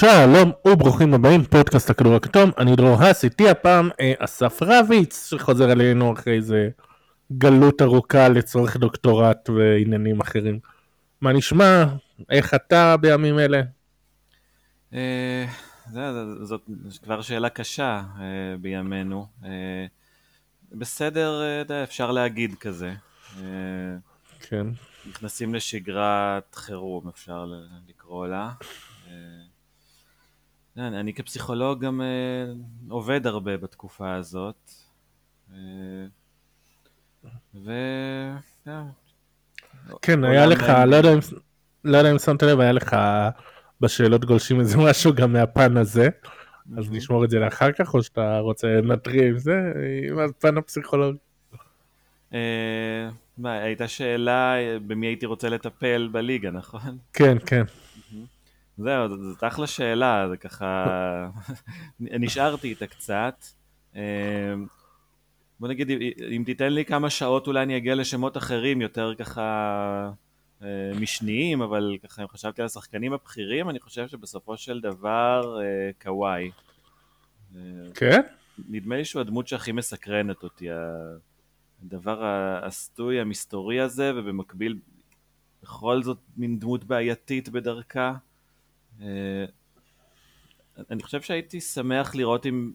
שלום 0.00 0.52
וברוכים 0.66 1.14
הבאים, 1.14 1.44
פודקאסט 1.44 1.90
הכדור 1.90 2.14
הכתום, 2.14 2.50
אני 2.58 2.76
דרור 2.76 3.02
האס, 3.02 3.24
איתי 3.24 3.48
הפעם 3.48 3.88
אה, 4.00 4.12
אסף 4.18 4.58
רביץ 4.62 5.28
שחוזר 5.30 5.72
אלינו 5.72 6.12
אחרי 6.12 6.36
איזה 6.36 6.68
גלות 7.32 7.82
ארוכה 7.82 8.28
לצורך 8.28 8.76
דוקטורט 8.76 9.50
ועניינים 9.50 10.20
אחרים. 10.20 10.58
מה 11.20 11.32
נשמע? 11.32 11.84
איך 12.30 12.54
אתה 12.54 12.96
בימים 12.96 13.38
אלה? 13.38 13.62
אה, 14.94 15.46
זאת 16.42 16.62
כבר 17.02 17.22
שאלה 17.22 17.48
קשה 17.48 18.02
אה, 18.20 18.24
בימינו. 18.60 19.26
בסדר, 20.72 21.42
אפשר 21.84 22.10
להגיד 22.10 22.54
כזה. 22.54 22.94
כן. 24.40 24.66
נכנסים 25.10 25.54
לשגרת 25.54 26.54
חירום, 26.54 27.08
אפשר 27.08 27.52
לקרוא 27.88 28.26
לה. 28.26 28.50
אני, 30.76 31.00
אני 31.00 31.14
כפסיכולוג 31.14 31.84
גם 31.84 32.00
uh, 32.00 32.92
עובד 32.92 33.26
הרבה 33.26 33.56
בתקופה 33.56 34.14
הזאת. 34.14 34.70
Uh, 35.50 35.54
ו... 37.54 37.72
Yeah. 38.66 38.70
כן, 40.02 40.24
היה 40.24 40.46
לך, 40.46 40.72
לא 40.86 40.96
יודע, 40.96 41.12
אם, 41.12 41.18
לא 41.84 41.96
יודע 41.96 42.10
אם 42.10 42.18
שמת 42.18 42.42
לב, 42.42 42.60
היה 42.60 42.72
לך 42.72 42.96
בשאלות 43.80 44.24
גולשים 44.24 44.60
איזה 44.60 44.78
משהו 44.90 45.14
גם 45.14 45.32
מהפן 45.32 45.76
הזה, 45.76 46.08
אז 46.78 46.92
נשמור 46.92 47.24
את 47.24 47.30
זה 47.30 47.38
לאחר 47.38 47.72
כך, 47.72 47.94
או 47.94 48.02
שאתה 48.02 48.38
רוצה 48.38 48.68
לנטרי 48.68 49.28
עם 49.28 49.38
זה, 49.38 49.72
עם 50.08 50.18
הפן 50.18 50.58
הפסיכולוג? 50.58 51.16
אה, 52.34 53.08
מה, 53.38 53.52
הייתה 53.52 53.88
שאלה 53.88 54.54
במי 54.86 55.06
הייתי 55.06 55.26
רוצה 55.26 55.48
לטפל 55.48 56.08
בליגה, 56.12 56.50
נכון? 56.50 56.98
כן, 57.12 57.36
כן. 57.46 57.62
זהו, 58.78 59.08
זאת 59.08 59.44
אחלה 59.44 59.66
שאלה, 59.66 60.26
זה 60.30 60.36
ככה... 60.36 60.86
נשארתי 62.00 62.68
איתה 62.68 62.86
קצת. 62.86 63.44
אמ, 63.94 64.00
בוא 65.60 65.68
נגיד, 65.68 65.90
אם 66.36 66.42
תיתן 66.46 66.72
לי 66.72 66.84
כמה 66.84 67.10
שעות 67.10 67.46
אולי 67.46 67.62
אני 67.62 67.76
אגיע 67.76 67.94
לשמות 67.94 68.36
אחרים, 68.36 68.80
יותר 68.80 69.14
ככה 69.18 70.10
אה, 70.62 70.90
משניים, 71.00 71.62
אבל 71.62 71.96
ככה 72.02 72.22
אם 72.22 72.28
חשבתי 72.28 72.62
על 72.62 72.66
השחקנים 72.66 73.12
הבכירים, 73.12 73.70
אני 73.70 73.80
חושב 73.80 74.08
שבסופו 74.08 74.56
של 74.56 74.80
דבר 74.80 75.60
אה, 75.62 75.90
קוואי. 76.02 76.50
כן? 77.94 78.20
נדמה 78.68 78.96
לי 78.96 79.04
שהוא 79.04 79.20
הדמות 79.20 79.48
שהכי 79.48 79.72
מסקרנת 79.72 80.42
אותי, 80.42 80.66
הדבר 81.82 82.24
הסטוי, 82.62 83.20
המסתורי 83.20 83.80
הזה, 83.80 84.12
ובמקביל 84.16 84.78
בכל 85.62 86.02
זאת 86.02 86.18
מין 86.36 86.58
דמות 86.58 86.84
בעייתית 86.84 87.48
בדרכה. 87.48 88.14
אה, 89.02 89.44
אני 90.90 91.02
חושב 91.02 91.20
שהייתי 91.20 91.60
שמח 91.60 92.14
לראות 92.14 92.46
אם, 92.46 92.72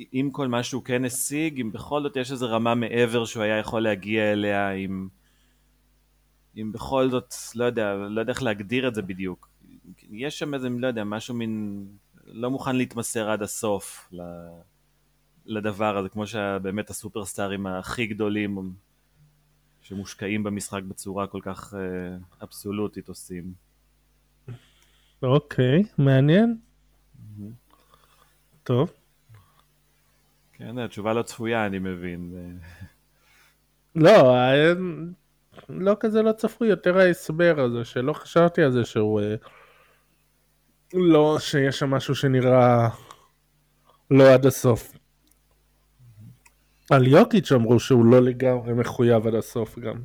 אם 0.00 0.28
כל 0.32 0.48
מה 0.48 0.62
שהוא 0.62 0.82
כן 0.84 1.04
השיג, 1.04 1.60
אם 1.60 1.72
בכל 1.72 2.02
זאת 2.02 2.16
יש 2.16 2.32
איזו 2.32 2.46
רמה 2.50 2.74
מעבר 2.74 3.24
שהוא 3.24 3.42
היה 3.42 3.58
יכול 3.58 3.82
להגיע 3.82 4.32
אליה, 4.32 4.72
אם, 4.72 5.08
אם 6.56 6.72
בכל 6.72 7.10
זאת, 7.10 7.34
לא 7.54 7.64
יודע, 7.64 7.94
לא 7.94 8.20
יודע 8.20 8.32
איך 8.32 8.42
להגדיר 8.42 8.88
את 8.88 8.94
זה 8.94 9.02
בדיוק. 9.02 9.48
יש 10.10 10.38
שם 10.38 10.54
איזה, 10.54 10.68
לא 10.68 10.86
יודע, 10.86 11.04
משהו 11.04 11.34
מין, 11.34 11.84
לא 12.26 12.50
מוכן 12.50 12.76
להתמסר 12.76 13.30
עד 13.30 13.42
הסוף 13.42 14.12
לדבר 15.46 15.96
הזה, 15.98 16.08
כמו 16.08 16.26
שבאמת 16.26 16.90
הסופרסטארים 16.90 17.66
הכי 17.66 18.06
גדולים 18.06 18.72
שמושקעים 19.82 20.42
במשחק 20.42 20.82
בצורה 20.82 21.26
כל 21.26 21.40
כך 21.42 21.74
אה, 21.74 22.16
אבסולוטית 22.42 23.08
עושים. 23.08 23.65
אוקיי, 25.22 25.82
מעניין. 25.98 26.58
טוב. 28.62 28.92
כן, 30.52 30.78
התשובה 30.78 31.12
לא 31.12 31.22
צפויה, 31.22 31.66
אני 31.66 31.78
מבין. 31.78 32.58
לא, 33.94 34.34
לא 35.68 35.96
כזה 36.00 36.22
לא 36.22 36.32
צפוי, 36.32 36.68
יותר 36.68 36.98
ההסבר 36.98 37.60
הזה, 37.60 37.84
שלא 37.84 38.12
חשבתי 38.12 38.62
על 38.62 38.72
זה 38.72 38.84
שהוא... 38.84 39.20
אה, 39.20 39.34
לא, 40.94 41.36
שיש 41.40 41.78
שם 41.78 41.90
משהו 41.90 42.14
שנראה 42.14 42.88
לא 44.10 44.34
עד 44.34 44.46
הסוף. 44.46 44.92
על 46.90 47.06
יוקיץ' 47.06 47.52
אמרו 47.52 47.80
שהוא 47.80 48.04
לא 48.04 48.22
לגמרי 48.22 48.72
מחויב 48.74 49.26
עד 49.26 49.34
הסוף 49.34 49.78
גם. 49.78 50.02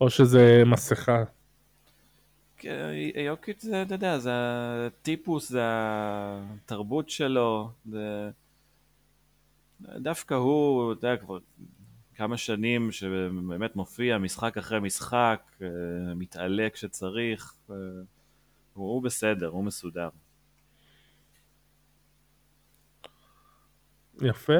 או 0.00 0.10
שזה 0.10 0.62
מסכה. 0.66 1.24
יוקיץ' 3.26 3.62
זה, 3.62 3.82
אתה 3.82 3.94
יודע, 3.94 4.18
זה 4.18 4.30
הטיפוס, 4.86 5.48
זה 5.48 5.62
התרבות 5.64 7.10
שלו, 7.10 7.70
זה... 7.90 8.30
דווקא 9.80 10.34
הוא, 10.34 10.92
אתה 10.92 11.06
יודע, 11.06 11.16
כבר 11.16 11.38
כמה 12.14 12.36
שנים 12.36 12.92
שבאמת 12.92 13.76
מופיע 13.76 14.18
משחק 14.18 14.58
אחרי 14.58 14.80
משחק, 14.80 15.40
אה, 15.62 15.68
מתעלה 16.16 16.70
כשצריך, 16.70 17.54
אה, 17.70 17.76
הוא 18.74 19.02
בסדר, 19.02 19.48
הוא 19.48 19.64
מסודר. 19.64 20.08
יפה. 24.22 24.58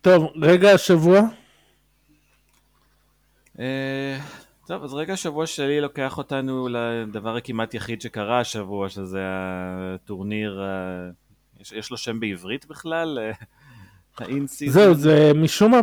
טוב, 0.00 0.32
רגע 0.42 0.70
השבוע. 0.70 1.20
אה, 4.64 4.68
טוב, 4.68 4.84
אז 4.84 4.94
רגע 4.94 5.12
השבוע 5.12 5.46
שלי 5.46 5.80
לוקח 5.80 6.18
אותנו 6.18 6.68
לדבר 6.70 7.36
הכמעט 7.36 7.74
יחיד 7.74 8.00
שקרה 8.00 8.40
השבוע, 8.40 8.88
שזה 8.88 9.20
הטורניר, 9.24 10.62
יש, 11.60 11.72
יש 11.72 11.90
לו 11.90 11.96
שם 11.96 12.20
בעברית 12.20 12.66
בכלל? 12.66 13.18
ה 14.18 14.46
in-season? 14.46 14.72
זהו, 14.72 14.94
זה 14.94 15.32
משום 15.34 15.70
מה 15.70 15.80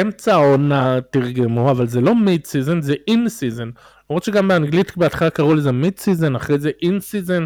אמצע 0.00 0.34
העונה 0.34 1.00
תרגמו, 1.00 1.70
אבל 1.70 1.86
זה 1.86 2.00
לא 2.00 2.14
mid-season, 2.14 2.80
זה 2.80 2.94
in-season. 3.08 3.70
למרות 4.10 4.24
שגם 4.24 4.48
באנגלית 4.48 4.96
בהתחלה 4.96 5.30
קראו 5.30 5.54
לזה 5.54 5.72
mid-season, 5.72 6.36
אחרי 6.36 6.58
זה 6.58 6.70
in-season, 6.82 7.44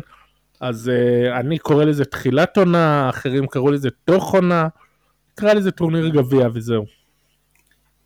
אז 0.61 0.91
אה, 0.91 1.41
אני 1.41 1.59
קורא 1.59 1.85
לזה 1.85 2.05
תחילת 2.05 2.57
עונה, 2.57 3.11
אחרים 3.11 3.47
קראו 3.47 3.71
לזה 3.71 3.89
תוך 4.05 4.35
עונה, 4.35 4.69
נקרא 5.33 5.53
לזה 5.53 5.71
טורניר 5.71 6.09
גביע 6.09 6.49
וזהו. 6.55 6.98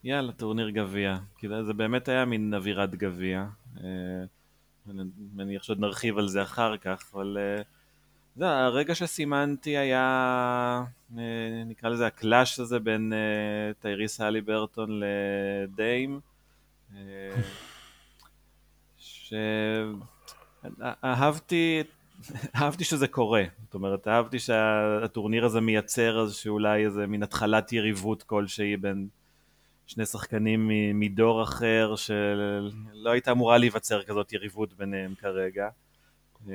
יאללה, 0.05 0.33
טורניר 0.33 0.71
גביע. 0.71 1.17
כי 1.39 1.49
זה 1.67 1.73
באמת 1.73 2.09
היה 2.09 2.25
מין 2.25 2.55
אווירת 2.55 2.95
גביע. 2.95 3.47
אה, 3.77 3.85
אני 4.91 5.03
מניח 5.35 5.63
שעוד 5.63 5.81
נרחיב 5.81 6.19
על 6.19 6.29
זה 6.29 6.43
אחר 6.43 6.77
כך, 6.77 7.11
אבל 7.15 7.39
אה, 7.41 7.63
זה, 8.37 8.51
הרגע 8.51 8.95
שסימנתי 8.95 9.77
היה, 9.77 10.85
אה, 11.19 11.63
נקרא 11.67 11.89
לזה 11.91 12.07
הקלאש 12.07 12.61
הזה 12.61 12.79
בין 12.79 13.13
טייריס 13.81 14.21
האלי 14.21 14.41
ברטון 14.41 15.01
לדיים. 15.01 16.21
שאהבתי 20.63 21.83
אהבתי 22.57 22.85
שזה 22.85 23.09
קורה, 23.09 23.45
זאת 23.65 23.75
אומרת, 23.75 24.09
אהבתי 24.09 24.39
שהטורניר 24.39 25.45
הזה 25.45 25.61
מייצר 25.61 26.23
איזשהו 26.23 26.55
אולי 26.55 26.85
איזה 26.85 27.07
מין 27.07 27.23
התחלת 27.23 27.73
יריבות 27.73 28.23
כלשהי 28.23 28.77
בין 28.77 29.09
שני 29.87 30.07
שחקנים 30.07 30.71
מדור 30.95 31.43
אחר 31.43 31.97
שלא 31.97 33.11
הייתה 33.11 33.33
אמורה 33.33 33.59
להיווצר 33.59 34.03
כזאת 34.03 34.33
יריבות 34.33 34.73
ביניהם 34.73 35.15
כרגע. 35.15 35.69
אה, 36.49 36.55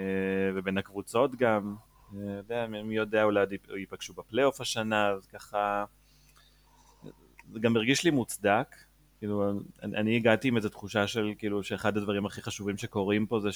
ובין 0.55 0.77
הקבוצות 0.77 1.35
גם, 1.35 1.75
אה, 2.51 2.67
מי 2.67 2.95
יודע 2.95 3.23
אולי 3.23 3.45
ייפגשו 3.77 4.13
בפלייאוף 4.13 4.61
השנה, 4.61 5.07
אז 5.07 5.25
ככה 5.25 5.85
זה 7.53 7.59
גם 7.59 7.75
הרגיש 7.75 8.03
לי 8.03 8.11
מוצדק, 8.11 8.75
כאילו 9.19 9.51
אני, 9.83 9.97
אני 9.97 10.15
הגעתי 10.15 10.47
עם 10.47 10.57
איזו 10.57 10.69
תחושה 10.69 11.07
של 11.07 11.33
כאילו 11.37 11.63
שאחד 11.63 11.97
הדברים 11.97 12.25
הכי 12.25 12.41
חשובים 12.41 12.77
שקורים 12.77 13.25
פה 13.25 13.39
זה 13.39 13.49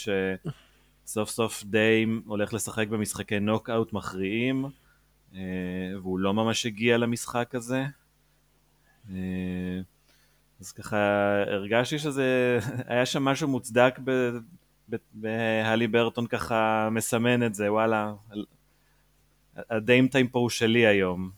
שסוף 1.06 1.30
סוף 1.30 1.64
דיים 1.64 2.22
הולך 2.26 2.54
לשחק 2.54 2.88
במשחקי 2.88 3.40
נוקאוט 3.40 3.94
מכריעים 3.94 4.66
אה, 5.36 5.40
והוא 6.02 6.20
לא 6.20 6.34
ממש 6.34 6.66
הגיע 6.66 6.98
למשחק 6.98 7.56
הזה 7.56 7.86
אז 10.62 10.72
ככה 10.72 10.98
הרגשתי 11.48 12.00
שזה, 12.00 12.60
היה 12.88 13.06
שם 13.06 13.26
משהו 13.26 13.48
מוצדק 13.48 14.00
בהלי 15.14 15.88
ברטון 15.88 16.28
ככה 16.28 16.90
מסמן 16.92 17.44
את 17.44 17.56
זה, 17.56 17.72
וואלה, 17.72 18.14
הדיים 19.70 20.08
טיים 20.08 20.28
פה 20.28 20.40
הוא 20.40 20.50
שלי 20.50 20.86
היום. 20.86 21.30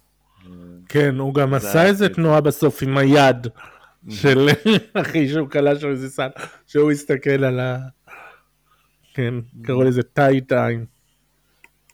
כן, 0.90 1.16
הוא 1.20 1.34
גם 1.34 1.54
עשה 1.54 1.86
איזה 1.86 2.10
תנועה 2.10 2.42
בסוף 2.42 2.84
עם 2.84 2.98
היד 2.98 3.48
של 4.10 4.50
אחי 4.94 5.28
שהוא 5.28 5.48
קלע 5.50 5.80
שם 5.80 5.90
איזה 5.90 6.10
סל, 6.10 6.30
שהוא 6.68 6.92
הסתכל 6.92 7.44
על 7.44 7.60
ה... 7.60 7.78
כן, 9.14 9.34
קראו 9.64 9.84
לזה 9.84 10.04
טאי 10.04 10.42
טיים. 10.42 10.86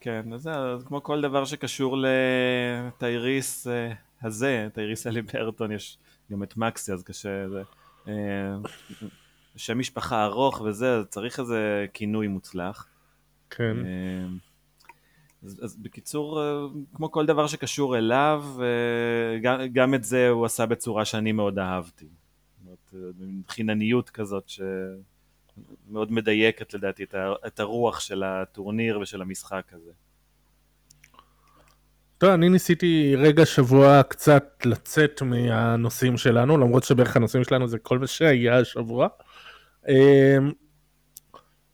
כן, 0.02 0.34
אז 0.34 0.42
זה 0.42 0.86
כמו 0.86 1.04
כל 1.04 1.22
דבר 1.22 1.46
שקשור 1.46 1.98
לטייריס 1.98 3.68
אה, 3.68 3.92
הזה, 4.22 4.64
את 4.68 4.78
האיריסה 4.78 5.10
ליברטון, 5.10 5.72
יש 5.72 5.98
גם 6.32 6.44
את 6.44 6.58
מקסי, 6.58 6.94
אז 6.94 7.04
קשה, 7.04 7.50
זה, 7.50 7.62
אה, 8.08 8.56
שם 9.56 9.80
משפחה 9.80 10.26
ארוך 10.26 10.62
וזה, 10.62 11.02
צריך 11.10 11.40
איזה 11.40 11.86
כינוי 11.94 12.28
מוצלח. 12.28 12.88
כן. 13.50 13.78
אז, 15.44 15.60
אז 15.64 15.76
בקיצור, 15.76 16.42
כמו 16.94 17.12
כל 17.12 17.26
דבר 17.26 17.48
שקשור 17.48 17.98
אליו, 17.98 18.46
גם, 19.42 19.60
גם 19.74 19.94
את 19.94 20.04
זה 20.04 20.30
הוא 20.30 20.46
עשה 20.46 20.66
בצורה 20.66 21.06
שאני 21.06 21.32
מאוד 21.32 21.60
אהבתי. 21.60 22.06
זאת 22.06 22.94
אומרת, 22.94 23.16
חינניות 23.48 24.10
כזאת 24.10 24.50
שמאוד 24.50 26.12
מדייקת 26.12 26.74
לדעתי 26.74 27.06
את 27.48 27.60
הרוח 27.60 28.00
של 28.00 28.24
הטורניר 28.24 29.00
ושל 29.00 29.22
המשחק 29.22 29.74
הזה. 29.74 29.92
טוב, 32.20 32.30
אני 32.30 32.50
ניסיתי 32.50 33.16
רגע 33.18 33.46
שבוע 33.46 34.04
קצת 34.04 34.66
לצאת 34.66 35.22
מהנושאים 35.22 36.18
שלנו, 36.18 36.58
למרות 36.58 36.84
שבערך 36.84 37.16
הנושאים 37.16 37.44
שלנו 37.44 37.68
זה 37.68 37.80
כל 37.80 38.00
מה 38.00 38.08
שהיה 38.08 38.58
השבוע. 38.58 39.08
אמ, 39.88 40.52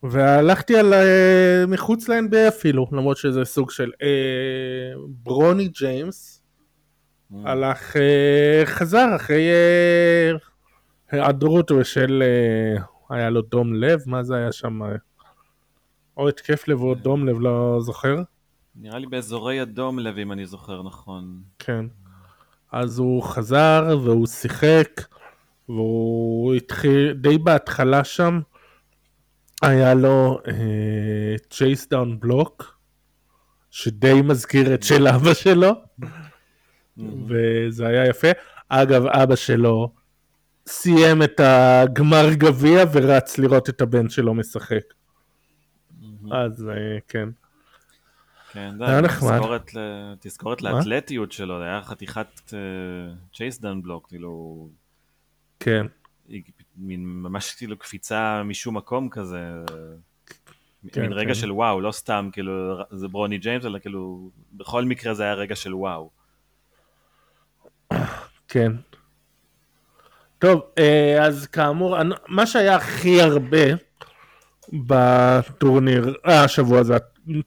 והלכתי 0.04 0.78
על 0.78 0.94
uh, 0.94 1.68
מחוץ 1.68 2.10
ל-NBA 2.10 2.48
אפילו, 2.48 2.88
למרות 2.92 3.18
שזה 3.18 3.46
סוג 3.46 3.72
של 3.72 3.92
uh, 3.94 5.00
ברוני 5.08 5.68
ג'יימס, 5.68 6.42
mm. 7.32 7.36
הלך, 7.46 7.96
uh, 7.96 8.66
חזר 8.66 9.16
אחרי 9.16 9.48
היעדרות 11.12 11.72
של, 11.84 12.24
uh, 12.78 12.82
היה 13.10 13.30
לו 13.30 13.42
דום 13.42 13.74
לב, 13.74 14.00
מה 14.06 14.24
זה 14.24 14.36
היה 14.36 14.52
שם? 14.52 14.80
או 16.18 16.30
התקף 16.30 16.68
לב 16.68 16.82
או 16.82 16.96
דום 16.96 17.28
לב, 17.28 17.40
לא 17.40 17.78
זוכר. 17.82 18.35
נראה 18.76 19.00
לי 19.00 19.08
באזורי 19.08 19.62
הדום 19.62 20.00
לב, 20.00 20.18
אם 20.18 20.32
אני 20.32 20.46
זוכר 20.46 20.84
נכון. 20.84 21.42
כן. 21.60 21.86
אז 22.72 23.00
הוא 23.00 23.24
חזר 23.24 23.98
והוא 24.04 24.28
שיחק, 24.28 25.02
והוא 25.70 26.54
התחיל, 26.54 27.14
די 27.14 27.38
בהתחלה 27.38 28.04
שם, 28.04 28.40
היה 29.62 29.94
לו 29.94 30.40
chase-down 31.50 32.20
block, 32.20 32.80
שדי 33.72 34.22
מזכיר 34.24 34.74
את 34.74 34.84
של 34.84 35.08
אבא 35.08 35.34
שלו, 35.34 35.72
וזה 37.28 37.88
היה 37.88 38.06
יפה. 38.06 38.28
אגב, 38.70 39.06
אבא 39.06 39.36
שלו 39.36 39.94
סיים 40.68 41.24
את 41.24 41.40
הגמר 41.40 42.34
גביע 42.34 42.84
ורץ 42.92 43.38
לראות 43.38 43.70
את 43.70 43.82
הבן 43.82 44.10
שלו 44.10 44.34
משחק. 44.34 44.94
אז 46.32 46.70
אה, 46.70 46.98
כן. 47.08 47.30
כן, 48.56 48.78
זה 48.78 48.86
היה 48.86 49.02
נחמד. 49.02 49.40
תזכורת 50.20 50.62
לאתלטיות 50.62 51.32
שלו, 51.32 51.60
זה 51.60 51.64
היה 51.64 51.82
חתיכת 51.82 52.54
chase-down 53.34 53.82
block, 53.82 54.08
כאילו... 54.08 54.68
כן. 55.60 55.86
מין 56.78 57.06
ממש 57.06 57.54
כאילו 57.54 57.78
קפיצה 57.78 58.44
משום 58.44 58.78
מקום 58.78 59.10
כזה. 59.10 59.40
כן, 60.92 61.02
מין 61.02 61.14
רגע 61.14 61.34
כן. 61.34 61.40
של 61.40 61.52
וואו, 61.52 61.82
לא 61.82 61.92
סתם 61.92 62.30
כאילו 62.34 62.78
זה 62.92 63.08
ברוני 63.08 63.38
ג'יימס, 63.38 63.66
אלא 63.66 63.80
כאילו 63.80 64.30
בכל 64.54 64.86
מקרה 64.86 65.14
זה 65.14 65.24
היה 65.24 65.34
רגע 65.34 65.56
של 65.56 65.76
וואו. 65.76 66.10
כן. 68.48 68.72
טוב, 70.40 70.62
אה, 70.78 71.26
אז 71.26 71.48
כאמור, 71.48 71.98
מה 72.28 72.46
שהיה 72.46 72.76
הכי 72.76 73.22
הרבה 73.22 73.66
בטורניר, 74.74 76.16
אה, 76.28 76.44
השבוע 76.44 76.84
זה 76.84 76.96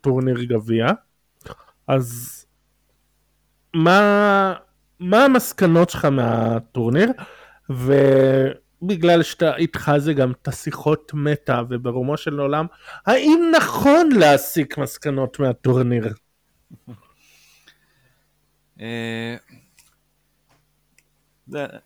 טורניר 0.00 0.44
גביע, 0.44 0.86
אז 1.86 2.46
מה, 3.74 4.54
מה 5.00 5.24
המסקנות 5.24 5.90
שלך 5.90 6.04
מהטורניר? 6.04 7.12
ו... 7.70 7.92
בגלל 8.82 9.22
שאתה 9.22 9.56
איתך 9.56 9.92
זה 9.98 10.14
גם 10.14 10.32
את 10.32 10.48
השיחות 10.48 11.12
מטה 11.14 11.62
וברומו 11.70 12.16
של 12.16 12.40
עולם, 12.40 12.66
האם 13.06 13.52
נכון 13.56 14.08
להסיק 14.12 14.78
מסקנות 14.78 15.40
מהטורניר? 15.40 16.14
אה, 18.80 19.36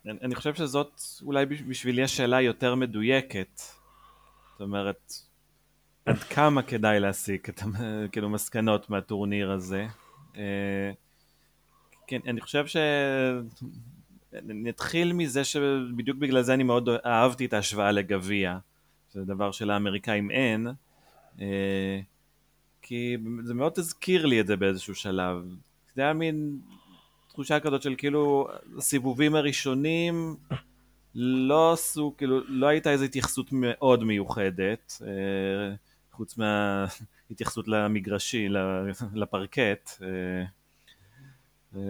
אני 0.05 0.35
חושב 0.35 0.53
שזאת 0.53 1.01
אולי 1.21 1.45
בשבילי 1.45 2.03
השאלה 2.03 2.41
יותר 2.41 2.75
מדויקת. 2.75 3.61
זאת 4.51 4.61
אומרת, 4.61 5.13
עד 6.05 6.17
כמה 6.17 6.61
כדאי 6.61 6.99
להסיק 6.99 7.49
את 7.49 7.61
כאילו 8.11 8.29
מסקנות 8.29 8.89
מהטורניר 8.89 9.51
הזה. 9.51 9.87
אה, 10.37 10.91
כן, 12.07 12.19
אני 12.27 12.41
חושב 12.41 12.67
ש... 12.67 12.77
נתחיל 14.43 15.13
מזה 15.13 15.43
שבדיוק 15.43 16.17
בגלל 16.17 16.41
זה 16.41 16.53
אני 16.53 16.63
מאוד 16.63 16.89
אהבתי 17.05 17.45
את 17.45 17.53
ההשוואה 17.53 17.91
לגביע, 17.91 18.57
שזה 19.13 19.25
דבר 19.25 19.51
שלאמריקאים 19.51 20.31
אין, 20.31 20.67
אה, 21.41 21.99
כי 22.81 23.17
זה 23.43 23.53
מאוד 23.53 23.73
הזכיר 23.77 24.25
לי 24.25 24.41
את 24.41 24.47
זה 24.47 24.55
באיזשהו 24.55 24.95
שלב. 24.95 25.37
זה 25.95 26.01
היה 26.01 26.13
מין 26.13 26.59
תחושה 27.29 27.59
כזאת 27.59 27.81
של 27.81 27.95
כאילו 27.97 28.47
הסיבובים 28.77 29.35
הראשונים 29.35 30.35
לא 31.15 31.73
עשו, 31.73 32.13
כאילו 32.17 32.41
לא 32.47 32.67
הייתה 32.67 32.91
איזו 32.91 33.05
התייחסות 33.05 33.47
מאוד 33.51 34.03
מיוחדת, 34.03 35.01
אה, 35.01 35.75
חוץ 36.13 36.37
מההתייחסות 36.37 37.67
למגרשי, 37.67 38.47
לפרקט. 39.13 39.89
אה, 40.01 40.07
אה, 41.75 41.81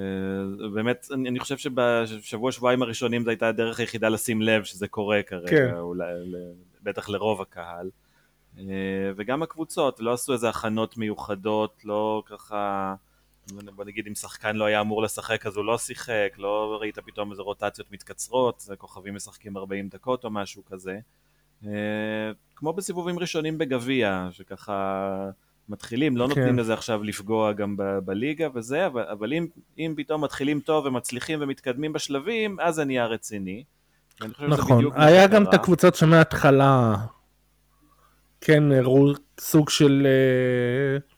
באמת, 0.74 1.08
אני, 1.14 1.40
חושב 1.40 1.58
שבשבוע 1.58 2.52
שבועיים 2.52 2.82
הראשונים 2.82 3.24
זו 3.24 3.30
הייתה 3.30 3.48
הדרך 3.48 3.80
היחידה 3.80 4.10
לשים 4.10 4.42
לב 4.42 4.64
שזה 4.64 4.88
קורה 4.88 5.24
כרגע, 5.24 5.48
כן. 5.48 5.76
אולי, 5.78 6.14
בטח 6.84 7.10
לרוב 7.10 7.42
הקהל. 7.42 7.90
אה, 8.58 8.64
וגם 9.16 9.44
הקבוצות 9.44 10.00
לא 10.00 10.14
עשו 10.14 10.34
איזה 10.34 10.50
הכנות 10.50 10.98
מיוחדות, 10.98 11.82
לא 11.86 12.24
ככה, 12.26 12.96
בוא 13.76 13.86
נגיד 13.86 14.08
אם 14.08 14.16
שחקן 14.16 14.56
לא 14.56 14.66
היה 14.66 14.82
אמור 14.82 15.04
לשחק 15.04 15.46
אז 15.46 15.58
הוא 15.58 15.66
לא 15.66 15.78
שיחק, 15.78 16.34
לא 16.38 16.78
ראית 16.82 17.00
פתאום 17.00 17.32
איזה 17.32 17.42
רוטציות 17.42 17.92
מתקצרות, 17.92 18.64
כוכבים 18.78 19.16
משחקים 19.16 19.58
40 19.58 19.90
דקות 19.90 20.24
או 20.24 20.30
משהו 20.30 20.66
כזה. 20.66 21.00
אה, 21.68 22.32
כמו 22.56 22.74
בסיבובים 22.74 23.20
ראשונים 23.20 23.58
בגביע, 23.58 24.28
שככה 24.32 25.30
מתחילים, 25.70 26.18
לא 26.18 26.24
כן. 26.24 26.30
נותנים 26.30 26.60
לזה 26.60 26.74
עכשיו 26.74 27.04
לפגוע 27.04 27.52
גם 27.52 27.78
ב- 27.78 28.00
בליגה 28.06 28.48
וזה, 28.56 28.86
אבל, 28.86 29.04
אבל 29.04 29.34
אם, 29.34 29.48
אם 29.78 29.94
פתאום 29.98 30.24
מתחילים 30.24 30.60
טוב 30.60 30.86
ומצליחים 30.86 31.40
ומתקדמים 31.42 31.94
בשלבים, 31.94 32.58
אז 32.60 32.76
זה 32.76 32.86
נהיה 32.86 33.06
רציני. 33.06 33.64
נכון, 34.48 34.86
היה 34.96 35.28
גם 35.28 35.44
את 35.44 35.54
הקבוצות 35.54 35.96
שמההתחלה 35.96 36.96
כן 38.42 38.72
הראו 38.72 39.12
סוג 39.40 39.70
של 39.70 40.08
uh, 41.00 41.14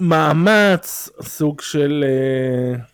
מאמץ, 0.00 1.08
סוג 1.22 1.60
של 1.60 2.04
uh, 2.04 2.91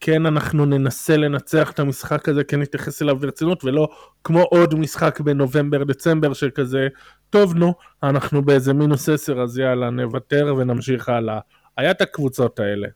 כן 0.00 0.26
אנחנו 0.26 0.66
ננסה 0.66 1.16
לנצח 1.16 1.70
את 1.70 1.78
המשחק 1.78 2.28
הזה, 2.28 2.44
כן 2.44 2.60
נתייחס 2.60 3.02
אליו 3.02 3.16
ברצינות, 3.16 3.64
ולא 3.64 3.88
כמו 4.24 4.42
עוד 4.42 4.74
משחק 4.74 5.20
בנובמבר 5.20 5.84
דצמבר 5.84 6.32
שכזה, 6.32 6.88
טוב 7.30 7.54
נו, 7.54 7.74
אנחנו 8.02 8.42
באיזה 8.42 8.72
מינוס 8.72 9.08
עשר 9.08 9.40
אז 9.40 9.58
יאללה 9.58 9.90
נוותר 9.90 10.54
ונמשיך 10.58 11.08
הלאה. 11.08 11.38
היה 11.76 11.90
את 11.90 12.00
הקבוצות 12.00 12.60
האלה. 12.60 12.88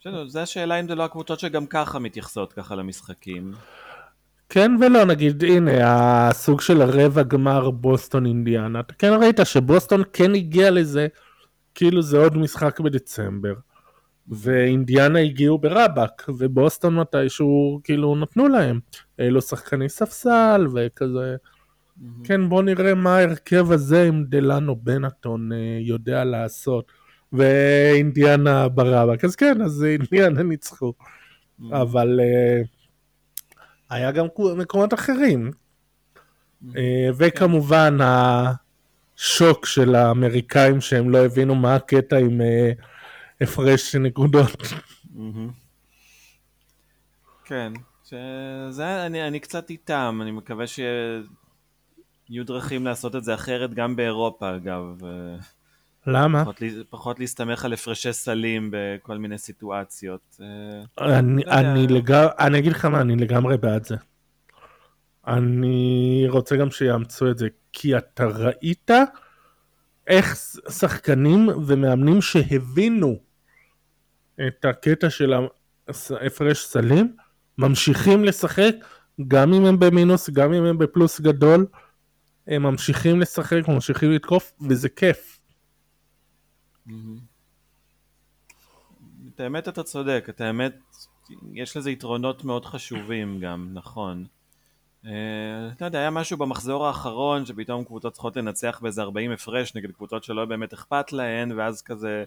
בסדר, 0.00 0.28
זו 0.28 0.40
השאלה 0.40 0.80
אם 0.80 0.88
זה 0.88 0.94
לא 0.94 1.04
הקבוצות 1.04 1.40
שגם 1.40 1.66
ככה 1.66 1.98
מתייחסות 1.98 2.52
ככה 2.52 2.74
למשחקים. 2.74 3.52
כן 4.48 4.72
ולא, 4.80 5.04
נגיד 5.04 5.44
הנה 5.44 5.70
הסוג 6.28 6.60
של 6.60 6.82
הרבע 6.82 7.22
גמר 7.22 7.70
בוסטון 7.70 8.26
אינדיאנה, 8.26 8.80
אתה 8.80 8.94
כן 8.94 9.12
ראית 9.20 9.40
שבוסטון 9.44 10.02
כן 10.12 10.34
הגיע 10.34 10.70
לזה, 10.70 11.06
כאילו 11.74 12.02
זה 12.02 12.18
עוד 12.18 12.36
משחק 12.36 12.80
בדצמבר. 12.80 13.54
ואינדיאנה 14.28 15.18
הגיעו 15.18 15.58
ברבאק, 15.58 16.24
ובוסטון 16.28 16.96
מתישהו 16.96 17.80
כאילו 17.84 18.16
נתנו 18.16 18.48
להם. 18.48 18.80
אלו 19.20 19.42
שחקני 19.42 19.88
ספסל 19.88 20.66
וכזה. 20.74 21.36
Mm-hmm. 21.36 22.26
כן, 22.26 22.48
בוא 22.48 22.62
נראה 22.62 22.94
מה 22.94 23.16
ההרכב 23.16 23.72
הזה 23.72 24.08
עם 24.08 24.24
דלנו 24.28 24.76
בנטון 24.76 25.52
אה, 25.52 25.78
יודע 25.80 26.24
לעשות. 26.24 26.92
ואינדיאנה 27.32 28.68
ברבאק. 28.68 29.24
אז 29.24 29.36
כן, 29.36 29.62
אז 29.62 29.84
אינדיאנה 29.84 30.42
ניצחו. 30.50 30.92
Mm-hmm. 30.92 31.76
אבל 31.76 32.20
uh, 32.20 32.66
היה 33.90 34.10
גם 34.10 34.26
מקומות 34.56 34.94
אחרים. 34.94 35.50
Mm-hmm. 35.50 36.66
Uh, 36.66 37.14
וכמובן 37.16 37.98
השוק 38.00 39.66
של 39.66 39.94
האמריקאים 39.94 40.80
שהם 40.80 41.10
לא 41.10 41.24
הבינו 41.24 41.54
מה 41.54 41.74
הקטע 41.74 42.16
עם... 42.16 42.40
Uh, 42.40 42.84
הפרש 43.44 43.94
נקודות. 43.94 44.62
כן, 47.44 47.72
שזה, 48.04 49.06
אני, 49.06 49.28
אני 49.28 49.40
קצת 49.40 49.70
איתם, 49.70 50.18
אני 50.22 50.30
מקווה 50.30 50.66
שיהיו 50.66 51.24
דרכים 52.44 52.84
לעשות 52.84 53.16
את 53.16 53.24
זה 53.24 53.34
אחרת 53.34 53.74
גם 53.74 53.96
באירופה 53.96 54.56
אגב. 54.56 55.00
למה? 56.06 56.42
פחות, 56.44 56.62
פחות 56.90 57.20
להסתמך 57.20 57.64
על 57.64 57.72
הפרשי 57.72 58.12
סלים 58.12 58.70
בכל 58.72 59.18
מיני 59.18 59.38
סיטואציות. 59.38 60.40
אני, 61.00 61.44
לא 61.44 61.52
אני, 61.52 61.86
לגמרי, 61.86 62.32
אני 62.38 62.58
אגיד 62.58 62.72
לך 62.72 62.84
מה, 62.84 63.00
אני 63.00 63.16
לגמרי 63.16 63.56
בעד 63.56 63.84
זה. 63.84 63.96
אני 65.26 66.26
רוצה 66.28 66.56
גם 66.56 66.70
שיאמצו 66.70 67.30
את 67.30 67.38
זה, 67.38 67.48
כי 67.72 67.98
אתה 67.98 68.26
ראית 68.26 68.90
איך 70.06 70.36
שחקנים 70.70 71.48
ומאמנים 71.66 72.22
שהבינו 72.22 73.18
את 74.46 74.64
הקטע 74.64 75.10
של 75.10 75.32
ההפרש 76.10 76.64
סלים, 76.64 77.16
ממשיכים 77.58 78.24
לשחק, 78.24 78.74
גם 79.28 79.52
אם 79.52 79.64
הם 79.64 79.78
במינוס, 79.78 80.30
גם 80.30 80.52
אם 80.52 80.64
הם 80.64 80.78
בפלוס 80.78 81.20
גדול, 81.20 81.66
הם 82.46 82.62
ממשיכים 82.62 83.20
לשחק, 83.20 83.68
ממשיכים 83.68 84.12
לתקוף, 84.12 84.52
וזה 84.68 84.88
כיף. 84.88 85.38
את 89.34 89.40
האמת 89.40 89.68
אתה 89.68 89.82
צודק, 89.82 90.26
את 90.28 90.40
האמת 90.40 90.76
יש 91.52 91.76
לזה 91.76 91.90
יתרונות 91.90 92.44
מאוד 92.44 92.64
חשובים 92.66 93.40
גם, 93.40 93.68
נכון. 93.72 94.24
אה, 95.06 95.70
יודע, 95.80 95.98
היה 95.98 96.10
משהו 96.10 96.36
במחזור 96.36 96.86
האחרון 96.86 97.46
שפתאום 97.46 97.84
קבוצות 97.84 98.12
צריכות 98.12 98.36
לנצח 98.36 98.78
באיזה 98.82 99.02
40 99.02 99.30
הפרש 99.30 99.74
נגד 99.74 99.90
קבוצות 99.90 100.24
שלא 100.24 100.44
באמת 100.44 100.72
אכפת 100.72 101.12
להן, 101.12 101.52
ואז 101.52 101.82
כזה 101.82 102.24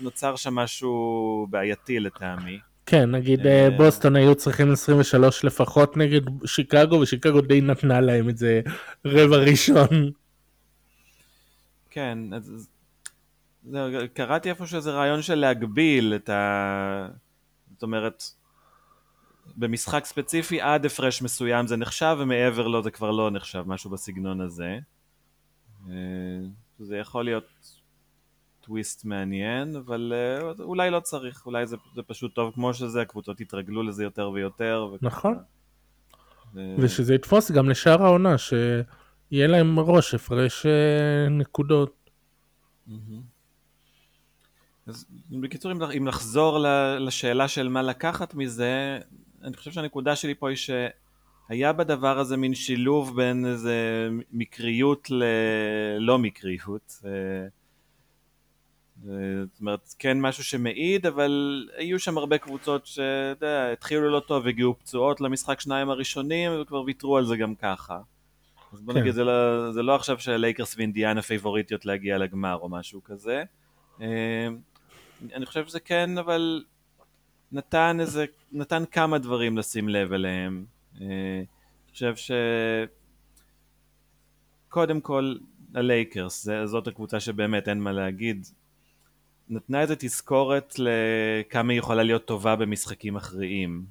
נוצר 0.00 0.36
שם 0.36 0.54
משהו 0.54 1.46
בעייתי 1.50 2.00
לטעמי. 2.00 2.58
כן, 2.86 3.10
נגיד 3.10 3.46
אה, 3.46 3.64
אה, 3.64 3.70
בוסטון 3.70 4.16
היו 4.16 4.34
צריכים 4.34 4.72
23 4.72 5.44
לפחות 5.44 5.96
נגד 5.96 6.20
שיקגו, 6.44 6.94
ושיקגו 6.94 7.40
די 7.40 7.60
נתנה 7.60 8.00
להם 8.00 8.28
את 8.28 8.36
זה 8.36 8.60
רבע 9.04 9.36
ראשון. 9.36 10.10
כן, 11.90 12.18
אז 12.34 12.68
קראתי 14.14 14.50
איפה 14.50 14.66
שזה 14.66 14.90
רעיון 14.90 15.22
של 15.22 15.34
להגביל 15.34 16.14
את 16.14 16.28
ה... 16.28 17.08
זאת 17.72 17.82
אומרת, 17.82 18.22
במשחק 19.56 20.04
ספציפי 20.04 20.60
עד 20.60 20.86
הפרש 20.86 21.22
מסוים 21.22 21.66
זה 21.66 21.76
נחשב 21.76 22.16
ומעבר 22.20 22.66
לו 22.66 22.82
זה 22.82 22.90
כבר 22.90 23.10
לא 23.10 23.30
נחשב, 23.30 23.64
משהו 23.66 23.90
בסגנון 23.90 24.40
הזה. 24.40 24.78
אה, 25.88 25.94
זה 26.78 26.96
יכול 26.96 27.24
להיות 27.24 27.79
טוויסט 28.70 29.04
מעניין, 29.04 29.76
אבל 29.76 30.12
אה, 30.14 30.64
אולי 30.64 30.90
לא 30.90 31.00
צריך, 31.00 31.46
אולי 31.46 31.66
זה, 31.66 31.76
זה 31.94 32.02
פשוט 32.02 32.34
טוב 32.34 32.54
כמו 32.54 32.74
שזה, 32.74 33.02
הקבוצות 33.02 33.40
יתרגלו 33.40 33.82
לזה 33.82 34.04
יותר 34.04 34.30
ויותר. 34.30 34.88
וככה. 34.94 35.06
נכון. 35.06 35.38
ו... 36.54 36.74
ושזה 36.78 37.14
יתפוס 37.14 37.50
גם 37.50 37.68
לשאר 37.68 38.02
העונה, 38.02 38.38
שיהיה 38.38 39.46
להם 39.46 39.78
ראש 39.78 40.14
הפרש 40.14 40.66
אה, 40.66 41.28
נקודות. 41.28 42.10
אז 44.86 45.06
בקיצור, 45.30 45.72
אם 45.96 46.06
לחזור 46.06 46.58
לשאלה 46.98 47.48
של 47.48 47.68
מה 47.68 47.82
לקחת 47.82 48.34
מזה, 48.34 48.98
אני 49.42 49.56
חושב 49.56 49.70
שהנקודה 49.70 50.16
שלי 50.16 50.34
פה 50.34 50.48
היא 50.48 50.56
שהיה 50.56 51.72
בדבר 51.72 52.18
הזה 52.18 52.36
מין 52.36 52.54
שילוב 52.54 53.16
בין 53.16 53.46
איזה 53.46 54.08
מקריות 54.32 55.08
ללא 55.10 56.18
מקריות. 56.18 57.02
זאת 59.04 59.60
אומרת, 59.60 59.94
כן 59.98 60.20
משהו 60.20 60.44
שמעיד, 60.44 61.06
אבל 61.06 61.66
היו 61.76 61.98
שם 61.98 62.18
הרבה 62.18 62.38
קבוצות 62.38 62.86
שאתה 62.86 63.46
יודע, 63.46 63.72
התחילו 63.72 64.10
לא 64.10 64.20
טוב, 64.20 64.46
הגיעו 64.46 64.78
פצועות 64.78 65.20
למשחק 65.20 65.60
שניים 65.60 65.90
הראשונים, 65.90 66.52
וכבר 66.60 66.82
ויתרו 66.82 67.16
על 67.16 67.24
זה 67.24 67.36
גם 67.36 67.54
ככה. 67.54 68.00
אז 68.72 68.80
בוא 68.80 68.94
כן. 68.94 69.00
נגיד, 69.00 69.14
זה 69.14 69.24
לא, 69.24 69.72
זה 69.72 69.82
לא 69.82 69.94
עכשיו 69.94 70.18
שהלייקרס 70.18 70.74
ואינדיאנה 70.76 71.22
פייבוריטיות 71.22 71.86
להגיע 71.86 72.18
לגמר 72.18 72.56
או 72.56 72.68
משהו 72.68 73.04
כזה. 73.04 73.44
אה, 74.00 74.48
אני 75.34 75.46
חושב 75.46 75.66
שזה 75.66 75.80
כן, 75.80 76.18
אבל 76.18 76.64
נתן 77.52 77.96
איזה, 78.00 78.24
נתן 78.52 78.84
כמה 78.92 79.18
דברים 79.18 79.58
לשים 79.58 79.88
לב 79.88 80.12
אליהם. 80.12 80.64
אה, 81.00 81.06
אני 81.06 81.92
חושב 81.92 82.16
ש... 82.16 82.30
קודם 84.68 85.00
כל, 85.00 85.34
הלייקרס, 85.74 86.48
זאת 86.64 86.86
הקבוצה 86.86 87.20
שבאמת 87.20 87.68
אין 87.68 87.80
מה 87.80 87.92
להגיד. 87.92 88.46
נתנה 89.50 89.80
איזה 89.80 89.96
תזכורת 89.98 90.74
לכמה 90.78 91.72
היא 91.72 91.78
יכולה 91.78 92.02
להיות 92.02 92.24
טובה 92.24 92.56
במשחקים 92.56 93.16
אחרים. 93.16 93.86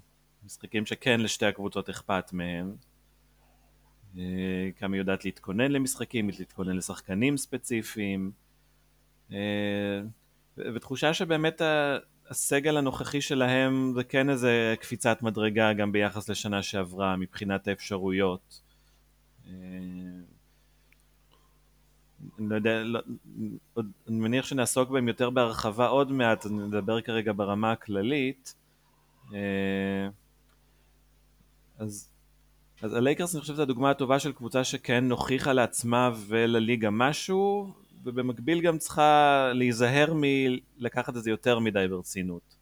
משחקים 0.46 0.86
שכן 0.86 1.20
לשתי 1.22 1.46
הקבוצות 1.46 1.90
אכפת 1.90 2.34
מהם. 2.34 2.76
אה, 4.18 4.70
כמה 4.78 4.96
היא 4.96 5.02
יודעת 5.02 5.26
להתכונן 5.26 5.72
למשחקים, 5.72 6.30
להתכונן 6.40 6.76
לשחקנים 6.76 7.38
ספציפיים. 7.38 8.32
אה, 9.32 10.02
ותחושה 10.58 11.14
שבאמת 11.14 11.62
הסגל 12.30 12.78
הנוכחי 12.78 13.22
שלהם 13.22 13.92
זה 13.96 14.04
כן 14.04 14.30
איזה 14.30 14.76
קפיצת 14.80 15.22
מדרגה 15.22 15.74
גם 15.74 15.92
ביחס 15.92 16.30
לשנה 16.30 16.64
שעברה 16.64 17.16
מבחינת 17.16 17.68
האפשרויות. 17.68 18.62
לא 22.40 22.56
יודע, 22.56 22.84
לא, 22.84 23.00
אני 23.78 24.20
מניח 24.20 24.46
שנעסוק 24.46 24.90
בהם 24.90 25.08
יותר 25.08 25.30
בהרחבה 25.30 25.88
עוד 25.88 26.12
מעט, 26.12 26.46
אני 26.46 26.54
מדבר 26.56 27.02
כרגע 27.02 27.32
ברמה 27.36 27.72
הכללית. 27.72 28.56
אה, 29.34 30.10
אז, 31.78 32.10
אז 32.82 32.94
הלייקרס 32.94 33.36
אני 33.36 33.42
חושב 33.42 33.54
שזו 33.54 33.62
הדוגמה 33.62 33.90
הטובה 33.90 34.20
של 34.20 34.32
קבוצה 34.32 34.64
שכן 34.64 35.12
הוכיחה 35.12 35.54
לעצמה 35.54 36.12
ולליגה 36.28 36.90
משהו, 36.90 37.74
ובמקביל 38.04 38.62
גם 38.62 38.78
צריכה 38.78 39.52
להיזהר 39.54 40.14
מלקחת 40.16 41.18
את 41.18 41.24
זה 41.24 41.30
יותר 41.30 41.60
מדי 41.60 41.88
ברצינות. 41.90 42.56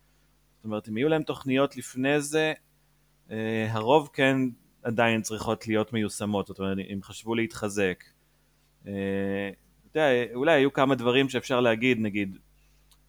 זאת 0.58 0.66
אומרת, 0.66 0.90
אם 0.90 0.98
יהיו 0.98 1.10
להם 1.10 1.24
תוכניות 1.24 1.78
לפני 1.78 2.22
זה, 2.22 2.54
אה, 3.32 3.68
הרוב 3.72 4.10
כן 4.14 4.38
עדיין 4.84 5.22
צריכות 5.22 5.68
להיות 5.68 5.94
מיושמות, 5.94 6.48
זאת 6.48 6.60
אומרת, 6.60 6.78
אם 6.94 7.00
חשבו 7.04 7.36
להתחזק. 7.36 8.04
אה, 8.88 9.50
אתה 9.92 10.00
יודע, 10.00 10.34
אולי 10.36 10.52
היו 10.52 10.74
כמה 10.74 10.96
דברים 10.96 11.30
שאפשר 11.30 11.60
להגיד, 11.60 12.00
נגיד, 12.00 12.38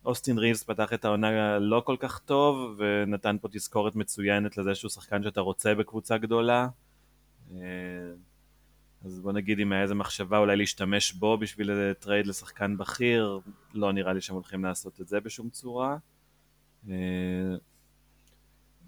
אוסטין 0.05 0.39
ריבס 0.39 0.63
פתח 0.63 0.93
את 0.93 1.05
העונה 1.05 1.59
לא 1.59 1.83
כל 1.87 1.97
כך 1.99 2.19
טוב, 2.19 2.79
ונתן 2.79 3.37
פה 3.41 3.49
תזכורת 3.49 3.97
מצוינת 3.97 4.57
לזה 4.57 4.75
שהוא 4.75 4.91
שחקן 4.91 5.23
שאתה 5.23 5.41
רוצה 5.41 5.75
בקבוצה 5.75 6.19
גדולה. 6.19 6.69
אה, 7.53 7.59
אז 9.05 9.21
בוא 9.21 9.33
נגיד 9.33 9.61
אם 9.61 9.73
היה 9.73 9.83
איזה 9.83 9.95
מחשבה 9.95 10.39
אולי 10.39 10.57
להשתמש 10.57 11.13
בו 11.13 11.39
בשביל 11.39 11.93
טרייד 11.93 12.27
לשחקן 12.27 12.77
בכיר, 12.77 13.41
לא 13.75 13.93
נראה 13.93 14.13
לי 14.13 14.21
שהם 14.21 14.35
הולכים 14.35 14.65
לעשות 14.65 15.01
את 15.01 15.09
זה 15.09 15.21
בשום 15.21 15.51
צורה. 15.51 15.97
אה, 16.89 16.95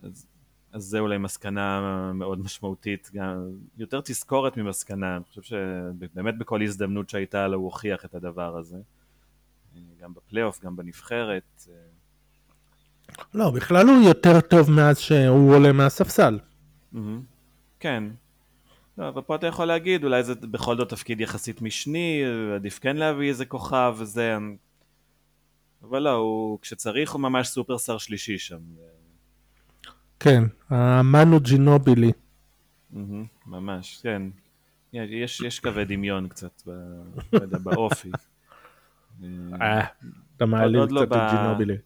אז, 0.03 0.27
אז 0.73 0.83
זה 0.83 0.99
אולי 0.99 1.19
מסקנה 1.19 1.81
מאוד 2.15 2.41
משמעותית, 2.41 3.11
גם 3.15 3.51
יותר 3.79 4.01
תזכורת 4.01 4.57
ממסקנה, 4.57 5.17
אני 5.17 5.25
חושב 5.25 5.43
שבאמת 5.43 6.39
בכל 6.39 6.63
הזדמנות 6.63 7.09
שהייתה 7.11 7.49
לו 7.49 7.57
הוא 7.57 7.65
הוכיח 7.65 8.05
את 8.05 8.15
הדבר 8.15 8.57
הזה, 8.57 8.77
גם 10.01 10.15
בפלייאוף, 10.15 10.61
גם 10.65 10.77
בנבחרת. 10.77 11.67
אה. 11.69 11.75
לא, 13.35 13.51
בכלל 13.51 13.89
הוא 13.89 14.03
יותר 14.09 14.41
טוב 14.41 14.71
מאז 14.71 14.99
שהוא 14.99 15.55
עולה 15.55 15.73
מהספסל. 15.73 16.39
כן, 17.81 18.05
לא, 18.99 19.09
אבל 19.09 19.23
פה 19.23 19.35
אתה 19.35 19.47
יכול 19.47 19.65
להגיד, 19.65 20.05
אולי 20.05 20.23
זה 20.23 20.35
בכל 20.35 20.77
זאת 20.77 20.89
תפקיד 20.89 21.21
יחסית 21.21 21.63
משני, 21.63 22.23
עדיף 22.55 22.79
כן 22.79 22.97
להביא 22.97 23.29
איזה 23.29 23.45
כוכב 23.45 23.95
וזה, 23.99 24.37
אבל 25.83 26.03
לא, 26.03 26.11
הוא, 26.11 26.59
כשצריך 26.61 27.13
הוא 27.13 27.21
ממש 27.21 27.49
סופרסטאר 27.49 27.99
שלישי 27.99 28.39
שם. 28.39 28.61
כן, 30.21 30.45
המנו 30.71 31.41
ג'ינובילי. 31.41 32.13
ממש, 33.47 34.01
כן. 34.03 34.23
יש, 34.93 35.41
יש 35.41 35.61
קווי 35.61 35.85
דמיון 35.85 36.29
קצת 36.29 36.63
באופי. 37.63 38.11
אה, 39.61 39.87
אתה 40.37 40.47
מעליב 40.47 40.81
לא 40.91 41.07
קצת 41.07 41.17
את 41.17 41.33
ג'ינובילי. 41.33 41.77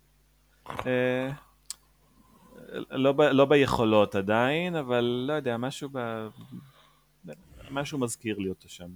אה, 0.86 1.30
לא, 2.90 3.14
לא 3.32 3.44
ביכולות 3.44 4.14
עדיין, 4.14 4.76
אבל 4.76 5.24
לא 5.28 5.32
יודע, 5.32 5.56
משהו 5.56 5.88
ב... 5.92 6.28
משהו 7.70 7.98
מזכיר 7.98 8.38
לי 8.38 8.48
אותו 8.48 8.68
שם. 8.68 8.88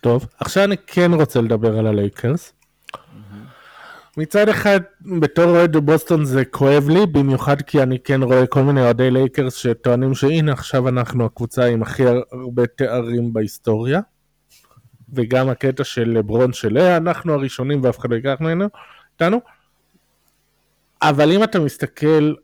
טוב, 0.00 0.26
עכשיו 0.38 0.64
אני 0.64 0.76
כן 0.86 1.10
רוצה 1.14 1.40
לדבר 1.40 1.78
על 1.78 1.86
הלייקרס. 1.86 2.52
מצד 4.16 4.48
אחד, 4.48 4.80
בתור 5.20 5.44
אוהד 5.44 5.76
בוסטון 5.76 6.24
זה 6.24 6.44
כואב 6.44 6.88
לי, 6.88 7.06
במיוחד 7.06 7.62
כי 7.62 7.82
אני 7.82 7.98
כן 7.98 8.22
רואה 8.22 8.46
כל 8.46 8.62
מיני 8.62 8.80
אוהדי 8.80 9.10
לייקרס 9.10 9.54
שטוענים 9.54 10.14
שהנה 10.14 10.52
עכשיו 10.52 10.88
אנחנו 10.88 11.24
הקבוצה 11.24 11.64
עם 11.64 11.82
הכי 11.82 12.04
הרבה 12.32 12.66
תארים 12.66 13.32
בהיסטוריה. 13.32 14.00
וגם 15.12 15.48
הקטע 15.48 15.84
של 15.84 16.08
לברון 16.08 16.52
של 16.52 16.78
אנחנו 16.78 17.34
הראשונים 17.34 17.80
ואף 17.82 17.98
אחד 17.98 18.10
לא 18.10 18.16
ייקח 18.16 18.36
ממנו, 18.40 18.66
איתנו. 19.12 19.40
אבל 21.02 21.32
אם 21.32 21.44
אתה 21.44 21.60
מסתכל 21.60 22.34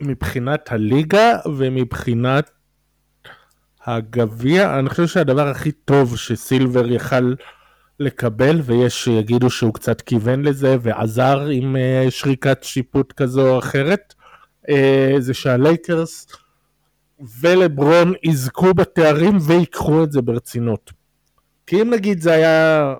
מבחינת 0.00 0.72
הליגה 0.72 1.38
ומבחינת 1.58 2.50
הגביע, 3.86 4.78
אני 4.78 4.88
חושב 4.88 5.06
שהדבר 5.06 5.48
הכי 5.48 5.72
טוב 5.72 6.16
שסילבר 6.16 6.92
יכל 6.92 7.34
לקבל, 8.00 8.60
ויש 8.64 9.04
שיגידו 9.04 9.50
שהוא 9.50 9.74
קצת 9.74 10.00
כיוון 10.00 10.42
לזה 10.42 10.76
ועזר 10.80 11.46
עם 11.52 11.76
uh, 11.76 12.10
שריקת 12.10 12.58
שיפוט 12.62 13.12
כזו 13.12 13.48
או 13.48 13.58
אחרת, 13.58 14.14
uh, 14.68 14.72
זה 15.18 15.34
שהלייקרס 15.34 16.26
ולברון 17.40 18.12
יזכו 18.22 18.74
בתארים 18.74 19.38
ויקחו 19.40 20.04
את 20.04 20.12
זה 20.12 20.22
ברצינות. 20.22 20.92
כי 21.66 21.82
אם 21.82 21.90
נגיד 21.90 22.20
זה 22.20 22.32
היה, 22.32 22.94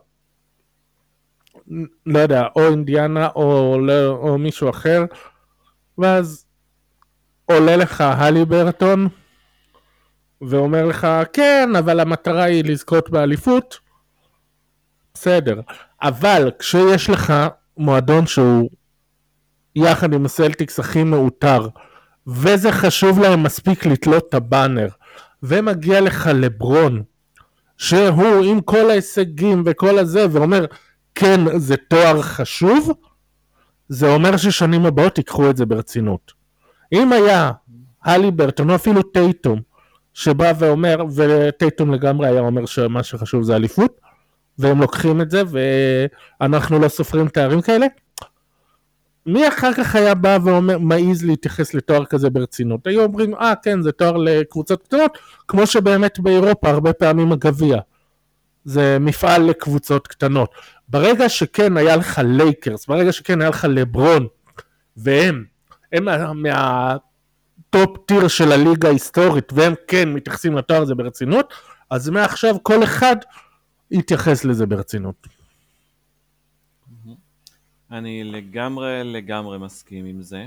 לא 2.06 2.18
יודע, 2.18 2.46
או 2.56 2.68
אינדיאנה 2.68 3.28
או, 3.36 3.78
לא, 3.80 4.08
או 4.08 4.38
מישהו 4.38 4.70
אחר, 4.70 5.04
ואז 5.98 6.46
עולה 7.46 7.76
לך 7.76 8.00
הלי 8.00 8.44
ברטון 8.44 9.08
ואומר 10.40 10.86
לך, 10.86 11.06
כן, 11.32 11.68
אבל 11.78 12.00
המטרה 12.00 12.42
היא 12.42 12.64
לזכות 12.64 13.10
באליפות, 13.10 13.78
בסדר. 15.14 15.60
אבל 16.02 16.50
כשיש 16.58 17.10
לך 17.10 17.32
מועדון 17.76 18.26
שהוא 18.26 18.70
יחד 19.76 20.12
עם 20.14 20.24
הסלטיקס 20.24 20.80
הכי 20.80 21.04
מאותר, 21.04 21.68
וזה 22.26 22.72
חשוב 22.72 23.18
להם 23.18 23.42
מספיק 23.42 23.86
לתלות 23.86 24.28
את 24.28 24.34
הבאנר, 24.34 24.88
ומגיע 25.42 26.00
לך 26.00 26.30
לברון, 26.34 27.02
שהוא 27.76 28.44
עם 28.44 28.60
כל 28.60 28.90
ההישגים 28.90 29.62
וכל 29.66 29.98
הזה, 29.98 30.26
ואומר, 30.30 30.64
כן, 31.14 31.58
זה 31.58 31.76
תואר 31.76 32.22
חשוב, 32.22 32.92
זה 33.88 34.14
אומר 34.14 34.36
ששנים 34.36 34.86
הבאות 34.86 35.18
ייקחו 35.18 35.50
את 35.50 35.56
זה 35.56 35.66
ברצינות. 35.66 36.32
אם 36.92 37.12
היה 37.12 37.50
הלי 38.04 38.30
ברטון 38.30 38.70
או 38.70 38.74
אפילו 38.74 39.02
טייטום, 39.02 39.60
שבא 40.14 40.52
ואומר, 40.58 40.96
וטייטום 41.16 41.94
לגמרי 41.94 42.28
היה 42.28 42.40
אומר 42.40 42.66
שמה 42.66 43.02
שחשוב 43.02 43.42
זה 43.42 43.56
אליפות, 43.56 44.00
והם 44.58 44.80
לוקחים 44.80 45.20
את 45.20 45.30
זה, 45.30 45.42
ואנחנו 46.40 46.78
לא 46.78 46.88
סופרים 46.88 47.28
תארים 47.28 47.62
כאלה, 47.62 47.86
מי 49.26 49.48
אחר 49.48 49.72
כך 49.72 49.94
היה 49.94 50.14
בא 50.14 50.38
ואומר, 50.44 50.78
מעז 50.78 51.24
להתייחס 51.24 51.74
לתואר 51.74 52.04
כזה 52.04 52.30
ברצינות? 52.30 52.86
היו 52.86 53.02
אומרים, 53.02 53.34
אה 53.34 53.52
כן, 53.62 53.82
זה 53.82 53.92
תואר 53.92 54.16
לקבוצות 54.16 54.82
קטנות, 54.82 55.18
כמו 55.48 55.66
שבאמת 55.66 56.18
באירופה 56.20 56.70
הרבה 56.70 56.92
פעמים 56.92 57.32
הגביע. 57.32 57.78
זה 58.64 58.96
מפעל 59.00 59.42
לקבוצות 59.42 60.06
קטנות. 60.06 60.54
ברגע 60.88 61.28
שכן 61.28 61.76
היה 61.76 61.96
לך 61.96 62.20
לייקרס, 62.24 62.86
ברגע 62.86 63.12
שכן 63.12 63.40
היה 63.40 63.50
לך 63.50 63.66
לברון, 63.70 64.26
והם, 64.96 65.44
הם 65.92 66.08
מה 66.42 67.04
top 67.04 67.96
tier 68.06 68.28
של 68.28 68.52
הליגה 68.52 68.88
ההיסטורית, 68.88 69.52
והם 69.52 69.74
כן 69.86 70.12
מתייחסים 70.12 70.56
לתואר 70.56 70.82
הזה 70.82 70.94
ברצינות, 70.94 71.54
אז 71.90 72.08
מעכשיו 72.08 72.56
כל 72.62 72.84
אחד 72.84 73.16
יתייחס 73.98 74.44
לזה 74.44 74.66
ברצינות. 74.66 75.26
אני 77.90 78.24
לגמרי 78.24 79.04
לגמרי 79.04 79.58
מסכים 79.58 80.04
עם 80.04 80.22
זה. 80.22 80.46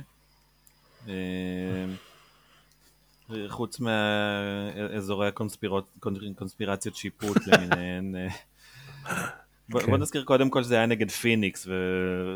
אה, 1.07 1.85
חוץ 3.47 3.79
מתיאוריות 3.79 5.27
הקונספירציות 5.27 6.95
שיפוט 6.95 7.37
למיניהן. 7.47 8.15
אה, 8.15 8.27
בוא, 9.69 9.81
כן. 9.81 9.95
נזכיר 9.95 10.23
קודם 10.23 10.49
כל 10.49 10.63
שזה 10.63 10.75
היה 10.75 10.85
נגד 10.85 11.11
פיניקס, 11.11 11.67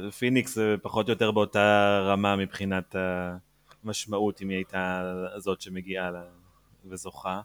ופיניקס 0.08 0.58
פחות 0.82 1.08
או 1.08 1.12
יותר 1.12 1.32
באותה 1.32 2.00
רמה 2.08 2.36
מבחינת 2.36 2.96
המשמעות, 3.84 4.42
אם 4.42 4.50
היא 4.50 4.58
הייתה 4.58 5.14
זאת 5.38 5.62
שמגיעה 5.62 6.12
וזוכה. 6.86 7.42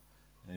אה, 0.51 0.55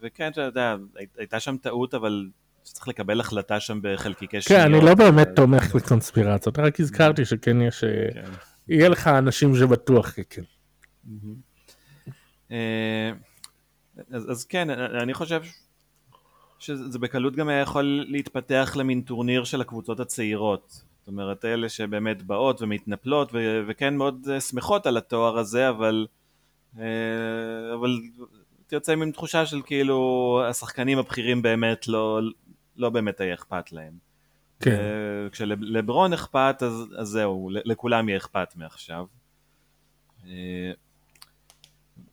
וכן, 0.00 0.32
אתה 0.32 0.40
יודע, 0.40 0.76
הייתה 1.18 1.40
שם 1.40 1.56
טעות, 1.56 1.94
אבל 1.94 2.28
צריך 2.62 2.88
לקבל 2.88 3.20
החלטה 3.20 3.60
שם 3.60 3.78
בחלקיקי 3.82 4.40
שניות. 4.40 4.62
כן, 4.62 4.74
אני 4.74 4.84
לא 4.84 4.94
באמת 4.94 5.28
תומך 5.36 5.74
בקונספירציות, 5.74 6.58
רק 6.58 6.80
הזכרתי 6.80 7.24
שכן 7.24 7.62
יש... 7.62 7.84
אה, 7.84 7.90
כן. 8.14 8.30
יהיה 8.68 8.88
לך 8.88 9.06
אנשים 9.06 9.56
שבטוח 9.56 10.14
כן. 10.30 10.42
אה, 12.50 13.12
אז 14.14 14.44
כן, 14.44 14.70
אני 14.70 15.14
חושב 15.14 15.42
שזה 16.58 16.98
בקלות 16.98 17.36
גם 17.36 17.48
היה 17.48 17.60
יכול 17.60 18.04
להתפתח 18.08 18.72
למין 18.76 19.00
טורניר 19.00 19.44
של 19.44 19.60
הקבוצות 19.60 20.00
הצעירות. 20.00 20.82
זאת 20.98 21.08
אומרת, 21.08 21.44
אלה 21.44 21.68
שבאמת 21.68 22.22
באות 22.22 22.62
ומתנפלות 22.62 23.32
וכן 23.68 23.96
מאוד 23.96 24.28
אה, 24.30 24.40
שמחות 24.40 24.86
על 24.86 24.96
התואר 24.96 25.38
הזה, 25.38 25.68
אבל... 25.68 26.06
אבל 27.74 28.00
יוצא 28.72 28.92
עם 28.92 29.12
תחושה 29.12 29.46
של 29.46 29.62
כאילו 29.62 30.40
השחקנים 30.48 30.98
הבכירים 30.98 31.42
באמת 31.42 31.88
לא, 31.88 32.20
לא 32.76 32.90
באמת 32.90 33.20
היה 33.20 33.34
אכפת 33.34 33.72
להם. 33.72 33.92
כן. 34.60 34.82
כשלברון 35.32 36.12
אכפת, 36.12 36.56
אז, 36.60 36.86
אז 36.98 37.08
זהו, 37.08 37.50
לכולם 37.52 38.08
יהיה 38.08 38.18
אכפת 38.18 38.56
מעכשיו. 38.56 39.06
אה, 40.26 40.72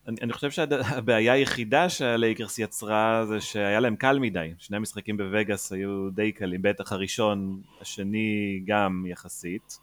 אני, 0.07 0.17
אני 0.21 0.33
חושב 0.33 0.51
שהבעיה 0.51 1.33
היחידה 1.33 1.89
שהלייקרס 1.89 2.59
יצרה 2.59 3.25
זה 3.25 3.41
שהיה 3.41 3.79
להם 3.79 3.95
קל 3.95 4.19
מדי. 4.19 4.53
שני 4.57 4.77
המשחקים 4.77 5.17
בווגאס 5.17 5.71
היו 5.73 6.09
די 6.09 6.31
קלים, 6.31 6.61
בטח 6.61 6.91
הראשון, 6.91 7.61
השני 7.81 8.61
גם 8.65 9.05
יחסית. 9.07 9.79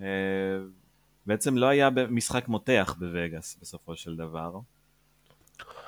אה, 0.00 0.06
בעצם 1.26 1.56
לא 1.56 1.66
היה 1.66 1.90
משחק 2.10 2.48
מותח 2.48 2.96
בווגאס 2.98 3.58
בסופו 3.62 3.96
של 3.96 4.16
דבר. 4.16 4.58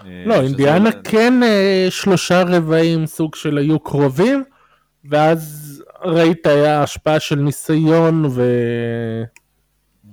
אה, 0.04 0.22
לא, 0.26 0.42
אינדיאנה 0.42 0.90
כן 1.04 1.42
אה, 1.42 1.86
שלושה 1.90 2.42
רבעים 2.42 3.06
סוג 3.06 3.34
של 3.34 3.58
היו 3.58 3.80
קרובים, 3.80 4.44
ואז 5.04 5.72
ראית 6.04 6.46
היה 6.46 6.82
השפעה 6.82 7.20
של 7.20 7.36
ניסיון 7.36 8.24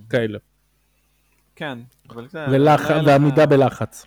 וכאלה. 0.08 0.38
כן, 1.56 1.80
אבל 2.10 2.28
זה... 2.28 2.46
ולח... 2.52 2.92
לא 2.92 3.02
ועמידה 3.06 3.44
לך... 3.44 3.50
בלחץ. 3.50 4.06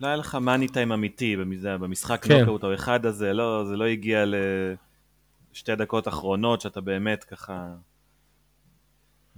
לא 0.00 0.06
היה 0.06 0.16
לך 0.16 0.34
מאני 0.34 0.68
טיים 0.68 0.92
אמיתי 0.92 1.36
במשחק 1.64 2.24
כן. 2.24 2.38
נוקאוט 2.38 2.64
או 2.64 2.74
אחד 2.74 3.06
הזה, 3.06 3.32
לא, 3.32 3.64
זה 3.68 3.76
לא 3.76 3.84
הגיע 3.84 4.24
לשתי 5.52 5.76
דקות 5.76 6.08
אחרונות 6.08 6.60
שאתה 6.60 6.80
באמת 6.80 7.24
ככה... 7.24 7.74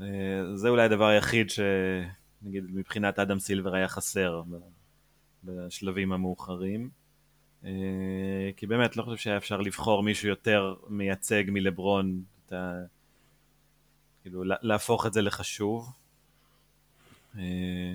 אה, 0.00 0.06
זה 0.54 0.68
אולי 0.68 0.82
הדבר 0.82 1.06
היחיד 1.06 1.50
שנגיד 1.50 2.64
מבחינת 2.74 3.18
אדם 3.18 3.38
סילבר 3.38 3.74
היה 3.74 3.88
חסר 3.88 4.42
בשלבים 5.44 6.12
המאוחרים. 6.12 6.90
אה, 7.64 8.50
כי 8.56 8.66
באמת 8.66 8.96
לא 8.96 9.02
חושב 9.02 9.16
שהיה 9.16 9.36
אפשר 9.36 9.60
לבחור 9.60 10.02
מישהו 10.02 10.28
יותר 10.28 10.74
מייצג 10.88 11.44
מלברון, 11.48 12.22
את 12.46 12.52
ה... 12.52 12.80
כאילו 14.22 14.42
להפוך 14.44 15.06
את 15.06 15.12
זה 15.12 15.22
לחשוב. 15.22 15.92
אה, 17.38 17.94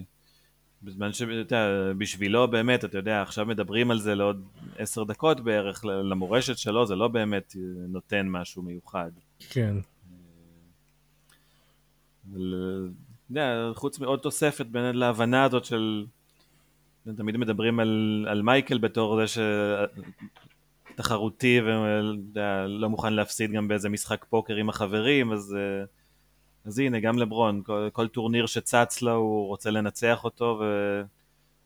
בזמן 0.84 1.10
שבשבילו 1.14 2.48
באמת, 2.48 2.86
אתה 2.86 2.98
יודע, 2.98 3.22
עכשיו 3.22 3.46
מדברים 3.46 3.92
על 3.92 4.00
זה 4.00 4.16
לעוד 4.16 4.48
עשר 4.78 5.04
דקות 5.04 5.40
בערך, 5.40 5.86
למורשת 5.86 6.58
שלו 6.58 6.86
זה 6.86 6.96
לא 6.96 7.08
באמת 7.08 7.56
נותן 7.88 8.28
משהו 8.28 8.62
מיוחד. 8.62 9.12
כן. 9.50 9.76
אה, 13.38 13.72
חוץ 13.76 14.00
מעוד 14.00 14.20
תוספת 14.20 14.66
באמת 14.66 14.96
להבנה 14.96 15.44
הזאת 15.44 15.66
של 15.66 16.06
תמיד 17.16 17.38
מדברים 17.38 17.80
על, 17.80 18.26
על 18.30 18.42
מייקל 18.42 18.78
בתור 18.78 19.26
זה 19.26 19.42
שתחרותי 20.96 21.62
ולא 21.62 22.90
מוכן 22.90 23.14
להפסיד 23.14 23.52
גם 23.52 23.68
באיזה 23.68 23.90
משחק 23.90 24.26
פוקר 24.30 24.56
עם 24.56 24.70
החברים, 24.70 25.32
אז, 25.32 25.56
אז 26.66 26.80
הנה, 26.80 27.00
גם 27.00 27.18
לברון, 27.18 27.62
כל, 27.66 27.90
כל 27.94 28.08
טורניר 28.08 28.46
שצץ 28.46 29.02
לו 29.02 29.16
הוא 29.16 29.48
רוצה 29.48 29.72
לנצח 29.72 30.24
אותו 30.24 30.62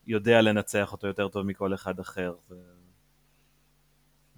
ויודע 0.08 0.42
לנצח 0.42 0.92
אותו 0.92 1.08
יותר 1.08 1.28
טוב 1.28 1.46
מכל 1.46 1.74
אחד 1.74 2.00
אחר. 2.00 2.34
ו... 2.50 2.56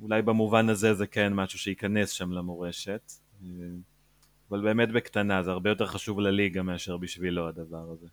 אולי 0.01 0.21
במובן 0.21 0.69
הזה 0.69 0.93
זה 0.93 1.07
כן 1.07 1.33
משהו 1.33 1.59
שייכנס 1.59 2.09
שם 2.09 2.31
למורשת, 2.31 3.11
אבל 4.49 4.61
באמת 4.61 4.91
בקטנה, 4.91 5.43
זה 5.43 5.51
הרבה 5.51 5.69
יותר 5.69 5.85
חשוב 5.85 6.19
לליגה 6.19 6.61
מאשר 6.61 6.97
בשבילו 6.97 7.47
הדבר 7.47 7.91
הזה. 7.91 8.07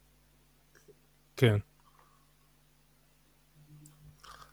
כן. 1.37 1.57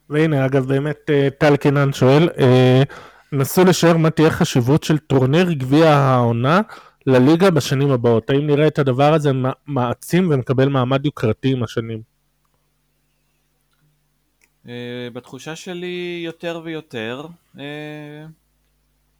והנה 0.09 0.45
אגב 0.45 0.65
באמת 0.65 1.09
אה, 1.09 1.27
טל 1.37 1.55
קינן 1.55 1.93
שואל, 1.93 2.29
אה, 2.39 2.83
נסו 3.31 3.65
לשער 3.65 3.97
מה 3.97 4.09
תהיה 4.09 4.29
חשיבות 4.29 4.83
של 4.83 4.97
טורניר 4.97 5.51
גביע 5.51 5.89
העונה 5.89 6.61
לליגה 7.05 7.51
בשנים 7.51 7.91
הבאות. 7.91 8.29
האם 8.29 8.47
נראה 8.47 8.67
את 8.67 8.79
הדבר 8.79 9.13
הזה 9.13 9.31
מעצים 9.67 10.31
ומקבל 10.31 10.69
מעמד 10.69 11.05
יוקרתי 11.05 11.51
עם 11.51 11.63
השנים? 11.63 12.01
אה, 14.67 15.07
בתחושה 15.13 15.55
שלי 15.55 16.21
יותר 16.25 16.61
ויותר. 16.63 17.25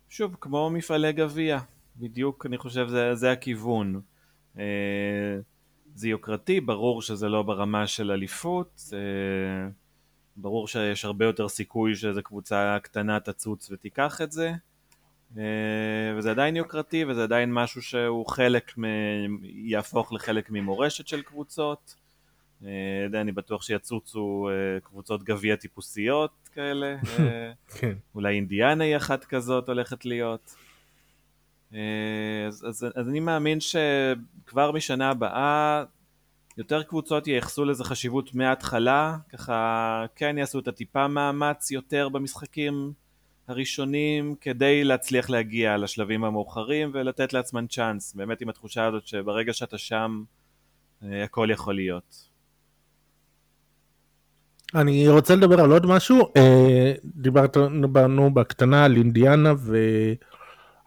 שוב, 0.10 0.36
כמו 0.42 0.70
מפעלי 0.70 1.12
גביע, 1.12 1.60
בדיוק 1.98 2.46
אני 2.46 2.58
חושב 2.58 2.88
זה, 2.88 3.16
זה 3.16 3.32
הכיוון. 3.32 4.02
זה 5.96 6.10
יוקרתי, 6.10 6.62
ברור 6.62 7.02
שזה 7.02 7.30
לא 7.30 7.44
ברמה 7.44 7.88
של 7.88 8.12
אליפות. 8.12 8.82
ברור 10.42 10.68
שיש 10.68 11.06
הרבה 11.06 11.26
יותר 11.26 11.50
סיכוי 11.50 11.96
שאיזו 11.96 12.24
קבוצה 12.24 12.78
קטנה 12.84 13.20
תצוץ 13.20 13.72
ותיקח 13.72 14.22
את 14.22 14.32
זה, 14.32 14.54
אה, 15.38 15.44
וזה 16.18 16.32
עדיין 16.32 16.56
יוקרתי 16.56 17.06
וזה 17.06 17.24
עדיין 17.24 17.54
משהו 17.54 17.82
שהוא 17.82 18.28
חלק, 18.28 18.78
מ... 18.78 18.84
יהפוך 19.44 20.14
לחלק 20.14 20.50
ממורשת 20.50 21.08
של 21.08 21.22
קבוצות, 21.22 21.96
אה, 22.66 23.22
אני 23.22 23.32
בטוח 23.32 23.62
שיצוצו 23.62 24.50
אה, 24.50 24.80
קבוצות 24.80 25.24
גביע 25.24 25.56
טיפוסיות 25.56 26.32
כאלה. 26.54 26.98
כן. 27.80 27.94
אולי 28.16 28.36
אינדיאנה 28.36 28.84
היא 28.84 28.98
אחת 28.98 29.26
כזאת 29.26 29.68
הולכת 29.68 30.06
להיות. 30.06 30.56
אז, 32.48 32.66
אז, 32.68 32.88
אז 32.96 33.10
אני 33.10 33.20
מאמין 33.20 33.60
שכבר 33.60 34.72
משנה 34.72 35.10
הבאה 35.10 35.84
יותר 36.60 36.84
קבוצות 36.84 37.28
ייחסו 37.28 37.66
לזה 37.66 37.84
חשיבות 37.84 38.36
מההתחלה, 38.36 39.18
ככה 39.30 40.06
כן 40.16 40.38
יעשו 40.38 40.60
את 40.60 40.68
הטיפה 40.68 41.08
מאמץ 41.08 41.72
יותר 41.72 42.10
במשחקים 42.10 42.94
הראשונים 43.48 44.36
כדי 44.42 44.84
להצליח 44.84 45.30
להגיע 45.30 45.78
לשלבים 45.78 46.24
המאוחרים 46.24 46.92
ולתת 46.94 47.34
לעצמן 47.34 47.68
צ'אנס, 47.68 48.14
באמת 48.14 48.42
עם 48.42 48.50
התחושה 48.50 48.86
הזאת 48.86 49.08
שברגע 49.08 49.54
שאתה 49.54 49.78
שם 49.78 50.24
אה, 51.04 51.24
הכל 51.24 51.48
יכול 51.52 51.76
להיות. 51.76 52.30
אני 54.76 55.10
רוצה 55.10 55.36
לדבר 55.36 55.62
על 55.62 55.72
עוד 55.72 55.86
משהו, 55.86 56.28
אה, 56.38 56.94
דיברנו 57.06 58.34
בקטנה 58.34 58.86
על 58.86 58.96
אינדיאנה 58.96 59.54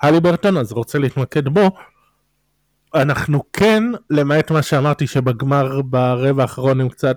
והליברטון, 0.02 0.56
אז 0.56 0.72
רוצה 0.72 0.98
להתמקד 0.98 1.48
בו. 1.48 1.70
אנחנו 2.94 3.42
כן, 3.52 3.84
למעט 4.10 4.50
מה 4.50 4.62
שאמרתי 4.62 5.06
שבגמר 5.06 5.82
ברבע 5.82 6.42
האחרון 6.42 6.80
הם 6.80 6.88
קצת 6.88 7.16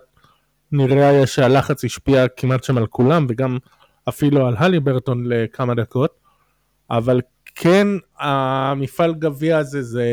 נראה 0.71 1.09
היה 1.09 1.27
שהלחץ 1.27 1.83
השפיע 1.83 2.27
כמעט 2.27 2.63
שם 2.63 2.77
על 2.77 2.88
כולם 2.88 3.25
וגם 3.29 3.57
אפילו 4.09 4.47
על 4.47 4.55
הליברטון 4.57 5.25
לכמה 5.25 5.75
דקות, 5.75 6.19
אבל 6.89 7.21
כן 7.55 7.88
המפעל 8.19 9.13
גביע 9.13 9.57
הזה 9.57 9.81
זה 9.81 10.05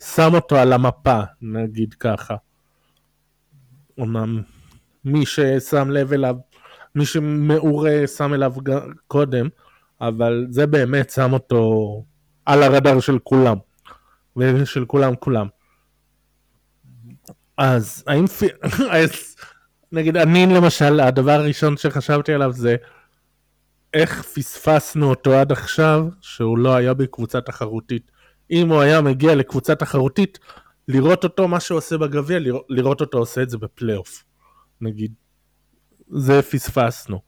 שם 0.00 0.34
אותו 0.34 0.56
על 0.56 0.72
המפה, 0.72 1.20
נגיד 1.42 1.94
ככה. 1.94 2.34
אמנם 4.00 4.42
מי 5.04 5.26
ששם 5.26 5.90
לב 5.90 6.12
אליו, 6.12 6.36
מי 6.94 7.06
שמעורה 7.06 8.02
שם 8.16 8.34
אליו 8.34 8.54
קודם, 9.06 9.48
אבל 10.00 10.46
זה 10.50 10.66
באמת 10.66 11.10
שם 11.10 11.32
אותו 11.32 12.04
על 12.46 12.62
הרדאר 12.62 13.00
של 13.00 13.18
כולם. 13.18 13.56
ושל 14.38 14.84
כולם 14.84 15.14
כולם. 15.14 15.46
אז 17.56 18.04
האם, 18.06 18.24
אז, 18.90 19.36
נגיד 19.92 20.16
אני 20.16 20.46
למשל, 20.46 21.00
הדבר 21.00 21.32
הראשון 21.32 21.76
שחשבתי 21.76 22.32
עליו 22.32 22.52
זה 22.52 22.76
איך 23.94 24.22
פספסנו 24.22 25.10
אותו 25.10 25.34
עד 25.34 25.52
עכשיו 25.52 26.06
שהוא 26.20 26.58
לא 26.58 26.74
היה 26.74 26.94
בקבוצה 26.94 27.40
תחרותית. 27.40 28.10
אם 28.50 28.68
הוא 28.68 28.80
היה 28.80 29.00
מגיע 29.00 29.34
לקבוצה 29.34 29.74
תחרותית, 29.74 30.38
לראות 30.88 31.24
אותו, 31.24 31.48
מה 31.48 31.60
שהוא 31.60 31.78
עושה 31.78 31.98
בגביע, 31.98 32.38
לראות 32.68 33.00
אותו 33.00 33.18
עושה 33.18 33.42
את 33.42 33.50
זה 33.50 33.58
בפלייאוף. 33.58 34.24
נגיד, 34.80 35.14
זה 36.10 36.42
פספסנו. 36.42 37.20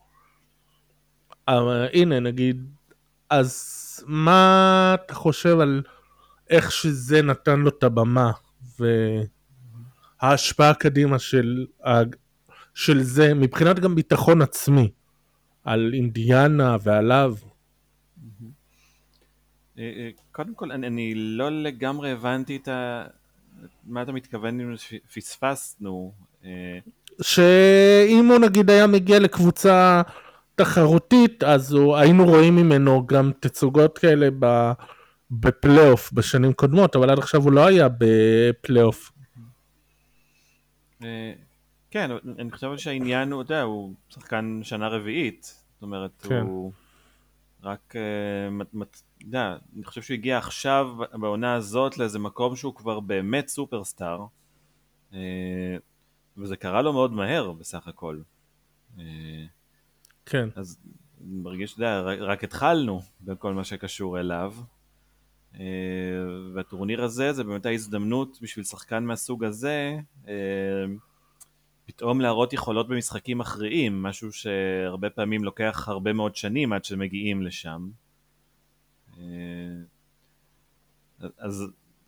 אבל 1.47 1.87
הנה, 1.93 2.19
נגיד, 2.19 2.65
אז 3.29 4.03
מה 4.07 4.95
אתה 5.05 5.13
חושב 5.13 5.59
על 5.59 5.81
איך 6.51 6.71
שזה 6.71 7.21
נתן 7.21 7.59
לו 7.59 7.69
את 7.69 7.83
הבמה 7.83 8.31
וההשפעה 10.21 10.73
קדימה 10.73 11.19
של, 11.19 11.65
של 12.73 13.03
זה 13.03 13.33
מבחינת 13.33 13.79
גם 13.79 13.95
ביטחון 13.95 14.41
עצמי 14.41 14.91
על 15.63 15.91
אינדיאנה 15.93 16.77
ועליו. 16.83 17.35
אה, 19.77 19.83
אה, 19.83 20.09
קודם 20.31 20.53
כל 20.55 20.71
אני, 20.71 20.87
אני 20.87 21.13
לא 21.15 21.49
לגמרי 21.49 22.11
הבנתי 22.11 22.55
את 22.55 22.67
ה... 22.67 23.03
מה 23.87 24.01
אתה 24.01 24.11
מתכוון 24.11 24.59
אם 24.59 24.75
פספסנו? 25.13 26.13
אה? 26.45 26.79
שאם 27.21 28.25
הוא 28.29 28.39
נגיד 28.39 28.69
היה 28.69 28.87
מגיע 28.87 29.19
לקבוצה 29.19 30.01
תחרותית 30.55 31.43
אז 31.43 31.73
הוא, 31.73 31.95
היינו 31.95 32.25
רואים 32.25 32.55
ממנו 32.55 33.07
גם 33.07 33.31
תצוגות 33.39 33.97
כאלה 33.97 34.27
ב... 34.39 34.71
בפלייאוף 35.31 36.13
בשנים 36.13 36.53
קודמות, 36.53 36.95
אבל 36.95 37.09
עד 37.09 37.19
עכשיו 37.19 37.41
הוא 37.41 37.51
לא 37.51 37.65
היה 37.67 37.87
בפלייאוף. 37.97 39.11
אה, 41.03 41.33
כן, 41.91 42.11
אני 42.39 42.51
חושב 42.51 42.77
שהעניין 42.77 43.31
הוא, 43.31 43.41
אתה 43.41 43.53
יודע, 43.53 43.63
הוא 43.63 43.93
שחקן 44.09 44.59
שנה 44.63 44.87
רביעית, 44.87 45.63
זאת 45.73 45.81
אומרת, 45.81 46.21
כן. 46.21 46.41
הוא 46.41 46.71
רק, 47.63 47.95
אה, 47.95 48.81
אתה 48.81 48.97
יודע, 49.21 49.57
אני 49.75 49.83
חושב 49.83 50.01
שהוא 50.01 50.15
הגיע 50.15 50.37
עכשיו, 50.37 50.89
בעונה 51.13 51.53
הזאת, 51.53 51.97
לאיזה 51.97 52.19
מקום 52.19 52.55
שהוא 52.55 52.75
כבר 52.75 52.99
באמת 52.99 53.47
סופרסטאר, 53.47 54.25
אה, 55.13 55.77
וזה 56.37 56.55
קרה 56.55 56.81
לו 56.81 56.93
מאוד 56.93 57.13
מהר 57.13 57.51
בסך 57.51 57.87
הכל. 57.87 58.21
כן. 60.25 60.49
אז 60.55 60.77
אני 61.21 61.37
מרגיש, 61.37 61.73
אתה 61.73 61.81
יודע, 61.81 62.01
רק 62.01 62.43
התחלנו 62.43 63.01
בכל 63.21 63.53
מה 63.53 63.63
שקשור 63.63 64.19
אליו. 64.19 64.53
אה, 65.59 65.65
והטורניר 66.53 67.03
הזה 67.03 67.33
זה 67.33 67.43
באמת 67.43 67.65
ההזדמנות 67.65 68.39
בשביל 68.41 68.65
שחקן 68.65 69.03
מהסוג 69.03 69.43
הזה 69.43 69.97
אה, 70.27 70.33
פתאום 71.85 72.21
להראות 72.21 72.53
יכולות 72.53 72.87
במשחקים 72.87 73.37
מכריעים, 73.37 74.03
משהו 74.03 74.31
שהרבה 74.31 75.09
פעמים 75.09 75.43
לוקח 75.43 75.87
הרבה 75.87 76.13
מאוד 76.13 76.35
שנים 76.35 76.73
עד 76.73 76.85
שמגיעים 76.85 77.41
לשם. 77.41 77.89
אה, 79.19 79.23
אז, 81.37 81.63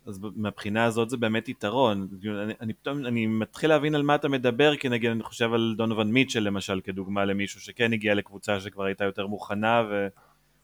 אז 0.06 0.20
מהבחינה 0.36 0.84
הזאת 0.84 1.10
זה 1.10 1.16
באמת 1.16 1.48
יתרון. 1.48 2.08
אני, 2.42 2.52
אני 2.60 2.72
פתאום, 2.72 3.06
אני 3.06 3.26
מתחיל 3.26 3.70
להבין 3.70 3.94
על 3.94 4.02
מה 4.02 4.14
אתה 4.14 4.28
מדבר, 4.28 4.76
כי 4.76 4.88
נגיד 4.88 5.10
אני 5.10 5.22
חושב 5.22 5.52
על 5.52 5.74
דונובן 5.76 6.08
מיטשל 6.08 6.40
למשל 6.40 6.80
כדוגמה 6.80 7.24
למישהו 7.24 7.60
שכן 7.60 7.92
הגיע 7.92 8.14
לקבוצה 8.14 8.60
שכבר 8.60 8.84
הייתה 8.84 9.04
יותר 9.04 9.26
מוכנה. 9.26 9.82
וראה 9.88 10.08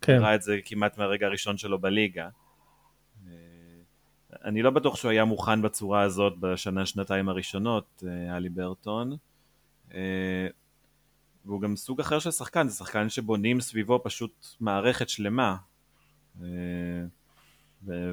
כן. 0.00 0.34
את 0.34 0.42
זה 0.42 0.58
כמעט 0.64 0.98
מהרגע 0.98 1.26
הראשון 1.26 1.56
שלו 1.56 1.78
בליגה. 1.78 2.28
אני 4.44 4.62
לא 4.62 4.70
בטוח 4.70 4.96
שהוא 4.96 5.10
היה 5.10 5.24
מוכן 5.24 5.62
בצורה 5.62 6.02
הזאת 6.02 6.38
בשנה 6.40 6.86
שנתיים 6.86 7.28
הראשונות, 7.28 8.04
אה, 8.06 8.36
אלי 8.36 8.48
ברטון. 8.48 9.16
אה, 9.94 10.46
והוא 11.44 11.60
גם 11.60 11.76
סוג 11.76 12.00
אחר 12.00 12.18
של 12.18 12.30
שחקן, 12.30 12.68
זה 12.68 12.76
שחקן 12.76 13.08
שבונים 13.08 13.60
סביבו 13.60 14.00
פשוט 14.04 14.46
מערכת 14.60 15.08
שלמה. 15.08 15.56
אה, 16.42 16.46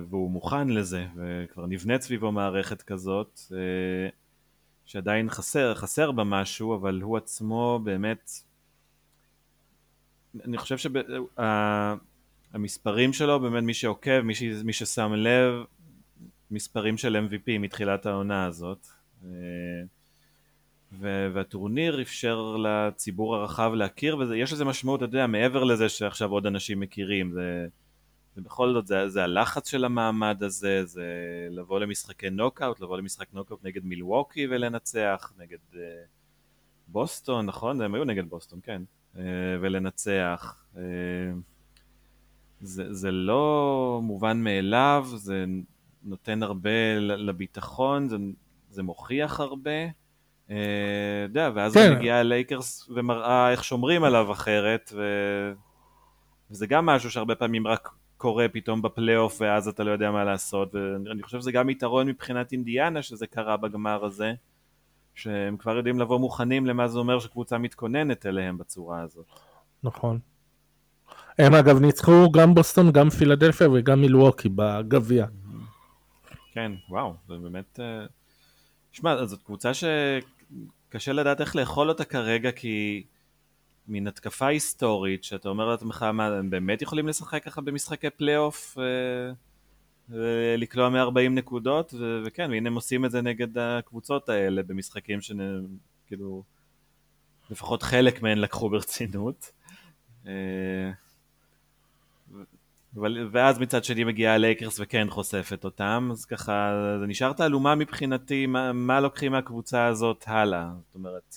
והוא 0.09 0.31
מוכן 0.31 0.69
לזה, 0.69 1.07
וכבר 1.15 1.65
נבנית 1.65 2.01
סביבו 2.01 2.31
מערכת 2.31 2.81
כזאת, 2.81 3.39
שעדיין 4.85 5.29
חסר, 5.29 5.75
חסר 5.75 6.11
בה 6.11 6.23
משהו, 6.23 6.75
אבל 6.75 7.01
הוא 7.01 7.17
עצמו 7.17 7.79
באמת, 7.83 8.31
אני 10.45 10.57
חושב 10.57 10.89
שהמספרים 12.53 13.13
שלו, 13.13 13.39
באמת 13.39 13.63
מי 13.63 13.73
שעוקב, 13.73 14.21
מי, 14.21 14.35
ש, 14.35 14.41
מי 14.41 14.73
ששם 14.73 15.13
לב, 15.13 15.63
מספרים 16.51 16.97
של 16.97 17.15
MVP 17.15 17.59
מתחילת 17.59 18.05
העונה 18.05 18.45
הזאת. 18.45 18.87
אה, 19.25 19.29
והטורניר 21.33 22.01
אפשר 22.01 22.55
לציבור 22.57 23.35
הרחב 23.35 23.71
להכיר, 23.73 24.17
ויש 24.17 24.53
לזה 24.53 24.65
משמעות, 24.65 25.03
אתה 25.03 25.05
יודע, 25.05 25.27
מעבר 25.27 25.63
לזה 25.63 25.89
שעכשיו 25.89 26.31
עוד 26.31 26.45
אנשים 26.45 26.79
מכירים, 26.79 27.31
זה, 27.31 27.67
זה 28.35 28.41
בכל 28.41 28.73
זאת, 28.73 28.87
זה, 28.87 29.09
זה 29.09 29.23
הלחץ 29.23 29.69
של 29.69 29.85
המעמד 29.85 30.43
הזה, 30.43 30.85
זה 30.85 31.07
לבוא 31.49 31.79
למשחקי 31.79 32.29
נוקאוט, 32.29 32.79
לבוא 32.79 32.97
למשחק 32.97 33.27
נוקאוט 33.33 33.63
נגד 33.63 33.85
מילווקי 33.85 34.47
ולנצח, 34.49 35.33
נגד 35.37 35.57
אה, 35.73 35.77
בוסטון, 36.87 37.45
נכון? 37.45 37.81
הם 37.81 37.95
היו 37.95 38.03
נגד 38.03 38.29
בוסטון, 38.29 38.59
כן, 38.63 38.81
אה, 39.15 39.19
ולנצח. 39.61 40.65
אה, 40.75 40.77
זה, 42.61 42.93
זה 42.93 43.11
לא 43.11 43.99
מובן 44.03 44.43
מאליו, 44.43 45.07
זה 45.15 45.45
נותן 46.03 46.43
הרבה 46.43 46.99
לביטחון, 46.99 48.09
זה, 48.09 48.17
זה 48.69 48.83
מוכיח 48.83 49.39
הרבה. 49.39 49.85
אתה 50.45 50.53
יודע, 51.23 51.51
ואז 51.55 51.73
כן. 51.73 51.95
מגיעה 51.95 52.23
לייקרס 52.23 52.89
ומראה 52.95 53.51
איך 53.51 53.63
שומרים 53.63 54.03
עליו 54.03 54.31
אחרת, 54.31 54.91
ו... 54.95 55.03
וזה 56.51 56.67
גם 56.67 56.85
משהו 56.85 57.11
שהרבה 57.11 57.35
פעמים 57.35 57.67
רק 57.67 57.89
קורה 58.17 58.47
פתאום 58.47 58.81
בפלייאוף 58.81 59.41
ואז 59.41 59.67
אתה 59.67 59.83
לא 59.83 59.91
יודע 59.91 60.11
מה 60.11 60.23
לעשות, 60.23 60.75
ואני 60.75 61.23
חושב 61.23 61.39
שזה 61.39 61.51
גם 61.51 61.69
יתרון 61.69 62.07
מבחינת 62.07 62.51
אינדיאנה 62.51 63.01
שזה 63.01 63.27
קרה 63.27 63.57
בגמר 63.57 64.05
הזה, 64.05 64.33
שהם 65.15 65.57
כבר 65.57 65.77
יודעים 65.77 65.99
לבוא 65.99 66.19
מוכנים 66.19 66.65
למה 66.65 66.87
זה 66.87 66.99
אומר 66.99 67.19
שקבוצה 67.19 67.57
מתכוננת 67.57 68.25
אליהם 68.25 68.57
בצורה 68.57 69.01
הזאת. 69.01 69.25
נכון. 69.83 70.19
הם 71.39 71.53
אגב 71.53 71.79
ניצחו 71.79 72.31
גם 72.31 72.55
בוסטון, 72.55 72.91
גם 72.91 73.09
פילדלפיה 73.09 73.69
וגם 73.69 74.01
מילווקי 74.01 74.49
בגביע. 74.55 75.25
כן, 76.57 76.71
וואו, 76.89 77.13
זה 77.27 77.37
באמת... 77.37 77.79
אה, 77.79 78.05
שמע, 78.91 79.25
זאת 79.25 79.43
קבוצה 79.43 79.71
שקשה 79.73 81.13
לדעת 81.13 81.41
איך 81.41 81.55
לאכול 81.55 81.89
אותה 81.89 82.05
כרגע, 82.05 82.51
כי 82.51 83.03
מין 83.87 84.07
התקפה 84.07 84.47
היסטורית, 84.47 85.23
שאתה 85.23 85.49
אומר 85.49 85.65
לעצמך, 85.69 86.03
מה, 86.03 86.27
הם 86.27 86.49
באמת 86.49 86.81
יכולים 86.81 87.07
לשחק 87.07 87.43
ככה 87.43 87.61
במשחקי 87.61 88.09
פלייאוף? 88.09 88.77
אה, 88.79 90.55
לקלוע 90.57 90.89
140 90.89 91.29
נקודות, 91.29 91.93
ו- 91.93 92.21
וכן, 92.25 92.51
והנה 92.51 92.69
הם 92.69 92.75
עושים 92.75 93.05
את 93.05 93.11
זה 93.11 93.21
נגד 93.21 93.57
הקבוצות 93.57 94.29
האלה 94.29 94.63
במשחקים 94.63 95.19
שכאילו, 95.21 96.43
לפחות 97.49 97.83
חלק 97.83 98.21
מהן 98.21 98.37
לקחו 98.37 98.69
ברצינות. 98.69 99.51
אה, 102.97 103.11
ואז 103.31 103.59
מצד 103.59 103.83
שני 103.83 104.03
מגיעה 104.03 104.35
הלייקרס 104.35 104.79
וכן 104.79 105.07
חושפת 105.09 105.63
אותם, 105.63 106.09
אז 106.11 106.25
ככה, 106.25 106.71
זה 106.99 107.07
נשאר 107.07 107.33
תעלומה 107.33 107.75
מבחינתי, 107.75 108.45
מה, 108.45 108.73
מה 108.73 108.99
לוקחים 108.99 109.31
מהקבוצה 109.31 109.85
הזאת 109.85 110.23
הלאה, 110.27 110.69
זאת 110.85 110.95
אומרת, 110.95 111.35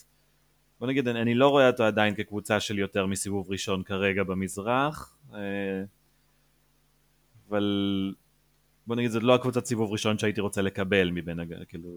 בוא 0.80 0.88
נגיד, 0.88 1.08
אני, 1.08 1.22
אני 1.22 1.34
לא 1.34 1.48
רואה 1.48 1.66
אותו 1.66 1.84
עדיין 1.84 2.14
כקבוצה 2.14 2.60
של 2.60 2.78
יותר 2.78 3.06
מסיבוב 3.06 3.50
ראשון 3.50 3.82
כרגע 3.82 4.24
במזרח, 4.24 5.16
אה, 5.34 5.38
אבל 7.48 8.14
בוא 8.86 8.96
נגיד, 8.96 9.10
זאת 9.10 9.22
לא 9.22 9.34
הקבוצת 9.34 9.64
סיבוב 9.64 9.92
ראשון 9.92 10.18
שהייתי 10.18 10.40
רוצה 10.40 10.62
לקבל 10.62 11.10
מבין, 11.10 11.40
כאילו, 11.68 11.88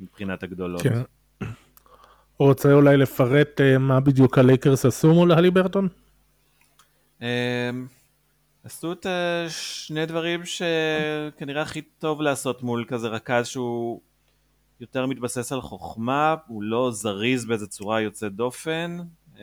מבחינת 0.00 0.42
הגדולות. 0.42 0.82
כן. 0.82 1.02
רוצה 2.38 2.72
אולי 2.72 2.96
לפרט 2.96 3.60
uh, 3.60 3.78
מה 3.78 4.00
בדיוק 4.00 4.38
הלייקרס 4.38 4.86
עשו 4.86 5.14
מול 5.14 5.32
הליברטון? 5.32 5.88
עשו 8.66 8.92
את 8.92 9.06
uh, 9.06 9.50
שני 9.50 10.06
דברים 10.06 10.40
שכנראה 10.44 11.62
הכי 11.62 11.82
טוב 11.82 12.22
לעשות 12.22 12.62
מול 12.62 12.84
כזה 12.88 13.08
רכז 13.08 13.46
שהוא 13.46 14.00
יותר 14.80 15.06
מתבסס 15.06 15.52
על 15.52 15.60
חוכמה, 15.60 16.34
הוא 16.46 16.62
לא 16.62 16.90
זריז 16.92 17.44
באיזה 17.44 17.66
צורה 17.66 18.00
יוצאת 18.00 18.32
דופן. 18.34 18.98
Uh, 19.34 19.38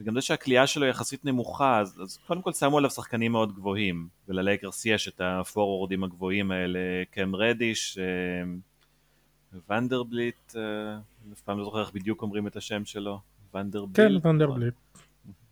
וגם 0.00 0.14
זה 0.14 0.20
שהכלייה 0.20 0.66
שלו 0.66 0.86
יחסית 0.86 1.24
נמוכה, 1.24 1.80
אז, 1.80 2.00
אז 2.02 2.18
קודם 2.26 2.42
כל 2.42 2.52
שמו 2.52 2.78
עליו 2.78 2.90
שחקנים 2.90 3.32
מאוד 3.32 3.54
גבוהים, 3.54 4.08
וללייקרס 4.28 4.86
יש 4.86 5.08
את 5.08 5.20
הפורורדים 5.24 6.04
הגבוהים 6.04 6.50
האלה, 6.50 6.78
קם 7.10 7.36
רדיש, 7.36 7.98
אה, 7.98 9.64
ונדרבליט, 9.68 10.56
אה, 10.56 10.98
אף 11.32 11.40
פעם 11.40 11.58
לא 11.58 11.64
זוכר 11.64 11.80
איך 11.80 11.92
בדיוק 11.92 12.22
אומרים 12.22 12.46
את 12.46 12.56
השם 12.56 12.84
שלו, 12.84 13.20
ונדרבליט. 13.54 13.96
כן, 13.96 14.28
ונדרבליט. 14.28 14.74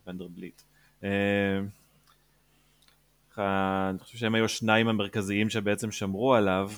ונדרבליט. 0.07 0.61
אה, 3.39 3.89
אני 3.89 3.99
חושב 3.99 4.17
שהם 4.17 4.35
היו 4.35 4.45
השניים 4.45 4.87
המרכזיים 4.87 5.49
שבעצם 5.49 5.91
שמרו 5.91 6.35
עליו. 6.35 6.71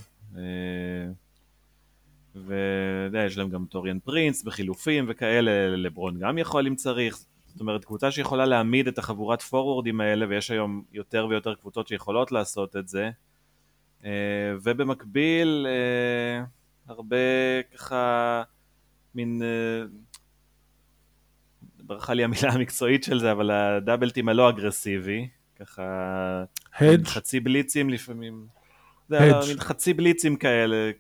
ויש 2.36 3.38
להם 3.38 3.50
גם 3.50 3.66
טוריאן 3.66 4.00
פרינס 4.00 4.44
בחילופים 4.44 5.06
וכאלה, 5.08 5.68
לברון 5.70 6.20
גם 6.20 6.38
יכול 6.38 6.68
אם 6.68 6.76
צריך, 6.76 7.20
זאת 7.46 7.60
אומרת, 7.60 7.86
קבוצה 7.86 8.12
שיכולה 8.12 8.46
להעמיד 8.46 8.88
את 8.88 8.98
החבורת 8.98 9.42
פורוורדים 9.42 10.02
האלה, 10.02 10.26
ויש 10.30 10.52
היום 10.52 10.84
יותר 10.92 11.28
ויותר 11.30 11.56
קבוצות 11.56 11.88
שיכולות 11.88 12.32
לעשות 12.32 12.76
את 12.76 12.88
זה, 12.88 13.10
אה, 14.06 14.12
ובמקביל, 14.64 15.68
אה, 15.70 16.44
הרבה 16.88 17.18
ככה, 17.74 18.44
מין, 19.16 19.42
אה, 19.44 19.86
ברכה 21.78 22.14
לי 22.14 22.24
המילה 22.24 22.50
המקצועית 22.52 23.04
של 23.04 23.20
זה, 23.20 23.32
אבל 23.32 23.52
הדאבלטים 23.52 24.30
הלא 24.30 24.50
אגרסיבי, 24.50 25.28
ככה, 25.60 25.84
הדג' 26.80 27.08
חצי 27.08 27.40
בליצים 27.40 27.90
לפעמים, 27.90 28.48
מין 29.10 29.60
חצי 29.60 29.94
בליצים 29.94 30.36
כאלה, 30.36 30.92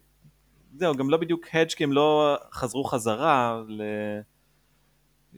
זהו, 0.76 0.95
גם 0.95 1.10
לא 1.10 1.17
בדיוק 1.17 1.45
hedge 1.54 1.69
כי 1.69 1.84
הם 1.84 1.93
לא 1.93 2.38
חזרו 2.54 2.84
חזרה, 2.84 3.62
ל... 3.67 3.82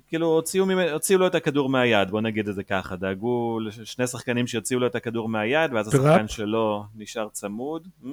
כאילו 0.07 0.27
הוציאו, 0.27 0.65
הוציאו 0.91 1.19
לו 1.19 1.27
את 1.27 1.35
הכדור 1.35 1.69
מהיד, 1.69 2.11
בוא 2.11 2.21
נגיד 2.21 2.47
את 2.47 2.55
זה 2.55 2.63
ככה, 2.63 2.95
דאגו 2.95 3.59
לשני 3.59 4.07
שחקנים 4.07 4.47
שיוציאו 4.47 4.79
לו 4.79 4.87
את 4.87 4.95
הכדור 4.95 5.29
מהיד, 5.29 5.73
ואז 5.73 5.89
trap? 5.89 6.05
השחקן 6.05 6.27
שלו 6.27 6.85
נשאר 6.95 7.29
צמוד. 7.29 7.87
הממ? 8.03 8.07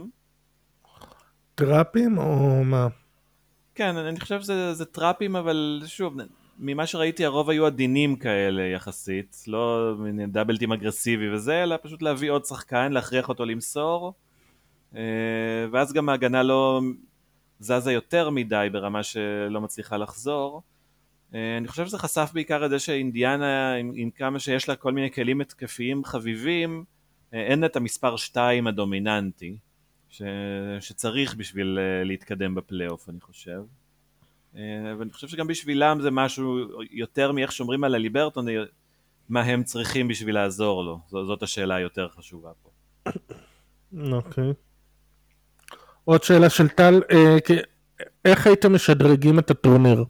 trap 1.55 1.97
ים 1.97 2.19
או 2.19 2.65
מה? 2.65 2.89
כן, 3.75 3.97
אני 3.97 4.21
חושב 4.21 4.41
שזה 4.41 4.85
trap 4.85 5.14
ים, 5.14 5.37
אבל 5.37 5.83
שוב, 5.87 6.15
ממה 6.59 6.87
שראיתי 6.87 7.25
הרוב 7.25 7.51
היו 7.51 7.67
עדינים 7.67 8.17
כאלה 8.17 8.63
יחסית, 8.63 9.45
לא 9.47 9.95
דאבלטים 10.29 10.73
אגרסיבי 10.73 11.35
וזה, 11.35 11.63
אלא 11.63 11.77
פשוט 11.83 12.03
להביא 12.03 12.31
עוד 12.31 12.45
שחקן, 12.45 12.93
להכריח 12.93 13.29
אותו 13.29 13.45
למסור, 13.45 14.13
אה, 14.97 15.01
ואז 15.73 15.93
גם 15.93 16.09
ההגנה 16.09 16.43
לא 16.43 16.81
זזה 17.61 17.93
יותר 17.93 18.31
מדי 18.31 18.69
ברמה 18.73 19.03
שלא 19.03 19.61
מצליחה 19.61 19.97
לחזור. 19.97 20.63
אה, 21.35 21.57
אני 21.59 21.69
חושב 21.69 21.87
שזה 21.87 21.99
חשף 21.99 22.31
בעיקר 22.35 22.65
את 22.65 22.71
זה 22.71 22.79
שאינדיאנה, 22.79 23.75
עם, 23.75 23.93
עם 23.95 24.11
כמה 24.11 24.39
שיש 24.39 24.69
לה 24.69 24.77
כל 24.77 24.93
מיני 24.93 25.11
כלים 25.11 25.41
התקפיים 25.41 26.05
חביבים, 26.05 26.85
אה, 27.35 27.43
אין 27.47 27.65
את 27.65 27.77
המספר 27.77 28.17
2 28.17 28.67
הדומיננטי, 28.67 29.57
ש, 30.09 30.23
שצריך 30.81 31.35
בשביל 31.35 31.79
להתקדם 32.05 32.55
בפלייאוף, 32.55 33.09
אני 33.09 33.21
חושב. 33.21 33.61
ואני 34.55 35.13
חושב 35.13 35.29
שגם 35.29 35.47
בשבילם 35.47 35.99
זה 36.01 36.11
משהו 36.11 36.59
יותר 36.91 37.33
מאיך 37.33 37.53
שומרים 37.53 37.85
על 37.85 37.95
הליברטון, 37.95 38.47
מה 39.29 39.43
הם 39.43 39.65
צריכים 39.65 40.09
בשביל 40.09 40.35
לעזור 40.35 40.85
לו. 40.85 41.01
ז, 41.09 41.11
זאת 41.11 41.43
השאלה 41.43 41.75
היותר 41.75 42.09
חשובה 42.09 42.51
פה. 42.63 42.71
אוקיי. 44.13 44.51
Okay. 44.51 44.55
עוד 46.05 46.23
שאלה 46.23 46.51
של 46.51 46.69
טל, 46.69 47.01
איך 48.25 48.47
הייתם 48.47 48.75
משדרגים 48.75 49.39
את 49.39 49.51
הטורניר? 49.51 50.05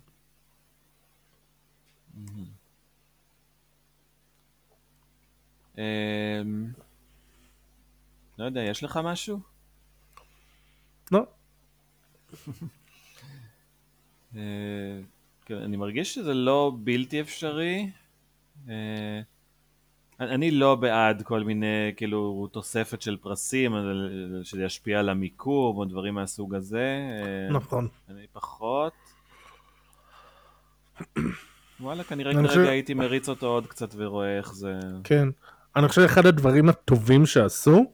אמ, 5.79 6.66
לא 8.38 8.44
יודע, 8.44 8.61
יש 8.61 8.85
לך 8.85 9.01
משהו? 9.05 9.40
לא. 11.12 11.27
אה, 14.38 14.42
כן, 15.44 15.55
אני 15.55 15.77
מרגיש 15.77 16.14
שזה 16.14 16.35
לא 16.35 16.72
בלתי 16.85 17.20
אפשרי. 17.20 17.90
אה, 18.68 19.20
אני 20.20 20.51
לא 20.51 20.74
בעד 20.74 21.22
כל 21.22 21.44
מיני, 21.44 21.92
כאילו, 21.96 22.48
תוספת 22.53 23.03
של 23.03 23.16
פרסים, 23.16 23.74
שזה 24.42 24.64
ישפיע 24.64 24.98
על 24.98 25.09
המיקום 25.09 25.77
או 25.77 25.85
דברים 25.85 26.14
מהסוג 26.14 26.55
הזה. 26.55 26.98
אה, 27.22 27.53
נכון. 27.53 27.88
אני 28.09 28.27
פחות. 28.33 28.92
וואלה, 31.81 32.05
כנראה 32.05 32.33
כרגע 32.33 32.70
הייתי 32.70 32.94
מריץ 32.94 33.29
אותו 33.29 33.46
עוד 33.46 33.66
קצת 33.66 33.88
ורואה 33.96 34.38
איך 34.38 34.53
זה... 34.53 34.79
כן. 35.05 35.29
אני 35.77 35.88
חושב 35.88 36.03
שאחד 36.03 36.27
הדברים 36.27 36.68
הטובים 36.68 37.27
שעשו, 37.27 37.85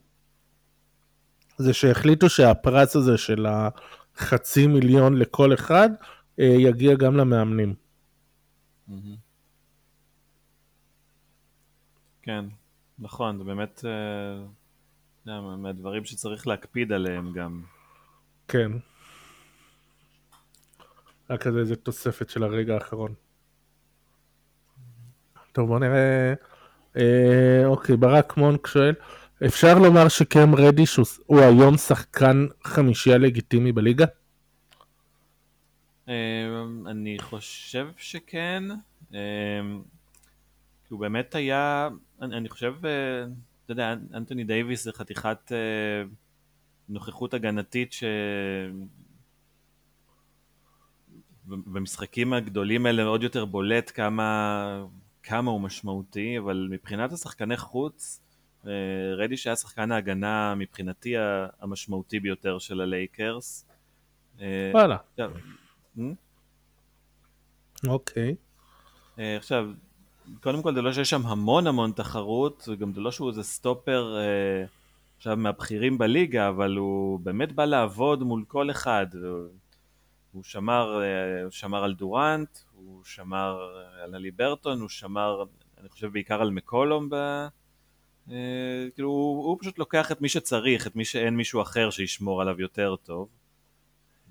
זה 1.59 1.73
שהחליטו 1.73 2.29
שהפרס 2.29 2.97
הזה 2.97 3.19
של 3.19 3.47
החצי 3.49 4.67
מיליון 4.67 5.17
לכל 5.17 5.55
אחד, 5.55 5.91
אה, 5.91 6.14
יגיע 6.39 6.95
גם 6.95 7.17
למאמנים. 7.17 7.75
כן, 12.23 12.45
נכון, 12.99 13.39
זה 13.39 13.45
באמת 13.45 13.85
אה, 15.27 15.57
מהדברים 15.57 16.05
שצריך 16.05 16.47
להקפיד 16.47 16.93
עליהם 16.93 17.33
גם. 17.33 17.63
כן. 18.49 18.73
רק 21.31 21.43
כזה 21.43 21.59
איזה 21.59 21.77
תוספת 21.77 22.31
של 22.31 22.43
הרגע 22.43 22.75
האחרון. 22.75 23.15
טוב, 25.53 25.69
בוא 25.69 25.79
נראה 25.79 26.35
אה, 26.97 27.67
אוקיי, 27.67 27.97
ברק 27.97 28.37
מונק 28.37 28.67
שואל, 28.67 28.95
אפשר 29.47 29.79
לומר 29.79 30.09
שקם 30.09 30.55
רדיש 30.55 30.97
הוא, 30.97 31.07
הוא 31.27 31.41
היום 31.41 31.77
שחקן 31.77 32.47
חמישייה 32.65 33.19
לגיטימי 33.19 33.73
בליגה? 33.73 34.07
אה, 36.09 36.15
אני 36.87 37.19
חושב 37.19 37.89
שכן. 37.97 38.63
אה, 39.15 39.21
כי 40.85 40.95
הוא 40.95 41.01
באמת 41.01 41.35
היה, 41.35 41.89
אני, 42.21 42.37
אני 42.37 42.49
חושב, 42.49 42.75
אה, 42.85 43.25
אתה 43.65 43.73
יודע, 43.73 43.95
אנטוני 44.15 44.45
דייוויס 44.45 44.85
זה 44.85 44.93
חתיכת 44.93 45.53
אה, 45.53 46.03
נוכחות 46.89 47.35
הגנתית 47.35 47.93
ש... 47.93 48.05
במשחקים 51.47 52.33
הגדולים 52.33 52.87
האלה 52.87 53.03
עוד 53.03 53.23
יותר 53.23 53.45
בולט 53.45 53.93
כמה 53.95 54.85
כמה 55.23 55.51
הוא 55.51 55.61
משמעותי, 55.61 56.39
אבל 56.39 56.69
מבחינת 56.71 57.13
השחקני 57.13 57.57
חוץ, 57.57 58.21
אה, 58.67 58.71
רדיש 59.17 59.47
היה 59.47 59.57
שחקן 59.57 59.93
ההגנה 59.93 60.55
מבחינתי 60.55 61.15
המשמעותי 61.61 62.21
ביותר 62.21 62.59
של 62.59 62.81
הלייקרס. 62.81 63.67
וואלה. 64.73 64.97
Hmm? 65.97 66.01
אוקיי. 67.89 68.35
אה, 69.19 69.37
עכשיו, 69.37 69.71
קודם 70.41 70.63
כל 70.63 70.75
זה 70.75 70.83
לא 70.83 70.93
שיש 70.93 71.11
שם 71.11 71.27
המון 71.27 71.67
המון 71.67 71.93
תחרות, 71.93 72.69
וגם 72.73 72.93
זה 72.93 73.01
לא 73.01 73.11
שהוא 73.11 73.29
איזה 73.29 73.43
סטופר 73.43 74.17
עכשיו 75.17 75.37
מהבכירים 75.37 75.99
בליגה, 75.99 76.49
אבל 76.49 76.77
הוא 76.77 77.21
באמת 77.21 77.53
בא 77.53 77.65
לעבוד 77.65 78.23
מול 78.23 78.45
כל 78.49 78.71
אחד. 78.71 79.07
הוא 80.33 80.43
שמר, 80.43 81.03
הוא 81.43 81.51
שמר 81.51 81.85
על 81.85 81.95
דורנט, 81.95 82.59
הוא 82.75 83.05
שמר 83.05 83.59
על 84.03 84.15
הליברטון, 84.15 84.81
הוא 84.81 84.89
שמר, 84.89 85.45
אני 85.81 85.89
חושב 85.89 86.13
בעיקר 86.13 86.41
על 86.41 86.51
מקולום 86.51 87.09
אה, 88.31 88.87
כאילו 88.95 89.09
הוא, 89.09 89.45
הוא 89.45 89.59
פשוט 89.61 89.79
לוקח 89.79 90.13
את 90.13 90.21
מי 90.21 90.29
שצריך, 90.29 90.87
את 90.87 90.97
מי 90.97 91.05
שאין 91.05 91.37
מישהו 91.37 91.63
אחר 91.63 91.91
שישמור 91.91 92.41
עליו 92.43 92.61
יותר 92.61 92.97
טוב. 92.97 93.29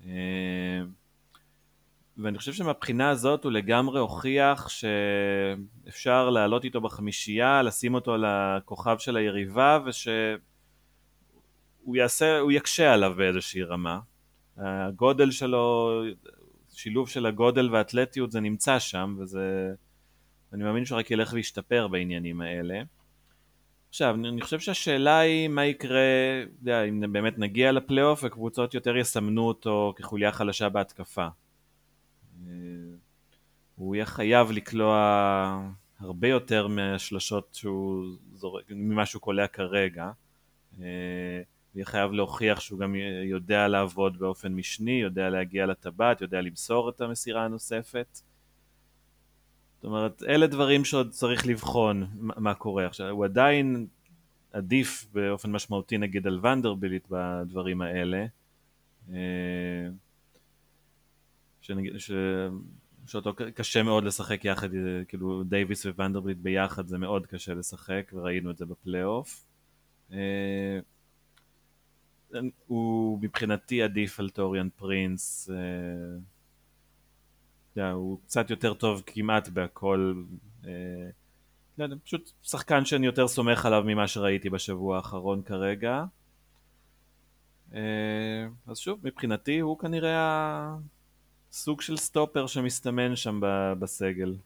אה, 0.06 0.82
ואני 2.18 2.38
חושב 2.38 2.52
שמבחינה 2.52 3.10
הזאת 3.10 3.44
הוא 3.44 3.52
לגמרי 3.52 4.00
הוכיח 4.00 4.68
שאפשר 4.68 6.30
לעלות 6.30 6.64
איתו 6.64 6.80
בחמישייה, 6.80 7.62
לשים 7.62 7.94
אותו 7.94 8.14
על 8.14 8.24
הכוכב 8.24 8.98
של 8.98 9.16
היריבה 9.16 9.78
ושהוא 9.86 10.36
יעשה, 11.96 12.38
הוא 12.38 12.52
יקשה 12.52 12.94
עליו 12.94 13.14
באיזושהי 13.16 13.62
רמה. 13.62 14.00
הגודל 14.56 15.30
שלו, 15.30 15.90
שילוב 16.74 17.08
של 17.08 17.26
הגודל 17.26 17.70
והאתלטיות 17.72 18.30
זה 18.30 18.40
נמצא 18.40 18.78
שם 18.78 19.16
וזה, 19.18 19.74
אני 20.52 20.64
מאמין 20.64 20.84
שהוא 20.84 20.98
רק 20.98 21.10
ילך 21.10 21.32
וישתפר 21.32 21.88
בעניינים 21.88 22.40
האלה. 22.40 22.82
עכשיו, 23.88 24.14
אני 24.14 24.40
חושב 24.40 24.60
שהשאלה 24.60 25.18
היא 25.18 25.48
מה 25.48 25.64
יקרה, 25.64 26.00
יודע, 26.60 26.82
אם 26.82 27.12
באמת 27.12 27.38
נגיע 27.38 27.72
לפלייאוף 27.72 28.24
וקבוצות 28.24 28.74
יותר 28.74 28.96
יסמנו 28.96 29.48
אותו 29.48 29.94
כחוליה 29.96 30.32
חלשה 30.32 30.68
בהתקפה. 30.68 31.26
אה, 32.46 32.52
הוא 33.74 33.94
יהיה 33.94 34.06
חייב 34.06 34.50
לקלוע 34.50 34.96
הרבה 36.00 36.28
יותר 36.28 36.66
מהשלשות 36.66 37.48
שהוא 37.52 38.04
זורק, 38.34 38.64
ממה 38.70 39.06
שהוא 39.06 39.22
קולע 39.22 39.46
כרגע. 39.46 40.10
הוא 40.76 40.84
אה, 40.84 41.42
יהיה 41.74 41.84
חייב 41.84 42.12
להוכיח 42.12 42.60
שהוא 42.60 42.78
גם 42.78 42.94
יודע 43.24 43.68
לעבוד 43.68 44.18
באופן 44.18 44.54
משני, 44.54 45.00
יודע 45.00 45.30
להגיע 45.30 45.66
לטבעת, 45.66 46.20
יודע 46.20 46.40
למסור 46.40 46.88
את 46.88 47.00
המסירה 47.00 47.44
הנוספת. 47.44 48.20
זאת 49.74 49.84
אומרת, 49.84 50.22
אלה 50.22 50.46
דברים 50.46 50.84
שעוד 50.84 51.10
צריך 51.10 51.46
לבחון 51.46 52.06
מה 52.16 52.54
קורה. 52.54 52.86
עכשיו, 52.86 53.10
הוא 53.10 53.24
עדיין 53.24 53.86
עדיף 54.52 55.06
באופן 55.12 55.52
משמעותי 55.52 55.98
נגיד 55.98 56.26
על 56.26 56.46
ונדרבילית 56.46 57.08
בדברים 57.10 57.82
האלה. 57.82 58.26
אה, 61.64 61.74
שנגיד, 61.76 61.98
ש... 61.98 62.10
שאותו 63.06 63.34
קשה 63.54 63.82
מאוד 63.82 64.04
לשחק 64.04 64.44
יחד, 64.44 64.68
כאילו 65.08 65.44
דייוויס 65.44 65.86
וונדרבילט 65.86 66.38
ביחד 66.38 66.86
זה 66.86 66.98
מאוד 66.98 67.26
קשה 67.26 67.54
לשחק 67.54 68.10
וראינו 68.12 68.50
את 68.50 68.56
זה 68.56 68.66
בפלייאוף. 68.66 69.44
אה, 70.12 70.78
הוא 72.66 73.18
מבחינתי 73.22 73.82
עדיף 73.82 74.20
על 74.20 74.30
טוריאן 74.30 74.68
פרינס, 74.76 75.50
אה, 77.78 77.90
הוא 77.90 78.18
קצת 78.24 78.50
יותר 78.50 78.74
טוב 78.74 79.02
כמעט 79.06 79.48
בהכל. 79.48 80.22
אה, 80.66 80.70
לא 81.78 81.96
פשוט 82.04 82.30
שחקן 82.42 82.84
שאני 82.84 83.06
יותר 83.06 83.28
סומך 83.28 83.66
עליו 83.66 83.82
ממה 83.86 84.08
שראיתי 84.08 84.50
בשבוע 84.50 84.96
האחרון 84.96 85.42
כרגע. 85.42 86.04
אה, 87.74 88.46
אז 88.66 88.78
שוב, 88.78 89.00
מבחינתי 89.02 89.58
הוא 89.58 89.78
כנראה 89.78 90.76
הסוג 91.54 91.80
של 91.80 91.96
סטופר 91.96 92.46
שמסתמן 92.46 93.16
שם 93.16 93.40
בסגל. 93.78 94.36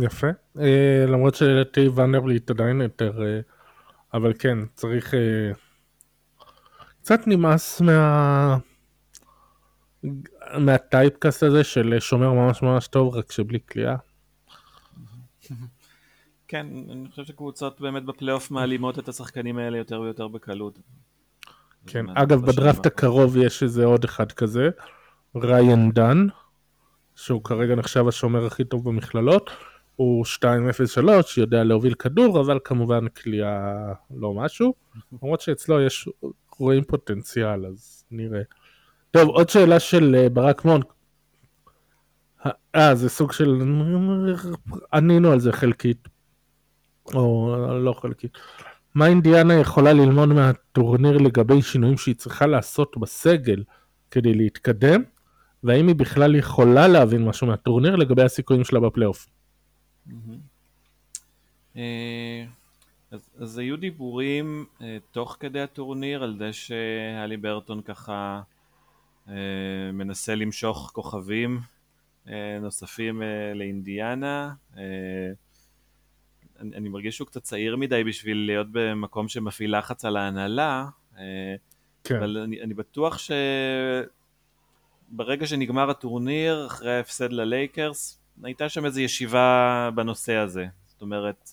יפה, 0.00 0.26
אה, 0.58 1.04
למרות 1.08 1.34
שלדעתי 1.34 1.88
ונדרבליט 1.88 2.50
עדיין 2.50 2.80
יותר, 2.80 3.22
אה, 3.22 3.40
אבל 4.14 4.32
כן, 4.38 4.58
צריך... 4.74 5.14
אה, 5.14 5.50
קצת 7.00 7.20
נמאס 7.26 7.80
מה... 7.80 8.58
מהטייפקאסט 10.58 11.42
הזה 11.42 11.64
של 11.64 11.94
שומר 11.98 12.32
ממש 12.32 12.62
ממש 12.62 12.88
טוב 12.88 13.14
רק 13.14 13.32
שבלי 13.32 13.58
קליעה. 13.58 13.96
כן, 16.48 16.66
אני 16.90 17.08
חושב 17.10 17.24
שקבוצות 17.24 17.80
באמת 17.80 18.04
בפלייאוף 18.04 18.50
מעלימות 18.50 18.98
את 18.98 19.08
השחקנים 19.08 19.58
האלה 19.58 19.78
יותר 19.78 20.00
ויותר 20.00 20.28
בקלות. 20.28 20.78
כן, 21.86 22.06
אגב 22.14 22.46
בדראפט 22.46 22.86
הקרוב 22.86 23.36
יש 23.36 23.62
איזה 23.62 23.84
עוד 23.84 24.04
אחד 24.04 24.32
כזה, 24.32 24.70
ריין 25.36 25.90
דן, 25.90 26.26
שהוא 27.14 27.44
כרגע 27.44 27.74
נחשב 27.74 28.08
השומר 28.08 28.46
הכי 28.46 28.64
טוב 28.64 28.88
במכללות, 28.88 29.50
הוא 29.96 30.24
2.03, 30.26 31.00
יודע 31.36 31.64
להוביל 31.64 31.94
כדור, 31.94 32.40
אבל 32.40 32.58
כמובן 32.64 33.08
קליעה 33.08 33.92
לא 34.10 34.34
משהו, 34.34 34.74
למרות 35.12 35.40
שאצלו 35.40 35.80
יש, 35.80 36.08
רואים 36.58 36.84
פוטנציאל, 36.84 37.66
אז 37.66 38.04
נראה. 38.10 38.42
טוב, 39.10 39.28
עוד 39.28 39.48
שאלה 39.48 39.80
של 39.80 40.14
אה, 40.18 40.28
ברק 40.28 40.64
מונק. 40.64 40.92
אה, 42.74 42.94
זה 42.94 43.08
סוג 43.08 43.32
של... 43.32 43.62
ענינו 44.92 45.32
על 45.32 45.40
זה 45.40 45.52
חלקית. 45.52 46.08
או 47.14 47.56
לא 47.84 47.92
חלקית. 47.92 48.38
מה 48.94 49.06
אינדיאנה 49.06 49.54
יכולה 49.54 49.92
ללמוד 49.92 50.28
מהטורניר 50.28 51.18
לגבי 51.18 51.62
שינויים 51.62 51.98
שהיא 51.98 52.14
צריכה 52.14 52.46
לעשות 52.46 52.96
בסגל 52.96 53.64
כדי 54.10 54.34
להתקדם? 54.34 55.02
והאם 55.64 55.88
היא 55.88 55.96
בכלל 55.96 56.34
יכולה 56.34 56.88
להבין 56.88 57.24
משהו 57.24 57.46
מהטורניר 57.46 57.96
לגבי 57.96 58.22
הסיכויים 58.22 58.64
שלה 58.64 58.80
בפלייאוף? 58.80 59.26
אה, 61.76 62.44
אז, 63.38 63.58
היו 63.58 63.76
דיבורים 63.76 64.64
אה, 64.82 64.96
תוך 65.10 65.36
כדי 65.40 65.60
הטורניר 65.60 66.22
על 66.22 66.36
זה 66.38 66.52
שהלי 66.52 67.36
ברטון 67.36 67.82
ככה 67.82 68.42
אה, 69.28 69.34
מנסה 69.92 70.34
למשוך 70.34 70.90
כוכבים 70.94 71.60
נוספים 72.60 73.22
לאינדיאנה. 73.54 74.52
אני, 76.60 76.76
אני 76.76 76.88
מרגיש 76.88 77.16
שהוא 77.16 77.26
קצת 77.26 77.42
צעיר 77.42 77.76
מדי 77.76 78.04
בשביל 78.04 78.36
להיות 78.46 78.66
במקום 78.72 79.28
שמפעיל 79.28 79.78
לחץ 79.78 80.04
על 80.04 80.16
ההנהלה, 80.16 80.86
כן. 82.04 82.16
אבל 82.16 82.38
אני, 82.38 82.62
אני 82.62 82.74
בטוח 82.74 83.18
שברגע 85.08 85.46
שנגמר 85.46 85.90
הטורניר, 85.90 86.66
אחרי 86.66 86.96
ההפסד 86.96 87.32
ללייקרס, 87.32 88.20
הייתה 88.42 88.68
שם 88.68 88.84
איזו 88.84 89.00
ישיבה 89.00 89.90
בנושא 89.94 90.34
הזה. 90.34 90.66
זאת 90.86 91.02
אומרת, 91.02 91.50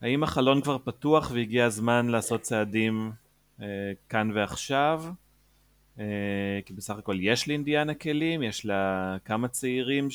האם 0.00 0.22
החלון 0.22 0.60
כבר 0.60 0.78
פתוח 0.78 1.30
והגיע 1.34 1.64
הזמן 1.64 2.08
לעשות 2.08 2.40
צעדים 2.40 3.12
כאן 4.08 4.30
ועכשיו? 4.34 5.04
אה, 5.98 6.60
כי 6.66 6.72
בסך 6.72 6.98
הכל 6.98 7.16
יש 7.20 7.48
לאינדיאנה 7.48 7.94
כלים, 7.94 8.42
יש 8.42 8.66
לה 8.66 9.16
כמה 9.24 9.48
צעירים 9.48 10.08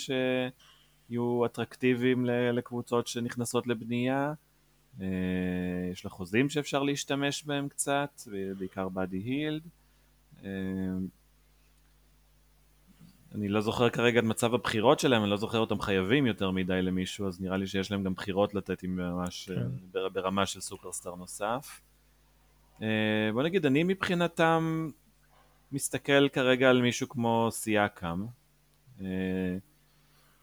שיהיו 1.07 1.45
אטרקטיביים 1.45 2.25
לקבוצות 2.25 3.07
שנכנסות 3.07 3.67
לבנייה, 3.67 4.33
אה, 5.01 5.07
יש 5.91 6.05
לה 6.05 6.11
חוזים 6.11 6.49
שאפשר 6.49 6.83
להשתמש 6.83 7.43
בהם 7.43 7.69
קצת, 7.69 8.21
בעיקר 8.57 8.89
באדי 8.89 9.17
הילד. 9.17 9.61
אה, 10.43 10.49
אני 13.35 13.47
לא 13.47 13.61
זוכר 13.61 13.89
כרגע 13.89 14.19
את 14.19 14.23
מצב 14.23 14.53
הבחירות 14.53 14.99
שלהם, 14.99 15.21
אני 15.21 15.31
לא 15.31 15.37
זוכר 15.37 15.59
אותם 15.59 15.81
חייבים 15.81 16.25
יותר 16.25 16.51
מדי 16.51 16.81
למישהו, 16.81 17.27
אז 17.27 17.41
נראה 17.41 17.57
לי 17.57 17.67
שיש 17.67 17.91
להם 17.91 18.03
גם 18.03 18.13
בחירות 18.13 18.53
לתת 18.53 18.83
עם 18.83 18.95
ממש 18.95 19.49
כן. 19.93 20.09
ברמה 20.13 20.45
של 20.45 20.61
סופרסטאר 20.61 21.15
נוסף. 21.15 21.81
בוא 23.33 23.43
נגיד, 23.43 23.65
אני 23.65 23.83
מבחינתם 23.83 24.89
מסתכל 25.71 26.29
כרגע 26.29 26.69
על 26.69 26.81
מישהו 26.81 27.09
כמו 27.09 27.47
סיאקאם, 27.51 28.25
אה, 29.01 29.05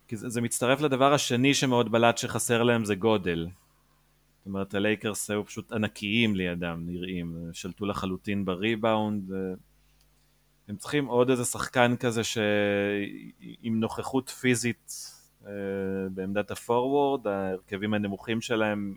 כי 0.09 0.17
זה, 0.17 0.29
זה 0.29 0.41
מצטרף 0.41 0.81
לדבר 0.81 1.13
השני 1.13 1.55
שמאוד 1.55 1.93
בלט 1.93 2.19
שחסר 2.19 2.63
להם 2.63 2.85
זה 2.85 2.95
גודל. 2.95 3.49
זאת 4.39 4.47
אומרת 4.47 4.75
הלייקרס 4.75 5.31
היו 5.31 5.45
פשוט 5.45 5.73
ענקיים 5.73 6.37
לידם 6.37 6.83
נראים, 6.87 7.37
שלטו 7.53 7.87
לחלוטין 7.87 8.45
בריבאונד, 8.45 9.33
הם 10.69 10.77
צריכים 10.77 11.07
עוד 11.07 11.31
איזה 11.31 11.45
שחקן 11.45 11.97
כזה 11.97 12.25
שעם 12.25 13.81
נוכחות 13.81 14.29
פיזית 14.29 14.93
אה, 15.47 15.53
בעמדת 16.15 16.51
הפורוורד, 16.51 17.27
ההרכבים 17.27 17.95
הנמוכים 17.95 18.41
שלהם, 18.41 18.95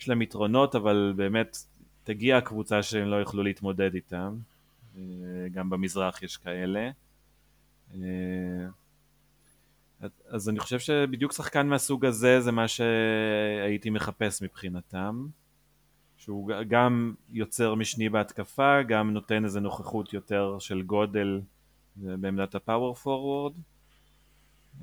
יש 0.00 0.08
להם 0.08 0.22
יתרונות 0.22 0.74
אבל 0.74 1.12
באמת 1.16 1.56
תגיע 2.04 2.36
הקבוצה 2.36 2.82
שהם 2.82 3.08
לא 3.08 3.16
יוכלו 3.16 3.42
להתמודד 3.42 3.94
איתם. 3.94 4.36
אה, 4.96 5.02
גם 5.52 5.70
במזרח 5.70 6.22
יש 6.22 6.36
כאלה. 6.36 6.90
אה, 10.02 10.08
אז 10.28 10.48
אני 10.48 10.60
חושב 10.60 10.78
שבדיוק 10.78 11.32
שחקן 11.32 11.66
מהסוג 11.66 12.04
הזה 12.04 12.40
זה 12.40 12.52
מה 12.52 12.68
שהייתי 12.68 13.90
מחפש 13.90 14.42
מבחינתם. 14.42 15.26
שהוא 16.16 16.50
גם 16.68 17.14
יוצר 17.28 17.74
משני 17.74 18.08
בהתקפה, 18.08 18.82
גם 18.82 19.12
נותן 19.12 19.44
איזה 19.44 19.60
נוכחות 19.60 20.12
יותר 20.12 20.56
של 20.58 20.82
גודל 20.82 21.40
בעמדת 21.96 22.54
הפאוור 22.54 22.94
פורוורד. 22.94 23.52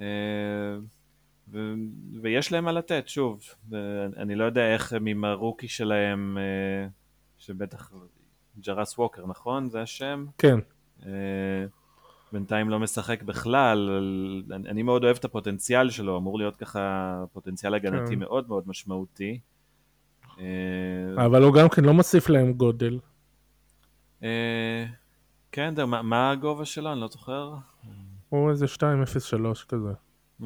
אה, 0.01 0.05
ויש 2.21 2.51
להם 2.51 2.65
מה 2.65 2.71
לתת, 2.71 3.03
שוב, 3.07 3.41
אני 4.17 4.35
לא 4.35 4.43
יודע 4.43 4.73
איך 4.73 4.93
הם 4.93 5.05
עם 5.05 5.25
הרוקי 5.25 5.67
שלהם, 5.67 6.37
שבטח 7.37 7.91
ג'רס 8.59 8.97
ווקר, 8.97 9.25
נכון? 9.25 9.69
זה 9.69 9.81
השם? 9.81 10.25
כן. 10.37 10.59
אה, 12.33 12.39
בינתיים 12.39 12.69
לא 12.69 12.79
משחק 12.79 13.23
בכלל, 13.23 13.89
אני, 14.53 14.83
מאוד 14.83 15.03
אוהב 15.03 15.17
את 15.17 15.25
הפוטנציאל 15.25 15.89
שלו, 15.89 16.17
אמור 16.17 16.37
להיות 16.37 16.55
ככה 16.55 17.23
פוטנציאל 17.33 17.73
הגנתי 17.73 18.13
כן. 18.13 18.19
מאוד 18.19 18.47
מאוד 18.47 18.63
משמעותי. 18.67 19.39
אה, 20.39 21.25
אבל 21.25 21.43
הוא 21.43 21.53
גם 21.53 21.69
כן 21.69 21.85
לא 21.85 21.93
מוסיף 21.93 22.29
להם 22.29 22.53
גודל. 22.53 22.99
אה, 24.23 24.85
כן, 25.51 25.73
מה, 25.87 26.01
מה 26.01 26.31
הגובה 26.31 26.65
שלו? 26.65 26.91
אני 26.91 27.01
לא 27.01 27.07
זוכר. 27.07 27.53
הוא 28.29 28.49
איזה 28.49 28.65
2.03 28.65 29.65
כזה. 29.67 29.93
ממ. 30.41 30.45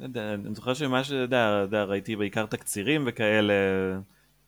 אני 0.00 0.54
זוכר 0.54 0.74
שמה 0.74 1.04
ש... 1.04 1.10
יודע, 1.10 1.64
ראיתי 1.84 2.16
בעיקר 2.16 2.46
תקצירים 2.46 3.04
וכאלה, 3.06 3.54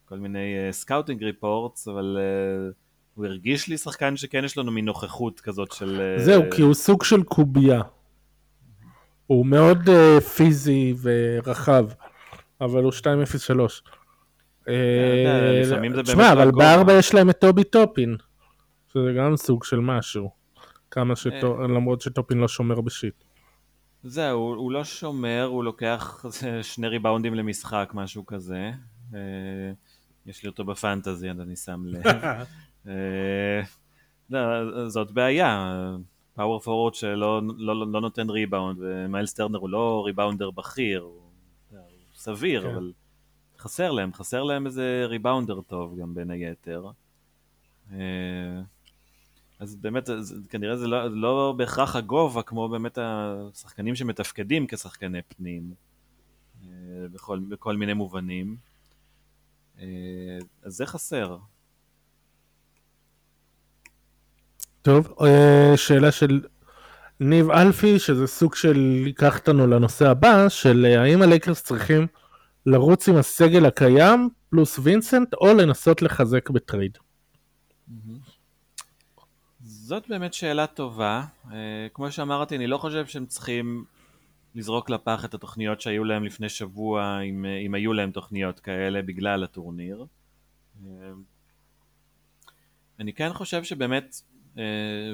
כל 0.05 0.18
מיני 0.18 0.68
scouting 0.70 1.22
אה, 1.22 1.24
reports, 1.24 1.89
אבל 1.88 2.18
אה, 2.18 2.84
הוא 3.15 3.27
הרגיש 3.27 3.69
לי 3.69 3.79
שחקן 3.79 4.17
שכן 4.17 4.45
יש 4.45 4.59
לנו 4.59 4.73
מין 4.73 4.85
נוכחות 4.85 5.41
כזאת 5.41 5.73
של... 5.73 6.15
זהו, 6.17 6.43
אה, 6.43 6.55
כי 6.57 6.62
הוא 6.62 6.75
סוג 6.75 7.05
של 7.05 7.23
קובייה. 7.23 7.81
הוא 9.27 9.47
מאוד 9.47 9.79
אה, 9.89 10.20
פיזי 10.21 10.95
ורחב, 11.03 11.87
אבל 12.61 12.83
הוא 12.85 12.93
2.03. 12.93 14.71
תשמע, 16.05 16.33
אבל 16.33 16.51
בארבע 16.51 16.93
יש 16.93 17.15
להם 17.15 17.31
את 17.31 17.39
אובי 17.39 17.64
טופין, 17.65 18.17
שזה 18.93 19.12
גם 19.19 19.37
סוג 19.37 19.65
של 19.65 19.81
משהו. 19.81 20.31
כמה 20.91 21.17
שטופין, 21.17 21.71
למרות 21.71 22.01
שטופין 22.01 22.39
לא 22.39 22.49
שומר 22.49 22.81
ב 22.80 22.88
shit. 22.88 23.24
זהו, 24.03 24.41
הוא, 24.41 24.73
לא 24.73 24.85
שומר, 24.85 25.45
הוא 25.45 25.65
לוקח 25.65 26.25
שני 26.62 26.89
ריבאונדים 26.89 27.35
למשחק, 27.35 27.91
משהו 27.95 28.27
כזה. 28.27 28.71
אה, 29.15 29.21
יש 30.27 30.43
לי 30.43 30.49
אותו 30.49 30.65
ב 30.64 30.72
fantasy, 30.72 31.30
אז 31.31 31.41
אני 31.41 31.57
שם 31.57 31.83
לב. 31.87 32.03
אה, 32.89 33.62
לא, 34.30 34.89
זאת 34.89 35.11
בעיה, 35.11 35.72
power 36.35 36.61
forward 36.61 36.95
שלא 36.95 37.43
לא, 37.57 37.93
לא, 37.93 38.01
נותן 38.01 38.30
ריבאונד, 38.30 38.78
ומיילס 38.80 39.35
טרנר 39.35 39.59
הוא 39.59 39.70
לא 39.70 40.03
ריבאונדר 40.07 40.51
בכיר, 40.51 41.01
הוא, 41.01 41.20
הוא 41.70 41.80
סביר, 42.14 42.62
כן. 42.62 42.68
אבל 42.68 42.93
חסר 43.59 43.91
להם, 43.91 44.12
חסר 44.12 44.43
להם 44.43 44.66
איזה 44.66 45.05
ריבאונדר 45.07 45.61
טוב 45.61 46.01
גם 46.01 46.14
בין 46.14 46.30
היתר. 46.30 46.91
אה, 47.93 48.61
אז 49.59 49.76
באמת, 49.76 50.07
זה, 50.18 50.35
כנראה 50.49 50.76
זה 50.76 50.87
לא, 50.87 51.20
לא 51.20 51.55
בהכרח 51.57 51.97
הגובה, 51.97 52.43
כמו 52.43 52.68
באמת 52.68 52.99
השחקנים 53.03 53.97
שמתפקדים 53.97 54.66
כשחקני 54.66 55.22
פנים, 55.22 55.74
אה, 56.64 56.68
בכל, 57.12 57.39
בכל 57.49 57.76
מיני 57.76 57.93
מובנים. 57.93 58.57
אה, 59.78 60.39
אז 60.62 60.72
זה 60.74 60.87
חסר. 60.87 61.39
טוב, 64.85 65.14
אה, 65.20 65.76
שאלה 65.76 66.12
של 66.12 66.41
ניב 67.20 67.51
אלפי, 67.51 67.99
שזה 67.99 68.26
סוג 68.26 68.55
של 68.55 68.76
ייקח 69.07 69.39
אותנו 69.39 69.66
לנושא 69.66 70.11
הבא, 70.11 70.49
של 70.49 70.85
האם 70.99 71.22
הלייקרס 71.22 71.62
צריכים 71.62 72.07
לרוץ 72.66 73.09
עם 73.09 73.16
הסגל 73.16 73.66
הקיים 73.66 74.28
פלוס 74.51 74.78
וינסנט, 74.82 75.35
או 75.35 75.55
לנסות 75.55 76.03
לחזק 76.03 76.51
בטרייד. 76.51 76.99
זאת 79.61 80.09
באמת 80.09 80.35
שאלה 80.35 80.66
טובה. 80.66 81.24
אה, 81.45 81.51
כמו 81.95 82.12
שאמרתי, 82.12 82.57
אני 82.57 82.66
לא 82.66 82.78
חושב 82.78 83.07
שהם 83.07 83.26
צריכים 83.26 83.85
לזרוק 84.55 84.91
לפח 84.91 85.24
את 85.24 85.35
התוכניות 85.35 85.80
שהיו 85.80 86.05
להם 86.05 86.24
לפני 86.24 86.49
שבוע, 86.49 87.20
אם, 87.20 87.45
אה, 87.45 87.59
אם 87.59 87.74
היו 87.74 87.93
להם 87.93 88.11
תוכניות 88.11 88.61
כאלה 88.61 89.03
בגלל 89.03 89.45
הטורניר. 89.45 90.07
אני 93.01 93.12
כן 93.12 93.32
חושב 93.32 93.64
שבאמת 93.64 94.14
uh, 94.55 94.59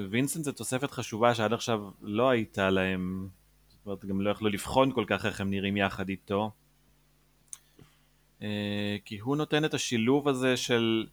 וינסנט 0.09 0.43
זה 0.43 0.51
תוספת 0.51 0.91
חשובה 0.91 1.35
שעד 1.35 1.53
עכשיו 1.53 1.81
לא 2.01 2.29
הייתה 2.29 2.69
להם, 2.69 3.27
זאת 3.67 3.85
אומרת, 3.85 4.05
גם 4.05 4.21
לא 4.21 4.29
יכלו 4.29 4.49
לבחון 4.49 4.91
כל 4.91 5.05
כך 5.07 5.25
איך 5.25 5.41
הם 5.41 5.49
נראים 5.49 5.77
יחד 5.77 6.09
איתו. 6.09 6.51
Uh, 8.39 8.43
כי 9.05 9.19
הוא 9.19 9.37
נותן 9.37 9.65
את 9.65 9.73
השילוב 9.73 10.27
הזה 10.27 10.57
של 10.57 11.05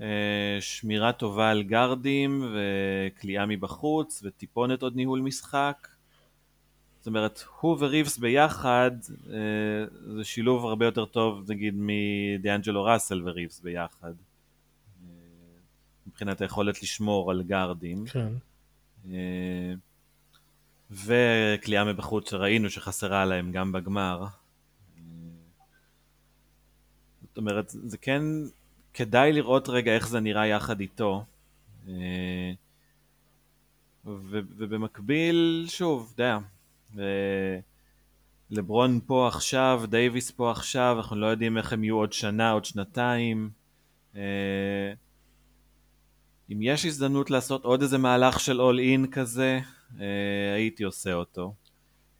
אה, 0.00 0.60
שמירה 0.60 1.12
טובה 1.12 1.50
על 1.50 1.62
גרדים 1.62 2.54
וכליאה 2.54 3.46
מבחוץ 3.46 4.22
וטיפונת 4.24 4.82
עוד 4.82 4.96
ניהול 4.96 5.20
משחק. 5.20 5.88
זאת 6.98 7.06
אומרת, 7.06 7.44
הוא 7.60 7.76
וריבס 7.80 8.18
ביחד 8.18 8.90
אה, 9.30 9.36
זה 10.16 10.24
שילוב 10.24 10.66
הרבה 10.66 10.84
יותר 10.84 11.04
טוב 11.04 11.50
נגיד 11.50 11.74
מדיאנג'לו 11.76 12.84
ראסל 12.84 13.28
וריבס 13.28 13.60
ביחד. 13.60 14.12
אה, 16.18 16.24
מבחינת 16.24 16.40
היכולת 16.40 16.82
לשמור 16.82 17.30
על 17.30 17.42
גרדים. 17.42 18.04
כן. 18.06 18.32
וכליאה 20.90 21.84
מבחוץ 21.84 22.30
שראינו 22.30 22.70
שחסרה 22.70 23.24
להם 23.24 23.52
גם 23.52 23.72
בגמר. 23.72 24.24
זאת 27.22 27.36
אומרת, 27.36 27.68
זה 27.68 27.98
כן 27.98 28.22
כדאי 28.94 29.32
לראות 29.32 29.68
רגע 29.68 29.94
איך 29.94 30.08
זה 30.08 30.20
נראה 30.20 30.46
יחד 30.46 30.80
איתו. 30.80 31.24
אה, 31.88 32.52
ובמקביל, 34.04 35.66
שוב, 35.68 36.12
אתה 36.14 36.22
יודע, 36.22 36.38
לברון 38.50 39.00
פה 39.06 39.28
עכשיו, 39.28 39.82
דייוויס 39.88 40.30
פה 40.30 40.50
עכשיו, 40.50 40.94
אנחנו 40.96 41.16
לא 41.16 41.26
יודעים 41.26 41.58
איך 41.58 41.72
הם 41.72 41.84
יהיו 41.84 41.96
עוד 41.96 42.12
שנה, 42.12 42.50
עוד 42.50 42.64
שנתיים. 42.64 43.50
אה, 46.50 46.54
אם 46.54 46.62
יש 46.62 46.86
הזדמנות 46.86 47.30
לעשות 47.30 47.64
עוד 47.64 47.82
איזה 47.82 47.98
מהלך 47.98 48.40
של 48.40 48.60
אול 48.60 48.78
אין 48.78 49.06
כזה, 49.10 49.60
אה, 50.00 50.54
הייתי 50.54 50.84
עושה 50.84 51.12
אותו. 51.12 51.54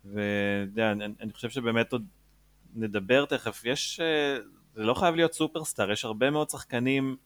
ואתה 0.05 0.71
יודע, 0.73 0.93
אני, 0.93 1.05
אני 1.21 1.33
חושב 1.33 1.51
שבאמת 1.51 1.93
עוד 1.93 2.05
נדבר 2.75 3.25
תכף, 3.25 3.63
יש, 3.65 4.01
זה 4.75 4.83
לא 4.85 4.95
חייב 4.95 5.15
להיות 5.15 5.33
סופרסטאר, 5.33 5.93
יש 5.93 6.05
הרבה 6.05 6.31
מאוד 6.31 6.51
שחקנים, 6.51 7.17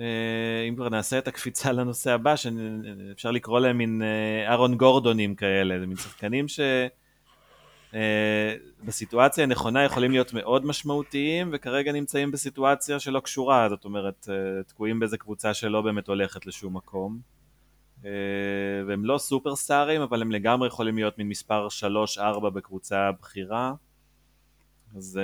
אה, 0.00 0.66
אם 0.68 0.76
כבר 0.76 0.88
נעשה 0.88 1.18
את 1.18 1.28
הקפיצה 1.28 1.72
לנושא 1.78 2.12
הבא, 2.12 2.36
שאפשר 2.36 3.30
לקרוא 3.30 3.60
להם 3.60 3.78
מין 3.78 4.02
אה, 4.02 4.50
אהרון 4.50 4.76
גורדונים 4.76 5.34
כאלה, 5.34 5.80
זה 5.80 5.86
מין 5.86 5.96
שחקנים 5.96 6.48
ש... 6.48 6.60
אה, 7.94 8.54
בסיטואציה 8.84 9.44
הנכונה 9.44 9.84
יכולים 9.84 10.10
להיות 10.10 10.32
מאוד 10.32 10.66
משמעותיים 10.66 11.50
וכרגע 11.52 11.92
נמצאים 11.92 12.30
בסיטואציה 12.30 13.00
שלא 13.00 13.20
קשורה, 13.20 13.68
זאת 13.68 13.84
אומרת 13.84 14.28
תקועים 14.66 15.00
באיזה 15.00 15.18
קבוצה 15.18 15.54
שלא 15.54 15.82
באמת 15.82 16.08
הולכת 16.08 16.46
לשום 16.46 16.76
מקום. 16.76 17.34
והם 18.86 19.04
לא 19.04 19.18
סופרסטארים 19.18 20.00
אבל 20.00 20.22
הם 20.22 20.32
לגמרי 20.32 20.68
יכולים 20.68 20.96
להיות 20.96 21.18
מין 21.18 21.28
מספר 21.28 21.68
3-4 22.16 22.50
בקבוצה 22.50 23.10
בכירה 23.12 23.72
אז 24.96 25.20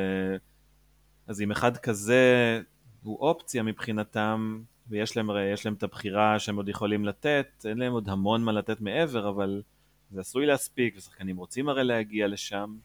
אז 1.31 1.41
אם 1.41 1.51
אחד 1.51 1.77
כזה 1.77 2.61
הוא 3.03 3.19
אופציה 3.21 3.63
מבחינתם, 3.63 4.63
ויש 4.89 5.17
להם, 5.17 5.31
להם 5.65 5.75
את 5.75 5.83
הבחירה 5.83 6.39
שהם 6.39 6.57
עוד 6.57 6.69
יכולים 6.69 7.05
לתת, 7.05 7.47
אין 7.65 7.79
להם 7.79 7.93
עוד 7.93 8.09
המון 8.09 8.45
מה 8.45 8.53
לתת 8.53 8.81
מעבר, 8.81 9.29
אבל 9.29 9.63
זה 10.11 10.21
עשוי 10.21 10.47
להספיק, 10.47 10.95
ושחקנים 10.97 11.37
רוצים 11.37 11.69
הרי 11.69 11.85
להגיע 11.85 12.29
לשם. 12.29 12.77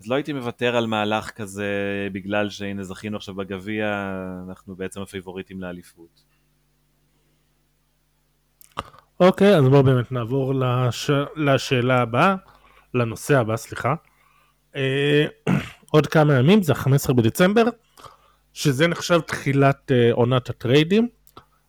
אז 0.00 0.06
לא 0.06 0.14
הייתי 0.14 0.32
מוותר 0.32 0.76
על 0.76 0.86
מהלך 0.86 1.30
כזה 1.30 1.68
בגלל 2.12 2.50
שהנה 2.50 2.84
זכינו 2.84 3.16
עכשיו 3.16 3.34
בגביע, 3.34 4.14
אנחנו 4.48 4.76
בעצם 4.76 5.02
הפייבוריטים 5.02 5.60
לאליפות. 5.60 6.24
אוקיי, 9.20 9.54
אוקיי, 9.54 9.58
אז 9.58 9.68
בואו 9.68 9.82
באמת 9.82 10.12
נעבור 10.12 10.54
לש... 10.54 11.10
לשאלה 11.36 12.00
הבאה, 12.02 12.34
לנושא 12.94 13.38
הבא, 13.38 13.56
סליחה. 13.56 13.94
אה, 14.76 15.26
עוד 15.92 16.06
כמה 16.06 16.34
ימים, 16.34 16.62
זה 16.62 16.72
ה-15 16.72 17.12
בדצמבר, 17.12 17.64
שזה 18.52 18.86
נחשב 18.86 19.20
תחילת 19.20 19.90
אה, 19.90 20.14
עונת 20.14 20.50
הטריידים. 20.50 21.08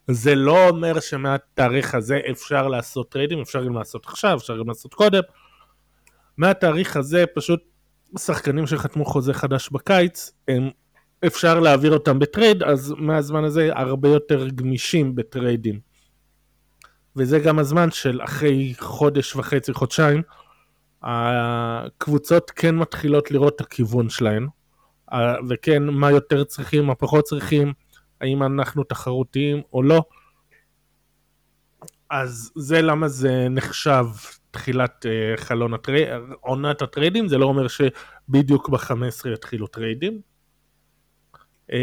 זה 0.08 0.36
לא 0.36 0.70
אומר 0.70 0.99
שמהתאריך 0.99 1.95
הזה 1.95 2.20
אפשר 2.32 2.68
לעשות 2.68 3.12
טריידים, 3.12 3.41
אפשר 3.41 3.66
גם 3.66 3.76
לעשות 3.76 4.05
עכשיו, 4.05 4.38
אפשר 4.38 4.58
גם 4.58 4.68
לעשות 4.68 4.93
קודם. 4.93 5.22
מהתאריך 6.38 6.97
הזה 6.97 7.26
פשוט 7.36 7.64
שחקנים 8.18 8.68
שחתמו 8.68 9.05
חוזה 9.05 9.34
חדש 9.34 9.70
בקיץ, 9.70 10.32
הם, 10.47 10.70
אפשר 11.28 11.60
להעביר 11.60 11.93
אותם 11.93 12.20
בטרייד, 12.20 12.64
אז 12.64 12.93
מהזמן 12.97 13.43
הזה 13.43 13.70
הרבה 13.74 14.10
יותר 14.10 14.47
גמישים 14.49 15.16
בטריידים. 15.16 15.80
וזה 17.16 17.39
גם 17.39 17.60
הזמן 17.60 17.91
של 17.91 18.22
אחרי 18.24 18.74
חודש 18.80 19.36
וחצי, 19.36 19.74
חודשיים, 19.74 20.22
הקבוצות 21.03 22.51
כן 22.51 22.76
מתחילות 22.76 23.32
לראות 23.32 23.55
את 23.55 23.62
הכיוון 23.62 24.10
שלהן, 24.10 24.47
וכן 25.49 25.84
מה 25.84 26.12
יותר 26.12 26.43
צריכים, 26.43 26.86
מה 26.86 26.95
פחות 26.95 27.26
צריכים, 27.26 27.74
האם 28.22 28.43
אנחנו 28.43 28.84
תחרותיים 28.84 29.61
או 29.74 29.84
לא. 29.84 30.03
אז 32.09 32.51
זה 32.55 32.82
למה 32.82 33.07
זה 33.07 33.47
נחשב 33.49 34.05
תחילת 34.51 35.05
uh, 35.05 35.41
חלון 35.41 35.74
הטרייד, 35.74 36.07
עונת 36.41 36.82
הטריידים, 36.82 37.28
זה 37.28 37.38
לא 37.38 37.45
אומר 37.45 37.68
שבדיוק 37.68 38.70
ב-15 38.70 39.30
יתחילו 39.34 39.68
טריידים. 39.68 40.22
Uh, 41.72 41.74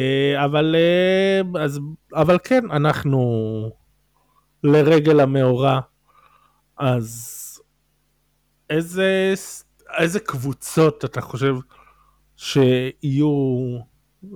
אבל, 0.45 0.77
uh, 0.77 1.59
אז, 1.59 1.81
אבל 2.15 2.39
כן, 2.45 2.71
אנחנו, 2.71 3.21
לרגל 4.65 5.21
המאורע. 5.21 5.81
אז 6.79 7.41
איזה, 8.71 9.35
איזה 9.99 10.21
קבוצות 10.21 11.05
אתה 11.05 11.21
חושב 11.21 11.55
שיהיו, 12.37 13.79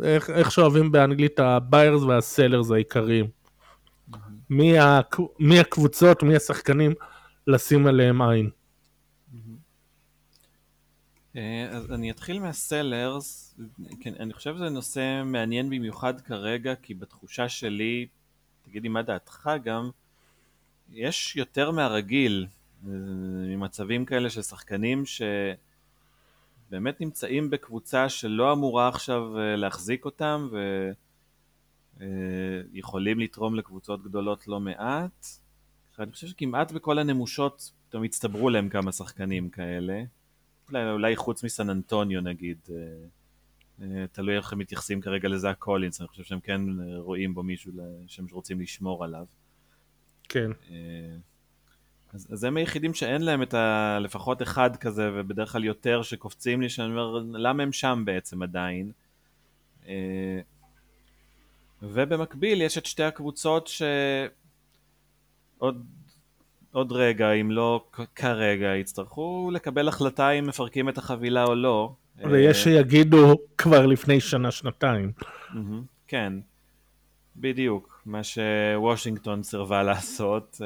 איך, 0.04 0.30
איך 0.30 0.50
שאוהבים 0.50 0.92
באנגלית 0.92 1.40
ה 1.40 1.49
buyers 1.49 2.02
וה 2.02 2.17
sellers 2.17 2.70
העיקריים? 2.70 3.26
מי, 4.50 4.78
הק, 4.78 5.16
מי 5.38 5.60
הקבוצות, 5.60 6.22
מי 6.22 6.36
השחקנים 6.36 6.94
לשים 7.46 7.86
עליהם 7.86 8.22
עין? 8.22 8.50
אה, 11.36 11.68
אז 11.70 11.92
אני 11.92 12.10
אתחיל 12.10 12.40
מהסלרס, 12.40 13.58
כן, 14.00 14.12
אני 14.20 14.32
חושב 14.32 14.54
שזה 14.54 14.68
נושא 14.68 15.22
מעניין 15.24 15.70
במיוחד 15.70 16.20
כרגע, 16.20 16.74
כי 16.74 16.94
בתחושה 16.94 17.48
שלי, 17.48 18.06
תגידי 18.62 18.88
מה 18.88 19.02
דעתך 19.02 19.50
גם, 19.64 19.90
יש 20.92 21.36
יותר 21.36 21.70
מהרגיל 21.70 22.46
ממצבים 22.82 24.04
כאלה 24.04 24.30
של 24.30 24.42
שחקנים 24.42 25.02
שבאמת 26.68 27.00
נמצאים 27.00 27.50
בקבוצה 27.50 28.08
שלא 28.08 28.52
אמורה 28.52 28.88
עכשיו 28.88 29.38
אה, 29.38 29.56
להחזיק 29.56 30.04
אותם 30.04 30.48
ויכולים 32.72 33.18
אה, 33.18 33.24
לתרום 33.24 33.54
לקבוצות 33.54 34.02
גדולות 34.02 34.48
לא 34.48 34.60
מעט. 34.60 35.26
אני 35.98 36.12
חושב 36.12 36.26
שכמעט 36.26 36.72
בכל 36.72 36.98
הנמושות 36.98 37.72
פתאום 37.88 38.04
הצטברו 38.04 38.50
להם 38.50 38.68
כמה 38.68 38.92
שחקנים 38.92 39.50
כאלה. 39.50 40.02
אולי, 40.68 40.90
אולי 40.90 41.16
חוץ 41.16 41.44
מסן 41.44 41.70
אנטוניו 41.70 42.20
נגיד. 42.20 42.58
אה, 43.80 44.06
תלוי 44.12 44.36
איך 44.36 44.52
הם 44.52 44.58
מתייחסים 44.58 45.00
כרגע 45.00 45.28
לזאק 45.28 45.58
קולינס, 45.58 46.00
אני 46.00 46.08
חושב 46.08 46.22
שהם 46.22 46.40
כן 46.40 46.60
רואים 46.96 47.34
בו 47.34 47.42
מישהו 47.42 47.72
שהם 48.06 48.26
רוצים 48.30 48.60
לשמור 48.60 49.04
עליו. 49.04 49.26
כן. 50.28 50.50
אז, 52.14 52.28
אז 52.32 52.44
הם 52.44 52.56
היחידים 52.56 52.94
שאין 52.94 53.22
להם 53.22 53.42
את 53.42 53.54
ה... 53.54 53.98
לפחות 54.00 54.42
אחד 54.42 54.76
כזה, 54.76 55.10
ובדרך 55.14 55.52
כלל 55.52 55.64
יותר 55.64 56.02
שקופצים 56.02 56.60
לי, 56.60 56.68
שאני 56.68 56.88
אומר, 56.90 57.22
למה 57.32 57.62
הם 57.62 57.72
שם 57.72 58.02
בעצם 58.06 58.42
עדיין? 58.42 58.92
אה, 59.88 60.40
ובמקביל 61.82 62.62
יש 62.62 62.78
את 62.78 62.86
שתי 62.86 63.02
הקבוצות 63.02 63.70
שעוד 65.58 65.84
עוד 66.72 66.92
רגע, 66.92 67.32
אם 67.32 67.50
לא 67.50 67.84
כרגע, 68.14 68.76
יצטרכו 68.76 69.50
לקבל 69.52 69.88
החלטה 69.88 70.30
אם 70.30 70.46
מפרקים 70.46 70.88
את 70.88 70.98
החבילה 70.98 71.44
או 71.44 71.54
לא. 71.54 71.92
ויש 72.16 72.58
אה, 72.58 72.62
שיגידו 72.62 73.34
כבר 73.58 73.86
לפני 73.86 74.20
שנה-שנתיים. 74.20 75.12
כן, 76.06 76.32
בדיוק, 77.36 78.02
מה 78.06 78.20
שוושינגטון 78.22 79.42
סירבה 79.42 79.82
לעשות. 79.82 80.60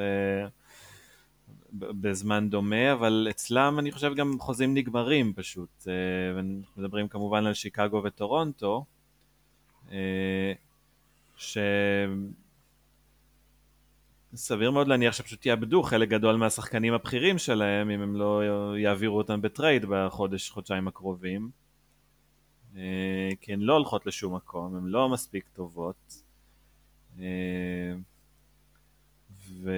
בזמן 1.72 2.50
דומה, 2.50 2.92
אבל 2.92 3.26
אצלם 3.30 3.78
אני 3.78 3.92
חושב 3.92 4.14
גם 4.14 4.38
חוזים 4.38 4.74
נגמרים 4.74 5.32
פשוט. 5.36 5.88
אה, 5.88 6.42
מדברים 6.76 7.08
כמובן 7.08 7.46
על 7.46 7.54
שיקגו 7.54 8.02
וטורונטו, 8.04 8.84
אה, 9.92 10.52
שסביר 11.36 12.20
מאוד 14.70 14.88
להניח 14.88 15.14
שפשוט 15.14 15.46
יאבדו 15.46 15.82
חלק 15.82 16.08
גדול 16.08 16.36
מהשחקנים 16.36 16.94
הבכירים 16.94 17.38
שלהם 17.38 17.90
אם 17.90 18.00
הם 18.00 18.16
לא 18.16 18.42
יעבירו 18.78 19.18
אותם 19.18 19.42
בטרייד 19.42 19.84
בחודש, 19.88 20.50
חודשיים 20.50 20.88
הקרובים. 20.88 21.50
אה, 22.76 23.28
כי 23.40 23.52
הן 23.52 23.60
לא 23.60 23.72
הולכות 23.72 24.06
לשום 24.06 24.34
מקום, 24.34 24.76
הן 24.76 24.86
לא 24.86 25.08
מספיק 25.08 25.48
טובות. 25.52 26.22
ו... 29.62 29.70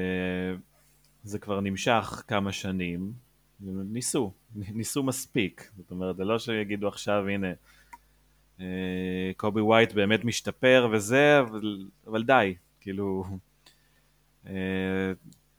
זה 1.25 1.39
כבר 1.39 1.61
נמשך 1.61 2.23
כמה 2.29 2.53
שנים, 2.53 3.13
ניסו, 3.61 4.33
ניסו 4.55 5.03
מספיק, 5.03 5.71
זאת 5.77 5.91
אומרת, 5.91 6.17
זה 6.17 6.25
לא 6.25 6.39
שיגידו 6.39 6.89
עכשיו, 6.89 7.29
הנה, 7.29 7.53
אה, 8.61 9.31
קובי 9.37 9.61
ווייט 9.61 9.93
באמת 9.93 10.25
משתפר 10.25 10.89
וזה, 10.93 11.41
אבל, 11.41 11.89
אבל 12.07 12.23
די, 12.23 12.55
כאילו, 12.81 13.25
אה, 14.47 15.13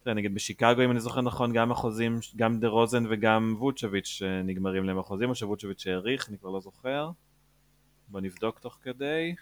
נגיד 0.06 0.36
בשיקגו, 0.36 0.82
אם 0.86 0.92
אני 0.92 1.00
זוכר 1.00 1.22
נכון, 1.22 1.54
גם 1.54 1.72
החוזים, 1.72 2.20
גם 2.36 2.60
דה 2.60 2.68
רוזן 2.68 3.04
וגם 3.10 3.56
ווצ'ביץ' 3.60 4.22
אה, 4.26 4.42
נגמרים 4.42 4.84
להם 4.84 5.00
החוזים, 5.00 5.30
או 5.30 5.36
שווצ'ביץ' 5.36 5.88
העריך, 5.88 6.30
אני 6.30 6.38
כבר 6.38 6.50
לא 6.50 6.62
זוכר. 6.62 7.12
בוא 8.08 8.22
נבדוק 8.22 8.60
תוך 8.60 8.78
כדי. 8.82 9.36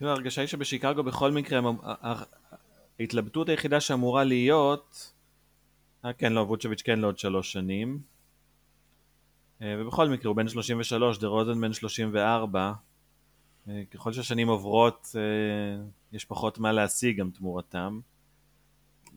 כאילו 0.00 0.10
ההרגשה 0.10 0.40
היא 0.40 0.48
שבשיקגו 0.48 1.02
בכל 1.02 1.32
מקרה 1.32 1.60
ההתלבטות 2.98 3.48
היחידה 3.48 3.80
שאמורה 3.80 4.24
להיות, 4.24 5.12
אה 6.04 6.12
כן 6.12 6.32
לא, 6.32 6.40
ווצ'ביץ' 6.40 6.82
כן 6.82 6.98
לעוד 6.98 7.18
שלוש 7.18 7.52
שנים, 7.52 8.00
אה, 9.62 9.74
ובכל 9.78 10.08
מקרה 10.08 10.28
הוא 10.28 10.36
בן 10.36 10.48
33, 10.48 11.18
דה 11.18 11.26
רוזן 11.26 11.60
בן 11.60 11.72
34, 11.72 12.72
אה, 13.68 13.82
ככל 13.90 14.12
שהשנים 14.12 14.48
עוברות 14.48 15.16
אה, 15.16 15.84
יש 16.12 16.24
פחות 16.24 16.58
מה 16.58 16.72
להשיג 16.72 17.20
גם 17.20 17.30
תמורתם. 17.30 18.00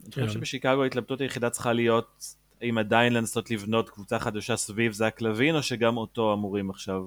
אני 0.04 0.12
חושב 0.12 0.26
כן. 0.26 0.30
שבשיקגו 0.30 0.84
ההתלבטות 0.84 1.22
היחידה 1.22 1.50
צריכה 1.50 1.74
להיות 1.74 2.36
האם 2.62 2.78
עדיין 2.78 3.14
לנסות 3.14 3.52
לבנות 3.52 3.90
קבוצה 3.90 4.20
חדשה 4.20 4.58
סביב 4.58 4.92
זק 4.92 5.22
לוין 5.22 5.56
או 5.56 5.64
שגם 5.64 5.98
אותו 5.98 6.34
אמורים 6.34 6.70
עכשיו 6.70 7.06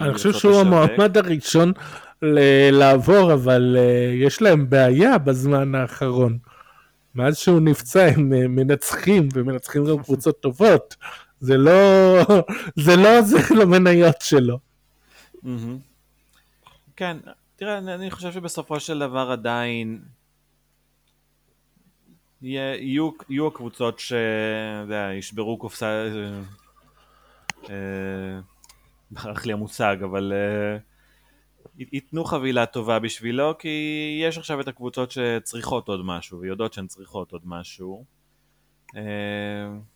אני 0.00 0.14
חושב 0.14 0.32
שהוא 0.32 0.60
המועמד 0.60 1.16
הראשון 1.16 1.72
לעבור, 2.72 3.32
אבל 3.32 3.76
uh, 3.76 4.24
יש 4.24 4.42
להם 4.42 4.70
בעיה 4.70 5.18
בזמן 5.18 5.74
האחרון. 5.74 6.38
מאז 7.14 7.38
שהוא 7.38 7.60
נפצע 7.60 8.06
הם 8.16 8.32
uh, 8.32 8.48
מנצחים, 8.48 9.28
ומנצחים 9.34 9.84
גם 9.84 10.02
קבוצות 10.02 10.40
טובות. 10.40 10.96
זה 11.40 11.56
לא, 11.56 11.72
זה 12.84 12.96
לא 12.96 13.18
עוזר 13.18 13.54
למניות 13.60 14.20
שלו. 14.20 14.58
כן, 16.96 17.16
תראה, 17.56 17.78
אני 17.78 18.10
חושב 18.10 18.32
שבסופו 18.32 18.80
של 18.80 18.98
דבר 18.98 19.30
עדיין 19.30 20.00
יהיו, 22.42 23.10
יהיו 23.28 23.46
הקבוצות 23.46 23.98
שישברו 23.98 25.58
קופסה, 25.58 26.08
אה, 27.70 28.40
ברח 29.14 29.46
לי 29.46 29.52
המושג, 29.52 29.96
אבל 30.04 30.32
uh, 30.32 30.82
ייתנו 31.92 32.24
חבילה 32.24 32.66
טובה 32.66 32.98
בשבילו, 32.98 33.58
כי 33.58 33.68
יש 34.22 34.38
עכשיו 34.38 34.60
את 34.60 34.68
הקבוצות 34.68 35.10
שצריכות 35.10 35.88
עוד 35.88 36.04
משהו, 36.04 36.40
ויודעות 36.40 36.72
שהן 36.72 36.86
צריכות 36.86 37.32
עוד 37.32 37.42
משהו. 37.44 38.04
Uh, 38.90 38.96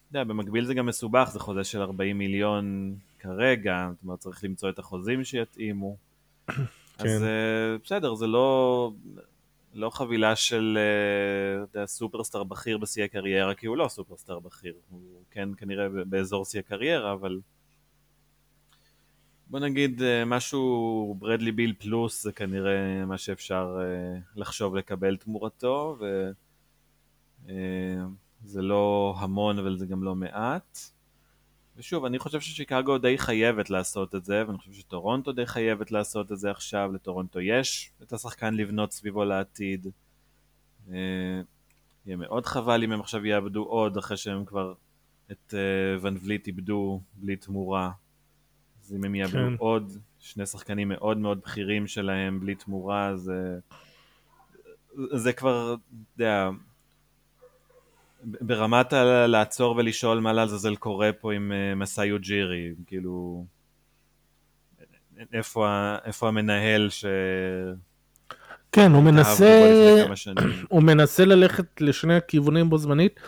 יודע, 0.09 0.25
במקביל 0.25 0.65
זה 0.65 0.75
גם 0.75 0.87
מסובך, 0.87 1.29
זה 1.33 1.41
חוזה 1.41 1.65
של 1.65 1.83
40 1.83 2.19
מיליון 2.19 2.95
כרגע, 3.19 3.89
זאת 3.93 4.03
אומרת 4.03 4.19
צריך 4.19 4.45
למצוא 4.45 4.71
את 4.71 4.79
החוזים 4.79 5.25
שיתאימו. 5.25 5.97
כן. 6.49 6.55
אז 6.99 7.23
uh, 7.23 7.85
בסדר, 7.85 8.15
זה 8.15 8.27
לא, 8.27 8.93
לא 9.75 9.91
חבילה 9.91 10.37
של 10.37 10.79
uh, 11.75 11.87
סופרסטאר 11.87 12.45
בכיר 12.45 12.79
בשיא 12.79 13.05
הקריירה, 13.05 13.55
כי 13.55 13.67
הוא 13.67 13.77
לא 13.77 13.89
סופרסטאר 13.89 14.39
בכיר, 14.39 14.75
הוא 14.91 15.01
כן 15.31 15.49
כנראה 15.57 15.89
באזור 15.89 16.45
שיא 16.45 16.61
הקריירה, 16.61 17.13
אבל 17.13 17.41
בוא 19.51 19.61
נגיד 19.61 20.03
אה, 20.03 20.25
משהו 20.25 21.17
ברדלי 21.19 21.53
ביל 21.53 21.75
פלוס 21.79 22.23
זה 22.23 22.33
כנראה 22.33 23.05
מה 23.07 23.19
שאפשר 23.19 23.79
אה, 23.81 24.21
לחשוב 24.37 24.77
לקבל 24.77 25.17
תמורתו 25.17 25.99
וזה 26.01 26.33
אה, 28.59 28.63
לא 28.63 29.15
המון 29.19 29.59
אבל 29.59 29.79
זה 29.79 29.87
גם 29.87 30.03
לא 30.03 30.15
מעט. 30.15 30.79
ושוב 31.77 32.05
אני 32.05 32.19
חושב 32.19 32.41
ששיקגו 32.41 32.99
די 32.99 33.19
חייבת 33.19 33.71
לעשות 33.71 34.15
את 34.15 34.25
זה 34.25 34.45
ואני 34.47 34.59
חושב 34.59 34.73
שטורונטו 34.73 35.33
די 35.33 35.47
חייבת 35.47 35.91
לעשות 35.91 36.33
את 36.33 36.39
זה 36.39 36.51
עכשיו 36.51 36.91
לטורונטו 36.95 37.41
יש 37.41 37.93
את 38.03 38.13
השחקן 38.13 38.55
לבנות 38.55 38.93
סביבו 38.93 39.25
לעתיד. 39.25 39.87
יהיה 40.89 42.17
מאוד 42.17 42.47
חבל 42.47 42.83
אם 42.83 42.93
הם 42.93 43.01
עכשיו 43.01 43.27
יאבדו 43.27 43.63
עוד 43.63 43.97
אחרי 43.97 44.17
שהם 44.17 44.45
כבר 44.45 44.75
את 45.33 45.55
ון 46.01 46.17
וליט 46.23 46.47
איבדו 46.47 47.01
בלי 47.15 47.37
תמורה 47.37 47.91
אז 48.89 48.95
אם 48.95 49.05
הם 49.05 49.15
יאבדו 49.15 49.39
כן. 49.39 49.55
עוד 49.59 49.93
שני 50.19 50.47
שחקנים 50.47 50.89
מאוד 50.89 51.19
מאוד 51.19 51.41
בכירים 51.45 51.87
שלהם 51.87 52.41
בלי 52.41 52.55
תמורה, 52.55 53.17
זה, 53.17 53.59
זה 55.13 55.33
כבר, 55.33 55.75
אתה 55.75 56.23
יודע, 56.23 56.51
ברמת 58.25 58.93
ה- 58.93 59.27
לעצור 59.27 59.77
ולשאול 59.77 60.21
מה 60.21 60.33
לעזאזל 60.33 60.77
קורה 60.77 61.13
פה 61.13 61.33
עם 61.33 61.53
uh, 61.53 61.75
מסאיו 61.75 62.19
ג'ירי, 62.19 62.75
כאילו, 62.87 63.45
איפה, 65.33 65.95
איפה 66.05 66.29
המנהל 66.29 66.89
ש... 66.91 67.05
כן, 68.73 68.93
הוא 68.93 69.03
מנסה, 69.03 69.71
הוא 70.69 70.83
מנסה 70.83 71.25
ללכת 71.25 71.81
לשני 71.81 72.15
הכיוונים 72.15 72.71
בו 72.71 72.79
זמנית, 72.79 73.21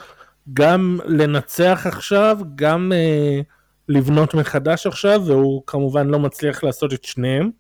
גם 0.53 0.99
לנצח 1.05 1.83
עכשיו, 1.87 2.39
גם 2.55 2.93
uh, 2.93 3.60
לבנות 3.91 4.35
מחדש 4.35 4.87
עכשיו, 4.87 5.23
והוא 5.27 5.63
כמובן 5.67 6.07
לא 6.07 6.19
מצליח 6.19 6.65
לעשות 6.65 6.93
את 6.93 7.05
שניהם. 7.05 7.51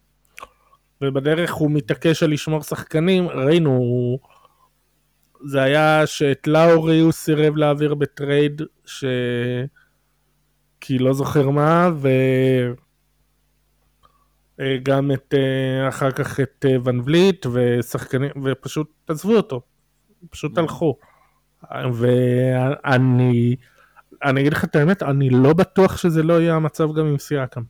ובדרך 1.02 1.52
הוא 1.52 1.70
מתעקש 1.70 2.22
על 2.22 2.30
לשמור 2.30 2.62
שחקנים, 2.62 3.28
ראינו, 3.28 4.18
זה 5.46 5.62
היה 5.62 6.06
שאת 6.06 6.46
לאורי 6.46 7.00
הוא 7.00 7.12
סירב 7.12 7.56
להעביר 7.56 7.94
בטרייד, 7.94 8.62
ש... 8.84 9.04
כי 10.80 10.98
לא 10.98 11.12
זוכר 11.12 11.50
מה, 11.50 11.90
וגם 14.58 15.12
את, 15.12 15.34
אה, 15.34 15.88
אחר 15.88 16.10
כך 16.10 16.40
את 16.40 16.66
אה, 16.68 16.76
ון 16.84 17.00
וליט, 17.04 17.46
ושחקנים, 17.52 18.30
ופשוט 18.44 18.90
עזבו 19.08 19.36
אותו, 19.36 19.60
פשוט. 20.30 20.58
הלכו. 20.58 20.96
ואני, 21.92 23.56
אני 24.24 24.40
אגיד 24.40 24.52
לך 24.52 24.64
את 24.64 24.76
האמת, 24.76 25.02
אני 25.02 25.30
לא 25.30 25.52
בטוח 25.52 25.96
שזה 25.96 26.22
לא 26.22 26.40
יהיה 26.40 26.54
המצב 26.54 26.92
גם 26.94 27.06
עם 27.06 27.18
סיאקם. 27.18 27.62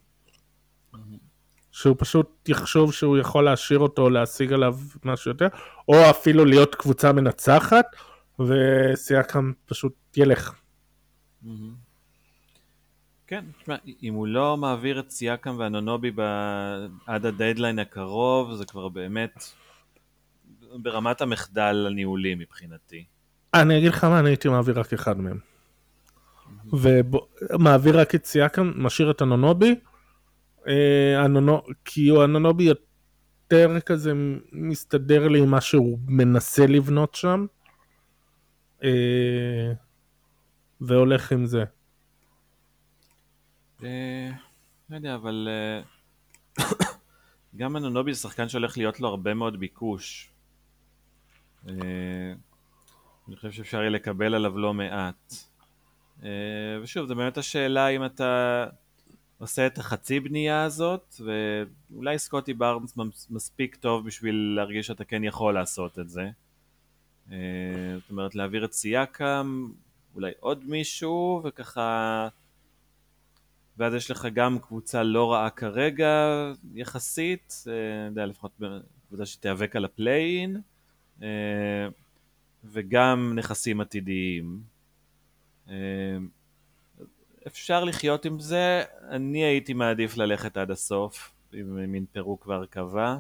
שהוא 1.73 1.97
פשוט 1.99 2.49
יחשוב 2.49 2.93
שהוא 2.93 3.19
יכול 3.19 3.45
להשאיר 3.45 3.79
אותו, 3.79 4.11
להשיג 4.11 4.53
עליו 4.53 4.79
משהו 5.05 5.31
יותר, 5.31 5.49
או 5.89 6.11
אפילו 6.11 6.45
להיות 6.45 6.75
קבוצה 6.75 7.13
מנצחת, 7.13 7.87
וסיאקם 8.39 9.53
פשוט 9.67 9.95
ילך. 10.17 10.55
כן, 13.27 13.45
תשמע, 13.61 13.77
אם 14.03 14.15
הוא 14.15 14.27
לא 14.27 14.57
מעביר 14.57 15.01
את 15.01 15.11
סיאקם 15.11 15.57
ואנונובי 15.59 16.13
עד 17.07 17.27
הדדליין 17.27 17.79
הקרוב, 17.79 18.55
זה 18.55 18.65
כבר 18.65 18.89
באמת 18.89 19.45
ברמת 20.83 21.21
המחדל 21.21 21.87
הניהולי 21.91 22.35
מבחינתי. 22.35 23.05
אני 23.55 23.79
אגיד 23.79 23.93
לך 23.93 24.05
מה, 24.05 24.21
אני 24.21 24.29
הייתי 24.29 24.49
מעביר 24.49 24.81
רק 24.81 24.93
אחד 24.93 25.21
מהם. 25.21 25.50
ומעביר 26.73 28.01
רק 28.01 28.15
את 28.15 28.25
סיאקם, 28.25 28.73
משאיר 28.77 29.11
את 29.11 29.23
אנונובי, 29.23 29.75
אה, 30.69 31.27
כי 31.85 32.11
אנונובי 32.25 32.65
יותר 32.65 33.81
כזה 33.81 34.13
מסתדר 34.53 35.29
לי 35.29 35.39
עם 35.39 35.51
מה 35.51 35.61
שהוא 35.61 35.99
מנסה 36.07 36.67
לבנות 36.67 37.15
שם, 37.15 37.47
אה, 38.85 39.73
והולך 40.81 41.33
עם 41.33 41.47
זה. 41.47 41.65
אה, 43.83 44.31
לא 44.91 44.97
יודע, 44.97 45.15
אבל 45.15 45.49
גם 47.57 47.77
אנונובי 47.77 48.15
זה 48.15 48.21
שחקן 48.21 48.49
שהולך 48.49 48.79
להיות 48.79 49.01
לו 49.01 49.09
הרבה 49.09 49.35
מאוד 49.35 49.61
ביקוש. 49.61 50.31
אני 53.29 53.37
חושב 53.37 53.53
שאפשר 53.53 53.79
יהיה 53.79 53.91
לקבל 53.91 54.35
עליו 54.35 54.59
לא 54.59 54.75
מעט. 54.75 55.50
ושוב, 56.83 57.07
זו 57.07 57.15
באמת 57.15 57.39
השאלה 57.39 57.89
אם 57.89 58.05
אתה 58.05 58.67
עושה 59.41 59.67
את 59.67 59.79
החצי 59.79 60.21
בנייה 60.21 60.63
הזאת, 60.65 61.15
ואולי 61.91 62.19
סקוטי 62.19 62.55
בארנס 62.55 62.97
מספיק 63.31 63.77
טוב 63.77 64.07
בשביל 64.07 64.53
להרגיש 64.57 64.87
שאתה 64.87 65.05
כן 65.05 65.25
יכול 65.25 65.55
לעשות 65.55 65.99
את 65.99 66.09
זה. 66.09 66.31
אה, 67.33 67.37
זאת 68.01 68.11
אומרת, 68.11 68.35
להעביר 68.35 68.65
את 68.65 68.73
סיאקם, 68.73 69.69
אולי 70.15 70.31
עוד 70.41 70.65
מישהו, 70.65 71.43
וככה... 71.45 72.29
ואז 73.79 73.95
יש 73.95 74.11
לך 74.11 74.29
גם 74.35 74.59
קבוצה 74.59 75.03
לא 75.03 75.33
רעה 75.33 75.51
כרגע, 75.51 76.27
יחסית, 76.75 77.55
אני 77.67 77.75
אה, 77.75 78.07
יודע, 78.07 78.27
לפחות 78.27 78.61
קבוצה 79.09 79.27
שתיאבק 79.27 79.77
על 79.77 79.85
הפליי-אין, 79.85 80.61
אה, 81.23 81.89
וגם 82.65 83.33
נכסים 83.37 83.81
עתידיים. 83.81 84.61
אפשר 87.47 87.85
לחיות 87.85 88.25
עם 88.25 88.41
זה, 88.41 88.83
אני 89.11 89.45
הייתי 89.45 89.73
מעדיף 89.73 90.17
ללכת 90.17 90.57
עד 90.57 90.71
הסוף, 90.71 91.33
עם 91.53 91.93
מין 91.93 92.05
פירוק 92.13 92.47
והרכבה. 92.47 93.19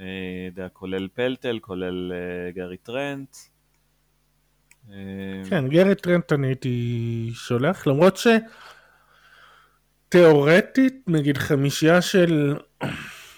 אה, 0.00 0.06
יודע, 0.46 0.68
כולל 0.68 1.08
פלטל, 1.14 1.58
כולל 1.60 2.12
אה, 2.12 2.50
גארי 2.50 2.76
טרנט. 2.76 3.36
אה, 4.90 4.96
כן, 5.50 5.68
גארי 5.68 5.94
טרנט 5.94 6.32
אני 6.32 6.46
הייתי 6.46 7.30
שולח, 7.34 7.86
למרות 7.86 8.16
ש... 8.16 8.26
תיאורטית, 10.12 11.04
נגיד 11.06 11.38
חמישייה 11.38 12.02
של 12.02 12.56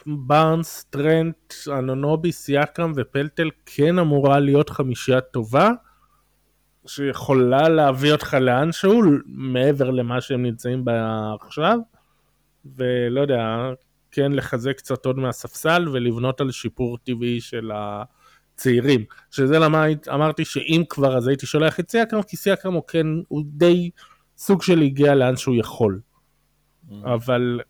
בארנס, 0.07 0.85
טרנט, 0.91 1.55
אנונובי, 1.79 2.33
סיאקם 2.33 2.93
ופלטל 2.97 3.51
כן 3.67 3.99
אמורה 3.99 4.41
להיות 4.41 4.71
חמישייה 4.71 5.21
טובה. 5.21 5.71
שיכולה 6.87 7.69
להביא 7.69 8.13
אותך 8.13 8.35
לאנשהו 8.41 9.03
מעבר 9.27 9.91
למה 9.91 10.21
שהם 10.21 10.43
נמצאים 10.43 10.85
בה 10.85 11.31
עכשיו 11.41 11.79
ולא 12.77 13.21
יודע 13.21 13.71
כן 14.11 14.33
לחזק 14.33 14.77
קצת 14.77 15.07
עוד 15.07 15.19
מהספסל 15.19 15.89
ולבנות 15.93 16.41
על 16.41 16.51
שיפור 16.51 16.99
טבעי 16.99 17.41
של 17.41 17.71
הצעירים 17.75 19.05
שזה 19.31 19.59
למה 19.59 19.85
אמרתי 20.15 20.45
שאם 20.45 20.83
כבר 20.89 21.17
אז 21.17 21.29
הייתי 21.29 21.47
שולח 21.47 21.81
את 21.81 21.91
סיאקם 21.91 22.23
כי 22.23 22.37
סיאקם 22.37 22.73
הוא 22.73 22.83
כן 22.89 23.07
הוא 23.29 23.43
די 23.47 23.91
סוג 24.37 24.63
של 24.63 24.81
הגיע 24.81 25.15
לאן 25.15 25.37
שהוא 25.37 25.57
יכול 25.57 26.01
mm. 26.89 26.95
אבל 27.05 27.61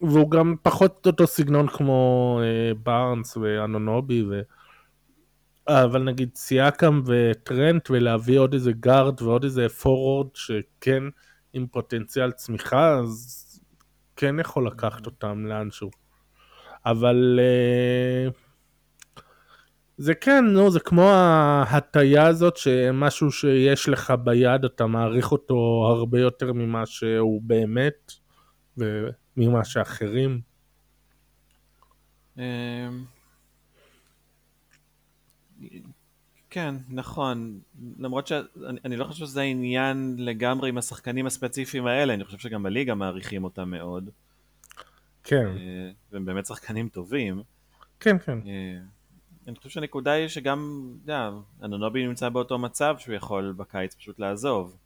והוא 0.00 0.30
גם 0.30 0.54
פחות 0.62 1.06
אותו 1.06 1.26
סגנון 1.26 1.68
כמו 1.68 2.40
אה, 2.42 2.74
בארנס 2.74 3.36
ואנונובי 3.36 4.22
ו... 4.30 4.40
אבל 5.68 6.02
נגיד 6.02 6.30
סיאקם 6.34 7.02
וטרנט 7.06 7.90
ולהביא 7.90 8.38
עוד 8.38 8.52
איזה 8.52 8.72
גארד 8.72 9.22
ועוד 9.22 9.44
איזה 9.44 9.68
פורוורד 9.68 10.26
שכן 10.34 11.02
עם 11.52 11.66
פוטנציאל 11.66 12.32
צמיחה 12.32 12.98
אז 12.98 13.42
כן 14.16 14.40
יכול 14.40 14.66
לקחת 14.66 15.06
אותם 15.06 15.46
לאנשהו. 15.46 15.90
אבל 16.86 17.40
uh, 17.40 18.32
זה 19.96 20.14
כן, 20.14 20.44
נו, 20.44 20.70
זה 20.70 20.80
כמו 20.80 21.10
ההטייה 21.10 22.26
הזאת 22.26 22.56
שמשהו 22.56 23.32
שיש 23.32 23.88
לך 23.88 24.12
ביד 24.24 24.64
אתה 24.64 24.86
מעריך 24.86 25.32
אותו 25.32 25.86
הרבה 25.88 26.20
יותר 26.20 26.52
ממה 26.52 26.86
שהוא 26.86 27.42
באמת 27.42 28.12
וממה 28.76 29.64
שאחרים. 29.64 30.40
כן, 36.56 36.74
נכון. 36.88 37.58
למרות 37.98 38.26
שאני 38.26 38.96
לא 38.96 39.04
חושב 39.04 39.26
שזה 39.26 39.40
העניין 39.40 40.16
לגמרי 40.18 40.68
עם 40.68 40.78
השחקנים 40.78 41.26
הספציפיים 41.26 41.86
האלה, 41.86 42.14
אני 42.14 42.24
חושב 42.24 42.38
שגם 42.38 42.62
בליגה 42.62 42.94
מעריכים 42.94 43.44
אותם 43.44 43.70
מאוד. 43.70 44.10
כן. 45.24 45.46
אה, 45.46 45.90
והם 46.12 46.24
באמת 46.24 46.46
שחקנים 46.46 46.88
טובים. 46.88 47.42
כן, 48.00 48.18
כן. 48.18 48.38
אה, 48.46 48.78
אני 49.48 49.56
חושב 49.56 49.70
שהנקודה 49.70 50.12
היא 50.12 50.28
שגם, 50.28 50.90
אתה 51.04 51.12
יודע, 51.12 51.30
אנונובי 51.62 52.06
נמצא 52.06 52.28
באותו 52.28 52.58
מצב 52.58 52.94
שהוא 52.98 53.14
יכול 53.14 53.54
בקיץ 53.56 53.94
פשוט 53.94 54.18
לעזוב. 54.18 54.76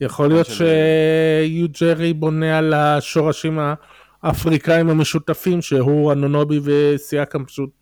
יכול 0.00 0.28
להיות 0.28 0.46
שיו 0.46 1.68
ג'רי 1.80 2.12
בונה 2.12 2.58
על 2.58 2.74
השורשים 2.74 3.58
האפריקאים 4.22 4.88
המשותפים 4.88 5.62
שהוא 5.62 6.12
אנונובי 6.12 6.60
וסיאקם 6.64 7.44
פשוט 7.44 7.81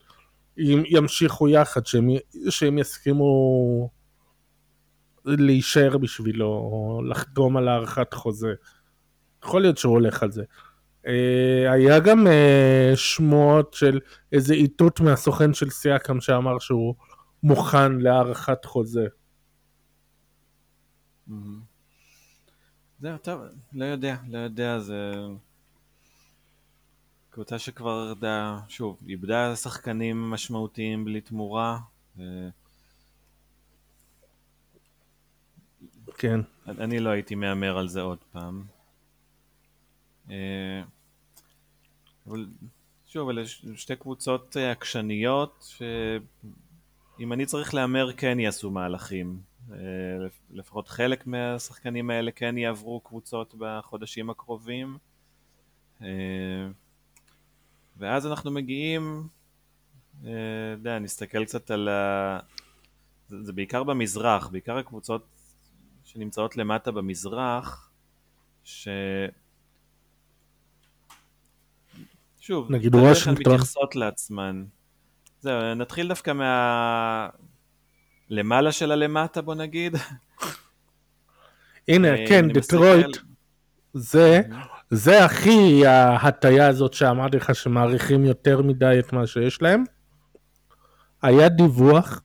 ימשיכו 0.86 1.48
יחד, 1.48 1.86
שהם, 1.86 2.08
שהם 2.50 2.78
יסכימו 2.78 3.90
להישאר 5.24 5.98
בשבילו, 5.98 7.02
לחתום 7.08 7.56
על 7.56 7.68
הארכת 7.68 8.14
חוזה. 8.14 8.54
יכול 9.44 9.60
להיות 9.60 9.78
שהוא 9.78 9.92
הולך 9.92 10.22
על 10.22 10.30
זה. 10.30 10.44
Uh, 11.04 11.08
היה 11.72 12.00
גם 12.00 12.26
uh, 12.26 12.96
שמועות 12.96 13.74
של 13.74 14.00
איזה 14.32 14.54
איתות 14.54 15.00
מהסוכן 15.00 15.54
של 15.54 15.70
סיאקם 15.70 16.20
שאמר 16.20 16.58
שהוא 16.58 16.94
מוכן 17.42 17.92
להארכת 17.98 18.64
חוזה. 18.64 19.06
זהו, 23.00 23.18
טוב, 23.22 23.40
לא 23.72 23.84
יודע, 23.84 24.16
לא 24.28 24.38
יודע, 24.38 24.78
זה... 24.78 25.12
קבוצה 27.30 27.58
שכבר, 27.58 28.06
יודע, 28.08 28.58
שוב, 28.68 28.98
איבדה 29.08 29.56
שחקנים 29.56 30.30
משמעותיים 30.30 31.04
בלי 31.04 31.20
תמורה. 31.20 31.78
כן. 36.18 36.40
אני 36.66 37.00
לא 37.00 37.10
הייתי 37.10 37.34
מהמר 37.34 37.78
על 37.78 37.88
זה 37.88 38.00
עוד 38.00 38.18
פעם. 38.32 38.64
אה, 40.30 40.82
אבל 42.26 42.46
שוב, 43.06 43.28
אלה 43.28 43.46
שתי 43.74 43.96
קבוצות 43.96 44.56
אה, 44.56 44.70
עקשניות, 44.70 45.74
שאם 45.76 47.32
אני 47.32 47.46
צריך 47.46 47.74
להמר 47.74 48.12
כן 48.12 48.40
יעשו 48.40 48.70
מהלכים. 48.70 49.40
אה, 49.72 49.76
לפחות 50.50 50.88
חלק 50.88 51.26
מהשחקנים 51.26 52.10
האלה 52.10 52.30
כן 52.30 52.58
יעברו 52.58 53.00
קבוצות 53.00 53.54
בחודשים 53.58 54.30
הקרובים. 54.30 54.98
ואז 58.00 58.26
אנחנו 58.26 58.50
מגיעים, 58.50 59.28
אה, 60.24 60.30
אתה 60.30 60.80
יודע, 60.80 60.98
נסתכל 60.98 61.44
קצת 61.44 61.70
על 61.70 61.88
ה... 61.88 62.38
זה, 63.28 63.42
זה 63.42 63.52
בעיקר 63.52 63.82
במזרח, 63.82 64.48
בעיקר 64.48 64.78
הקבוצות 64.78 65.26
שנמצאות 66.04 66.56
למטה 66.56 66.90
במזרח, 66.90 67.90
ש... 68.64 68.88
שוב, 72.40 72.70
נגיד 72.72 72.94
וושינגטון. 72.94 73.52
מתייחסות 73.52 73.96
לעצמן. 73.96 74.64
זהו, 75.40 75.74
נתחיל 75.74 76.08
דווקא 76.08 76.30
מה... 76.30 77.28
למעלה 78.30 78.72
של 78.72 78.92
הלמטה 78.92 79.42
בוא 79.42 79.54
נגיד. 79.54 79.96
הנה, 81.88 82.08
אה, 82.08 82.24
כן, 82.28 82.48
דטרויט. 82.52 83.16
זה, 83.94 84.40
זה 84.90 85.24
הכי 85.24 85.86
ההטייה 85.86 86.68
הזאת 86.68 86.92
שאמרתי 86.94 87.36
לך 87.36 87.54
שמעריכים 87.54 88.24
יותר 88.24 88.62
מדי 88.62 88.96
את 88.98 89.12
מה 89.12 89.26
שיש 89.26 89.62
להם. 89.62 89.84
היה 91.22 91.48
דיווח 91.48 92.22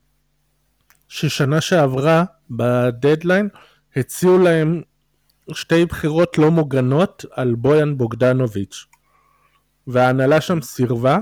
ששנה 1.07 1.61
שעברה 1.61 2.24
בדדליין 2.49 3.49
הציעו 3.95 4.38
להם 4.38 4.82
שתי 5.51 5.86
בחירות 5.86 6.38
לא 6.38 6.51
מוגנות 6.51 7.26
על 7.32 7.55
בויאן 7.55 7.97
בוגדנוביץ' 7.97 8.86
וההנהלה 9.88 10.41
שם 10.41 10.61
סירבה 10.61 11.18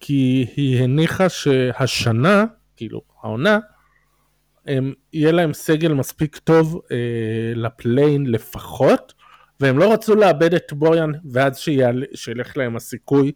כי 0.00 0.46
היא 0.56 0.82
הניחה 0.82 1.28
שהשנה, 1.28 2.44
כאילו 2.76 3.02
העונה, 3.22 3.58
הם, 4.66 4.92
יהיה 5.12 5.32
להם 5.32 5.52
סגל 5.52 5.92
מספיק 5.92 6.36
טוב 6.36 6.80
אה, 6.92 7.52
לפליין 7.54 8.26
לפחות 8.26 9.14
והם 9.64 9.78
לא 9.78 9.92
רצו 9.92 10.14
לאבד 10.14 10.54
את 10.54 10.72
בויאן 10.72 11.10
ואז 11.32 11.58
שילך 12.14 12.56
להם 12.56 12.76
הסיכוי 12.76 13.32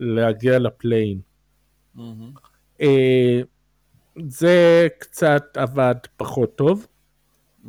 להגיע 0.00 0.58
לפליין. 0.58 1.20
Mm-hmm. 1.96 2.00
אה, 2.80 3.40
זה 4.26 4.88
קצת 4.98 5.56
עבד 5.56 5.94
פחות 6.16 6.56
טוב. 6.56 6.86
Mm-hmm. 7.64 7.68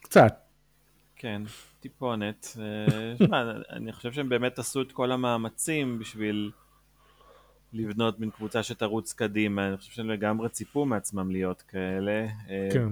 קצת. 0.00 0.34
כן, 1.16 1.42
טיפונת. 1.80 2.56
אה, 2.60 3.14
שמע, 3.26 3.52
אני 3.70 3.92
חושב 3.92 4.12
שהם 4.12 4.28
באמת 4.28 4.58
עשו 4.58 4.82
את 4.82 4.92
כל 4.92 5.12
המאמצים 5.12 5.98
בשביל 5.98 6.50
לבנות 7.72 8.20
מין 8.20 8.30
קבוצה 8.30 8.62
שתרוץ 8.62 9.12
קדימה. 9.12 9.68
אני 9.68 9.76
חושב 9.76 9.92
שהם 9.92 10.10
לגמרי 10.10 10.48
ציפו 10.48 10.84
מעצמם 10.84 11.30
להיות 11.30 11.62
כאלה. 11.62 12.26
אה, 12.50 12.68
כן. 12.72 12.88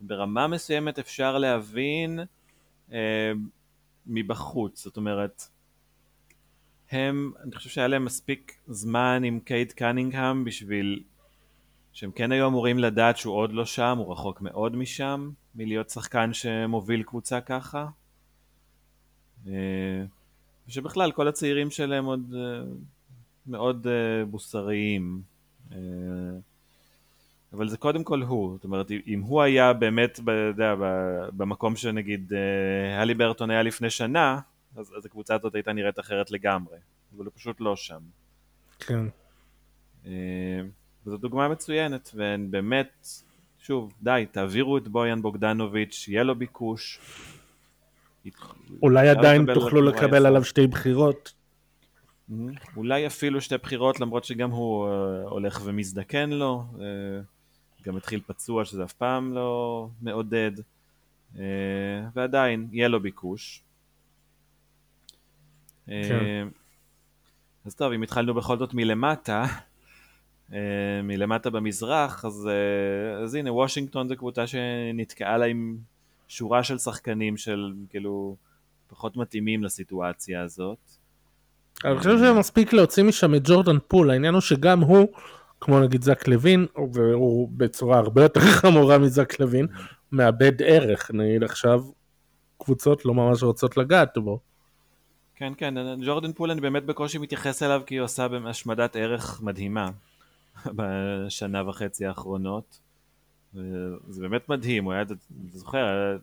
ברמה 0.00 0.46
מסוימת 0.46 0.98
אפשר 0.98 1.38
להבין 1.38 2.20
מבחוץ, 4.06 4.84
זאת 4.84 4.96
אומרת, 4.96 5.42
הם, 6.90 7.32
אני 7.42 7.56
חושב 7.56 7.70
שהיה 7.70 7.88
להם 7.88 8.04
מספיק 8.04 8.58
זמן 8.66 9.22
עם 9.24 9.40
קייט 9.40 9.72
קנינגהם 9.72 10.44
בשביל 10.44 11.02
שהם 11.92 12.12
כן 12.12 12.32
היו 12.32 12.46
אמורים 12.46 12.78
לדעת 12.78 13.16
שהוא 13.16 13.34
עוד 13.34 13.52
לא 13.52 13.64
שם, 13.64 13.98
הוא 13.98 14.12
רחוק 14.12 14.40
מאוד 14.40 14.76
משם, 14.76 15.30
מלהיות 15.54 15.90
שחקן 15.90 16.32
שמוביל 16.32 17.02
קבוצה 17.02 17.40
ככה. 17.40 17.88
אה, 19.46 20.04
ושבכלל 20.68 21.12
כל 21.12 21.28
הצעירים 21.28 21.70
שלהם 21.70 22.04
עוד 22.04 22.34
אה, 22.36 22.62
מאוד 23.46 23.86
אה, 23.86 24.24
בוסריים. 24.24 25.22
אבל 27.52 27.68
זה 27.68 27.76
קודם 27.76 28.04
כל 28.04 28.22
הוא, 28.22 28.54
זאת 28.54 28.64
אומרת 28.64 28.90
אם 29.06 29.20
הוא 29.20 29.42
היה 29.42 29.72
באמת, 29.72 30.20
יודע, 30.48 30.74
במקום 31.36 31.76
שנגיד 31.76 32.32
הלי 32.98 33.14
ברטון 33.14 33.50
היה 33.50 33.62
לפני 33.62 33.90
שנה, 33.90 34.38
אז, 34.76 34.94
אז 34.98 35.06
הקבוצה 35.06 35.34
הזאת 35.34 35.54
הייתה 35.54 35.72
נראית 35.72 35.98
אחרת 35.98 36.30
לגמרי, 36.30 36.76
אבל 37.16 37.24
הוא 37.24 37.32
פשוט 37.34 37.60
לא 37.60 37.76
שם. 37.76 38.00
כן. 38.78 39.04
וזו 41.06 41.16
דוגמה 41.16 41.48
מצוינת, 41.48 42.10
והן 42.14 42.50
באמת, 42.50 43.06
שוב, 43.58 43.92
די, 44.02 44.26
תעבירו 44.30 44.78
את 44.78 44.88
בויאן 44.88 45.22
בוגדנוביץ', 45.22 46.04
יהיה 46.08 46.22
לו 46.22 46.34
ביקוש. 46.34 47.00
אולי 48.82 49.08
עדיין 49.08 49.54
תוכלו 49.54 49.82
לקבל 49.82 50.26
עליו 50.26 50.44
שתי 50.44 50.66
בחירות. 50.66 51.32
Mm-hmm. 52.30 52.34
אולי 52.76 53.06
אפילו 53.06 53.40
שתי 53.40 53.56
בחירות, 53.56 54.00
למרות 54.00 54.24
שגם 54.24 54.50
הוא 54.50 54.88
uh, 54.88 55.28
הולך 55.28 55.60
ומזדקן 55.64 56.30
לו, 56.30 56.64
גם 57.82 57.96
התחיל 57.96 58.20
פצוע 58.26 58.64
שזה 58.64 58.84
אף 58.84 58.92
פעם 58.92 59.34
לא 59.34 59.88
מעודד, 60.02 60.52
uh, 61.34 61.38
ועדיין 62.14 62.68
יהיה 62.72 62.88
לו 62.88 63.00
ביקוש. 63.00 63.62
כן. 65.86 66.48
אז 67.64 67.74
טוב, 67.74 67.92
אם 67.92 68.02
התחלנו 68.02 68.34
בכל 68.34 68.58
זאת 68.58 68.74
מלמטה, 68.74 69.46
אה, 70.52 71.02
מלמטה 71.02 71.50
במזרח, 71.50 72.24
אז, 72.24 72.48
אה, 72.48 73.22
אז 73.22 73.34
הנה, 73.34 73.52
וושינגטון 73.52 74.08
זו 74.08 74.16
קבוצה 74.16 74.46
שנתקעה 74.46 75.38
לה 75.38 75.46
עם 75.46 75.76
שורה 76.28 76.62
של 76.62 76.78
שחקנים 76.78 77.36
של 77.36 77.72
כאילו 77.90 78.36
פחות 78.88 79.16
מתאימים 79.16 79.64
לסיטואציה 79.64 80.42
הזאת. 80.42 80.78
אני 81.84 81.98
חושב 81.98 82.18
שמספיק 82.18 82.72
להוציא 82.72 83.02
משם 83.02 83.34
את 83.34 83.42
ג'ורדן 83.44 83.76
פול, 83.88 84.10
העניין 84.10 84.34
הוא 84.34 84.40
שגם 84.40 84.80
הוא, 84.80 85.08
כמו 85.62 85.80
נגיד 85.80 86.02
זק 86.02 86.28
לוין, 86.28 86.66
והוא 86.92 87.48
בצורה 87.56 87.98
הרבה 87.98 88.22
יותר 88.22 88.40
חמורה 88.60 88.98
מזק 88.98 89.40
לוין, 89.40 89.66
מאבד 90.12 90.62
ערך, 90.62 91.10
נגיד 91.14 91.42
עכשיו 91.42 91.84
קבוצות 92.58 93.04
לא 93.04 93.14
ממש 93.14 93.42
רוצות 93.42 93.76
לגעת 93.76 94.18
בו. 94.18 94.40
כן, 95.34 95.52
כן, 95.56 95.74
ג'ורדן 96.04 96.32
פול 96.32 96.50
אני 96.50 96.60
באמת 96.60 96.84
בקושי 96.84 97.18
מתייחס 97.18 97.62
אליו 97.62 97.82
כי 97.86 97.96
הוא 97.96 98.04
עשה 98.04 98.26
השמדת 98.46 98.96
ערך 98.96 99.40
מדהימה. 99.42 99.90
בשנה 100.76 101.68
וחצי 101.68 102.06
האחרונות. 102.06 102.80
זה 104.08 104.20
באמת 104.20 104.48
מדהים, 104.48 104.84
הוא 104.84 104.92
היה, 104.92 105.02
אתה 105.02 105.14
זוכר, 105.52 106.16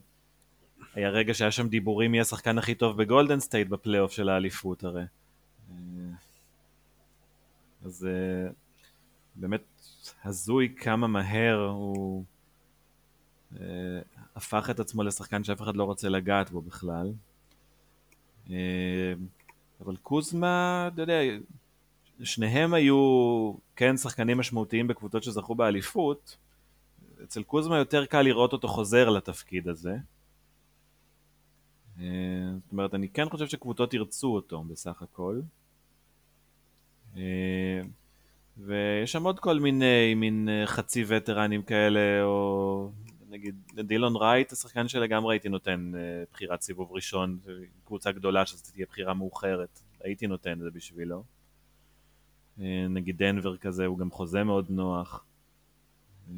היה, 0.94 1.10
רגע 1.10 1.34
שהיה 1.34 1.52
שם 1.52 1.68
דיבורים 1.68 2.12
מי 2.12 2.22
השחקן 2.22 2.58
הכי 2.58 2.76
טוב 2.76 2.98
בגולדן 2.98 3.40
סטייט 3.40 3.68
בפלייאוף 3.68 4.12
של 4.12 4.30
האליפות 4.30 4.84
הרי. 4.84 5.04
אז 7.86 8.08
באמת 9.40 9.64
הזוי 10.24 10.76
כמה 10.78 11.08
מהר 11.08 11.66
הוא 11.66 12.24
הפך 14.36 14.70
את 14.70 14.80
עצמו 14.80 15.04
לשחקן 15.04 15.44
שאף 15.44 15.62
אחד 15.62 15.76
לא 15.76 15.84
רוצה 15.84 16.10
לגעת 16.10 16.52
בו 16.52 16.62
בכלל. 16.62 17.14
אבל 19.82 19.96
קוזמה, 20.02 20.90
אתה 20.94 21.02
יודע, 21.02 21.20
שניהם 22.24 22.74
היו 22.74 23.54
כן 23.76 23.98
שחקנים 23.98 24.38
משמעותיים 24.38 24.88
בקבוצות 24.88 25.24
שזכו 25.24 25.56
באליפות, 25.56 26.38
אצל 27.24 27.44
קוזמה 27.44 27.78
יותר 27.78 28.06
קל 28.06 28.22
לראות 28.22 28.54
אותו 28.54 28.68
חוזר 28.68 29.10
לתפקיד 29.10 29.68
הזה. 29.68 29.96
אה, 32.00 32.06
זאת 32.64 32.72
אומרת, 32.72 32.94
אני 32.94 33.10
כן 33.10 33.30
חושב 33.30 33.48
שקבוצות 33.48 33.94
ירצו 33.94 34.36
אותו 34.36 34.64
בסך 34.64 35.02
הכל. 35.02 35.42
אה, 38.60 38.66
ויש 38.66 39.12
שם 39.12 39.24
עוד 39.24 39.40
כל 39.40 39.60
מיני 39.60 40.14
מין 40.16 40.50
אה, 40.50 40.68
חצי 40.68 41.04
וטרנים 41.08 41.62
כאלה, 41.62 42.24
או 42.24 42.92
נגיד 43.30 43.56
דילון 43.74 44.16
רייט, 44.16 44.52
השחקן 44.52 44.88
שלגמרי 44.88 45.36
הייתי 45.36 45.50
נותן 45.50 45.92
בחירת 46.34 46.62
סיבוב 46.62 46.92
ראשון, 46.92 47.40
קבוצה 47.86 48.12
גדולה 48.12 48.46
שזו 48.46 48.64
תהיה 48.74 48.86
בחירה 48.90 49.14
מאוחרת, 49.14 49.80
הייתי 50.04 50.28
נותן 50.28 50.52
את 50.52 50.60
זה 50.60 50.72
בשבילו. 50.72 51.24
אה, 52.62 52.88
נגיד 52.90 53.18
דנבר 53.18 53.58
כזה, 53.58 53.86
הוא 53.86 53.98
גם 53.98 54.12
חוזה 54.12 54.44
מאוד 54.44 54.66
נוח. 54.70 55.26
אה, 56.30 56.36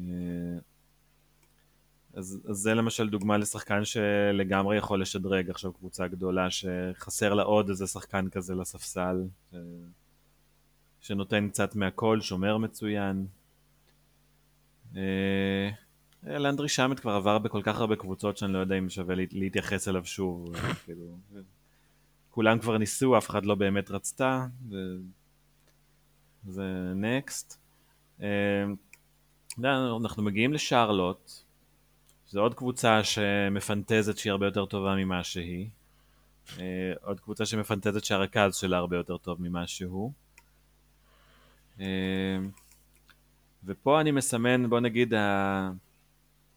אז, 2.14 2.40
אז 2.48 2.56
זה 2.56 2.74
למשל 2.74 3.08
דוגמה 3.08 3.36
לשחקן 3.36 3.84
שלגמרי 3.84 4.76
יכול 4.76 5.02
לשדרג 5.02 5.50
עכשיו 5.50 5.72
קבוצה 5.72 6.08
גדולה 6.08 6.48
שחסר 6.50 7.34
לה 7.34 7.42
עוד 7.42 7.68
איזה 7.68 7.86
שחקן 7.86 8.28
כזה 8.30 8.54
לספסל. 8.54 9.22
שנותן 11.02 11.48
קצת 11.48 11.74
מהכל, 11.74 12.20
שומר 12.20 12.58
מצוין. 12.58 13.26
אה, 14.96 15.70
לנדרי 16.22 16.68
שמט 16.68 17.00
כבר 17.00 17.12
עבר 17.12 17.38
בכל 17.38 17.62
כך 17.62 17.80
הרבה 17.80 17.96
קבוצות 17.96 18.36
שאני 18.36 18.52
לא 18.52 18.58
יודע 18.58 18.78
אם 18.78 18.90
שווה 18.90 19.14
להתייחס 19.32 19.88
אליו 19.88 20.06
שוב. 20.06 20.56
כאילו, 20.84 21.16
כולם 22.30 22.58
כבר 22.58 22.78
ניסו, 22.78 23.18
אף 23.18 23.30
אחד 23.30 23.46
לא 23.46 23.54
באמת 23.54 23.90
רצתה. 23.90 24.46
זה 26.48 26.92
נקסט. 26.94 27.60
אה, 28.22 28.64
אנחנו 30.00 30.22
מגיעים 30.22 30.52
לשרלוט, 30.52 31.32
זו 32.28 32.40
עוד 32.40 32.54
קבוצה 32.54 33.04
שמפנטזת 33.04 34.18
שהיא 34.18 34.30
הרבה 34.30 34.46
יותר 34.46 34.66
טובה 34.66 34.94
ממה 34.94 35.24
שהיא. 35.24 35.68
אה, 36.58 36.92
עוד 37.02 37.20
קבוצה 37.20 37.46
שמפנטזת 37.46 38.04
שהרכז 38.04 38.56
שלה 38.56 38.76
הרבה 38.76 38.96
יותר 38.96 39.16
טוב 39.16 39.42
ממה 39.42 39.66
שהוא. 39.66 40.12
אה, 41.80 41.86
ופה 43.64 44.00
אני 44.00 44.10
מסמן, 44.10 44.70
בוא 44.70 44.80
נגיד, 44.80 45.14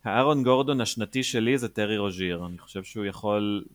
הארון 0.04 0.44
גורדון 0.44 0.82
השנתי 0.82 1.24
שלי 1.24 1.58
זה 1.58 1.70
טרי 1.70 1.98
רוז'יר. 1.98 2.46
אני 2.46 2.58
חושב 2.58 2.84
שהוא 2.84 3.06
יכול 3.06 3.66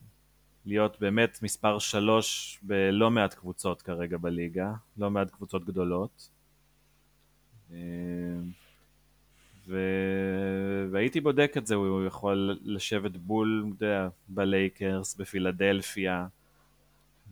להיות 0.66 1.01
באמת 1.01 1.38
מספר 1.43 1.78
שלוש 1.78 2.59
בלא 2.62 3.11
מעט 3.11 3.34
קבוצות 3.34 3.82
כרגע 3.82 4.16
בליגה, 4.16 4.72
לא 4.97 5.11
מעט 5.11 5.30
קבוצות 5.30 5.64
גדולות. 5.64 6.28
אה, 7.72 7.76
ו... 9.66 9.78
והייתי 10.91 11.20
בודק 11.20 11.55
את 11.57 11.66
זה, 11.66 11.74
הוא 11.74 12.07
יכול 12.07 12.59
לשבת 12.62 13.16
בול, 13.16 13.64
יודע, 13.68 14.09
בלייקרס, 14.28 15.16
בפילדלפיה, 15.16 16.26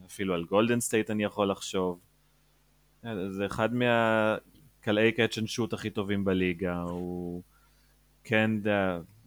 אפילו 0.06 0.34
על 0.34 0.44
גולדן 0.44 0.80
סטייט 0.80 1.10
אני 1.10 1.24
יכול 1.24 1.50
לחשוב. 1.50 1.98
זה 3.30 3.46
אחד 3.46 3.68
מהקלעי 3.74 5.12
catch 5.12 5.38
and 5.38 5.48
shoot 5.48 5.72
הכי 5.72 5.90
טובים 5.90 6.24
בליגה, 6.24 6.80
הוא 6.80 7.42
כן, 8.24 8.50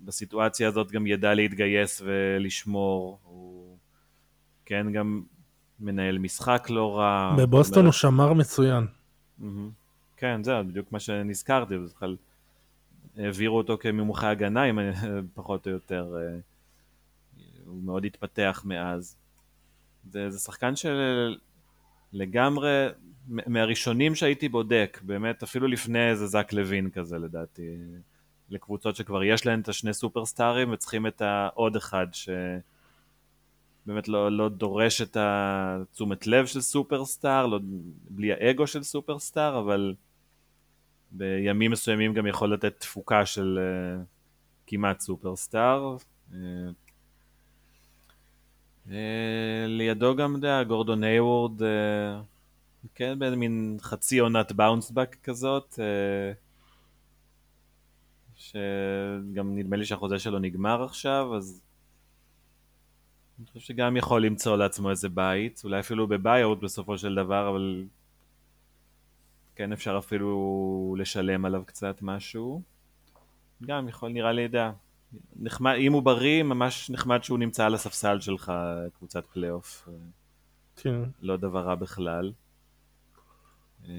בסיטואציה 0.06 0.68
הזאת 0.68 0.92
גם 0.92 1.08
ידע 1.08 1.34
להתגייס 1.34 2.02
ולשמור, 2.06 3.20
הוא 3.24 3.78
כן 4.66 4.92
גם 4.92 5.22
מנהל 5.80 6.18
משחק 6.18 6.68
לא 6.70 6.98
רע. 6.98 7.36
בבוסטון 7.38 7.86
הוא 7.86 7.94
שמר 7.94 8.34
מצוין. 8.34 8.88
כן, 10.18 10.44
זהו, 10.44 10.64
בדיוק 10.68 10.92
מה 10.92 11.00
שנזכרתי, 11.00 11.78
בכלל 11.78 12.18
העבירו 13.18 13.58
אותו 13.58 13.78
כמומחה 13.78 14.30
הגנה, 14.30 14.70
אם 14.70 14.80
פחות 15.36 15.68
או 15.68 15.72
יותר, 15.72 16.16
אה, 16.18 16.40
הוא 17.66 17.84
מאוד 17.84 18.06
התפתח 18.06 18.62
מאז. 18.66 19.16
זה, 20.12 20.30
זה 20.30 20.40
שחקן 20.40 20.74
שלגמרי, 22.14 22.88
מהראשונים 23.28 24.16
שהייתי 24.16 24.50
בודק, 24.50 25.00
באמת 25.04 25.44
אפילו 25.44 25.68
לפני 25.68 26.10
איזה 26.10 26.28
זק 26.28 26.54
לוין 26.54 26.90
כזה 26.90 27.18
לדעתי, 27.18 27.78
לקבוצות 28.50 28.96
שכבר 28.96 29.24
יש 29.24 29.46
להן 29.46 29.60
את 29.62 29.70
השני 29.70 29.94
סופרסטארים 29.94 30.72
וצריכים 30.72 31.08
את 31.08 31.22
העוד 31.22 31.76
אחד 31.76 32.08
שבאמת 32.12 34.08
לא, 34.08 34.32
לא 34.32 34.50
דורש 34.50 35.02
את 35.02 35.18
התשומת 35.20 36.28
לב 36.28 36.46
של 36.46 36.62
סופרסטאר, 36.62 37.48
לא, 37.48 37.60
בלי 38.10 38.34
האגו 38.34 38.68
של 38.68 38.84
סופרסטאר, 38.84 39.60
אבל 39.60 39.96
בימים 41.12 41.72
מסוימים 41.72 42.14
גם 42.14 42.28
יכול 42.28 42.54
לתת 42.54 42.80
תפוקה 42.80 43.26
של 43.26 43.60
uh, 43.60 44.06
כמעט 44.68 45.00
סופרסטאר. 45.00 45.96
Uh, 46.32 46.34
uh, 48.88 48.92
לידו 49.68 50.16
גם, 50.16 50.32
אתה 50.32 50.38
יודע, 50.38 50.64
גורדון 50.64 51.04
היוורד, 51.04 51.62
כן, 52.96 53.20
במין 53.20 53.78
חצי 53.82 54.20
עונת 54.20 54.52
באונסבק 54.52 55.18
כזאת, 55.24 55.74
uh, 55.74 56.36
שגם 58.36 59.56
נדמה 59.56 59.76
לי 59.76 59.86
שהחוזה 59.86 60.20
שלו 60.20 60.40
נגמר 60.40 60.84
עכשיו, 60.84 61.36
אז 61.36 61.62
אני 63.40 63.48
חושב 63.48 63.60
שגם 63.60 63.98
יכול 63.98 64.26
למצוא 64.26 64.58
לעצמו 64.58 64.90
איזה 64.90 65.10
בית, 65.10 65.62
אולי 65.64 65.80
אפילו 65.80 66.08
בביי 66.08 66.44
בסופו 66.56 66.98
של 66.98 67.16
דבר, 67.16 67.50
אבל 67.50 67.86
כן 69.56 69.74
אפשר 69.74 69.98
אפילו 69.98 70.96
לשלם 71.00 71.46
עליו 71.46 71.64
קצת 71.66 72.02
משהו. 72.02 72.62
גם 73.64 73.88
יכול, 73.88 74.12
נראה 74.12 74.32
לי, 74.32 74.42
יודע, 74.42 74.72
נחמד, 75.36 75.76
אם 75.80 75.94
הוא 75.94 76.04
בריא, 76.04 76.44
ממש 76.44 76.90
נחמד 76.90 77.24
שהוא 77.24 77.40
נמצא 77.40 77.66
על 77.66 77.74
הספסל 77.74 78.20
שלך, 78.20 78.54
קבוצת 78.98 79.26
פלייאוף. 79.26 79.90
כן. 80.76 81.02
לא 81.22 81.38
דבר 81.38 81.60
רע 81.60 81.76
בכלל. 81.76 82.32
אה, 83.90 83.94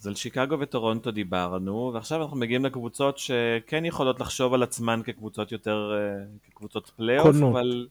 אז 0.00 0.06
על 0.06 0.14
שיקגו 0.14 0.60
וטורונטו 0.60 1.10
דיברנו, 1.10 1.90
ועכשיו 1.94 2.22
אנחנו 2.22 2.36
מגיעים 2.36 2.64
לקבוצות 2.64 3.18
שכן 3.18 3.84
יכולות 3.84 4.20
לחשוב 4.20 4.54
על 4.54 4.62
עצמן 4.62 5.00
כקבוצות 5.04 5.52
יותר, 5.52 5.92
אה, 5.94 6.24
כקבוצות 6.44 6.92
פלייאוף, 6.96 7.26
קונות. 7.26 7.52
אבל... 7.52 7.88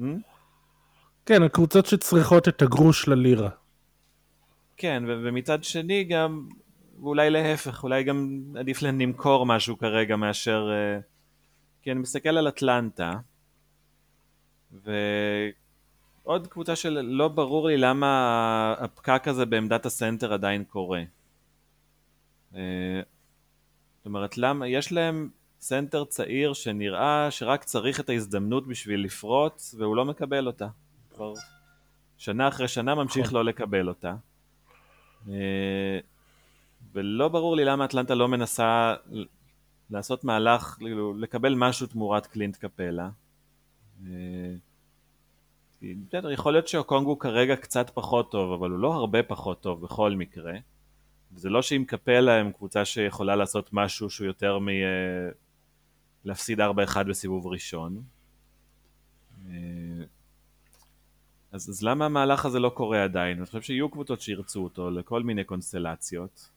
Hmm? 0.00 0.02
כן, 1.26 1.42
הקבוצות 1.42 1.86
שצריכות 1.86 2.48
את 2.48 2.62
הגרוש 2.62 3.08
ללירה. 3.08 3.50
כן, 4.76 5.02
ומצד 5.06 5.64
שני 5.64 6.04
גם, 6.04 6.48
ואולי 7.02 7.30
להפך, 7.30 7.82
אולי 7.82 8.04
גם 8.04 8.40
עדיף 8.58 8.82
להם 8.82 9.00
למכור 9.00 9.46
משהו 9.46 9.78
כרגע 9.78 10.16
מאשר... 10.16 10.70
אה, 10.72 11.00
כי 11.82 11.92
אני 11.92 12.00
מסתכל 12.00 12.28
על 12.28 12.48
אטלנטה, 12.48 13.12
ועוד 16.30 16.46
קבוצה 16.46 16.76
של 16.76 17.00
לא 17.00 17.28
ברור 17.28 17.68
לי 17.68 17.76
למה 17.76 18.74
הפקק 18.78 19.28
הזה 19.28 19.46
בעמדת 19.46 19.86
הסנטר 19.86 20.32
עדיין 20.32 20.64
קורה. 20.64 21.02
אה, 22.54 23.00
זאת 23.96 24.06
אומרת, 24.06 24.38
למה, 24.38 24.68
יש 24.68 24.92
להם 24.92 25.30
סנטר 25.60 26.04
צעיר 26.04 26.52
שנראה 26.52 27.30
שרק 27.30 27.64
צריך 27.64 28.00
את 28.00 28.08
ההזדמנות 28.08 28.66
בשביל 28.66 29.04
לפרוץ, 29.04 29.74
והוא 29.78 29.96
לא 29.96 30.04
מקבל 30.04 30.46
אותה. 30.46 30.68
כבר 31.10 31.32
שנה 32.18 32.48
אחרי 32.48 32.68
שנה 32.68 32.94
ממשיך 32.94 33.26
נכון. 33.26 33.34
לא 33.34 33.44
לקבל 33.44 33.88
אותה. 33.88 34.14
אה, 35.28 35.98
ולא 36.92 37.28
ברור 37.28 37.56
לי 37.56 37.64
למה 37.64 37.84
אטלנטה 37.84 38.14
לא 38.14 38.28
מנסה 38.28 38.94
לעשות 39.90 40.24
מהלך, 40.24 40.76
כאילו, 40.78 41.14
לקבל 41.14 41.54
משהו 41.54 41.86
תמורת 41.86 42.26
קלינט 42.26 42.56
קפלה. 42.56 43.10
אה, 45.82 45.92
בסדר, 46.08 46.30
יכול 46.30 46.52
להיות 46.52 46.68
שאוקונגו 46.68 47.18
כרגע 47.18 47.56
קצת 47.56 47.90
פחות 47.94 48.30
טוב, 48.30 48.52
אבל 48.52 48.70
הוא 48.70 48.78
לא 48.78 48.94
הרבה 48.94 49.22
פחות 49.22 49.60
טוב 49.60 49.82
בכל 49.82 50.12
מקרה. 50.12 50.54
זה 51.34 51.48
לא 51.48 51.62
שאם 51.62 51.84
קפלה 51.86 52.34
הם 52.34 52.52
קבוצה 52.52 52.84
שיכולה 52.84 53.36
לעשות 53.36 53.70
משהו 53.72 54.10
שהוא 54.10 54.26
יותר 54.26 54.58
מ... 54.58 54.68
להפסיד 56.24 56.60
4-1 56.60 56.62
בסיבוב 57.08 57.46
ראשון. 57.46 58.02
אה, 59.46 59.52
אז, 61.52 61.70
אז 61.70 61.82
למה 61.82 62.06
המהלך 62.06 62.46
הזה 62.46 62.58
לא 62.58 62.68
קורה 62.68 63.04
עדיין? 63.04 63.36
אני 63.36 63.46
חושב 63.46 63.62
שיהיו 63.62 63.88
קבוצות 63.88 64.20
שירצו 64.20 64.64
אותו 64.64 64.90
לכל 64.90 65.22
מיני 65.22 65.44
קונסטלציות. 65.44 66.50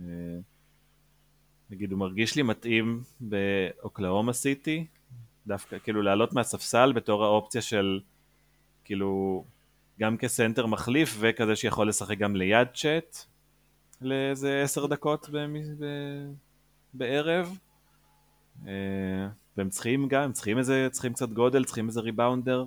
אה, 0.00 0.06
נגיד, 1.70 1.92
הוא 1.92 1.98
מרגיש 1.98 2.36
לי 2.36 2.42
מתאים 2.42 3.02
באוקלאומה 3.20 4.32
סיטי, 4.32 4.86
דווקא 5.46 5.78
כאילו 5.78 6.02
לעלות 6.02 6.32
מהספסל 6.32 6.92
בתור 6.92 7.24
האופציה 7.24 7.62
של 7.62 8.00
כאילו 8.86 9.44
גם 10.00 10.16
כסנטר 10.16 10.66
מחליף 10.66 11.16
וכזה 11.20 11.56
שיכול 11.56 11.88
לשחק 11.88 12.18
גם 12.18 12.36
ליד 12.36 12.68
צ'אט 12.74 13.16
לאיזה 14.00 14.62
עשר 14.62 14.86
דקות 14.86 15.30
בערב. 16.94 17.58
אה, 18.66 18.72
והם 19.56 19.68
צריכים 19.68 20.08
גם, 20.08 20.22
הם 20.22 20.32
צריכים 20.32 20.58
איזה, 20.58 20.88
צריכים 20.90 21.12
קצת 21.12 21.28
גודל, 21.28 21.64
צריכים 21.64 21.86
איזה 21.86 22.00
ריבאונדר 22.00 22.66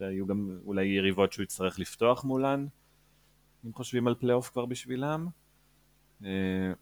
והיו 0.00 0.26
גם 0.26 0.58
אולי 0.64 0.86
יריבות 0.86 1.32
שהוא 1.32 1.42
יצטרך 1.42 1.78
לפתוח 1.78 2.24
מולן, 2.24 2.66
אם 3.66 3.72
חושבים 3.72 4.06
על 4.06 4.14
פלייאוף 4.14 4.50
כבר 4.50 4.66
בשבילם. 4.66 5.26
אה, 6.24 6.72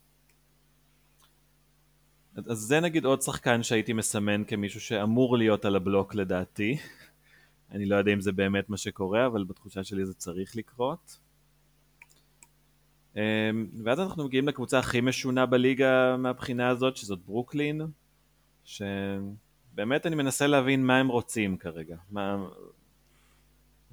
אז 2.37 2.59
זה 2.59 2.81
נגיד 2.81 3.05
עוד 3.05 3.23
שחקן 3.23 3.63
שהייתי 3.63 3.93
מסמן 3.93 4.45
כמישהו 4.45 4.81
שאמור 4.81 5.39
להיות 5.39 5.65
על 5.65 5.77
הבלוק 5.77 6.15
לדעתי. 6.15 6.77
אני 7.71 7.87
לא 7.87 7.97
יודע 7.97 8.13
אם 8.13 8.21
זה 8.21 8.33
באמת 8.33 8.71
מה 8.71 8.77
שקורה, 8.77 9.27
אבל 9.27 9.45
בתחושה 9.45 9.85
שלי 9.85 10.07
זה 10.07 10.15
צריך 10.15 10.57
לקרות. 10.57 11.19
אה, 13.17 13.51
ואז 13.85 14.01
אנחנו 14.01 14.25
מגיעים 14.25 14.49
לקבוצה 14.49 14.79
הכי 14.79 15.01
משונה 15.01 15.47
בליגה 15.47 16.17
מהבחינה 16.17 16.69
הזאת, 16.69 16.97
שזאת 16.97 17.19
ברוקלין, 17.27 17.81
שבאמת 18.65 20.07
אני 20.07 20.17
מנסה 20.17 20.47
להבין 20.47 20.87
מה 20.87 20.99
הם 20.99 21.09
רוצים 21.09 21.57
כרגע, 21.57 21.97
מה, 22.11 22.47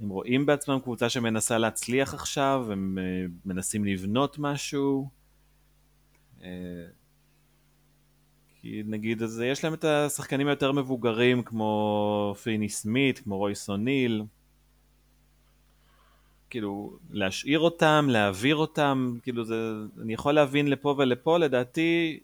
הם 0.01 0.09
רואים 0.09 0.45
בעצמם 0.45 0.79
קבוצה 0.79 1.09
שמנסה 1.09 1.57
להצליח 1.57 2.13
עכשיו, 2.13 2.67
הם 2.71 2.97
אה, 3.01 3.25
מנסים 3.45 3.85
לבנות 3.85 4.39
משהו. 4.39 5.09
אה, 8.65 8.69
כי 8.69 8.83
נגיד, 8.85 9.23
אז 9.23 9.41
יש 9.45 9.63
להם 9.63 9.73
את 9.73 9.83
השחקנים 9.83 10.47
היותר 10.47 10.71
מבוגרים 10.71 11.43
כמו 11.43 12.35
פיני 12.43 12.69
סמית, 12.69 13.19
כמו 13.19 13.37
רויס 13.37 13.69
אוניל. 13.69 14.23
כאילו, 16.49 16.97
להשאיר 17.11 17.59
אותם, 17.59 18.07
להעביר 18.09 18.55
אותם, 18.55 19.17
כאילו 19.23 19.45
זה, 19.45 19.73
אני 20.01 20.13
יכול 20.13 20.33
להבין 20.33 20.67
לפה 20.67 20.95
ולפה, 20.97 21.37
לדעתי, 21.37 22.19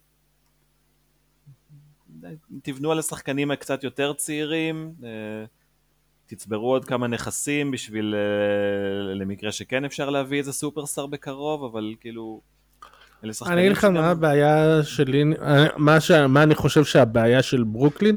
תבנו 2.64 2.92
על 2.92 3.00
השחקנים 3.00 3.52
הקצת 3.52 3.84
יותר 3.84 4.14
צעירים, 4.14 4.94
אה, 5.04 5.46
תצברו 6.28 6.72
עוד 6.72 6.86
כמה 6.86 7.08
נכסים 7.08 7.72
בשביל, 7.72 8.16
uh, 8.16 9.16
למקרה 9.16 9.52
שכן 9.52 9.86
אפשר 9.86 10.10
להביא 10.10 10.38
איזה 10.38 10.54
סופרסטאר 10.54 11.06
בקרוב, 11.06 11.64
אבל 11.64 11.96
כאילו... 12.00 12.42
אני 13.24 13.62
אגיד 13.62 13.72
לך 13.72 13.84
מה 13.86 14.10
הבעיה 14.10 14.84
שלי, 14.84 15.24
מה, 15.78 16.00
ש... 16.00 16.12
מה 16.12 16.44
אני 16.44 16.56
חושב 16.56 16.84
שהבעיה 16.84 17.42
של 17.44 17.64
ברוקלין. 17.64 18.16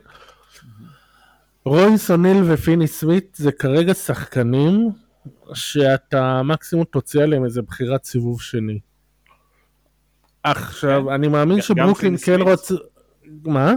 רויס 1.65 2.11
אוניל 2.11 2.43
ופיני 2.47 2.87
סמית 2.87 3.37
זה 3.37 3.53
כרגע 3.53 3.95
שחקנים 3.95 4.91
שאתה 5.55 6.43
מקסימום 6.43 6.85
תוציא 6.85 7.23
עליהם 7.23 7.45
איזה 7.45 7.63
בחירת 7.63 8.05
סיבוב 8.05 8.43
שני. 8.43 8.79
עכשיו, 10.43 11.05
כן. 11.07 11.13
אני 11.13 11.29
מאמין 11.29 11.63
שברוקלין 11.63 12.17
כן 12.17 12.41
רוצה... 12.41 12.75
מה? 13.45 13.75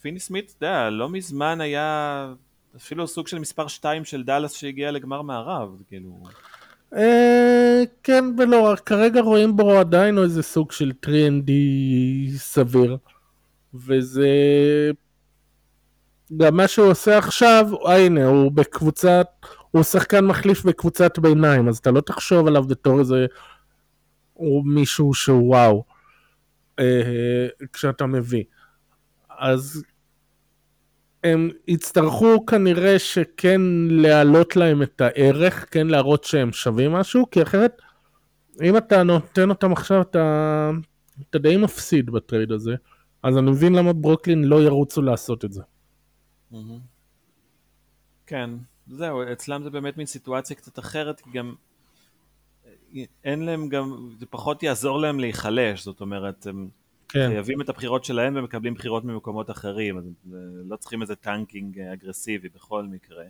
פיני 0.00 0.20
סמית, 0.20 0.54
אתה 0.58 0.66
יודע, 0.66 0.90
לא 0.90 1.08
מזמן 1.08 1.60
היה 1.60 2.32
אפילו 2.76 3.06
סוג 3.06 3.28
של 3.28 3.38
מספר 3.38 3.66
2 3.66 4.04
של 4.04 4.22
דאלאס 4.22 4.52
שהגיע 4.52 4.90
לגמר 4.90 5.22
מערב, 5.22 5.68
כאילו... 5.88 6.22
אה, 6.96 7.82
כן 8.02 8.24
ולא, 8.38 8.74
כרגע 8.86 9.20
רואים 9.20 9.56
בו 9.56 9.78
עדיין 9.78 10.18
איזה 10.18 10.42
סוג 10.42 10.72
של 10.72 10.92
3ND 11.06 11.50
סביר. 12.36 12.96
וזה... 13.74 14.28
גם 16.36 16.56
מה 16.56 16.68
שהוא 16.68 16.90
עושה 16.90 17.18
עכשיו, 17.18 17.70
הנה, 17.86 18.26
הוא 18.26 18.52
בקבוצת, 18.52 19.26
הוא 19.70 19.82
שחקן 19.82 20.24
מחליף 20.24 20.64
בקבוצת 20.64 21.18
ביניים, 21.18 21.68
אז 21.68 21.78
אתה 21.78 21.90
לא 21.90 22.00
תחשוב 22.00 22.46
עליו 22.46 22.62
בתור 22.62 23.00
איזה... 23.00 23.26
הוא 24.32 24.66
מישהו 24.66 25.14
שהוא 25.14 25.48
וואו, 25.48 25.84
אה, 26.78 27.46
כשאתה 27.72 28.06
מביא. 28.06 28.44
אז 29.38 29.82
הם 31.24 31.50
יצטרכו 31.68 32.46
כנראה 32.46 32.98
שכן 32.98 33.60
להעלות 33.90 34.56
להם 34.56 34.82
את 34.82 35.00
הערך, 35.00 35.66
כן 35.70 35.86
להראות 35.86 36.24
שהם 36.24 36.52
שווים 36.52 36.92
משהו, 36.92 37.30
כי 37.30 37.42
אחרת, 37.42 37.82
אם 38.62 38.76
אתה 38.76 39.02
נותן 39.02 39.50
אותם 39.50 39.72
עכשיו, 39.72 40.02
אתה, 40.02 40.70
אתה 41.30 41.38
די 41.38 41.56
מפסיד 41.56 42.10
בטרייד 42.10 42.52
הזה. 42.52 42.74
אז 43.22 43.38
אני 43.38 43.50
מבין 43.50 43.74
למה 43.74 43.92
ברוקלין 43.92 44.44
לא 44.44 44.62
ירוצו 44.62 45.02
לעשות 45.02 45.44
את 45.44 45.52
זה. 45.52 45.62
כן, 48.26 48.50
זהו, 48.86 49.22
אצלם 49.32 49.62
זה 49.62 49.70
באמת 49.70 49.96
מין 49.96 50.06
סיטואציה 50.06 50.56
קצת 50.56 50.78
אחרת, 50.78 51.20
כי 51.20 51.30
גם 51.30 51.54
אין 53.24 53.42
להם 53.42 53.68
גם, 53.68 54.10
זה 54.18 54.26
פחות 54.26 54.62
יעזור 54.62 54.98
להם 55.00 55.20
להיחלש, 55.20 55.84
זאת 55.84 56.00
אומרת, 56.00 56.46
הם 56.46 56.68
כן. 57.08 57.28
חייבים 57.28 57.60
את 57.60 57.68
הבחירות 57.68 58.04
שלהם 58.04 58.36
ומקבלים 58.36 58.74
בחירות 58.74 59.04
ממקומות 59.04 59.50
אחרים, 59.50 59.98
אז 59.98 60.04
לא 60.64 60.76
צריכים 60.76 61.02
איזה 61.02 61.16
tanking 61.16 61.80
אגרסיבי 61.80 62.48
בכל 62.48 62.84
מקרה. 62.84 63.24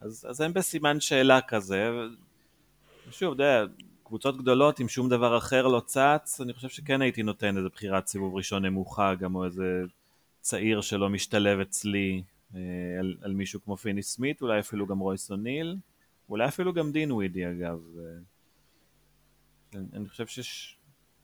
אז, 0.00 0.26
אז 0.30 0.40
הם 0.40 0.52
בסימן 0.52 1.00
שאלה 1.00 1.40
כזה, 1.40 1.90
ושוב, 3.08 3.34
אתה 3.34 3.42
יודע, 3.42 3.64
קבוצות 4.04 4.36
גדולות 4.36 4.80
אם 4.80 4.88
שום 4.88 5.08
דבר 5.08 5.38
אחר 5.38 5.66
לא 5.66 5.82
צץ, 5.86 6.40
אני 6.40 6.52
חושב 6.52 6.68
שכן 6.68 7.02
הייתי 7.02 7.22
נותן 7.22 7.56
איזה 7.56 7.68
בחירת 7.68 8.06
סיבוב 8.06 8.34
ראשון 8.34 8.64
נמוכה, 8.64 9.14
גם 9.14 9.34
או 9.34 9.44
איזה 9.44 9.82
צעיר 10.40 10.80
שלא 10.80 11.08
משתלב 11.08 11.60
אצלי 11.60 12.22
אה, 12.54 12.60
על, 12.98 13.16
על 13.22 13.32
מישהו 13.32 13.60
כמו 13.64 13.76
פיני 13.76 14.02
סמית, 14.02 14.42
אולי 14.42 14.60
אפילו 14.60 14.86
גם 14.86 14.98
רויס 14.98 15.30
אוניל, 15.30 15.76
אולי 16.28 16.48
אפילו 16.48 16.72
גם 16.72 16.92
דינווידי 16.92 17.50
אגב. 17.50 17.78
אני, 19.74 20.08
חושב 20.08 20.26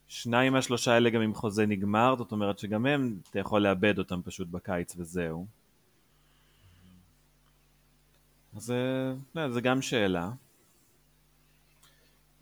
ששניים 0.09 0.53
מהשלושה 0.53 0.93
האלה 0.93 1.11
גם 1.11 1.21
עם 1.21 1.35
חוזה 1.35 1.67
נגמר, 1.67 2.15
זאת 2.19 2.33
אומרת 2.33 2.59
שגם 2.59 2.87
הם, 2.87 3.19
אתה 3.31 3.39
יכול 3.39 3.63
לאבד 3.63 3.99
אותם 3.99 4.21
פשוט 4.25 4.49
בקיץ 4.49 4.95
וזהו. 4.97 5.47
אז 8.57 8.75
אה, 9.37 9.51
זה 9.51 9.61
גם 9.61 9.83
שאלה. 9.83 10.31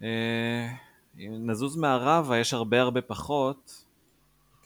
אה, 0.02 0.68
נזוז 1.18 1.76
מערבה 1.76 2.38
יש 2.38 2.54
הרבה 2.54 2.80
הרבה 2.80 3.02
פחות, 3.02 3.84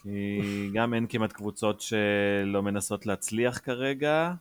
כי 0.03 0.41
גם 0.75 0.95
אין 0.95 1.07
כמעט 1.07 1.33
קבוצות 1.33 1.81
שלא 1.81 2.63
מנסות 2.63 3.07
להצליח 3.07 3.59
כרגע. 3.59 4.35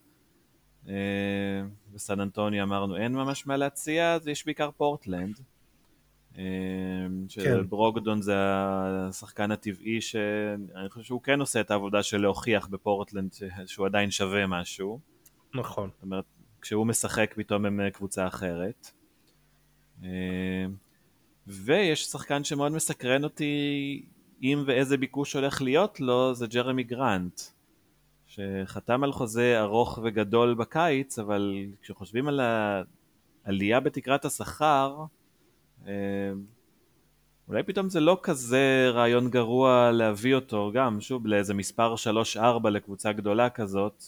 אה, 0.88 0.94
בסן 1.94 2.20
אנטוני 2.20 2.62
אמרנו 2.64 2.98
אין 2.98 3.14
ממש 3.14 3.48
מה 3.48 3.58
להציע, 3.58 4.14
אז 4.14 4.28
יש 4.28 4.46
בעיקר 4.46 4.70
פורטלנד. 4.78 5.40
אה, 6.40 6.46
שברוקדון 7.28 8.16
כן. 8.16 8.22
זה 8.22 8.36
השחקן 8.38 9.52
הטבעי 9.52 10.02
שאני 10.02 10.90
חושב 10.90 11.06
שהוא 11.06 11.22
כן 11.22 11.40
עושה 11.40 11.62
את 11.62 11.72
העבודה 11.72 12.04
של 12.04 12.22
להוכיח 12.22 12.68
בפורטלנד 12.68 13.34
שהוא 13.66 13.86
עדיין 13.86 14.12
שווה 14.12 14.48
משהו. 14.48 15.00
נכון. 15.54 15.90
זאת 15.94 16.04
אומרת, 16.04 16.26
כשהוא 16.62 16.88
משחק 16.88 17.34
פתאום 17.38 17.66
הם 17.66 17.90
קבוצה 17.90 18.28
אחרת. 18.28 18.92
אה, 20.04 20.66
ויש 21.48 22.06
שחקן 22.06 22.44
שמאוד 22.44 22.72
מסקרן 22.72 23.24
אותי 23.24 24.06
אם 24.44 24.64
ואיזה 24.66 24.98
ביקוש 24.98 25.34
הולך 25.34 25.62
להיות 25.62 26.00
לו, 26.00 26.34
זה 26.34 26.48
ג'רמי 26.48 26.84
גרנט, 26.84 27.42
שחתם 28.28 29.04
על 29.04 29.12
חוזה 29.12 29.60
ארוך 29.60 30.00
וגדול 30.04 30.54
בקיץ, 30.54 31.20
אבל 31.20 31.66
כשחושבים 31.82 32.28
על 32.28 32.40
העלייה 33.46 33.80
בתקרת 33.80 34.26
השכר, 34.26 34.98
אה, 35.00 35.06
אולי 37.48 37.64
פתאום 37.66 37.90
זה 37.90 38.00
לא 38.00 38.20
כזה 38.24 38.90
רעיון 38.94 39.30
גרוע 39.30 39.92
להביא 39.92 40.36
אותו 40.36 40.72
גם, 40.74 41.02
שוב, 41.02 41.28
לאיזה 41.28 41.54
מספר 41.54 41.96
3-4 42.36 42.70
לקבוצה 42.70 43.14
גדולה 43.14 43.50
כזאת. 43.50 44.04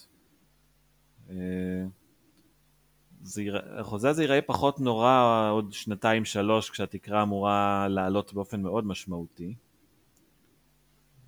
יירא, 3.37 3.59
החוזה 3.79 4.09
הזה 4.09 4.23
ייראה 4.23 4.41
פחות 4.41 4.79
נורא 4.79 5.49
עוד 5.51 5.73
שנתיים 5.73 6.25
שלוש 6.25 6.69
כשהתקרה 6.69 7.23
אמורה 7.23 7.87
לעלות 7.89 8.33
באופן 8.33 8.61
מאוד 8.61 8.85
משמעותי. 8.85 9.53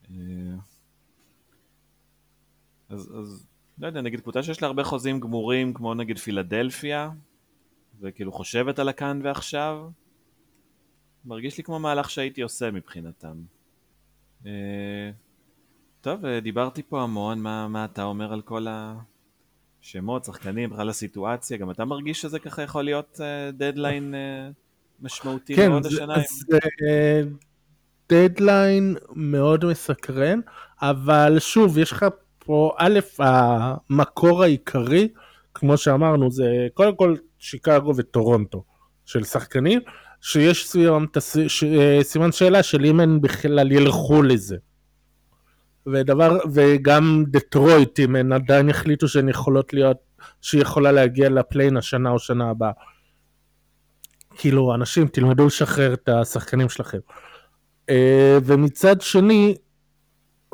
אה, 0.09 0.15
אז, 2.89 3.13
אז 3.19 3.47
לא 3.77 3.87
יודע, 3.87 4.01
נגיד 4.01 4.19
קבוצה 4.19 4.43
שיש 4.43 4.61
לה 4.61 4.67
הרבה 4.67 4.83
חוזים 4.83 5.19
גמורים 5.19 5.73
כמו 5.73 5.93
נגיד 5.93 6.17
פילדלפיה 6.17 7.09
וכאילו 7.99 8.31
חושבת 8.31 8.79
על 8.79 8.89
הכאן 8.89 9.19
ועכשיו 9.23 9.89
מרגיש 11.25 11.57
לי 11.57 11.63
כמו 11.63 11.79
מהלך 11.79 12.09
שהייתי 12.09 12.41
עושה 12.41 12.71
מבחינתם. 12.71 13.37
אה, 14.45 15.11
טוב, 16.01 16.25
אה, 16.25 16.39
דיברתי 16.39 16.83
פה 16.83 17.01
המון, 17.01 17.39
מה, 17.39 17.67
מה 17.67 17.85
אתה 17.85 18.03
אומר 18.03 18.33
על 18.33 18.41
כל 18.41 18.67
ה... 18.67 18.95
שמות, 19.83 20.25
שחקנים, 20.25 20.69
בכלל 20.69 20.89
הסיטואציה, 20.89 21.57
גם 21.57 21.71
אתה 21.71 21.85
מרגיש 21.85 22.21
שזה 22.21 22.39
ככה 22.39 22.61
יכול 22.61 22.83
להיות 22.83 23.19
deadline 23.53 24.13
uh, 24.13 24.51
uh, 24.51 25.03
משמעותי 25.05 25.55
כן, 25.55 25.69
מאוד 25.69 25.85
השנה? 25.85 26.15
כן, 26.15 26.21
זה 26.21 27.23
דדליין 28.09 28.95
מאוד 29.15 29.65
מסקרן, 29.65 30.39
אבל 30.81 31.39
שוב, 31.39 31.77
יש 31.77 31.91
לך 31.91 32.05
פה, 32.39 32.71
א', 32.77 32.99
המקור 33.19 34.43
העיקרי, 34.43 35.07
כמו 35.53 35.77
שאמרנו, 35.77 36.31
זה 36.31 36.67
קודם 36.73 36.95
כל 36.95 37.15
שיקגו 37.39 37.93
וטורונטו 37.97 38.63
של 39.05 39.23
שחקנים, 39.23 39.79
שיש 40.23 40.67
סביבם 40.67 41.05
אה, 41.65 42.03
סימן 42.03 42.31
שאלה 42.31 42.63
של 42.63 42.85
אם 42.85 42.99
הם 42.99 43.21
בכלל 43.21 43.71
ילכו 43.71 44.21
לזה. 44.21 44.57
ודבר, 45.87 46.39
וגם 46.53 47.23
דטרויט, 47.27 47.99
אם 47.99 48.15
הן 48.15 48.33
עדיין 48.33 48.69
החליטו 48.69 49.07
שהן 49.07 49.29
יכולות 49.29 49.73
להיות, 49.73 49.97
שהיא 50.41 50.61
יכולה 50.61 50.91
להגיע 50.91 51.29
לפליין 51.29 51.77
השנה 51.77 52.09
או 52.09 52.19
שנה 52.19 52.49
הבאה. 52.49 52.71
כאילו, 54.35 54.75
אנשים, 54.75 55.07
תלמדו 55.07 55.45
לשחרר 55.45 55.93
את 55.93 56.09
השחקנים 56.09 56.69
שלכם. 56.69 56.99
Uh, 57.91 57.93
ומצד 58.43 59.01
שני, 59.01 59.55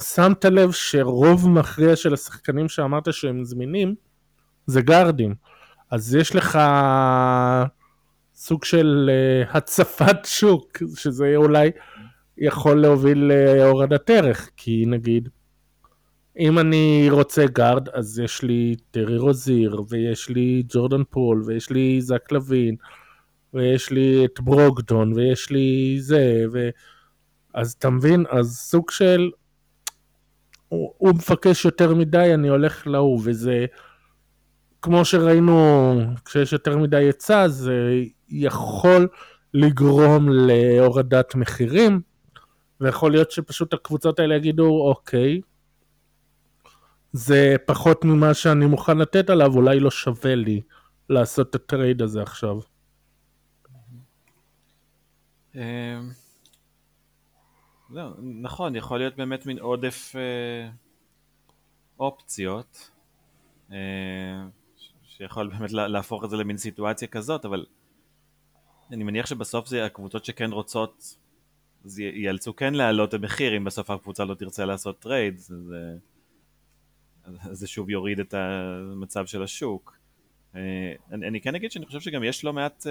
שמת 0.01 0.45
לב 0.45 0.72
שרוב 0.72 1.49
מכריע 1.49 1.95
של 1.95 2.13
השחקנים 2.13 2.70
שאמרת 2.70 3.13
שהם 3.13 3.43
זמינים, 3.43 3.95
זה 4.67 4.82
גארדים. 4.82 5.36
אז 5.91 6.15
יש 6.15 6.36
לך 6.36 6.59
סוג 8.42 8.64
של 8.64 9.10
uh, 9.10 9.58
הצפת 9.58 10.18
שוק, 10.26 10.78
שזה 10.96 11.36
אולי 11.36 11.72
יכול 12.38 12.82
להוביל 12.82 13.32
להורדת 13.34 14.10
ערך, 14.10 14.50
כי 14.58 14.86
נגיד, 14.88 15.30
אם 16.40 16.60
אני 16.60 17.08
רוצה 17.12 17.46
גארד, 17.46 17.90
אז 17.90 18.20
יש 18.20 18.42
לי 18.42 18.76
טרי 18.92 19.18
רוזיר, 19.18 19.82
ויש 19.90 20.30
לי 20.30 20.64
ג'ורדן 20.68 21.04
פול, 21.10 21.44
ויש 21.46 21.70
לי 21.70 22.02
זק 22.02 22.32
לוין, 22.32 22.76
ויש 23.54 23.90
לי 23.92 24.26
את 24.26 24.40
ברוקדון, 24.40 25.14
ויש 25.14 25.50
לי 25.50 25.98
זה, 26.00 26.44
ו... 26.54 26.70
אז 27.54 27.72
אתה 27.80 27.90
מבין? 27.90 28.26
אז 28.30 28.58
סוג 28.58 28.92
של... 28.92 29.32
הוא, 30.70 30.94
הוא 30.98 31.10
מבקש 31.10 31.66
יותר 31.66 31.96
מדי, 31.96 32.34
אני 32.34 32.48
הולך 32.48 32.88
להוא, 32.88 33.20
וזה... 33.24 33.66
כמו 34.82 35.06
שראינו, 35.06 36.00
כשיש 36.26 36.54
יותר 36.54 36.78
מדי 36.78 36.98
היצע, 36.98 37.48
זה 37.48 38.04
יכול 38.30 39.07
לגרום 39.53 40.30
להורדת 40.30 41.36
מחירים. 41.36 42.01
ויכול 42.82 43.11
להיות 43.11 43.32
שפשוט 43.32 43.73
הקבוצות 43.73 44.19
האלה 44.19 44.36
יגידו, 44.36 44.88
אוקיי, 44.89 45.41
זה 47.11 47.55
פחות 47.65 48.05
ממה 48.05 48.34
שאני 48.34 48.65
מוכן 48.65 48.97
לתת 48.97 49.30
עליו, 49.30 49.55
אולי 49.55 49.80
לא 49.80 49.91
שווה 49.91 50.36
לי 50.36 50.61
לעשות 51.09 51.49
את 51.49 51.55
הטרייד 51.55 52.01
הזה 52.01 52.21
עכשיו. 52.21 52.59
אמ, 55.55 55.61
נכון, 58.41 58.75
יכול 58.75 58.97
להיות 58.97 59.15
באמת 59.15 59.45
מין 59.45 59.59
עודף 59.59 60.15
אה, 60.15 60.69
אופציות, 61.99 62.89
אה, 63.71 63.77
שיכול 65.03 65.47
באמת 65.47 65.71
להפוך 65.71 66.23
את 66.23 66.30
זה 66.30 66.38
למין 66.38 66.57
סיטואציה 66.57 67.07
כזאת, 67.07 67.45
אבל 67.45 67.65
אני 68.92 69.04
מניח 69.04 69.26
שבסוף 69.26 69.68
זה 69.68 69.86
הקבוצות 69.86 70.26
שכן 70.26 70.52
רוצות 70.52 71.16
אז 71.86 72.00
ייאלצו 72.00 72.56
כן 72.56 72.74
להעלות 72.74 73.10
את 73.10 73.14
המחיר 73.14 73.58
אם 73.58 73.64
בסוף 73.64 73.90
הקבוצה 73.90 74.26
לא 74.26 74.36
תרצה 74.36 74.66
לעשות 74.66 75.00
טרייד, 75.00 75.38
זה, 75.38 75.56
זה 77.52 77.68
שוב 77.68 77.90
יוריד 77.90 78.20
את 78.20 78.34
המצב 78.34 79.26
של 79.26 79.44
השוק. 79.44 79.98
אה, 80.56 80.62
אני, 81.12 81.28
אני 81.28 81.42
כן 81.42 81.56
אגיד 81.56 81.72
שאני 81.72 81.86
חושב 81.86 82.00
שגם 82.00 82.24
יש 82.24 82.44
לא 82.44 82.54
מעט 82.54 82.88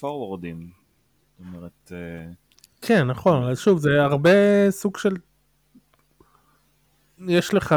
פורוורדים. 0.00 0.70
Uh, 0.70 1.42
זאת 1.42 1.54
אומרת... 1.54 1.92
Uh... 1.92 2.34
כן, 2.82 3.06
נכון, 3.06 3.50
אז 3.50 3.60
שוב, 3.60 3.78
זה 3.78 4.02
הרבה 4.02 4.70
סוג 4.70 4.96
של... 4.98 5.16
יש 7.28 7.54
לך 7.54 7.74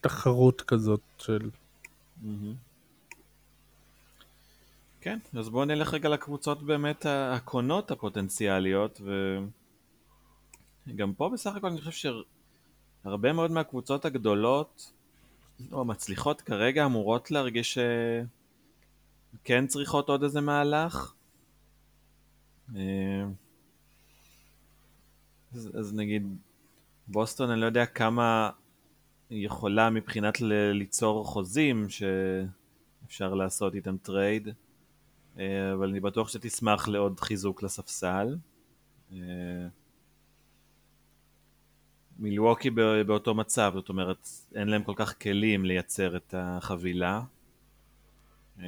תחרות 0.00 0.60
כזאת 0.60 1.00
של... 1.18 1.50
כן, 5.08 5.18
אז 5.38 5.48
בואו 5.48 5.64
נלך 5.64 5.94
רגע 5.94 6.08
לקבוצות 6.08 6.62
באמת 6.62 7.06
הקונות 7.08 7.90
הפוטנציאליות, 7.90 9.00
וגם 10.86 11.14
פה 11.14 11.30
בסך 11.32 11.56
הכל 11.56 11.66
אני 11.66 11.80
חושב 11.80 12.10
שהרבה 13.04 13.32
מאוד 13.32 13.50
מהקבוצות 13.50 14.04
הגדולות 14.04 14.92
או 15.72 15.80
המצליחות 15.80 16.40
כרגע 16.40 16.84
אמורות 16.84 17.30
להרגיש 17.30 17.78
שכן 19.42 19.66
צריכות 19.66 20.08
עוד 20.08 20.22
איזה 20.22 20.40
מהלך. 20.40 21.12
אה, 22.76 23.24
אז, 25.54 25.70
אז 25.78 25.94
נגיד 25.94 26.36
בוסטון 27.06 27.50
אני 27.50 27.60
לא 27.60 27.66
יודע 27.66 27.86
כמה 27.86 28.50
יכולה 29.30 29.90
מבחינת 29.90 30.40
ל- 30.40 30.70
ליצור 30.70 31.24
חוזים 31.24 31.86
שאפשר 31.88 33.34
לעשות 33.34 33.74
איתם 33.74 33.96
טרייד, 33.96 34.48
אה, 34.48 34.52
אבל 35.74 35.88
אני 35.88 36.00
בטוח 36.00 36.28
שתשמח 36.28 36.88
לעוד 36.88 37.20
חיזוק 37.20 37.62
לספסל. 37.62 38.36
אה, 39.12 39.18
מילווקי 42.18 42.70
באותו 43.06 43.34
מצב, 43.34 43.72
זאת 43.74 43.88
אומרת, 43.88 44.28
אין 44.54 44.68
להם 44.68 44.84
כל 44.84 44.92
כך 44.96 45.22
כלים 45.22 45.64
לייצר 45.64 46.16
את 46.16 46.34
החבילה. 46.38 47.22
אה, 48.60 48.66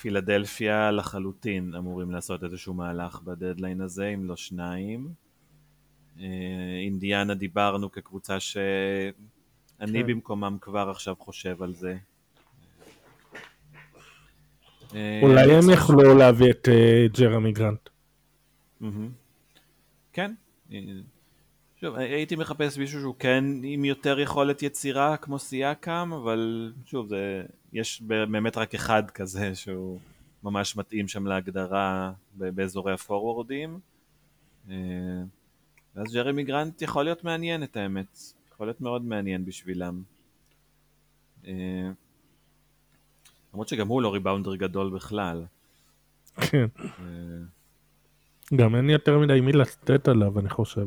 פילדלפיה 0.00 0.90
לחלוטין 0.90 1.74
אמורים 1.74 2.10
לעשות 2.10 2.44
איזשהו 2.44 2.74
מהלך 2.74 3.20
בדדליין 3.22 3.80
הזה, 3.80 4.06
אם 4.06 4.24
לא 4.24 4.36
שניים. 4.36 5.12
אה, 6.20 6.24
אינדיאנה 6.84 7.34
דיברנו 7.34 7.92
כקבוצה 7.92 8.40
שאני 8.40 9.12
כן. 9.78 10.06
במקומם 10.06 10.58
כבר 10.60 10.90
עכשיו 10.90 11.14
חושב 11.18 11.62
על 11.62 11.74
זה. 11.74 11.98
אה, 14.94 15.20
אולי 15.22 15.52
הם 15.52 15.70
יכלו 15.72 16.14
להביא 16.14 16.50
את 16.50 16.68
אה, 16.68 17.06
ג'רמי 17.18 17.52
גרנט. 17.52 17.88
כן. 20.12 20.32
שוב, 21.80 21.94
הייתי 21.94 22.36
מחפש 22.36 22.78
מישהו 22.78 23.00
שהוא 23.00 23.14
כן 23.18 23.44
עם 23.62 23.84
יותר 23.84 24.20
יכולת 24.20 24.62
יצירה 24.62 25.16
כמו 25.16 25.38
סייקם, 25.38 26.10
אבל 26.22 26.72
שוב, 26.86 27.08
זה, 27.08 27.42
יש 27.72 28.02
באמת 28.02 28.56
רק 28.56 28.74
אחד 28.74 29.10
כזה 29.10 29.54
שהוא 29.54 29.98
ממש 30.42 30.76
מתאים 30.76 31.08
שם 31.08 31.26
להגדרה 31.26 32.12
באזורי 32.34 32.92
הפורוורדים. 32.92 33.78
ואז 35.96 36.12
ג'רמי 36.14 36.44
גרנט 36.44 36.82
יכול 36.82 37.04
להיות 37.04 37.24
מעניין 37.24 37.62
את 37.62 37.76
האמת, 37.76 38.18
יכול 38.52 38.66
להיות 38.66 38.80
מאוד 38.80 39.04
מעניין 39.04 39.44
בשבילם. 39.44 40.02
למרות 43.52 43.68
שגם 43.68 43.88
הוא 43.88 44.02
לא 44.02 44.12
ריבאונדר 44.12 44.54
גדול 44.54 44.90
בכלל. 44.94 45.44
כן. 46.36 46.66
אה, 46.78 46.84
גם 48.54 48.76
אין 48.76 48.90
יותר 48.90 49.18
מדי 49.18 49.40
מי 49.40 49.52
לתת 49.52 50.08
עליו, 50.08 50.38
אני 50.38 50.48
חושב. 50.48 50.86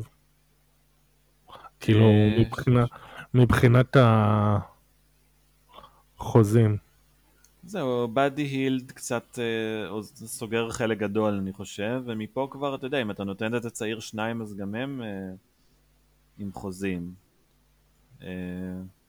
כאילו, 1.79 2.05
אה, 2.05 2.83
מבחינת 3.33 3.97
החוזים. 6.19 6.77
זהו, 7.65 8.07
באדי 8.07 8.41
הילד 8.41 8.91
קצת 8.91 9.39
אה, 9.39 10.01
סוגר 10.03 10.69
חלק 10.69 10.97
גדול 10.97 11.33
אני 11.33 11.53
חושב, 11.53 12.01
ומפה 12.05 12.47
כבר, 12.51 12.75
אתה 12.75 12.87
יודע, 12.87 13.01
אם 13.01 13.11
אתה 13.11 13.23
נותן 13.23 13.55
את 13.55 13.65
הצעיר 13.65 13.99
שניים 13.99 14.41
אז 14.41 14.55
גם 14.55 14.75
הם 14.75 15.01
אה, 15.01 15.07
עם 16.37 16.51
חוזים. 16.53 17.13
אה, 18.21 18.27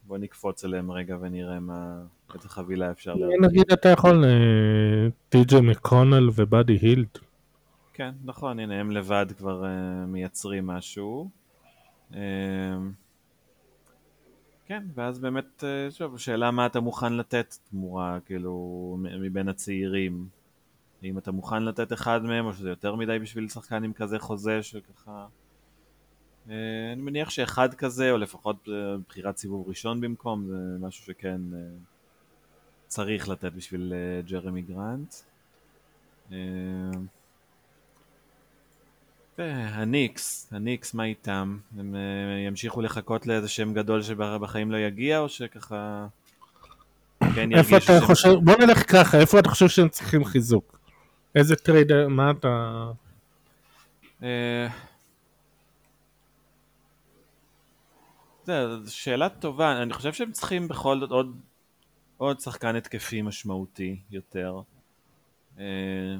בוא 0.06 0.18
נקפוץ 0.18 0.64
אליהם 0.64 0.90
רגע 0.90 1.16
ונראה 1.20 1.60
מה, 1.60 2.02
איזה 2.34 2.48
חבילה 2.48 2.90
אפשר 2.90 3.14
להביא. 3.14 3.36
נגיד 3.40 3.72
אתה 3.72 3.88
יכול 3.88 4.24
אה, 4.24 5.08
טי.ג'י 5.28 5.60
מקונל 5.60 6.30
ובאדי 6.34 6.78
הילד. 6.82 7.18
כן, 7.92 8.10
נכון, 8.24 8.58
הנה 8.58 8.80
הם 8.80 8.90
לבד 8.90 9.26
כבר 9.38 9.64
אה, 9.64 10.06
מייצרים 10.06 10.66
משהו. 10.66 11.30
אה, 12.14 12.20
כן, 14.66 14.82
ואז 14.94 15.18
באמת, 15.18 15.64
שוב, 15.90 16.14
השאלה 16.14 16.50
מה 16.50 16.66
אתה 16.66 16.80
מוכן 16.80 17.12
לתת 17.12 17.54
תמורה, 17.70 18.18
כאילו, 18.26 18.96
מבין 19.00 19.48
הצעירים. 19.48 20.28
אם 21.04 21.18
אתה 21.18 21.32
מוכן 21.32 21.62
לתת 21.62 21.92
אחד 21.92 22.24
מהם, 22.24 22.46
או 22.46 22.52
שזה 22.52 22.68
יותר 22.68 22.94
מדי 22.94 23.18
בשביל 23.18 23.48
שחקן 23.48 23.84
עם 23.84 23.92
כזה 23.92 24.18
חוזה 24.18 24.62
שככה... 24.62 25.26
אה, 26.50 26.54
אני 26.92 27.02
מניח 27.02 27.30
שאחד 27.30 27.74
כזה, 27.74 28.10
או 28.10 28.18
לפחות 28.18 28.68
אה, 28.68 28.74
בחירת 29.08 29.36
סיבוב 29.36 29.68
ראשון 29.68 30.00
במקום, 30.00 30.46
זה 30.48 30.86
משהו 30.86 31.04
שכן 31.04 31.40
צריך 32.86 33.28
לתת 33.28 33.52
בשביל 33.52 33.92
ג'רמי 34.26 34.62
גרנט. 34.62 35.14
הניקס, 39.38 40.52
הניקס, 40.52 40.94
מה 40.94 41.04
איתם? 41.04 41.58
הם 41.78 41.94
אה, 41.94 42.46
ימשיכו 42.46 42.80
לחכות 42.80 43.26
לאיזה 43.26 43.48
שם 43.48 43.74
גדול 43.74 44.02
שבחיים 44.02 44.72
לא 44.72 44.76
יגיע, 44.76 45.18
או 45.18 45.28
שככה... 45.28 46.06
כן 47.34 47.52
איפה 47.52 47.76
אתה. 47.76 48.00
חושב, 48.00 48.30
בוא 48.42 48.56
נלך 48.56 48.92
ככה, 48.92 49.18
איפה 49.18 49.38
אתה 49.38 49.48
חושב 49.48 49.68
שהם 49.68 49.88
צריכים 49.88 50.24
חיזוק? 50.24 50.78
איזה 51.34 51.56
טרייד, 51.56 52.06
מה 52.08 52.30
אתה... 52.30 52.90
זו 58.46 58.96
שאלה 58.96 59.28
טובה, 59.28 59.82
אני 59.82 59.92
חושב 59.92 60.12
שהם 60.12 60.32
צריכים 60.32 60.68
בכל 60.68 61.00
זאת 61.00 61.10
עוד, 61.10 61.40
עוד 62.16 62.40
שחקן 62.40 62.76
התקפי 62.76 63.22
משמעותי 63.22 64.00
יותר. 64.10 64.60
אה, 65.58 66.16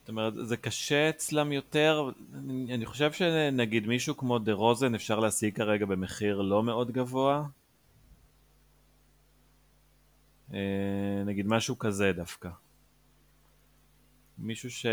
זאת 0.00 0.08
אומרת, 0.08 0.34
זה 0.42 0.56
קשה 0.56 1.08
אצלם 1.08 1.52
יותר, 1.52 2.10
אני, 2.34 2.74
אני 2.74 2.86
חושב 2.86 3.12
שנגיד 3.12 3.86
מישהו 3.86 4.16
כמו 4.16 4.38
דה 4.38 4.52
רוזן 4.52 4.94
אפשר 4.94 5.20
להשיג 5.20 5.56
כרגע 5.56 5.86
במחיר 5.86 6.40
לא 6.40 6.62
מאוד 6.62 6.90
גבוה. 6.90 7.46
אה, 10.54 11.22
נגיד 11.26 11.46
משהו 11.46 11.78
כזה 11.78 12.12
דווקא. 12.12 12.48
מישהו 14.38 14.70
ש... 14.70 14.86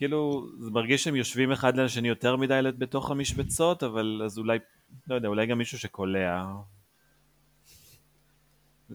כאילו, 0.00 0.48
זה 0.58 0.70
מרגיש 0.70 1.04
שהם 1.04 1.16
יושבים 1.16 1.52
אחד 1.52 1.76
לשני 1.76 2.08
יותר 2.08 2.36
מדי 2.36 2.60
בתוך 2.78 3.10
המשבצות, 3.10 3.82
אבל 3.82 4.22
אז 4.24 4.38
אולי, 4.38 4.58
לא 5.08 5.14
יודע, 5.14 5.28
אולי 5.28 5.46
גם 5.46 5.58
מישהו 5.58 5.78
שקולע, 5.78 6.46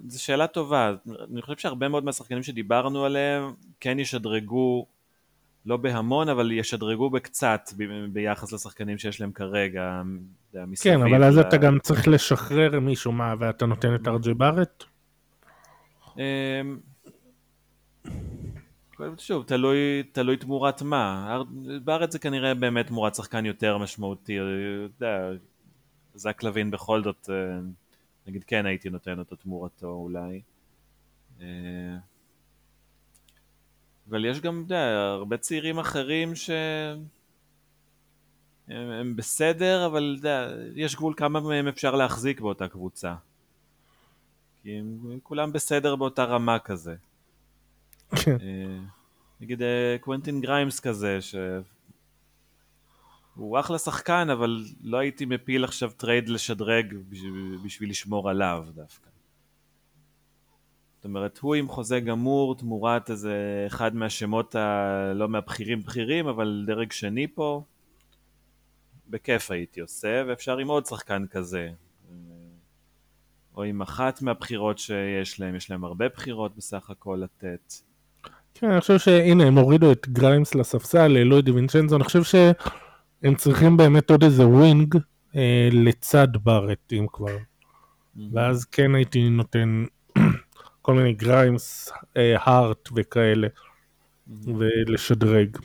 זו 0.08 0.24
שאלה 0.24 0.48
טובה, 0.48 0.94
אני 1.34 1.42
חושב 1.42 1.58
שהרבה 1.58 1.88
מאוד 1.88 2.06
מהשחקנים 2.06 2.44
שדיברנו 2.44 3.06
עליהם 3.06 3.54
כן 3.80 4.00
ישדרגו, 4.00 4.88
לא 5.66 5.78
בהמון, 5.78 6.30
אבל 6.30 6.52
ישדרגו 6.52 7.10
בקצת 7.10 7.70
ב- 7.78 8.06
ביחס 8.14 8.54
לשחקנים 8.54 8.98
שיש 8.98 9.22
להם 9.22 9.32
כרגע. 9.32 10.02
כן, 10.84 11.02
אבל 11.02 11.24
אז 11.24 11.36
לה... 11.36 11.42
אתה 11.42 11.58
גם 11.58 11.80
צריך 11.80 12.08
לשחרר 12.08 12.80
מישהו, 12.80 13.12
מה, 13.12 13.34
ואתה 13.40 13.66
נותן 13.66 13.96
את 13.96 14.08
ארג'י 14.08 14.34
בארט? 14.34 14.84
שוב, 19.18 19.44
תלוי, 19.44 20.04
תלוי 20.12 20.38
תמורת 20.38 20.82
מה. 20.82 21.38
בארץ 21.84 22.14
זה 22.14 22.20
כנראה 22.20 22.54
באמת 22.54 22.88
תמורת 22.88 23.16
שחקן 23.16 23.46
יותר 23.46 23.78
משמעותי. 23.78 24.38
אתה 24.40 25.04
יודע, 25.04 25.30
זק 26.16 26.44
לוין 26.44 26.72
בכל 26.72 27.04
זאת 27.04 27.30
אה, 27.30 27.60
נגיד 28.28 28.44
כן 28.44 28.66
הייתי 28.66 28.90
נותן 28.90 29.20
אותו 29.20 29.36
תמורתו 29.36 29.88
אולי. 29.88 30.42
אה, 31.42 31.46
אבל 34.10 34.26
יש 34.26 34.42
גם, 34.42 34.64
אתה 34.68 35.12
הרבה 35.14 35.38
צעירים 35.38 35.80
אחרים 35.80 36.36
שהם 36.36 37.06
הם 38.68 39.16
בסדר, 39.16 39.86
אבל 39.86 40.14
יודע, 40.18 40.50
יש 40.76 40.96
גבול 40.96 41.14
כמה 41.18 41.40
מהם 41.40 41.68
אפשר 41.68 41.96
להחזיק 41.96 42.42
באותה 42.42 42.68
קבוצה. 42.68 43.16
כי 44.64 44.80
הם 44.80 45.20
כולם 45.24 45.54
בסדר 45.54 45.96
באותה 45.96 46.24
רמה 46.24 46.60
כזה. 46.60 46.96
כן. 48.16 48.38
אה, 48.42 48.80
נגיד 49.42 49.62
אה, 49.62 49.96
קוונטין 50.02 50.42
גריימס 50.42 50.80
כזה, 50.80 51.22
ש... 51.22 51.36
הוא 53.36 53.60
אחלה 53.60 53.78
שחקן, 53.78 54.30
אבל 54.30 54.64
לא 54.82 54.98
הייתי 54.98 55.26
מפיל 55.26 55.64
עכשיו 55.64 55.92
טרייד 55.98 56.30
לשדרג 56.30 56.96
בשביל, 57.64 57.90
לשמור 57.90 58.30
עליו 58.30 58.66
דווקא. 58.76 59.10
זאת 60.96 61.06
אומרת, 61.06 61.38
הוא 61.38 61.56
עם 61.56 61.70
חוזה 61.70 62.00
גמור 62.00 62.56
תמורת 62.56 63.10
איזה 63.10 63.64
אחד 63.68 63.96
מהשמות 63.96 64.56
הלא 64.56 65.30
מהבכירים 65.30 65.82
בכירים, 65.82 66.28
אבל 66.28 66.64
דרג 66.68 66.92
שני 66.92 67.28
פה, 67.28 67.64
בכיף 69.10 69.52
הייתי 69.52 69.80
עושה, 69.80 70.24
ואפשר 70.28 70.58
עם 70.58 70.68
עוד 70.68 70.86
שחקן 70.86 71.28
כזה. 71.28 71.70
או 73.56 73.64
עם 73.64 73.82
אחת 73.82 74.22
מהבחירות 74.22 74.80
שיש 74.80 75.40
להם, 75.40 75.56
יש 75.56 75.72
להם 75.72 75.84
הרבה 75.84 76.10
בחירות 76.10 76.56
בסך 76.56 76.90
הכל 76.90 77.22
לתת. 77.24 77.74
כן, 78.56 78.72
אני 78.72 78.82
חושב 78.82 78.98
שהנה, 78.98 79.44
הם 79.44 79.58
הורידו 79.58 79.92
את 79.92 80.10
גריימס 80.10 80.56
לספסל, 80.56 81.18
העלו 81.18 81.40
את 81.40 81.46
דיווינצ'נזו, 81.46 81.96
אני 81.96 82.04
חושב 82.04 82.24
שהם 82.24 83.36
צריכים 83.36 83.78
באמת 83.78 84.10
עוד 84.12 84.24
איזה 84.24 84.48
wing 84.48 84.96
אה, 85.36 85.70
לצד 85.72 86.28
בארט, 86.44 86.94
אם 86.94 87.06
כבר. 87.14 87.38
ואז 88.32 88.66
כן 88.66 88.96
הייתי 88.96 89.30
נותן 89.30 89.86
כל 90.82 90.94
מיני 90.94 91.14
גריימס, 91.14 91.92
אה, 92.18 92.36
הארט 92.40 92.90
וכאלה. 92.96 93.48
ולשדרג. 94.28 95.58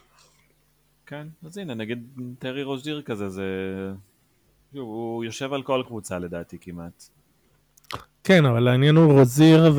כן, 1.06 1.28
אז 1.42 1.58
הנה, 1.58 1.74
נגיד 1.74 2.06
טרי 2.38 2.62
רוז'יר 2.62 3.02
כזה, 3.02 3.28
זה... 3.28 3.44
הוא 4.72 5.24
יושב 5.24 5.52
על 5.52 5.62
כל 5.62 5.82
קבוצה 5.86 6.18
לדעתי 6.18 6.58
כמעט. 6.60 7.19
כן, 8.24 8.46
אבל 8.46 8.68
העניין 8.68 8.96
הוא 8.96 9.12
רוזיר 9.12 9.72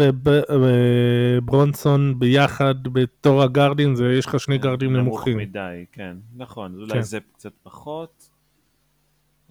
וברונסון 1.41 2.19
ביחד 2.19 2.75
בתור 2.83 3.43
הגארדים, 3.43 3.95
זה 3.95 4.13
יש 4.13 4.25
לך 4.25 4.39
שני 4.39 4.59
כן, 4.59 4.63
גארדים 4.63 4.95
נמוכים. 4.95 5.33
נמוך 5.39 5.49
מדי, 5.49 5.85
כן, 5.91 6.17
נכון, 6.35 6.75
אולי 6.75 6.93
כן. 6.93 7.01
זה 7.01 7.19
קצת 7.33 7.51
פחות. 7.63 8.29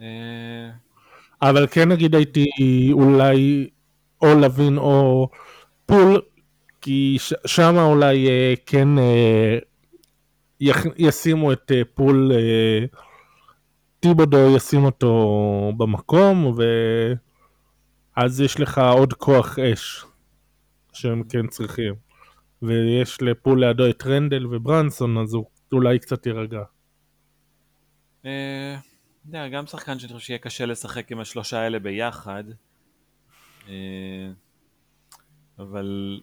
אה, 0.00 0.06
אבל 1.42 1.66
כן 1.70 1.88
נגיד 1.88 2.14
הייתי 2.14 2.46
אולי 2.92 3.68
או 4.22 4.34
לוין 4.34 4.78
או 4.78 5.28
פול, 5.86 6.20
כי 6.80 7.16
שם 7.46 7.76
אולי 7.78 8.28
אה, 8.28 8.54
כן 8.66 8.98
אה, 8.98 9.58
ישימו 10.98 11.52
את 11.52 11.72
פול, 11.94 12.32
טיבודו 14.00 14.56
ישים 14.56 14.84
אותו 14.84 15.72
במקום, 15.76 16.52
ו... 16.56 16.62
אז 18.24 18.40
יש 18.40 18.60
לך 18.60 18.78
עוד 18.78 19.12
כוח 19.12 19.58
אש 19.58 20.04
שהם 20.92 21.22
כן 21.28 21.46
צריכים. 21.46 21.94
ויש 22.62 23.22
לפול 23.22 23.64
לידו 23.64 23.90
את 23.90 24.06
רנדל 24.06 24.46
וברנסון, 24.46 25.18
אז 25.18 25.34
הוא 25.34 25.44
אולי 25.72 25.98
קצת 25.98 26.26
יירגע. 26.26 26.62
אה, 28.24 28.76
גם 29.52 29.66
שחקן 29.66 29.98
שאני 29.98 30.12
חושב 30.12 30.26
שיהיה 30.26 30.38
קשה 30.38 30.66
לשחק 30.66 31.12
עם 31.12 31.20
השלושה 31.20 31.60
האלה 31.60 31.78
ביחד. 31.78 32.44
אה, 33.68 34.30
אבל 35.58 36.20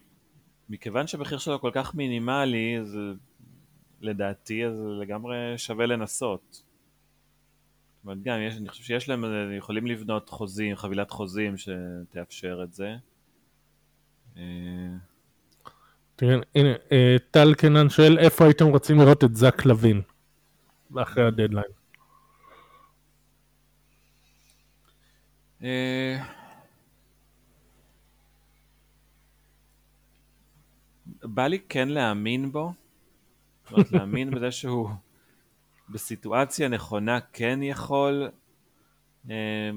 מכיוון 0.68 1.06
שהמחיר 1.06 1.38
שלו 1.38 1.60
כל 1.60 1.70
כך 1.74 1.94
מינימלי, 1.94 2.78
אז 2.80 2.98
לדעתי 4.00 4.66
אז 4.66 4.74
לגמרי 5.00 5.36
שווה 5.56 5.86
לנסות. 5.86 6.62
אומרת, 8.04 8.22
גם 8.22 8.40
יש, 8.40 8.56
אני 8.56 8.68
חושב 8.68 8.82
שיש 8.82 9.08
להם, 9.08 9.24
יכולים 9.58 9.86
לבנות 9.86 10.28
חוזים, 10.28 10.76
חבילת 10.76 11.10
חוזים 11.10 11.54
שתאפשר 11.56 12.60
את 12.64 12.74
זה. 12.74 12.96
אה, 14.36 14.42
תראה, 16.16 16.36
הנה, 16.54 16.68
אה, 16.92 17.16
טל 17.30 17.54
קנן 17.54 17.88
שואל 17.88 18.18
איפה 18.18 18.44
הייתם 18.44 18.66
רוצים 18.66 18.98
לראות 18.98 19.24
את 19.24 19.36
זק 19.36 19.64
לוין 19.64 20.02
אחרי 20.96 21.26
הדדליין. 21.26 21.70
אה, 25.62 26.24
בא 31.22 31.46
לי 31.46 31.58
כן 31.68 31.88
להאמין 31.88 32.52
בו, 32.52 32.72
זאת 33.70 33.92
להאמין 33.92 34.30
בזה 34.30 34.50
שהוא 34.50 34.88
בסיטואציה 35.90 36.68
נכונה 36.68 37.18
כן 37.32 37.62
יכול 37.62 38.30
אה, 39.30 39.70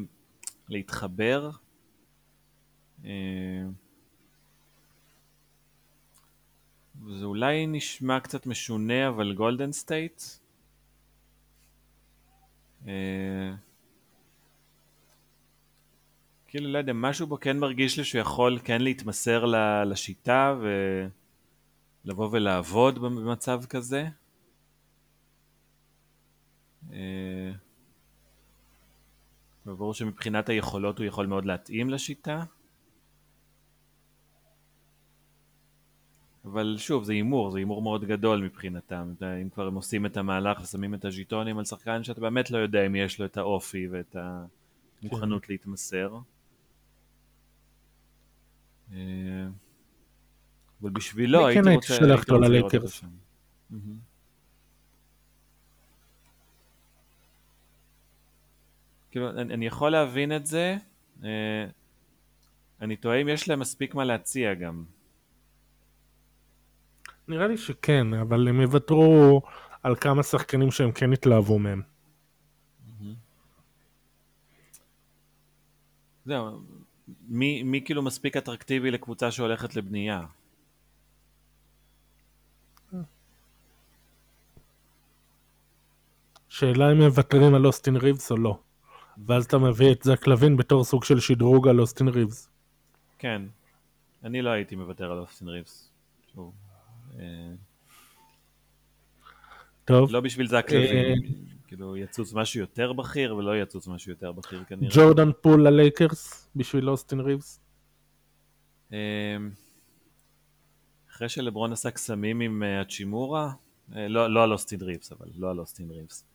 להתחבר. 0.69 1.51
אה, 3.05 3.63
זה 7.09 7.25
אולי 7.25 7.67
נשמע 7.67 8.19
קצת 8.19 8.45
משונה, 8.45 9.07
אבל 9.07 9.33
גולדן 9.33 9.71
סטייט. 9.71 10.21
אה, 12.87 13.53
כאילו, 16.47 16.71
לא 16.71 16.77
יודע, 16.77 16.93
משהו 16.93 17.27
בו 17.27 17.39
כן 17.39 17.59
מרגיש 17.59 17.97
לי 17.97 18.03
שהוא 18.03 18.21
יכול 18.21 18.59
כן 18.63 18.81
להתמסר 18.81 19.45
לשיטה 19.85 20.55
ולבוא 22.05 22.29
ולעבוד 22.31 22.99
במצב 22.99 23.61
כזה. 23.69 24.07
אה, 26.93 27.51
ברור 29.65 29.93
שמבחינת 29.93 30.49
היכולות 30.49 30.97
הוא 30.97 31.05
יכול 31.05 31.25
מאוד 31.25 31.45
להתאים 31.45 31.89
לשיטה. 31.89 32.43
אבל 36.45 36.75
שוב, 36.77 37.03
זה 37.03 37.13
הימור, 37.13 37.51
זה 37.51 37.57
הימור 37.57 37.81
מאוד 37.81 38.05
גדול 38.05 38.43
מבחינתם. 38.43 39.13
אם 39.41 39.49
כבר 39.49 39.67
הם 39.67 39.75
עושים 39.75 40.05
את 40.05 40.17
המהלך 40.17 40.61
ושמים 40.61 40.93
את 40.93 41.05
הז'יטונים 41.05 41.57
על 41.57 41.65
שחקן 41.65 42.03
שאתה 42.03 42.21
באמת 42.21 42.51
לא 42.51 42.57
יודע 42.57 42.85
אם 42.85 42.95
יש 42.95 43.19
לו 43.19 43.25
את 43.25 43.37
האופי 43.37 43.87
ואת 43.91 44.15
המוכנות 45.03 45.45
כן. 45.45 45.53
להתמסר. 45.53 46.17
אה, 48.91 48.97
אבל 50.81 50.89
בשבילו 50.89 51.39
כן 51.39 51.45
הייתי 51.45 51.59
רוצה... 51.59 51.67
אני 51.67 51.75
כן 51.75 52.03
הייתי 52.03 52.05
שולח 52.05 52.23
אותו 52.23 52.39
ללייקרס. 52.39 53.03
כאילו, 59.11 59.29
אני, 59.29 59.53
אני 59.53 59.65
יכול 59.65 59.91
להבין 59.91 60.35
את 60.35 60.45
זה, 60.45 60.77
אה, 61.23 61.65
אני 62.81 62.95
תוהה 62.95 63.21
אם 63.21 63.29
יש 63.29 63.49
להם 63.49 63.59
מספיק 63.59 63.95
מה 63.95 64.03
להציע 64.03 64.53
גם. 64.53 64.83
נראה 67.27 67.47
לי 67.47 67.57
שכן, 67.57 68.13
אבל 68.13 68.47
הם 68.47 68.61
יוותרו 68.61 69.41
על 69.83 69.95
כמה 69.95 70.23
שחקנים 70.23 70.71
שהם 70.71 70.91
כן 70.91 71.13
התלהבו 71.13 71.59
מהם. 71.59 71.81
זהו, 76.25 76.61
מי, 77.27 77.63
מי 77.63 77.81
כאילו 77.85 78.01
מספיק 78.01 78.37
אטרקטיבי 78.37 78.91
לקבוצה 78.91 79.31
שהולכת 79.31 79.75
לבנייה? 79.75 80.21
שאלה 86.49 86.91
אם 86.91 86.97
מוותרים 86.97 87.55
על 87.55 87.65
אוסטין 87.65 87.95
ריבס 87.95 88.31
או 88.31 88.37
לא. 88.37 88.59
ואז 89.25 89.45
אתה 89.45 89.57
מביא 89.57 89.91
את 89.91 90.03
זק 90.03 90.27
לוין 90.27 90.57
בתור 90.57 90.83
סוג 90.83 91.03
של 91.03 91.19
שדרוג 91.19 91.67
על 91.67 91.79
אוסטין 91.79 92.07
ריבס. 92.07 92.49
כן, 93.19 93.41
אני 94.23 94.41
לא 94.41 94.49
הייתי 94.49 94.75
מוותר 94.75 95.11
על 95.11 95.19
אוסטין 95.19 95.47
ריבס. 95.47 95.91
אה, 97.19 97.53
טוב. 99.85 100.11
לא 100.11 100.19
בשביל 100.19 100.47
זק 100.47 100.67
אה, 100.73 100.77
לוין, 100.77 101.21
כאילו 101.67 101.97
יצוץ 101.97 102.33
משהו 102.33 102.59
יותר 102.59 102.93
בכיר 102.93 103.35
ולא 103.35 103.61
יצוץ 103.61 103.87
משהו 103.87 104.11
יותר 104.11 104.31
בכיר 104.31 104.63
כנראה. 104.63 104.91
ג'ורדן 104.95 105.29
פול 105.41 105.67
ללייקרס 105.67 106.49
בשביל 106.55 106.89
אוסטין 106.89 107.19
ריבס? 107.19 107.59
אה, 108.93 108.97
אחרי 111.11 111.29
שלברון 111.29 111.71
עשה 111.71 111.91
קסמים 111.91 112.39
עם 112.39 112.63
האצ'ימורה, 112.81 113.53
לא, 113.89 114.33
לא 114.33 114.43
על 114.43 114.51
אוסטין 114.51 114.81
ריבס, 114.81 115.11
אבל 115.11 115.27
לא 115.35 115.49
על 115.51 115.59
אוסטין 115.59 115.91
ריבס. 115.91 116.25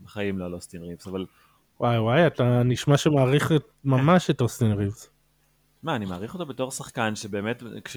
בחיים 0.00 0.38
לא 0.38 0.44
על 0.44 0.54
אוסטין 0.54 0.82
ריבס, 0.82 1.06
אבל 1.06 1.26
וואי 1.80 1.98
וואי, 1.98 2.26
אתה 2.26 2.62
נשמע 2.62 2.96
שמעריך 2.96 3.52
ממש 3.84 4.30
את 4.30 4.40
אוסטין 4.40 4.72
ריבס. 4.72 5.10
מה, 5.82 5.96
אני 5.96 6.04
מעריך 6.06 6.34
אותו 6.34 6.46
בתור 6.46 6.70
שחקן 6.70 7.16
שבאמת 7.16 7.62
כש, 7.84 7.96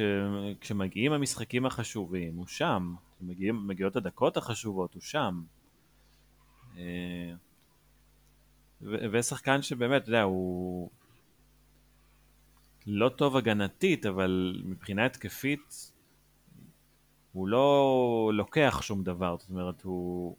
כשמגיעים 0.61 1.11
המשחקים 1.11 1.65
החשובים, 1.65 2.35
הוא 2.35 2.47
שם. 2.47 2.95
כשמגיעות 3.38 3.95
הדקות 3.95 4.38
החשובות, 4.38 4.93
הוא 4.93 5.01
שם. 5.01 5.43
אה, 6.77 7.34
ושחקן 8.81 9.61
שבאמת, 9.61 10.01
אתה 10.01 10.10
יודע, 10.10 10.22
הוא 10.22 10.89
לא 12.88 13.10
טוב 13.10 13.38
הגנתית, 13.38 14.06
אבל 14.06 14.61
מבחינה 14.65 15.06
התקפית 15.06 15.91
הוא 17.31 17.47
לא 17.47 18.31
לוקח 18.34 18.80
שום 18.81 19.03
דבר. 19.03 19.35
זאת 19.39 19.49
אומרת, 19.49 19.81
הוא... 19.81 20.35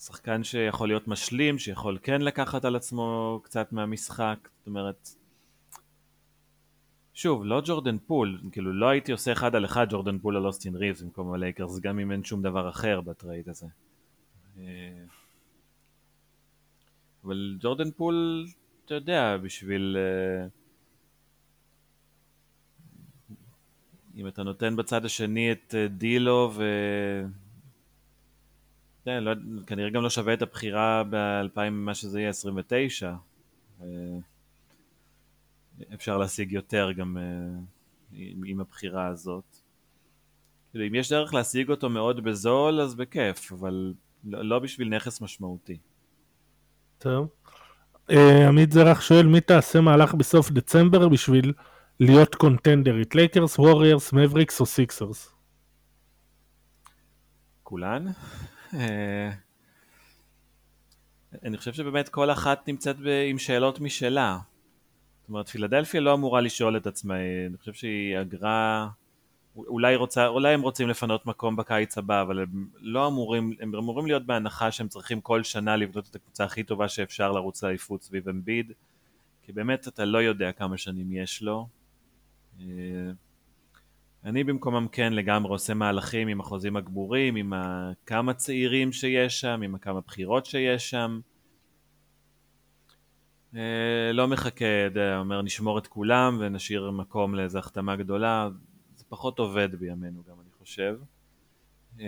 שחקן 0.00 0.44
שיכול 0.44 0.88
להיות 0.88 1.08
משלים, 1.08 1.58
שיכול 1.58 1.98
כן 2.02 2.22
לקחת 2.22 2.64
על 2.64 2.76
עצמו 2.76 3.40
קצת 3.44 3.72
מהמשחק, 3.72 4.48
זאת 4.58 4.66
אומרת, 4.66 5.08
שוב, 7.14 7.44
לא 7.44 7.62
ג'ורדן 7.64 7.98
פול, 7.98 8.40
כאילו 8.52 8.72
לא 8.72 8.88
הייתי 8.88 9.12
עושה 9.12 9.32
אחד 9.32 9.54
על 9.54 9.64
אחד 9.64 9.86
ג'ורדן 9.90 10.18
פול 10.18 10.36
על 10.36 10.46
אוסטין 10.46 10.76
ריבס 10.76 11.02
במקום 11.02 11.32
הלייקרס, 11.32 11.78
גם 11.78 11.98
אם 11.98 12.12
אין 12.12 12.24
שום 12.24 12.42
דבר 12.42 12.68
אחר 12.68 13.00
בטרייד 13.00 13.48
הזה. 13.48 13.66
אה, 14.58 14.64
אבל 17.24 17.56
ג'ורדן 17.60 17.90
פול, 17.90 18.46
אתה 18.84 18.94
יודע, 18.94 19.36
בשביל... 19.36 19.96
אה, 19.96 20.46
אם 24.16 24.28
אתה 24.28 24.42
נותן 24.42 24.76
בצד 24.76 25.04
השני 25.04 25.52
את 25.52 25.74
אה, 25.74 25.88
דילו 25.88 26.52
ו... 26.54 26.64
כן, 29.04 29.24
לא, 29.24 29.32
כנראה 29.66 29.90
גם 29.90 30.02
לא 30.02 30.10
שווה 30.10 30.34
את 30.34 30.42
הבחירה 30.42 31.02
ב-2000, 31.10 31.70
מה 31.70 31.94
שזה 31.94 32.20
יהיה, 32.20 32.30
29. 32.30 33.14
אה, 33.80 33.86
אפשר 35.94 36.18
להשיג 36.18 36.52
יותר 36.52 36.92
גם 36.92 37.16
עם, 38.12 38.42
עם 38.44 38.60
הבחירה 38.60 39.06
הזאת. 39.06 39.56
כאילו, 40.70 40.86
אם 40.86 40.94
יש 40.94 41.12
דרך 41.12 41.34
להשיג 41.34 41.70
אותו 41.70 41.88
מאוד 41.88 42.24
בזול, 42.24 42.80
אז 42.80 42.94
בכיף, 42.94 43.52
אבל 43.52 43.94
לא, 44.24 44.44
לא 44.44 44.58
בשביל 44.58 44.88
נכס 44.88 45.20
משמעותי. 45.20 45.78
טוב. 46.98 47.28
Uh, 48.10 48.14
עמית 48.48 48.72
זרח 48.72 49.00
שואל, 49.00 49.26
מי 49.26 49.40
תעשה 49.40 49.80
מהלך 49.80 50.14
בסוף 50.14 50.50
דצמבר 50.50 51.08
בשביל 51.08 51.52
להיות 52.00 52.34
קונטנדרית? 52.34 53.14
לייקרס, 53.14 53.58
ווריירס, 53.58 54.12
מבריקס 54.12 54.60
או 54.60 54.66
סיקסרס? 54.66 55.34
כולן. 57.62 58.06
אה, 58.74 59.30
אני 61.42 61.56
חושב 61.58 61.72
שבאמת 61.72 62.08
כל 62.08 62.30
אחת 62.30 62.68
נמצאת 62.68 62.96
עם 63.28 63.38
שאלות 63.38 63.80
משלה. 63.80 64.38
זאת 65.20 65.28
אומרת, 65.28 65.48
פילדלפיה 65.48 66.00
לא 66.00 66.14
אמורה 66.14 66.40
לשאול 66.40 66.76
את 66.76 66.86
עצמה, 66.86 67.14
אני 67.46 67.56
חושב 67.56 67.72
שהיא 67.72 68.20
אגרה... 68.20 68.88
אולי, 69.56 69.96
רוצה, 69.96 70.26
אולי 70.26 70.54
הם 70.54 70.62
רוצים 70.62 70.88
לפנות 70.88 71.26
מקום 71.26 71.56
בקיץ 71.56 71.98
הבא, 71.98 72.22
אבל 72.22 72.38
הם 72.38 72.68
לא 72.78 73.06
אמורים, 73.06 73.52
הם 73.60 73.74
אמורים 73.74 74.06
להיות 74.06 74.26
בהנחה 74.26 74.70
שהם 74.70 74.88
צריכים 74.88 75.20
כל 75.20 75.42
שנה 75.42 75.76
לבנות 75.76 76.08
את 76.10 76.16
הקבוצה 76.16 76.44
הכי 76.44 76.62
טובה 76.62 76.88
שאפשר 76.88 77.32
לרוץ 77.32 77.62
לאליפות 77.64 78.02
סביב 78.02 78.28
אמביד, 78.28 78.72
כי 79.42 79.52
באמת 79.52 79.88
אתה 79.88 80.04
לא 80.04 80.18
יודע 80.18 80.52
כמה 80.52 80.76
שנים 80.76 81.12
יש 81.12 81.42
לו. 81.42 81.68
אה, 84.24 84.30
אני 84.30 84.44
במקומם 84.44 84.86
כן 84.92 85.12
לגמרי 85.12 85.52
עושה 85.52 85.74
מהלכים 85.74 86.28
עם 86.28 86.40
החוזים 86.40 86.76
הגבורים, 86.76 87.36
עם 87.36 87.52
כמה 88.06 88.34
צעירים 88.34 88.92
שיש 88.92 89.40
שם, 89.40 89.60
עם 89.64 89.78
כמה 89.78 90.00
בחירות 90.00 90.46
שיש 90.46 90.90
שם. 90.90 91.20
אה, 93.56 94.12
לא 94.12 94.28
מחכה, 94.28 94.64
אומר 95.16 95.42
נשמור 95.42 95.78
את 95.78 95.86
כולם 95.86 96.36
ונשאיר 96.40 96.90
מקום 96.90 97.34
לאיזו 97.34 97.58
החתמה 97.58 97.96
גדולה, 97.96 98.48
פחות 99.10 99.38
עובד 99.38 99.74
בימינו 99.74 100.22
גם, 100.28 100.34
אני 100.40 100.50
חושב. 100.58 100.96
אמ, 102.00 102.04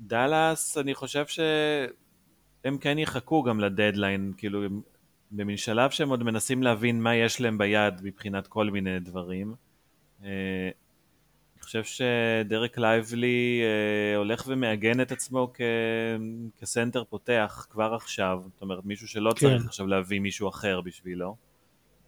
דאלאס, 0.00 0.78
אני 0.78 0.94
חושב 0.94 1.26
שהם 1.26 2.78
כן 2.78 2.98
יחכו 2.98 3.42
גם 3.42 3.60
לדדליין, 3.60 4.32
כאילו, 4.36 4.62
במין 5.30 5.56
שלב 5.56 5.90
שהם 5.90 6.08
עוד 6.08 6.22
מנסים 6.22 6.62
להבין 6.62 7.02
מה 7.02 7.14
יש 7.14 7.40
להם 7.40 7.58
ביד 7.58 8.00
מבחינת 8.02 8.46
כל 8.46 8.70
מיני 8.70 9.00
דברים. 9.00 9.54
אה, 10.24 10.70
אני 11.54 11.62
חושב 11.62 11.84
שדרק 11.84 12.78
לייבלי 12.78 13.60
אה, 13.62 14.16
הולך 14.16 14.44
ומעגן 14.46 15.00
את 15.00 15.12
עצמו 15.12 15.52
כ... 15.54 15.60
כסנטר 16.60 17.04
פותח 17.04 17.66
כבר 17.70 17.94
עכשיו, 17.94 18.42
זאת 18.44 18.62
אומרת 18.62 18.84
מישהו 18.84 19.08
שלא 19.08 19.30
כן. 19.30 19.38
צריך 19.38 19.66
עכשיו 19.66 19.86
להביא 19.86 20.20
מישהו 20.20 20.48
אחר 20.48 20.80
בשבילו, 20.80 21.36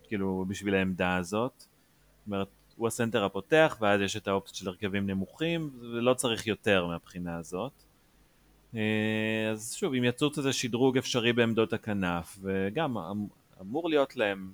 כאילו 0.04 0.44
בשביל 0.48 0.74
העמדה 0.74 1.16
הזאת. 1.16 1.52
זאת 1.58 2.26
אומרת, 2.26 2.48
הוא 2.76 2.88
הסנטר 2.88 3.24
הפותח, 3.24 3.78
ואז 3.80 4.00
יש 4.00 4.16
את 4.16 4.28
האופציות 4.28 4.54
של 4.56 4.68
הרכבים 4.68 5.10
נמוכים, 5.10 5.70
ולא 5.80 6.14
צריך 6.14 6.46
יותר 6.46 6.86
מהבחינה 6.86 7.36
הזאת. 7.36 7.72
אה, 8.74 9.50
אז 9.52 9.74
שוב, 9.74 9.94
אם 9.94 10.04
יצוץ 10.04 10.38
איזה 10.38 10.52
שדרוג 10.52 10.98
אפשרי 10.98 11.32
בעמדות 11.32 11.72
הכנף, 11.72 12.38
וגם 12.42 12.98
אמ, 12.98 13.26
אמור 13.60 13.88
להיות 13.88 14.16
להם 14.16 14.52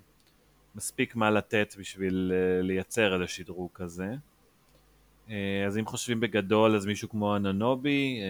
מספיק 0.74 1.16
מה 1.16 1.30
לתת 1.30 1.74
בשביל 1.78 2.32
אה, 2.34 2.62
לייצר 2.62 3.14
איזה 3.14 3.26
שדרוג 3.26 3.70
כזה. 3.74 4.14
אה, 5.30 5.64
אז 5.66 5.78
אם 5.78 5.86
חושבים 5.86 6.20
בגדול, 6.20 6.76
אז 6.76 6.86
מישהו 6.86 7.08
כמו 7.08 7.36
אננובי, 7.36 8.20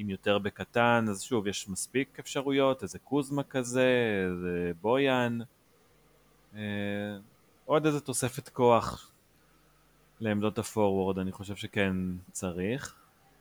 אם 0.00 0.10
יותר 0.10 0.38
בקטן, 0.38 1.04
אז 1.10 1.22
שוב, 1.22 1.46
יש 1.46 1.68
מספיק 1.68 2.18
אפשרויות, 2.18 2.82
איזה 2.82 2.98
קוזמה 2.98 3.42
כזה, 3.42 3.88
איזה 4.30 4.72
בויאן. 4.80 5.38
עוד 7.64 7.86
איזה 7.86 8.00
תוספת 8.00 8.48
כוח 8.48 9.12
לעמדות 10.20 10.58
הפורוורד, 10.58 11.18
אני 11.18 11.32
חושב 11.32 11.56
שכן 11.56 11.96
צריך. 12.32 12.94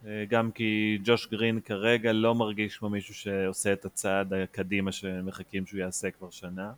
אה, 0.05 0.25
גם 0.29 0.51
כי 0.51 0.99
ג'וש 1.03 1.27
גרין 1.27 1.59
כרגע 1.61 2.13
לא 2.13 2.35
מרגיש 2.35 2.77
כמו 2.77 2.89
מישהו 2.89 3.13
שעושה 3.13 3.73
את 3.73 3.85
הצעד 3.85 4.33
הקדימה 4.33 4.91
שמחכים 4.91 5.65
שהוא 5.65 5.79
יעשה 5.79 6.11
כבר 6.11 6.29
שנה. 6.29 6.73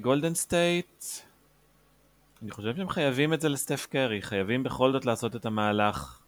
גולדן 0.00 0.28
אה, 0.28 0.34
סטייט, 0.34 1.04
אה, 1.04 1.30
אני 2.42 2.50
חושב 2.50 2.76
שהם 2.76 2.88
חייבים 2.88 3.34
את 3.34 3.40
זה 3.40 3.48
לסטף 3.48 3.86
קרי, 3.90 4.22
חייבים 4.22 4.62
בכל 4.62 4.92
זאת 4.92 5.06
לעשות 5.06 5.36
את 5.36 5.46
המהלך. 5.46 6.20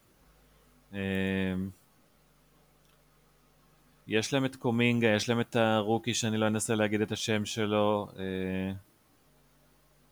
יש 4.06 4.32
להם 4.32 4.44
את 4.44 4.56
קומינגה, 4.56 5.08
יש 5.08 5.28
להם 5.28 5.40
את 5.40 5.56
הרוקי 5.56 6.14
שאני 6.14 6.36
לא 6.36 6.46
אנסה 6.46 6.74
להגיד 6.74 7.00
את 7.00 7.12
השם 7.12 7.44
שלו. 7.44 8.08
אה, 8.18 8.72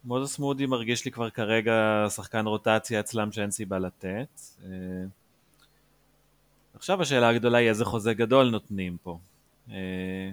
מוזס 0.05 0.39
מודי 0.39 0.67
מרגיש 0.67 1.05
לי 1.05 1.11
כבר 1.11 1.31
כרגע 1.31 2.07
שחקן 2.09 2.47
רוטציה 2.47 3.01
אצלם 3.01 3.33
שאין 3.33 3.51
סיבה 3.51 3.79
לתת. 3.79 4.41
אה, 4.65 4.69
עכשיו 6.75 7.03
השאלה 7.03 7.29
הגדולה 7.29 7.59
היא 7.59 7.69
איזה 7.69 7.85
חוזה 7.85 8.15
גדול 8.15 8.51
נותנים 8.51 8.97
פה. 9.03 9.19
אה, 9.71 10.31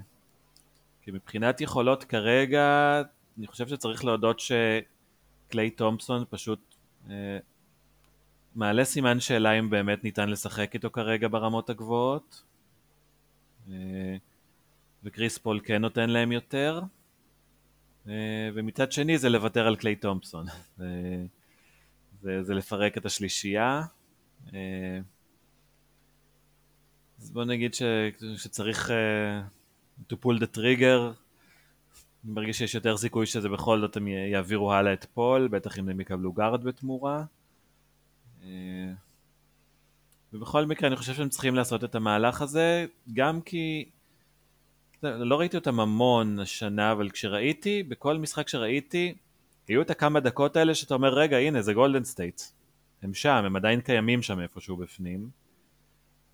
כי 1.02 1.12
מבחינת 1.12 1.62
יכולות 1.62 2.04
כרגע, 2.04 3.02
אני 3.38 3.48
חושב 3.48 3.68
שצריך 3.68 4.06
להודות 4.06 4.40
שקליי 4.40 5.70
תומפסון 5.70 6.26
פשוט 6.30 6.76
מעלה 8.56 8.86
סימן 8.86 9.20
שאלה 9.20 9.52
אם 9.52 9.70
באמת 9.70 10.04
ניתן 10.04 10.30
לשחק 10.30 10.74
איתו 10.74 10.92
כרגע 10.92 11.28
ברמות 11.28 11.70
הגבוהות. 11.70 12.44
אה, 13.70 14.16
וקריס 15.04 15.38
פול 15.38 15.60
כן 15.64 15.82
נותן 15.82 16.10
להם 16.10 16.32
יותר, 16.32 16.82
אה, 18.08 18.50
ומצד 18.54 18.92
שני 18.92 19.18
זה 19.18 19.30
לוותר 19.30 19.68
על 19.68 19.76
קליי 19.76 19.96
תומפסון, 19.96 20.46
זה, 22.22 22.44
זה 22.44 22.54
לפרק 22.54 22.98
את 22.98 23.06
השלישייה. 23.06 23.82
אה, 27.20 27.24
אז 27.24 27.32
בוא 27.32 27.44
נגיד 27.44 27.74
ש, 27.74 27.82
שצריך 28.38 28.92
to 30.10 30.16
pull 30.24 30.40
the 30.40 30.58
trigger, 30.58 31.14
אני 32.26 32.34
מרגיש 32.34 32.58
שיש 32.58 32.76
יותר 32.76 32.98
סיכוי 32.98 33.26
שזה 33.26 33.50
בכל 33.50 33.80
זאת 33.80 33.98
הם 33.98 34.08
יעבירו 34.08 34.74
הלאה 34.74 34.94
את 34.94 35.06
פול, 35.14 35.48
בטח 35.48 35.80
אם 35.80 35.90
הם 35.90 36.02
יקבלו 36.02 36.34
גארד 36.34 36.64
בתמורה. 36.64 37.24
ובכל 40.34 40.66
מקרה 40.66 40.88
אני 40.88 40.96
חושב 40.96 41.14
שהם 41.14 41.30
צריכים 41.30 41.56
לעשות 41.56 41.84
את 41.84 41.96
המהלך 41.96 42.42
הזה, 42.42 42.86
גם 43.14 43.42
כי 43.42 43.86
לא 45.04 45.40
ראיתי 45.40 45.58
אותם 45.58 45.80
המון 45.80 46.40
השנה, 46.40 46.92
אבל 46.92 47.10
כשראיתי, 47.10 47.84
בכל 47.84 48.18
משחק 48.18 48.48
שראיתי, 48.48 49.16
היו 49.68 49.82
את 49.82 49.90
הכמה 49.90 50.20
דקות 50.20 50.56
האלה 50.56 50.76
שאתה 50.76 50.94
אומר, 50.94 51.14
רגע, 51.14 51.38
הנה, 51.38 51.62
זה 51.62 51.74
גולדן 51.74 52.04
סטייט. 52.04 52.42
הם 53.02 53.14
שם, 53.14 53.44
הם 53.46 53.56
עדיין 53.56 53.82
קיימים 53.82 54.22
שם 54.22 54.40
איפשהו 54.40 54.78
בפנים. 54.78 55.30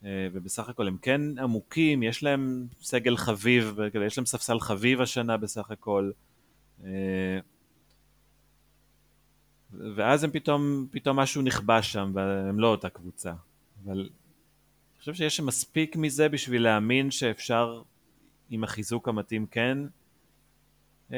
אה, 0.05 0.27
ובסך 0.33 0.69
הכל 0.69 0.87
הם 0.87 0.97
כן 1.01 1.21
עמוקים, 1.39 2.03
יש 2.03 2.23
להם 2.23 2.67
סגל 2.81 3.17
חביב, 3.17 3.79
יש 4.05 4.17
להם 4.17 4.25
ספסל 4.25 4.59
חביב 4.59 5.01
השנה 5.01 5.37
בסך 5.37 5.71
הכל. 5.71 6.11
אה, 6.83 7.39
ואז 9.95 10.23
הם 10.23 10.31
פתאום, 10.31 10.87
פתאום 10.91 11.19
משהו 11.19 11.41
נכבש 11.41 11.93
שם, 11.93 12.11
והם 12.13 12.59
לא 12.59 12.67
אותה 12.67 12.89
קבוצה. 12.89 13.33
אבל 13.85 13.99
אני 13.99 14.99
חושב 14.99 15.13
שיש 15.13 15.39
מספיק 15.39 15.95
מזה 15.95 16.29
בשביל 16.29 16.63
להאמין 16.63 17.11
שאפשר 17.11 17.81
עם 18.49 18.63
החיזוק 18.63 19.07
המתאים 19.07 19.45
כן 19.45 19.77
אה, 21.13 21.17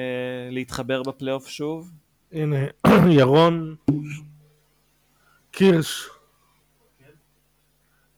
להתחבר 0.52 1.04
בפלייאוף 1.04 1.48
שוב. 1.48 1.92
הנה, 2.32 2.58
ירון 3.20 3.76
קירש. 5.52 6.15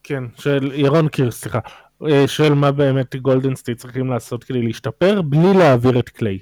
כן, 0.08 0.24
של 0.36 0.72
ירון 0.76 1.08
קירש, 1.10 1.34
סליחה. 1.34 1.60
אה, 2.08 2.28
שואל 2.28 2.54
מה 2.54 2.72
באמת 2.72 3.16
גולדן 3.16 3.46
סטייט 3.46 3.76
צריכים 3.76 4.08
לעשות 4.08 4.44
כדי 4.44 4.62
להשתפר 4.62 5.22
בלי 5.22 5.54
להעביר 5.58 6.00
את 6.00 6.10
קליי. 6.10 6.40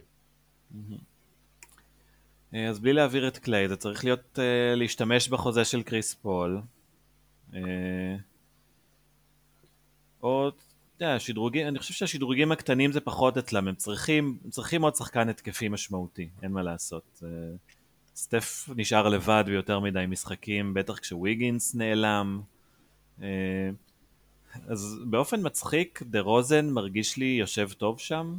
אה, 2.54 2.70
אז 2.70 2.80
בלי 2.80 2.94
להעביר 2.94 3.28
את 3.28 3.38
קליי 3.38 3.68
זה 3.68 3.76
צריך 3.76 4.04
להיות 4.04 4.40
uh, 4.40 4.76
להשתמש 4.76 5.30
בחוזה 5.30 5.66
של 5.66 5.84
קריס 5.84 6.14
פול 6.14 6.62
אה, 7.54 7.60
או, 10.24 10.50
יודע, 11.02 11.20
שדרוגים, 11.20 11.68
אני 11.68 11.80
חושב 11.80 11.94
שהשדרוגים 11.94 12.52
הקטנים 12.52 12.92
זה 12.92 13.00
פחות 13.00 13.38
אצלם, 13.38 13.68
הם 13.68 13.76
צריכים, 13.76 14.38
הם 14.44 14.50
צריכים 14.50 14.82
עוד 14.82 14.96
שחקן 14.96 15.30
התקפי 15.30 15.70
משמעותי, 15.70 16.30
אין 16.44 16.52
מה 16.52 16.64
לעשות. 16.64 17.22
אה, 17.24 17.30
סטף 18.16 18.70
נשאר 18.76 19.10
לבד 19.10 19.44
ביותר 19.48 19.80
מדי 19.80 20.06
משחקים, 20.08 20.74
בטח 20.74 21.00
כשוויגינס 21.00 21.76
נעלם. 21.76 22.42
אה, 23.22 23.70
אז 24.68 25.00
באופן 25.06 25.40
מצחיק, 25.44 26.04
דה 26.04 26.20
רוזן 26.20 26.70
מרגיש 26.70 27.18
לי 27.18 27.26
יושב 27.26 27.70
טוב 27.72 28.00
שם. 28.00 28.36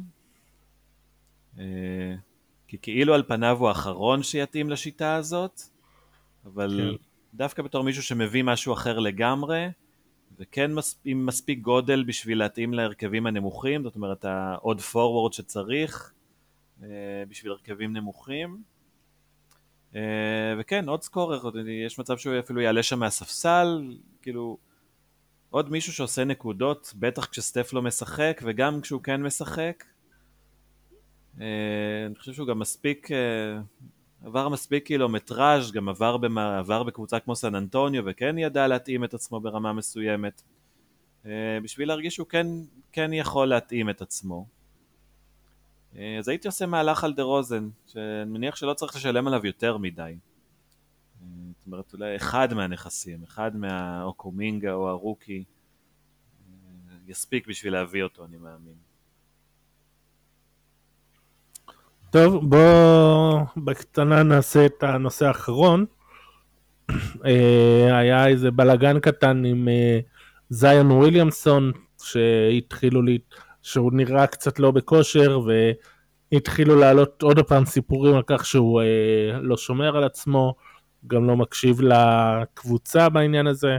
כי 2.67 2.77
כאילו 2.81 3.13
על 3.13 3.23
פניו 3.23 3.57
הוא 3.59 3.67
האחרון 3.67 4.23
שיתאים 4.23 4.69
לשיטה 4.69 5.15
הזאת, 5.15 5.61
אבל 6.45 6.97
כן. 6.97 7.03
דווקא 7.33 7.63
בתור 7.63 7.83
מישהו 7.83 8.03
שמביא 8.03 8.43
משהו 8.43 8.73
אחר 8.73 8.99
לגמרי, 8.99 9.67
וכן 10.39 10.73
מס, 10.73 10.99
עם 11.05 11.25
מספיק 11.25 11.59
גודל 11.59 12.03
בשביל 12.03 12.39
להתאים 12.39 12.73
להרכבים 12.73 13.27
הנמוכים, 13.27 13.83
זאת 13.83 13.95
אומרת 13.95 14.25
העוד 14.25 14.81
פורוורד 14.81 15.33
שצריך 15.33 16.13
בשביל 17.29 17.51
הרכבים 17.51 17.97
נמוכים. 17.97 18.63
וכן, 20.59 20.89
עוד 20.89 21.03
סקורר, 21.03 21.59
יש 21.85 21.99
מצב 21.99 22.17
שהוא 22.17 22.39
אפילו 22.39 22.61
יעלה 22.61 22.83
שם 22.83 22.99
מהספסל, 22.99 23.95
כאילו 24.21 24.57
עוד 25.49 25.71
מישהו 25.71 25.93
שעושה 25.93 26.23
נקודות, 26.23 26.93
בטח 26.99 27.25
כשסטף 27.25 27.73
לא 27.73 27.81
משחק 27.81 28.41
וגם 28.45 28.81
כשהוא 28.81 29.03
כן 29.03 29.23
משחק. 29.23 29.83
אני 31.37 32.15
חושב 32.17 32.33
שהוא 32.33 32.47
גם 32.47 32.59
מספיק 32.59 33.09
עבר 34.23 34.49
מספיק 34.49 34.85
קילומטראז', 34.85 35.71
גם 35.71 35.89
עבר, 35.89 36.17
במה, 36.17 36.59
עבר 36.59 36.83
בקבוצה 36.83 37.19
כמו 37.19 37.35
סן 37.35 37.55
אנטוניו 37.55 38.03
וכן 38.05 38.37
ידע 38.37 38.67
להתאים 38.67 39.03
את 39.03 39.13
עצמו 39.13 39.39
ברמה 39.39 39.73
מסוימת. 39.73 40.41
אה, 41.25 41.59
בשביל 41.63 41.87
להרגיש 41.87 42.15
שהוא 42.15 42.27
כן, 42.27 42.47
כן 42.91 43.13
יכול 43.13 43.47
להתאים 43.47 43.89
את 43.89 44.01
עצמו. 44.01 44.45
אה, 45.97 46.17
אז 46.19 46.27
הייתי 46.27 46.47
עושה 46.47 46.65
מהלך 46.65 47.03
על 47.03 47.13
דה 47.13 47.23
רוזן, 47.23 47.69
שאני 47.87 48.31
מניח 48.31 48.55
שלא 48.55 48.73
צריך 48.73 48.95
לשלם 48.95 49.27
עליו 49.27 49.45
יותר 49.45 49.77
מדי. 49.77 50.15
אה, 51.21 51.27
זאת 51.57 51.65
אומרת, 51.67 51.93
אולי 51.93 52.15
אחד 52.15 52.53
מהנכסים, 52.53 53.23
אחד 53.23 53.55
מה... 53.55 54.03
או 54.73 54.89
הרוקי, 54.89 55.43
יספיק 57.07 57.47
בשביל 57.47 57.73
להביא 57.73 58.03
אותו, 58.03 58.25
אני 58.25 58.37
מאמין. 58.37 58.75
טוב, 62.09 62.49
בואו 62.49 63.39
בקטנה 63.57 64.23
נעשה 64.23 64.65
את 64.65 64.83
הנושא 64.83 65.25
האחרון. 65.25 65.85
אה, 67.25 67.97
היה 67.97 68.27
איזה 68.27 68.51
בלאגן 68.51 68.99
קטן 68.99 69.45
עם 69.45 69.67
אה, 69.67 69.99
זיון 70.49 70.91
וויליאמסון, 70.91 71.71
שהתחילו 72.03 73.01
לי, 73.01 73.17
שהוא 73.61 73.91
נראה 73.93 74.27
קצת 74.27 74.59
לא 74.59 74.71
בכושר, 74.71 75.39
והתחילו 76.31 76.75
לעלות 76.75 77.21
עוד 77.21 77.39
פעם 77.39 77.65
סיפורים 77.65 78.15
על 78.15 78.23
כך 78.27 78.45
שהוא 78.45 78.81
אה, 78.81 79.39
לא 79.41 79.57
שומר 79.57 79.97
על 79.97 80.03
עצמו, 80.03 80.55
גם 81.07 81.27
לא 81.27 81.37
מקשיב 81.37 81.81
לקבוצה 81.81 83.09
בעניין 83.09 83.47
הזה. 83.47 83.77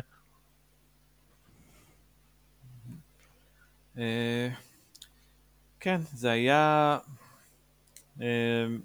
כן, 5.80 6.00
זה 6.12 6.30
היה 6.30 6.98
אמ, 8.20 8.80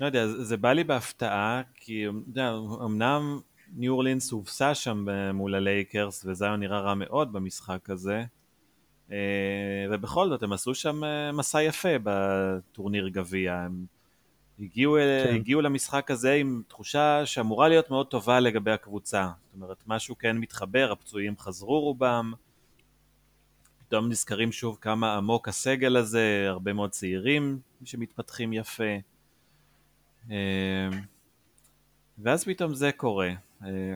לא 0.00 0.06
יודע, 0.06 0.26
זה 0.26 0.56
בא 0.56 0.72
לי 0.72 0.84
בהפתעה, 0.84 1.62
כי 1.74 2.06
אמנם 2.84 3.40
ניו 3.76 3.92
אורלינס 3.92 4.30
הובסה 4.30 4.74
שם 4.74 5.06
מול 5.34 5.54
הלייקרס, 5.54 6.24
וזיון 6.24 6.60
נראה 6.60 6.80
רע 6.80 6.94
מאוד 6.94 7.32
במשחק 7.32 7.90
הזה, 7.90 8.24
אה, 9.12 9.86
ובכל 9.90 10.28
זאת 10.28 10.42
הם 10.42 10.52
עשו 10.52 10.74
שם 10.74 11.04
אה, 11.04 11.32
מסע 11.32 11.62
יפה 11.62 11.88
בטורניר 12.02 13.08
גביע. 13.08 13.54
הם 13.54 13.84
הגיעו, 14.60 14.96
כן. 15.24 15.34
הגיעו 15.34 15.60
למשחק 15.60 16.10
הזה 16.10 16.32
עם 16.32 16.62
תחושה 16.68 17.26
שאמורה 17.26 17.68
להיות 17.68 17.90
מאוד 17.90 18.06
טובה 18.06 18.40
לגבי 18.40 18.70
הקבוצה. 18.70 19.28
זאת 19.44 19.54
אומרת, 19.54 19.82
משהו 19.86 20.18
כן 20.18 20.38
מתחבר, 20.38 20.92
הפצועים 20.92 21.38
חזרו 21.38 21.80
רובם. 21.80 22.32
פתאום 23.78 24.08
נזכרים 24.08 24.52
שוב 24.52 24.78
כמה 24.80 25.16
עמוק 25.16 25.48
הסגל 25.48 25.96
הזה, 25.96 26.44
הרבה 26.48 26.72
מאוד 26.72 26.90
צעירים 26.90 27.58
שמתפתחים 27.84 28.52
יפה. 28.52 28.96
אה, 30.30 30.88
ואז 32.18 32.44
פתאום 32.44 32.74
זה 32.74 32.92
קורה. 32.92 33.30
אה, 33.64 33.94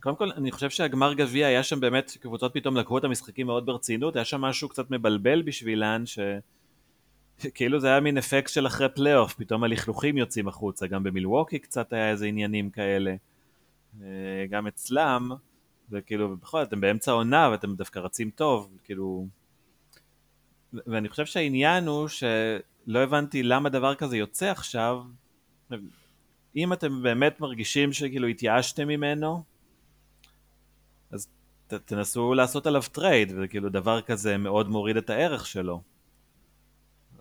קודם 0.00 0.16
כל, 0.16 0.30
אני 0.30 0.52
חושב 0.52 0.70
שהגמר 0.70 1.14
גביע 1.14 1.46
היה 1.46 1.62
שם 1.62 1.80
באמת, 1.80 2.16
קבוצות 2.20 2.54
פתאום 2.54 2.76
לקחו 2.76 2.98
את 2.98 3.04
המשחקים 3.04 3.46
מאוד 3.46 3.66
ברצינות, 3.66 4.16
היה 4.16 4.24
שם 4.24 4.40
משהו 4.40 4.68
קצת 4.68 4.90
מבלבל 4.90 5.42
בשבילן, 5.42 6.06
ש... 6.06 6.18
כאילו 7.54 7.80
זה 7.80 7.88
היה 7.88 8.00
מין 8.00 8.18
אפקט 8.18 8.50
של 8.50 8.66
אחרי 8.66 8.88
פלייאוף, 8.88 9.34
פתאום 9.34 9.64
הלכלוכים 9.64 10.16
יוצאים 10.18 10.48
החוצה, 10.48 10.86
גם 10.86 11.02
במילווקי 11.02 11.58
קצת 11.58 11.92
היה 11.92 12.10
איזה 12.10 12.26
עניינים 12.26 12.70
כאלה, 12.70 13.14
אה, 14.02 14.06
גם 14.50 14.66
אצלם. 14.66 15.30
וכאילו, 15.90 16.36
בכל 16.36 16.60
זאת, 16.60 16.68
אתם 16.68 16.80
באמצע 16.80 17.10
העונה 17.10 17.48
ואתם 17.52 17.74
דווקא 17.74 17.98
רצים 17.98 18.30
טוב, 18.30 18.78
כאילו... 18.84 19.26
ואני 20.72 21.08
חושב 21.08 21.26
שהעניין 21.26 21.86
הוא 21.86 22.08
שלא 22.08 22.98
הבנתי 22.98 23.42
למה 23.42 23.68
דבר 23.68 23.94
כזה 23.94 24.16
יוצא 24.16 24.50
עכשיו. 24.50 25.02
אם 26.56 26.72
אתם 26.72 27.02
באמת 27.02 27.40
מרגישים 27.40 27.92
שכאילו 27.92 28.26
התייאשתם 28.26 28.88
ממנו, 28.88 29.42
אז 31.10 31.28
ת, 31.66 31.74
תנסו 31.74 32.34
לעשות 32.34 32.66
עליו 32.66 32.82
טרייד, 32.92 33.32
וכאילו 33.36 33.68
דבר 33.68 34.00
כזה 34.00 34.36
מאוד 34.36 34.68
מוריד 34.68 34.96
את 34.96 35.10
הערך 35.10 35.46
שלו. 35.46 35.82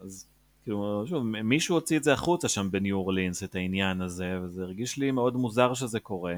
אז 0.04 0.28
כאילו, 0.64 1.04
שוב, 1.08 1.24
מישהו 1.24 1.76
הוציא 1.76 1.98
את 1.98 2.04
זה 2.04 2.14
החוצה 2.14 2.48
שם 2.48 2.72
בניו 2.72 2.98
אורלינס, 2.98 3.44
את 3.44 3.56
העניין 3.56 4.02
הזה, 4.02 4.40
וזה 4.44 4.64
הרגיש 4.64 4.98
לי 4.98 5.12
מאוד 5.12 5.36
מוזר 5.36 5.74
שזה 5.74 6.00
קורה. 6.00 6.36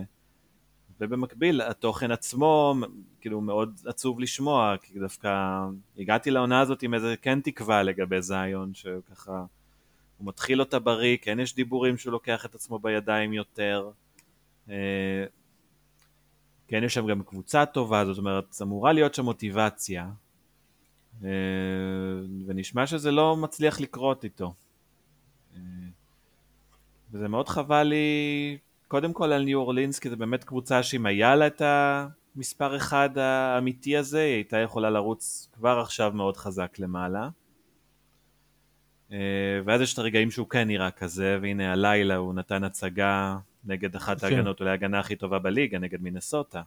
ובמקביל 1.01 1.61
התוכן 1.61 2.11
עצמו 2.11 2.75
כאילו 3.21 3.41
מאוד 3.41 3.79
עצוב 3.85 4.19
לשמוע 4.19 4.75
כי 4.81 4.99
דווקא 4.99 5.59
הגעתי 5.97 6.31
לעונה 6.31 6.59
הזאת 6.59 6.83
עם 6.83 6.93
איזה 6.93 7.15
כן 7.21 7.41
תקווה 7.41 7.83
לגבי 7.83 8.21
זיון 8.21 8.73
שככה 8.73 9.45
הוא 10.17 10.27
מתחיל 10.27 10.59
אותה 10.59 10.79
בריא 10.79 11.17
כן 11.21 11.39
יש 11.39 11.55
דיבורים 11.55 11.97
שהוא 11.97 12.11
לוקח 12.11 12.45
את 12.45 12.55
עצמו 12.55 12.79
בידיים 12.79 13.33
יותר 13.33 13.89
אה, 14.69 15.25
כן 16.67 16.83
יש 16.83 16.93
שם 16.93 17.07
גם 17.07 17.23
קבוצה 17.23 17.65
טובה 17.65 18.05
זאת 18.05 18.17
אומרת 18.17 18.55
אמורה 18.61 18.93
להיות 18.93 19.15
שם 19.15 19.23
מוטיבציה 19.25 20.09
ונשמע 22.47 22.87
שזה 22.87 23.11
לא 23.11 23.37
מצליח 23.37 23.81
לקרות 23.81 24.23
איתו 24.23 24.53
אה, 25.55 25.59
וזה 27.11 27.27
מאוד 27.27 27.49
חבל 27.49 27.83
לי 27.83 28.57
קודם 28.87 29.13
כל 29.13 29.31
על 29.31 29.43
ניו 29.43 29.59
אורלינס, 29.59 29.99
כי 29.99 30.09
זו 30.09 30.17
באמת 30.17 30.43
קבוצה 30.43 30.83
שאם 30.83 31.05
היה 31.05 31.35
לה 31.35 31.47
את 31.47 31.61
המספר 31.61 32.77
אחד 32.77 33.17
האמיתי 33.17 33.97
הזה, 33.97 34.21
היא 34.21 34.33
הייתה 34.33 34.57
יכולה 34.57 34.89
לרוץ 34.89 35.49
כבר 35.53 35.79
עכשיו 35.79 36.11
מאוד 36.15 36.37
חזק 36.37 36.79
למעלה. 36.79 37.29
אה, 39.11 39.17
ואז 39.65 39.81
יש 39.81 39.93
את 39.93 39.99
הרגעים 39.99 40.31
שהוא 40.31 40.49
כן 40.49 40.67
נראה 40.67 40.91
כזה, 40.91 41.39
והנה 41.41 41.71
הלילה 41.71 42.15
הוא 42.15 42.33
נתן 42.33 42.63
הצגה 42.63 43.37
נגד 43.65 43.95
אחת 43.95 44.19
כן. 44.19 44.25
ההגנות, 44.27 44.59
אולי 44.59 44.71
ההגנה 44.71 44.99
הכי 44.99 45.15
טובה 45.15 45.39
בליגה, 45.39 45.79
נגד 45.79 46.01
מינסוטה. 46.01 46.61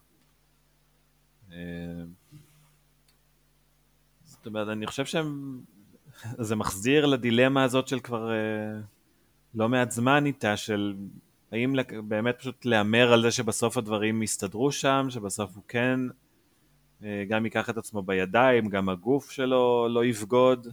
אומרת, 4.48 4.68
אני 4.68 4.86
חושב 4.86 5.04
שזה 5.04 6.56
מחזיר 6.56 7.06
לדילמה 7.06 7.64
הזאת 7.64 7.88
של 7.88 8.00
כבר 8.00 8.30
אה, 8.30 8.80
לא 9.54 9.68
מעט 9.68 9.90
זמן 9.90 10.26
איתה, 10.26 10.56
של 10.56 10.94
האם 11.52 11.74
באמת 12.08 12.38
פשוט 12.38 12.64
להמר 12.64 13.12
על 13.12 13.22
זה 13.22 13.30
שבסוף 13.30 13.76
הדברים 13.76 14.22
יסתדרו 14.22 14.72
שם, 14.72 15.06
שבסוף 15.10 15.50
הוא 15.54 15.62
כן 15.68 16.00
אה, 17.02 17.24
גם 17.28 17.44
ייקח 17.44 17.70
את 17.70 17.76
עצמו 17.76 18.02
בידיים, 18.02 18.68
גם 18.68 18.88
הגוף 18.88 19.30
שלו 19.30 19.88
לא 19.90 20.04
יבגוד, 20.04 20.68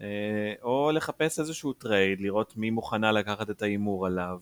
אה, 0.00 0.52
או 0.62 0.90
לחפש 0.94 1.40
איזשהו 1.40 1.72
טרייד, 1.72 2.20
לראות 2.20 2.56
מי 2.56 2.70
מוכנה 2.70 3.12
לקחת 3.12 3.50
את 3.50 3.62
ההימור 3.62 4.06
עליו. 4.06 4.40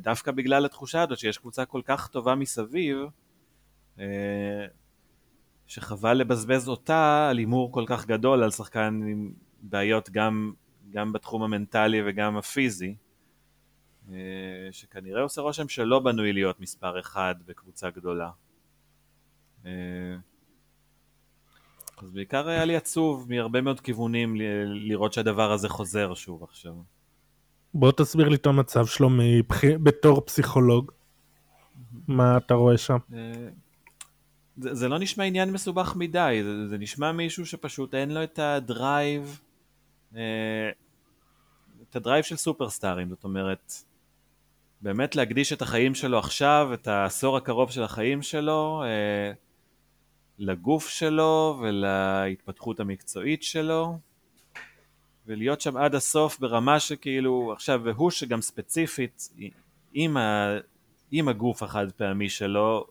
דווקא 0.00 0.32
בגלל 0.32 0.64
התחושה 0.64 1.02
הזאת 1.02 1.18
שיש 1.18 1.38
קבוצה 1.38 1.64
כל 1.64 1.80
כך 1.84 2.08
טובה 2.08 2.34
מסביב, 2.34 2.98
שחבל 5.72 6.14
לבזבז 6.14 6.68
אותה 6.68 7.28
על 7.30 7.38
הימור 7.38 7.72
כל 7.72 7.84
כך 7.86 8.06
גדול 8.06 8.42
על 8.42 8.50
שחקן 8.50 9.00
עם 9.08 9.32
בעיות 9.62 10.10
גם, 10.10 10.52
גם 10.90 11.12
בתחום 11.12 11.42
המנטלי 11.42 12.00
וגם 12.06 12.36
הפיזי. 12.36 12.94
אה, 14.12 14.16
שכנראה 14.70 15.22
עושה 15.22 15.40
רושם 15.40 15.68
שלא 15.68 15.98
בנוי 15.98 16.32
להיות 16.32 16.60
מספר 16.60 17.00
אחד 17.00 17.34
בקבוצה 17.46 17.90
גדולה. 17.90 18.30
אה, 19.66 19.70
אז 22.02 22.10
בעיקר 22.10 22.48
היה 22.48 22.64
לי 22.64 22.76
עצוב 22.76 23.26
מהרבה 23.28 23.60
מאוד 23.60 23.80
כיוונים 23.80 24.36
לראות 24.66 25.12
שהדבר 25.12 25.52
הזה 25.52 25.68
חוזר 25.68 26.14
שוב 26.14 26.42
עכשיו. 26.42 26.74
בוא 27.74 27.92
תסביר 27.92 28.28
לי 28.28 28.36
את 28.36 28.46
המצב 28.46 28.86
שלו 28.86 29.10
מבח... 29.10 29.64
בתור 29.82 30.20
פסיכולוג. 30.20 30.92
מה 32.08 32.36
אתה 32.36 32.54
רואה 32.54 32.78
שם? 32.78 32.98
אה, 34.58 34.62
זה, 34.62 34.74
זה 34.74 34.88
לא 34.88 34.98
נשמע 34.98 35.24
עניין 35.24 35.50
מסובך 35.50 35.96
מדי, 35.96 36.40
זה, 36.44 36.68
זה 36.68 36.78
נשמע 36.78 37.12
מישהו 37.12 37.46
שפשוט 37.46 37.94
אין 37.94 38.10
לו 38.10 38.22
את 38.22 38.38
הדרייב, 38.38 39.40
את 41.92 41.96
הדרייב 41.96 42.24
של 42.24 42.36
סופרסטארים, 42.36 43.08
זאת 43.08 43.24
אומרת, 43.24 43.72
באמת 44.82 45.16
להקדיש 45.16 45.52
את 45.52 45.62
החיים 45.62 45.94
שלו 45.94 46.18
עכשיו, 46.18 46.70
את 46.74 46.88
העשור 46.88 47.36
הקרוב 47.36 47.70
של 47.70 47.82
החיים 47.82 48.22
שלו, 48.22 48.82
אה, 48.84 49.32
לגוף 50.38 50.88
שלו 50.88 51.58
ולהתפתחות 51.62 52.80
המקצועית 52.80 53.42
שלו, 53.42 53.98
ולהיות 55.26 55.60
שם 55.60 55.76
עד 55.76 55.94
הסוף 55.94 56.38
ברמה 56.38 56.80
שכאילו, 56.80 57.52
עכשיו, 57.52 57.80
והוא 57.84 58.10
שגם 58.10 58.42
ספציפית, 58.42 59.28
עם, 59.92 60.16
ה, 60.16 60.56
עם 61.10 61.28
הגוף 61.28 61.62
החד 61.62 61.92
פעמי 61.92 62.28
שלו, 62.28 62.86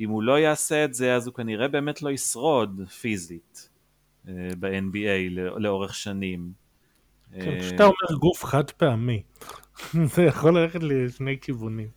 אם 0.00 0.10
הוא 0.10 0.22
לא 0.22 0.38
יעשה 0.38 0.84
את 0.84 0.94
זה, 0.94 1.14
אז 1.14 1.26
הוא 1.26 1.34
כנראה 1.34 1.68
באמת 1.68 2.02
לא 2.02 2.10
ישרוד 2.10 2.80
פיזית 3.00 3.68
אה, 4.28 4.32
ב-NBA 4.60 5.40
לאורך 5.56 5.94
שנים. 5.94 6.52
כן, 7.32 7.60
כשאתה 7.60 7.84
אומר 7.84 8.18
גוף 8.18 8.44
חד 8.44 8.70
פעמי, 8.70 9.22
זה 10.14 10.22
יכול 10.22 10.58
ללכת 10.58 10.82
לשני 10.82 11.36
כיוונים. 11.40 11.88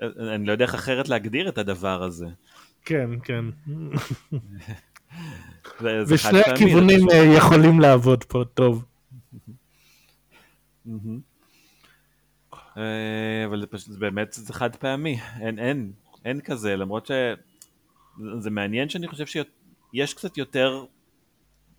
אני 0.00 0.46
לא 0.46 0.52
יודע 0.52 0.64
איך 0.64 0.74
אחרת 0.74 1.08
להגדיר 1.08 1.48
את 1.48 1.58
הדבר 1.58 2.02
הזה. 2.02 2.26
כן, 2.84 3.10
כן. 3.24 3.44
ושני 6.08 6.40
הכיוונים 6.40 7.00
יכולים 7.36 7.80
לעבוד 7.80 8.24
פה 8.24 8.44
טוב. 8.54 8.84
אה, 12.80 13.44
אבל 13.46 13.60
זה 13.60 13.66
פשוט, 13.66 13.98
באמת 13.98 14.32
זה 14.32 14.52
חד 14.52 14.76
פעמי, 14.76 15.20
אין, 15.40 15.58
אין, 15.58 15.92
אין 16.24 16.40
כזה, 16.40 16.76
למרות 16.76 17.06
שזה 17.06 18.50
מעניין 18.50 18.88
שאני 18.88 19.08
חושב 19.08 19.26
שיש 19.26 20.14
קצת 20.14 20.38
יותר 20.38 20.84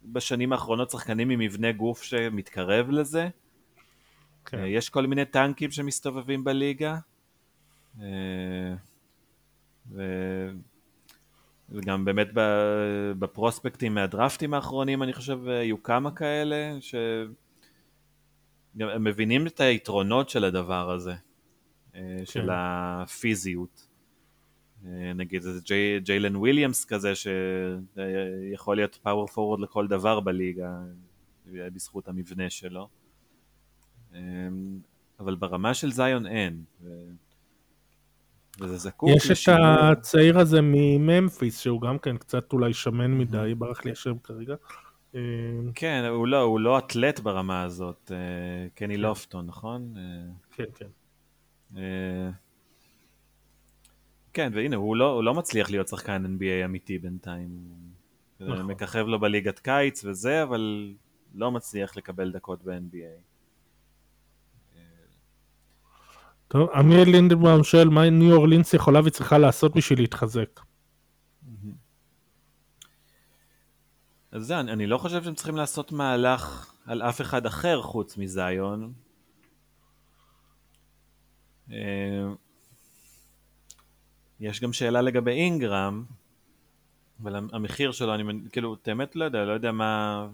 בשנים 0.06 0.54
האחרונות 0.54 0.90
שחקנים 0.90 1.30
עם 1.30 1.40
מבנה 1.40 1.72
גוף 1.72 2.04
שמתקרב 2.04 2.90
לזה. 2.90 3.30
כן. 4.46 4.58
אה, 4.58 4.68
יש 4.68 4.90
כל 4.90 5.08
מיני 5.08 5.26
טנקים 5.26 5.72
שמסתובבים 5.72 6.44
בליגה. 6.44 6.98
אה, 8.02 8.76
ו... 9.92 10.02
וגם 11.70 12.06
באמת 12.06 12.28
בפרוספקטים 13.20 13.94
מהדרפטים 13.94 14.54
האחרונים 14.54 15.04
אני 15.04 15.14
חושב 15.14 15.48
היו 15.48 15.84
כמה 15.84 16.12
כאלה 16.12 16.78
ש... 16.82 16.96
הם 18.80 19.04
מבינים 19.04 19.48
את 19.48 19.60
היתרונות 19.60 20.30
של 20.30 20.44
הדבר 20.44 20.92
הזה, 20.92 21.14
אה, 21.96 22.02
כן. 22.18 22.26
של 22.26 22.50
הפיזיות. 22.52 23.88
אה, 24.86 25.14
נגיד 25.14 25.46
איזה 25.46 25.60
ג'י, 25.66 26.00
ג'יילן 26.00 26.36
וויליאמס 26.36 26.86
כזה 26.86 27.14
שיכול 27.16 28.76
להיות 28.76 29.00
פאוור 29.04 29.28
פורוורד 29.28 29.60
לכל 29.60 29.88
דבר 29.88 30.20
בליגה 30.20 30.80
בזכות 31.46 32.08
המבנה 32.08 32.50
שלו. 32.50 32.90
אה, 34.14 34.20
אבל 35.20 35.36
ברמה 35.36 35.74
של 35.74 35.92
זיון 35.92 36.28
אין. 36.28 36.64
וזה 38.60 38.78
זקוק 38.78 39.10
יש 39.16 39.32
לשימור. 39.32 39.60
את 39.60 39.98
הצעיר 39.98 40.40
הזה 40.40 40.60
מממפיס 40.62 41.60
שהוא 41.60 41.82
גם 41.82 42.00
כן 42.00 42.18
קצת 42.18 42.54
אולי 42.54 42.74
שמן 42.74 43.18
מדי, 43.18 43.54
ברח 43.58 43.86
לי 43.86 43.92
השם 43.92 44.18
כרגע. 44.24 44.56
אה, 45.16 45.22
כן, 45.76 46.04
הוא 46.10 46.28
לא, 46.28 46.42
הוא 46.42 46.60
לא 46.60 46.78
אתלט 46.78 47.20
ברמה 47.20 47.64
הזאת, 47.64 48.12
אה, 48.12 48.68
קני 48.76 48.96
כן. 48.96 49.02
לופטון, 49.02 49.46
נכון? 49.46 49.94
אה, 49.98 50.32
כן, 50.52 50.64
כן. 50.76 50.88
כן, 54.34 54.52
והנה, 54.56 54.76
הוא 54.76 54.96
לא, 54.96 55.12
הוא 55.12 55.24
לא 55.24 55.34
מצליח 55.34 55.70
להיות 55.70 55.88
שחקן 55.88 56.26
NBA 56.26 56.66
אמיתי 56.66 56.98
בינתיים. 57.00 57.50
נכון. 58.40 58.66
מככב 58.66 59.06
לו 59.08 59.20
בליגת 59.20 59.60
קיץ 59.60 60.06
וזה, 60.06 60.44
אבל 60.44 60.94
לא 61.36 61.52
מצליח 61.52 61.98
לקבל 61.98 62.32
דקות 62.32 62.64
ב-NBA. 62.64 63.22
טוב, 66.48 66.70
אמיר 66.70 67.04
לינדנבאום 67.04 67.64
שואל 67.64 67.90
מה 67.90 68.10
ניו 68.10 68.36
אורלינס 68.36 68.74
יכולה 68.74 69.00
וצריכה 69.04 69.38
לעשות 69.38 69.76
בשביל 69.76 70.00
להתחזק. 70.00 70.60
אז 74.32 74.46
זה, 74.46 74.60
אני, 74.60 74.72
אני 74.72 74.88
לא 74.88 74.98
חושב 74.98 75.24
שהם 75.24 75.36
צריכים 75.36 75.56
לעשות 75.56 75.92
מהלך 75.92 76.74
על 76.86 77.02
אף 77.02 77.22
אחד 77.22 77.46
אחר 77.46 77.82
חוץ 77.82 78.18
מזיון. 78.18 78.94
אה, 81.72 81.78
יש 84.40 84.62
גם 84.62 84.74
שאלה 84.74 85.02
לגבי 85.02 85.32
אינגרם, 85.32 86.06
אבל 87.22 87.36
המחיר 87.36 87.92
שלו, 87.92 88.16
אני 88.16 88.24
כאילו, 88.52 88.74
את 88.74 88.88
האמת 88.88 89.16
לא 89.16 89.26
יודע, 89.26 89.46
לא 89.46 89.52
יודע 89.52 89.72
מה... 89.72 90.28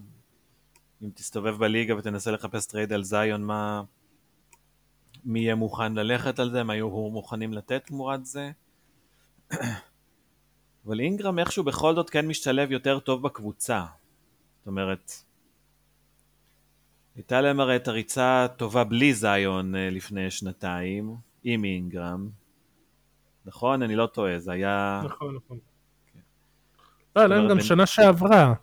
אם 1.03 1.09
תסתובב 1.13 1.57
בליגה 1.57 1.97
ותנסה 1.97 2.31
לחפש 2.31 2.65
טרייד 2.65 2.93
על 2.93 3.03
זאיון, 3.03 3.43
מה... 3.43 3.83
מי 5.25 5.39
יהיה 5.39 5.55
מוכן 5.55 5.93
ללכת 5.93 6.39
על 6.39 6.51
זה, 6.51 6.63
מה 6.63 6.73
היו 6.73 6.89
מוכנים 6.89 7.53
לתת 7.53 7.85
תמורת 7.85 8.25
זה. 8.25 8.51
אבל 10.87 10.99
אינגרם 10.99 11.39
איכשהו 11.39 11.63
בכל 11.63 11.95
זאת 11.95 12.09
כן 12.09 12.27
משתלב 12.27 12.71
יותר 12.71 12.99
טוב 12.99 13.23
בקבוצה. 13.23 13.85
זאת 14.59 14.67
אומרת, 14.67 15.11
הייתה 17.15 17.41
להם 17.41 17.59
הרי 17.59 17.75
את 17.75 17.87
הריצה 17.87 18.47
טובה 18.57 18.83
בלי 18.83 19.13
זיון 19.13 19.75
אה, 19.75 19.89
לפני 19.89 20.31
שנתיים, 20.31 21.15
עם 21.43 21.63
אינגרם. 21.63 22.29
נכון? 23.45 23.81
אני 23.81 23.95
לא 23.95 24.05
טועה, 24.05 24.39
זה 24.39 24.51
היה... 24.51 25.01
נכון, 25.05 25.35
נכון. 25.35 25.57
כן. 26.13 26.19
לא, 27.15 27.21
היה 27.21 27.27
להם 27.27 27.49
גם 27.49 27.59
שנה 27.59 27.85
שעברה, 27.85 28.53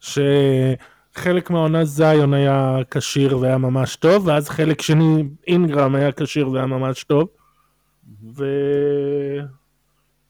שחלק 0.00 1.50
מהעונה 1.50 1.84
זיון 1.84 2.34
היה 2.34 2.76
כשיר 2.90 3.38
והיה 3.38 3.58
ממש 3.58 3.96
טוב, 3.96 4.26
ואז 4.26 4.48
חלק 4.48 4.82
שני 4.82 5.24
אינגרם 5.46 5.94
היה 5.94 6.12
כשיר 6.12 6.50
והיה 6.50 6.66
ממש 6.66 7.04
טוב, 7.04 7.28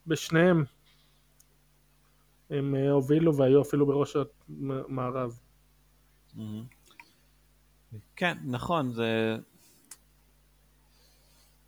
ובשניהם 0.07 0.65
הם 2.51 2.75
אה, 2.75 2.91
הובילו 2.91 3.37
והיו 3.37 3.63
אפילו 3.63 3.87
בראש 3.87 4.17
המערב. 4.89 5.39
כן, 8.17 8.39
נכון, 8.45 8.93
זה... 8.93 9.37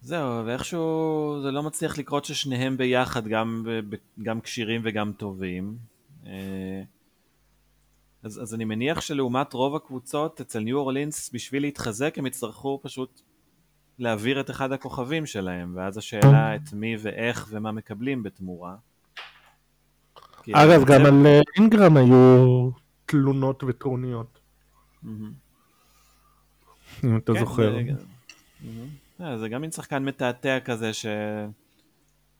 זהו, 0.01 0.47
ואיכשהו 0.47 1.39
זה 1.43 1.51
לא 1.51 1.63
מצליח 1.63 1.99
לקרות 1.99 2.25
ששניהם 2.25 2.77
ביחד, 2.77 3.29
גם, 3.29 3.67
גם 4.23 4.41
כשירים 4.41 4.81
וגם 4.85 5.13
טובים. 5.13 5.79
אה, 6.27 6.83
אז, 8.23 8.43
אז 8.43 8.55
אני 8.55 8.65
מניח 8.65 9.01
שלעומת 9.01 9.53
רוב 9.53 9.77
הקבוצות 9.77 10.41
אצל 10.41 10.61
ניו 10.61 10.77
אורלינס, 10.77 11.31
בשביל 11.33 11.63
להתחזק 11.63 12.19
הם 12.19 12.27
יצטרכו 12.27 12.81
פשוט 12.83 13.21
להעביר 13.99 14.41
את 14.41 14.51
אחד 14.51 14.73
הכוכבים 14.73 15.27
שלהם, 15.27 15.73
ואז 15.77 15.99
השאלה 15.99 16.57
את 16.57 16.73
מי 16.73 16.97
ואיך 16.99 17.47
ומה 17.51 17.73
מקבלים 17.73 18.23
בתמורה. 18.23 18.77
אגב, 20.53 20.85
גם 20.85 21.07
על 21.07 21.27
אה, 21.27 21.41
אינגרם 21.57 21.97
היו 21.97 22.71
תלונות 23.07 23.65
וטרוניות. 23.67 24.39
אם 27.05 27.17
אתה 27.17 27.33
כן, 27.33 27.41
זוכר. 27.41 27.79
אה, 29.21 29.39
זה 29.39 29.49
גם 29.49 29.61
מין 29.61 29.71
שחקן 29.71 30.05
מתעתע 30.05 30.61
כזה 30.61 30.91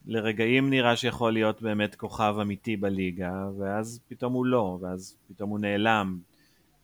שלרגעים 0.05 0.69
נראה 0.69 0.95
שיכול 0.95 1.33
להיות 1.33 1.61
באמת 1.61 1.95
כוכב 1.95 2.35
אמיתי 2.41 2.77
בליגה, 2.77 3.49
ואז 3.59 3.99
פתאום 4.07 4.33
הוא 4.33 4.45
לא, 4.45 4.77
ואז 4.81 5.15
פתאום 5.27 5.49
הוא 5.49 5.59
נעלם. 5.59 6.19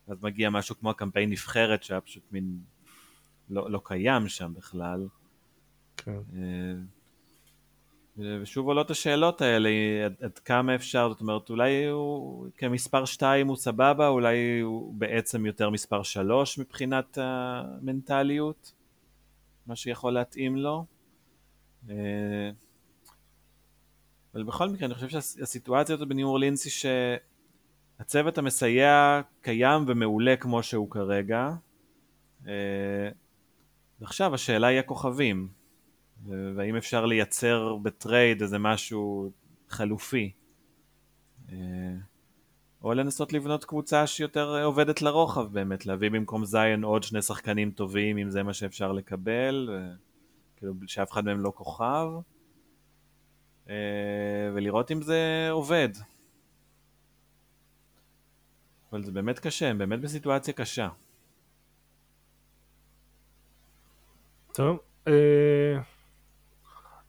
אז 0.07 0.17
מגיע 0.23 0.49
משהו 0.49 0.75
כמו 0.79 0.89
הקמפיין 0.89 1.29
נבחרת 1.29 1.83
שהיה 1.83 2.01
פשוט 2.01 2.23
מין 2.31 2.57
לא, 3.49 3.71
לא 3.71 3.81
קיים 3.83 4.27
שם 4.27 4.53
בכלל. 4.57 5.07
כן. 5.97 6.19
ושוב 8.17 8.67
עולות 8.67 8.91
השאלות 8.91 9.41
האלה, 9.41 9.69
עד, 10.05 10.15
עד 10.21 10.39
כמה 10.39 10.75
אפשר, 10.75 11.09
זאת 11.09 11.21
אומרת, 11.21 11.49
אולי 11.49 11.85
הוא 11.85 12.47
כמספר 12.57 13.05
2 13.05 13.47
הוא 13.47 13.55
סבבה, 13.55 14.07
אולי 14.07 14.59
הוא 14.59 14.93
בעצם 14.93 15.45
יותר 15.45 15.69
מספר 15.69 16.03
3 16.03 16.57
מבחינת 16.57 17.17
המנטליות, 17.21 18.73
מה 19.67 19.75
שיכול 19.75 20.13
להתאים 20.13 20.57
לו. 20.57 20.85
אה, 21.89 21.95
אבל 24.33 24.43
בכל 24.43 24.69
מקרה, 24.69 24.85
אני 24.85 24.93
חושב 24.95 25.09
שהסיטואציה 25.09 25.95
הזאת 25.95 26.07
בניו 26.07 26.27
אורלינס 26.27 26.65
היא 26.65 26.95
שהצוות 27.99 28.37
המסייע 28.37 29.21
קיים 29.41 29.83
ומעולה 29.87 30.35
כמו 30.35 30.63
שהוא 30.63 30.91
כרגע. 30.91 31.49
אה, 32.47 33.09
ועכשיו 33.99 34.33
השאלה 34.33 34.67
היא 34.67 34.79
הכוכבים. 34.79 35.64
והאם 36.23 36.75
אפשר 36.75 37.05
לייצר 37.05 37.75
בטרייד 37.75 38.41
איזה 38.41 38.59
משהו 38.59 39.31
חלופי. 39.69 40.31
אה, 41.51 41.55
או 42.83 42.93
לנסות 42.93 43.33
לבנות 43.33 43.65
קבוצה 43.65 44.07
שיותר 44.07 44.63
עובדת 44.63 45.01
לרוחב 45.01 45.53
באמת, 45.53 45.85
להביא 45.85 46.09
במקום 46.09 46.45
זיין 46.45 46.83
עוד 46.83 47.03
שני 47.03 47.21
שחקנים 47.21 47.71
טובים 47.71 48.17
אם 48.17 48.29
זה 48.29 48.43
מה 48.43 48.53
שאפשר 48.53 48.91
לקבל, 48.91 49.69
כאילו 50.55 50.73
שאף 50.87 51.11
אחד 51.11 51.25
מהם 51.25 51.39
לא 51.39 51.51
כוכב, 51.55 52.07
אה, 53.69 53.75
ולראות 54.53 54.91
אם 54.91 55.01
זה 55.01 55.47
עובד. 55.51 55.89
אבל 58.91 59.03
זה 59.03 59.11
באמת 59.11 59.39
קשה, 59.39 59.69
הם 59.69 59.77
באמת 59.77 60.01
בסיטואציה 60.01 60.53
קשה. 60.53 60.89
טוב, 64.53 64.79
אה... 65.07 65.94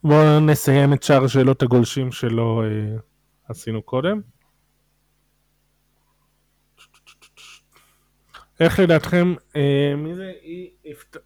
בואו 0.07 0.39
נסיים 0.39 0.93
את 0.93 1.03
שאר 1.03 1.27
שאלות 1.27 1.63
הגולשים 1.63 2.11
שלא 2.11 2.63
אה, 2.63 2.97
עשינו 3.49 3.81
קודם. 3.81 4.21
איך 8.59 8.79
לדעתכם, 8.79 9.33
אה, 9.55 9.93
מי 9.97 10.15
זה? 10.15 10.31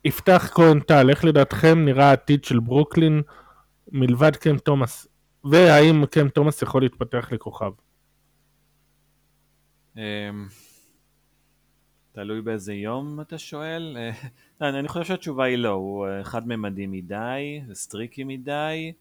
יפתח 0.06 0.52
כהן 0.54 0.80
טל, 0.80 1.10
איך 1.10 1.26
לדעתכם 1.26 1.86
נראה 1.86 2.10
העתיד 2.10 2.44
של 2.44 2.60
ברוקלין 2.60 3.22
מלבד 3.92 4.36
קם 4.36 4.58
תומאס? 4.58 5.08
והאם 5.44 6.06
קם 6.06 6.30
תומאס 6.30 6.62
יכול 6.62 6.82
להתפתח 6.82 7.30
לכוכב? 7.32 7.72
תלוי 12.14 12.42
באיזה 12.42 12.74
יום 12.74 13.22
אתה 13.22 13.38
שואל. 13.38 13.98
אה, 14.62 14.70
אני 14.70 14.88
חושב 14.88 15.06
שהתשובה 15.06 15.44
היא 15.44 15.58
לא, 15.58 15.70
הוא 15.70 16.08
אה, 16.08 16.24
חד-ממדי 16.24 16.88
מדי, 16.88 17.62
streaky 17.74 18.24
מדי. 18.24 18.94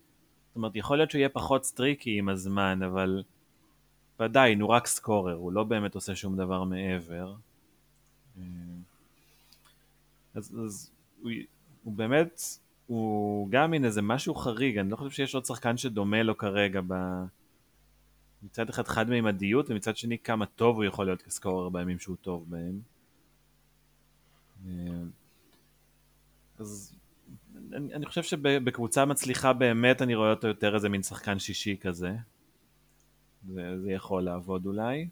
זאת 0.49 0.57
אומרת, 0.57 0.77
יכול 0.77 0.97
להיות 0.97 1.11
שהוא 1.11 1.19
יהיה 1.19 1.28
פחות 1.28 1.65
streaky 1.65 2.19
עם 2.19 2.28
הזמן, 2.28 2.82
אבל 2.82 3.23
ועדיין, 4.19 4.61
הוא 4.61 4.70
רק 4.70 4.87
scorer, 4.87 5.35
הוא 5.35 5.53
לא 5.53 5.65
באמת 5.65 5.95
עושה 5.95 6.15
שום 6.15 6.37
דבר 6.37 6.65
מעבר. 6.65 7.35
אה, 8.39 8.45
אז, 10.35 10.59
אז 10.65 10.91
הוא, 11.23 11.31
הוא 11.85 11.93
באמת, 11.93 12.41
הוא 12.87 13.49
גם 13.51 13.70
מין 13.70 13.85
איזה 13.85 14.03
משהו 14.03 14.35
חריג, 14.35 14.78
אני 14.78 14.91
לא 14.91 14.97
חושב 14.97 15.11
שיש 15.11 15.35
עוד 15.35 15.45
שחקן 15.45 15.77
שדומה 15.77 16.23
לו 16.23 16.39
כרגע 16.39 16.81
ב... 16.87 16.95
מצד 18.43 18.69
אחד 18.69 18.89
חד-מימדיות, 18.89 19.70
ומצד 19.70 19.97
שני 19.97 20.19
כמה 20.19 20.47
טוב 20.47 20.77
הוא 20.77 20.85
יכול 20.85 21.07
להיות 21.07 21.23
כסקורר 21.23 21.69
בימים 21.69 21.99
שהוא 21.99 22.16
טוב 22.20 22.45
בהם. 22.49 22.81
אה, 24.66 24.73
אז 26.59 26.97
אני, 27.73 27.95
אני 27.95 28.07
חושב 28.07 28.23
שבקבוצה 28.23 29.05
מצליחה 29.05 29.53
באמת 29.53 30.03
אני 30.03 30.15
רואה 30.15 30.31
אותו 30.31 30.49
יותר 30.49 30.74
איזה 30.74 30.89
מין 30.89 31.03
שחקן 31.03 31.39
שישי 31.39 31.77
כזה. 31.81 32.12
זה, 33.49 33.81
זה 33.81 33.93
יכול 33.93 34.23
לעבוד 34.23 34.66
אולי. 34.66 35.09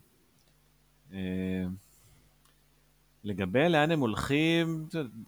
אה, 1.12 1.64
לגבי 3.24 3.68
לאן 3.68 3.90
הם 3.90 4.00
הולכים, 4.00 4.86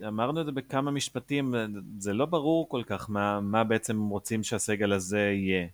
אמרנו 0.09 0.41
את 0.41 0.47
זה 0.47 0.53
בכמה 0.53 0.91
משפטים, 0.91 1.55
זה 1.99 2.13
לא 2.13 2.27
ברור 2.27 2.69
כל 2.69 2.83
כך 2.87 3.11
מה, 3.11 3.41
מה 3.41 3.65
בעצם 3.65 4.09
רוצים 4.09 4.43
שהסגל 4.43 4.93
הזה 4.93 5.21
יהיה. 5.21 5.67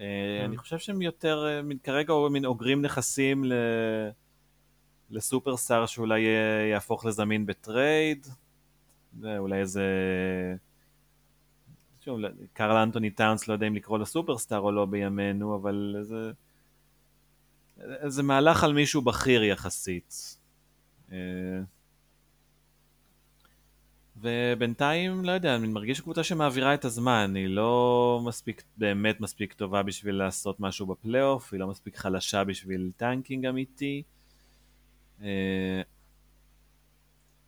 אה, 0.00 0.44
אני 0.44 0.56
חושב 0.56 0.78
שהם 0.78 1.02
יותר, 1.02 1.60
כרגע 1.82 2.14
מין 2.30 2.44
אוגרים 2.44 2.82
נכסים 2.82 3.44
ל... 3.44 3.52
לסופרסטאר 5.14 5.86
שאולי 5.86 6.20
יהפוך 6.70 7.04
לזמין 7.04 7.46
בטרייד, 7.46 8.26
אולי 9.22 9.60
איזה... 9.60 9.84
שוב, 12.00 12.20
קרל 12.52 12.76
אנטוני 12.76 13.10
טאונס 13.10 13.48
לא 13.48 13.52
יודע 13.52 13.66
אם 13.66 13.74
לקרוא 13.74 13.98
לו 13.98 14.06
סופרסטאר 14.06 14.58
או 14.58 14.72
לא 14.72 14.86
בימינו, 14.86 15.56
אבל 15.56 15.96
איזה... 15.98 16.32
איזה 17.80 18.22
מהלך 18.22 18.64
על 18.64 18.72
מישהו 18.72 19.02
בכיר 19.02 19.44
יחסית. 19.44 20.38
אה, 21.12 21.18
ובינתיים, 24.16 25.24
לא 25.24 25.32
יודע, 25.32 25.56
אני 25.56 25.66
מרגיש 25.66 26.00
קבוצה 26.00 26.24
שמעבירה 26.24 26.74
את 26.74 26.84
הזמן, 26.84 27.32
היא 27.36 27.48
לא 27.48 28.20
מספיק, 28.24 28.62
באמת 28.76 29.20
מספיק 29.20 29.52
טובה 29.52 29.82
בשביל 29.82 30.14
לעשות 30.14 30.60
משהו 30.60 30.86
בפלייאוף, 30.86 31.52
היא 31.52 31.60
לא 31.60 31.66
מספיק 31.66 31.96
חלשה 31.96 32.44
בשביל 32.44 32.90
tanking 32.96 33.46
אמיתי. 33.46 34.02
אה, 35.22 35.82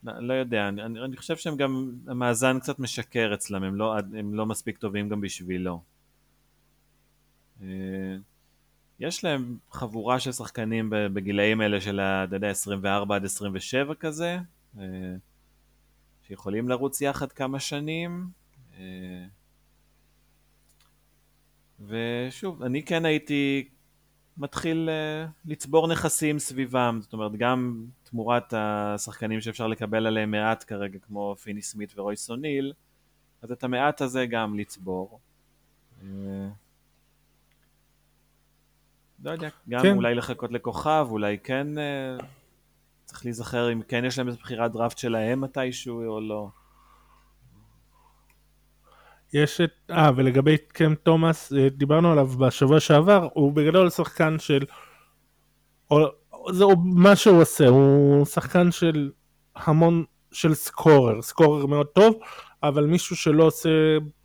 לא 0.02 0.34
יודע, 0.34 0.68
אני, 0.68 0.82
אני 0.82 1.16
חושב 1.16 1.36
שהם 1.36 1.56
גם, 1.56 1.93
המאזן 2.06 2.60
קצת 2.60 2.78
משקר 2.78 3.34
אצלם, 3.34 3.62
הם 3.62 3.74
לא, 3.74 3.97
הם 3.97 4.34
לא 4.34 4.47
מספיק 4.47 4.78
טובים 4.78 5.09
גם 5.09 5.20
בשבילו. 5.20 5.82
אה, 7.62 8.16
יש 9.01 9.24
להם 9.24 9.59
חבורה 9.70 10.20
של 10.20 10.32
שחקנים 10.32 10.90
בגילאים 10.90 11.60
האלה 11.60 11.80
של, 11.80 12.01
אתה 12.01 12.36
יודע, 12.36 12.51
24 12.51 13.16
עד 13.16 13.24
27 13.24 13.94
כזה, 13.94 14.38
אה, 14.78 14.84
שיכולים 16.22 16.68
לרוץ 16.68 17.01
יחד 17.01 17.32
כמה 17.32 17.60
שנים. 17.60 18.30
ושוב, 21.80 22.62
אני 22.62 22.82
כן 22.82 23.05
הייתי 23.05 23.68
מתחיל 24.39 24.89
uh, 24.89 25.31
לצבור 25.45 25.89
נכסים 25.89 26.39
סביבם, 26.39 26.99
זאת 27.03 27.13
אומרת 27.13 27.33
גם 27.37 27.85
תמורת 28.03 28.55
השחקנים 28.57 29.41
שאפשר 29.41 29.67
לקבל 29.67 30.07
עליהם 30.07 30.31
מעט 30.31 30.65
כרגע 30.67 30.99
כמו 30.99 31.37
פיני 31.43 31.63
סמית 31.63 31.99
ורויס 31.99 32.31
אוניל, 32.31 32.73
אז 33.43 33.53
את 33.53 33.65
המעט 33.65 34.01
הזה 34.01 34.27
גם 34.27 34.59
לצבור. 34.59 35.21
Uh, 36.01 36.05
לא 39.25 39.31
יודע, 39.31 39.49
גם 39.69 39.83
כן. 39.83 39.97
אולי 39.97 40.15
לחכות 40.15 40.53
לכוכב, 40.53 41.07
אולי 41.11 41.39
כן 41.39 41.67
uh, 41.79 42.25
צריך 43.05 43.25
להיזכר 43.25 43.73
אם 43.73 43.83
כן 43.83 44.05
יש 44.05 44.19
להם 44.19 44.29
איזו 44.29 44.39
בחירת 44.39 44.73
דראפט 44.73 44.99
שלהם 44.99 45.41
מתישהו 45.41 46.09
או 46.09 46.21
לא. 46.21 46.49
יש 49.37 49.61
את, 49.61 49.71
אה, 49.91 50.11
ולגבי 50.17 50.57
קם 50.59 50.95
תומאס, 50.95 51.53
אה, 51.53 51.69
דיברנו 51.69 52.13
עליו 52.13 52.27
בשבוע 52.27 52.81
שעבר, 52.81 53.29
הוא 53.35 53.53
בגדול 53.53 53.91
שחקן 53.91 54.39
של, 54.39 54.65
או, 55.91 55.99
זה 56.53 56.65
מה 56.85 57.17
שהוא 57.17 57.41
עושה, 57.41 57.69
הוא 57.69 58.25
שחקן 58.25 58.73
של 58.73 59.11
המון, 59.57 60.05
של 60.33 60.55
סקורר, 60.55 61.23
סקורר 61.23 61.67
מאוד 61.67 61.87
טוב, 61.87 62.15
אבל 62.63 62.87
מישהו 62.87 63.17
שלא 63.17 63.45
עושה 63.45 63.69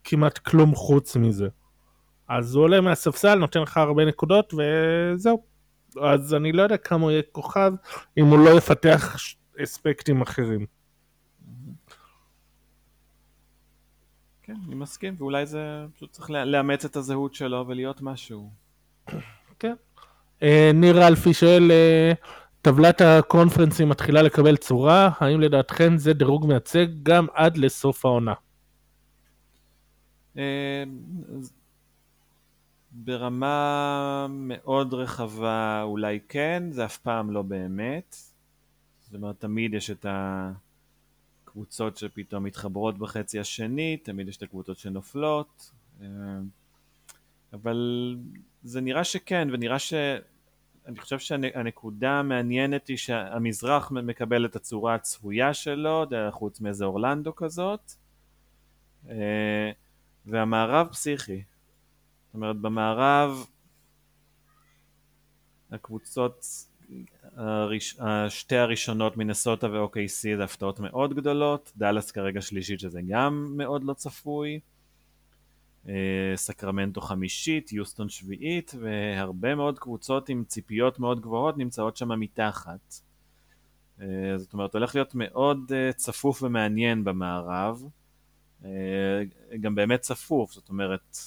כמעט 0.03 0.37
כלום 0.37 0.75
חוץ 0.75 1.15
מזה. 1.15 1.47
אז 2.27 2.55
הוא 2.55 2.63
עולה 2.63 2.81
מהספסל, 2.81 3.35
נותן 3.35 3.61
לך 3.61 3.77
הרבה 3.77 4.05
נקודות, 4.05 4.53
וזהו. 4.53 5.43
אז 6.01 6.33
אני 6.33 6.51
לא 6.51 6.61
יודע 6.61 6.77
כמה 6.77 7.03
הוא 7.03 7.11
יהיה 7.11 7.21
כוכב, 7.31 7.73
אם 8.17 8.25
הוא 8.25 8.39
לא 8.39 8.57
יפתח 8.57 9.15
אספקטים 9.63 10.21
אחרים. 10.21 10.80
כן, 14.51 14.59
אני 14.67 14.75
מסכים, 14.75 15.15
ואולי 15.17 15.45
זה 15.45 15.85
פשוט 15.95 16.11
צריך 16.11 16.29
לאמץ 16.29 16.85
את 16.85 16.95
הזהות 16.95 17.35
שלו 17.35 17.65
ולהיות 17.67 18.01
משהו. 18.01 18.49
כן. 19.59 19.73
אה, 20.43 20.71
ניר 20.73 21.07
אלפי 21.07 21.33
שואל, 21.33 21.71
אה, 21.71 22.13
טבלת 22.61 23.01
הקונפרנסים 23.01 23.89
מתחילה 23.89 24.21
לקבל 24.21 24.57
צורה, 24.57 25.09
האם 25.19 25.41
לדעתכם 25.41 25.97
זה 25.97 26.13
דירוג 26.13 26.45
מייצג 26.45 26.87
גם 27.03 27.27
עד 27.33 27.57
לסוף 27.57 28.05
העונה? 28.05 28.33
אה, 30.37 30.83
ברמה 32.91 34.27
מאוד 34.29 34.93
רחבה 34.93 35.81
אולי 35.83 36.19
כן, 36.29 36.63
זה 36.69 36.85
אף 36.85 36.97
פעם 36.97 37.31
לא 37.31 37.41
באמת. 37.41 38.15
זאת 38.99 39.13
אומרת, 39.13 39.39
תמיד 39.39 39.73
יש 39.73 39.91
את 39.91 40.05
ה... 40.05 40.51
קבוצות 41.51 41.97
שפתאום 41.97 42.43
מתחברות 42.43 42.97
בחצי 42.97 43.39
השני, 43.39 43.97
תמיד 43.97 44.27
יש 44.27 44.37
את 44.37 44.43
הקבוצות 44.43 44.77
שנופלות, 44.77 45.71
אה, 46.01 46.07
אבל 47.53 48.15
זה 48.63 48.81
נראה 48.81 49.03
שכן, 49.03 49.47
ונראה 49.51 49.79
ש... 49.79 49.93
אני 50.85 50.99
חושב 50.99 51.19
שהנקודה 51.19 52.11
המעניינת 52.11 52.87
היא 52.87 52.97
שהמזרח 52.97 53.91
מקבל 53.91 54.45
את 54.45 54.55
הצורה 54.55 54.95
הצפויה 54.95 55.53
שלו, 55.53 56.05
חוץ 56.31 56.61
מאיזה 56.61 56.85
אורלנדו 56.85 57.35
כזאת, 57.35 57.91
אה, 59.09 59.71
והמערב 60.25 60.87
פסיכי. 60.87 61.43
זאת 62.25 62.33
אומרת, 62.33 62.55
במערב 62.55 63.45
הקבוצות 65.71 66.45
הראש... 67.41 67.97
שתי 68.29 68.55
הראשונות 68.55 69.17
מנסוטה 69.17 69.67
ו-OKC 69.67 70.37
זה 70.37 70.43
הפתעות 70.43 70.79
מאוד 70.79 71.13
גדולות, 71.13 71.71
דאלאס 71.77 72.11
כרגע 72.11 72.41
שלישית 72.41 72.79
שזה 72.79 72.99
גם 73.07 73.53
מאוד 73.57 73.83
לא 73.83 73.93
צפוי, 73.93 74.59
אה, 75.87 76.33
סקרמנטו 76.35 77.01
חמישית, 77.01 77.73
יוסטון 77.73 78.09
שביעית, 78.09 78.71
והרבה 78.79 79.55
מאוד 79.55 79.79
קבוצות 79.79 80.29
עם 80.29 80.43
ציפיות 80.47 80.99
מאוד 80.99 81.21
גבוהות 81.21 81.57
נמצאות 81.57 81.97
שם 81.97 82.19
מתחת. 82.19 82.95
אה, 84.01 84.37
זאת 84.37 84.53
אומרת, 84.53 84.73
הולך 84.73 84.95
להיות 84.95 85.15
מאוד 85.15 85.71
אה, 85.75 85.93
צפוף 85.93 86.43
ומעניין 86.43 87.03
במערב, 87.03 87.83
גם 89.61 89.75
באמת 89.75 90.01
צפוף, 90.01 90.51
זאת 90.51 90.69
אומרת, 90.69 91.17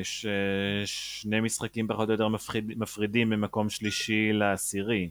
יש 0.00 0.26
אה, 0.26 0.86
שני 0.86 1.40
משחקים 1.40 1.88
פחות 1.88 2.08
או 2.08 2.12
יותר 2.14 2.28
מפחיד, 2.28 2.78
מפרידים 2.78 3.30
ממקום 3.30 3.70
שלישי 3.70 4.32
לעשירי. 4.32 5.10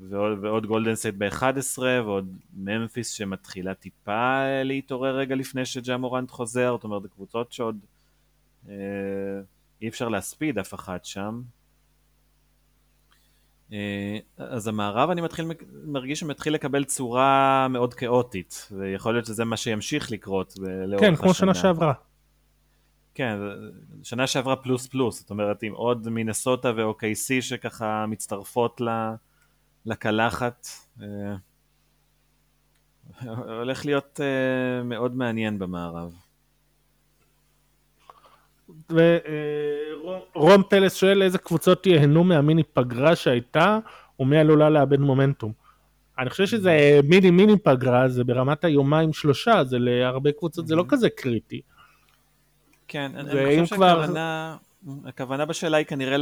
ועוד, 0.00 0.38
ועוד 0.44 0.66
גולדנסט 0.66 1.06
ב-11 1.18 1.78
ועוד 1.78 2.36
ממפיס 2.56 3.10
שמתחילה 3.10 3.74
טיפה 3.74 4.42
להתעורר 4.64 5.16
רגע 5.16 5.34
לפני 5.34 5.64
שג'אמורנט 5.64 6.30
חוזר, 6.30 6.72
זאת 6.76 6.84
אומרת, 6.84 7.06
קבוצות 7.06 7.52
שעוד 7.52 7.78
אה, 8.68 8.74
אי 9.82 9.88
אפשר 9.88 10.08
להספיד 10.08 10.58
אף 10.58 10.74
אחת 10.74 11.04
שם. 11.04 11.42
אה, 13.72 14.18
אז 14.36 14.68
המערב 14.68 15.10
אני 15.10 15.20
מתחיל, 15.20 15.46
מרגיש 15.84 16.20
שמתחיל 16.20 16.54
לקבל 16.54 16.84
צורה 16.84 17.66
מאוד 17.70 17.94
כאוטית, 17.94 18.68
ויכול 18.78 19.14
להיות 19.14 19.26
שזה 19.26 19.44
מה 19.44 19.56
שימשיך 19.56 20.10
לקרות 20.12 20.54
לאורך 20.58 21.00
כן, 21.00 21.06
השנה. 21.06 21.16
כן, 21.16 21.22
כמו 21.22 21.34
שנה 21.34 21.54
שעברה. 21.54 21.92
כן, 23.18 23.38
שנה 24.02 24.26
שעברה 24.26 24.56
פלוס 24.56 24.86
פלוס, 24.86 25.20
זאת 25.20 25.30
אומרת 25.30 25.62
עם 25.62 25.72
עוד 25.72 26.08
מינסוטה 26.08 26.72
ו-OKC 26.76 27.40
שככה 27.40 28.06
מצטרפות 28.08 28.80
ל, 28.80 28.88
לקלחת. 29.86 30.66
אה, 31.02 31.34
הולך 33.58 33.86
להיות 33.86 34.20
uh, 34.20 34.84
מאוד 34.84 35.16
מעניין 35.16 35.58
במערב. 35.58 36.12
ורום 38.90 40.62
פלס 40.70 40.94
שואל 40.94 41.22
איזה 41.22 41.38
קבוצות 41.38 41.86
ייהנו 41.86 42.24
מהמיני 42.24 42.62
פגרה 42.62 43.16
שהייתה 43.16 43.78
ומי 44.20 44.38
עלולה 44.38 44.70
לאבד 44.70 45.00
מומנטום. 45.00 45.52
אני 46.18 46.30
חושב 46.30 46.46
שזה 46.46 47.00
מיני 47.08 47.30
מיני 47.30 47.58
פגרה, 47.58 48.08
זה 48.08 48.24
ברמת 48.24 48.64
היומיים 48.64 49.12
שלושה, 49.12 49.64
זה 49.64 49.78
להרבה 49.78 50.32
קבוצות 50.32 50.68
זה 50.68 50.76
לא 50.76 50.84
כזה 50.88 51.10
קריטי. 51.10 51.60
כן, 52.88 53.12
אני 53.16 53.62
חושב 53.62 53.76
כבר... 53.76 54.00
שהכוונה, 54.00 54.56
הכוונה 55.04 55.44
בשאלה 55.44 55.76
היא 55.76 55.86
כנראה 55.86 56.16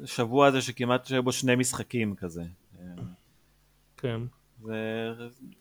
לשבוע 0.00 0.46
הזה 0.46 0.62
שכמעט 0.62 1.06
שהיו 1.06 1.22
בו 1.22 1.32
שני 1.32 1.56
משחקים 1.56 2.14
כזה. 2.14 2.42
כן. 3.96 4.20
זה 4.62 5.12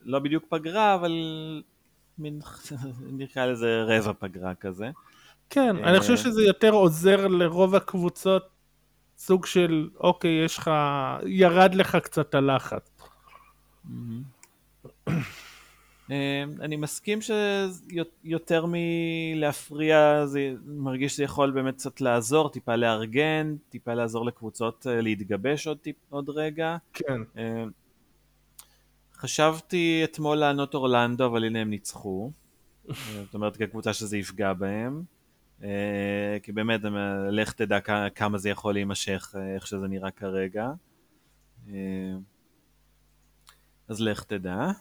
לא 0.01 0.19
בדיוק 0.19 0.43
פגרה, 0.49 0.95
אבל 0.95 1.11
מין, 2.17 2.39
נקרא 3.11 3.45
לזה 3.45 3.83
רבע 3.83 4.13
פגרה 4.19 4.55
כזה. 4.55 4.91
כן, 5.49 5.75
אני 5.83 5.99
חושב 5.99 6.17
שזה 6.17 6.43
יותר 6.43 6.71
עוזר 6.71 7.27
לרוב 7.27 7.75
הקבוצות, 7.75 8.49
סוג 9.17 9.45
של, 9.45 9.89
אוקיי, 9.99 10.45
יש 10.45 10.57
לך, 10.57 10.71
ירד 11.25 11.75
לך 11.75 11.95
קצת 11.95 12.35
הלחץ. 12.35 13.01
אני 16.61 16.75
מסכים 16.75 17.19
שיותר 17.21 18.65
מלהפריע, 18.67 20.25
זה 20.25 20.53
מרגיש 20.65 21.13
שזה 21.13 21.23
יכול 21.23 21.51
באמת 21.51 21.75
קצת 21.75 22.01
לעזור, 22.01 22.49
טיפה 22.49 22.75
לארגן, 22.75 23.55
טיפה 23.69 23.93
לעזור 23.93 24.25
לקבוצות 24.25 24.87
אה, 24.89 25.01
להתגבש 25.01 25.67
עוד, 25.67 25.77
טיפ, 25.77 25.95
עוד 26.09 26.29
רגע. 26.29 26.77
כן. 26.93 27.21
חשבתי 29.15 30.01
אתמול 30.03 30.37
לענות 30.37 30.73
אורלנדו, 30.73 31.25
אבל 31.25 31.43
הנה 31.43 31.59
הם 31.59 31.69
ניצחו. 31.69 32.31
זאת 33.25 33.33
אומרת, 33.33 33.57
כקבוצה 33.57 33.93
שזה 33.93 34.17
יפגע 34.17 34.53
בהם. 34.53 35.03
אה, 35.63 36.37
כי 36.43 36.51
באמת, 36.51 36.81
לך 37.31 37.53
תדע 37.53 37.79
כמה 38.15 38.37
זה 38.37 38.49
יכול 38.49 38.73
להימשך, 38.73 39.35
אה, 39.37 39.55
איך 39.55 39.67
שזה 39.67 39.87
נראה 39.87 40.11
כרגע. 40.11 40.71
אה, 41.69 41.73
אז 43.87 44.01
לך 44.01 44.23
תדע. 44.23 44.71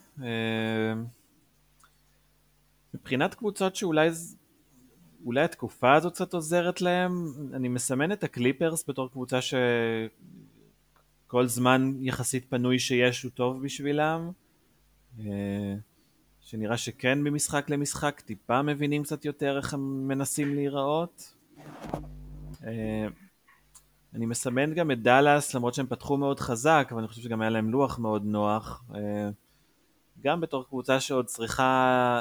מבחינת 2.94 3.34
קבוצות 3.34 3.76
שאולי 3.76 4.08
אולי 5.24 5.40
התקופה 5.40 5.94
הזאת 5.94 6.12
קצת 6.12 6.34
עוזרת 6.34 6.80
להם, 6.80 7.32
אני 7.54 7.68
מסמן 7.68 8.12
את 8.12 8.24
הקליפרס 8.24 8.84
בתור 8.88 9.10
קבוצה 9.10 9.40
ש... 9.40 9.54
כל 11.32 11.46
זמן 11.46 11.92
יחסית 12.00 12.50
פנוי 12.50 12.78
שיש 12.78 13.22
הוא 13.22 13.30
טוב 13.30 13.62
בשבילם. 13.62 14.30
אה, 15.20 15.74
שנראה 16.40 16.76
שכן 16.76 17.22
ממשחק 17.22 17.70
למשחק 17.70 18.20
טיפה 18.20 18.62
מבינים 18.62 19.02
קצת 19.02 19.24
יותר 19.24 19.56
איך 19.56 19.74
הם 19.74 20.08
מנסים 20.08 20.54
להיראות. 20.54 21.34
אה, 22.64 23.06
אני 24.14 24.26
מסמן 24.26 24.74
גם 24.74 24.90
את 24.90 25.02
דאלאס 25.02 25.54
למרות 25.54 25.74
שהם 25.74 25.86
פתחו 25.86 26.16
מאוד 26.16 26.40
חזק 26.40 26.88
אבל 26.90 26.98
אני 26.98 27.08
חושב 27.08 27.22
שגם 27.22 27.40
היה 27.40 27.50
להם 27.50 27.70
לוח 27.70 27.98
מאוד 27.98 28.24
נוח. 28.24 28.84
אה, 28.94 29.30
גם 30.20 30.40
בתור 30.40 30.64
קבוצה 30.64 31.00
שעוד 31.00 31.26
צריכה 31.26 32.20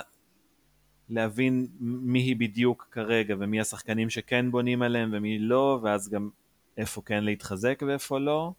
להבין 1.11 1.67
מי 1.79 2.19
היא 2.19 2.35
בדיוק 2.35 2.87
כרגע 2.91 3.35
ומי 3.39 3.61
השחקנים 3.61 4.09
שכן 4.09 4.51
בונים 4.51 4.81
עליהם 4.81 5.09
ומי 5.13 5.39
לא 5.39 5.79
ואז 5.83 6.09
גם 6.09 6.29
איפה 6.77 7.01
כן 7.01 7.23
להתחזק 7.23 7.83
ואיפה 7.87 8.19
לא. 8.19 8.53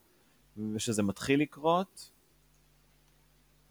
ושזה 0.74 1.02
מתחיל 1.02 1.40
לקרות. 1.40 2.10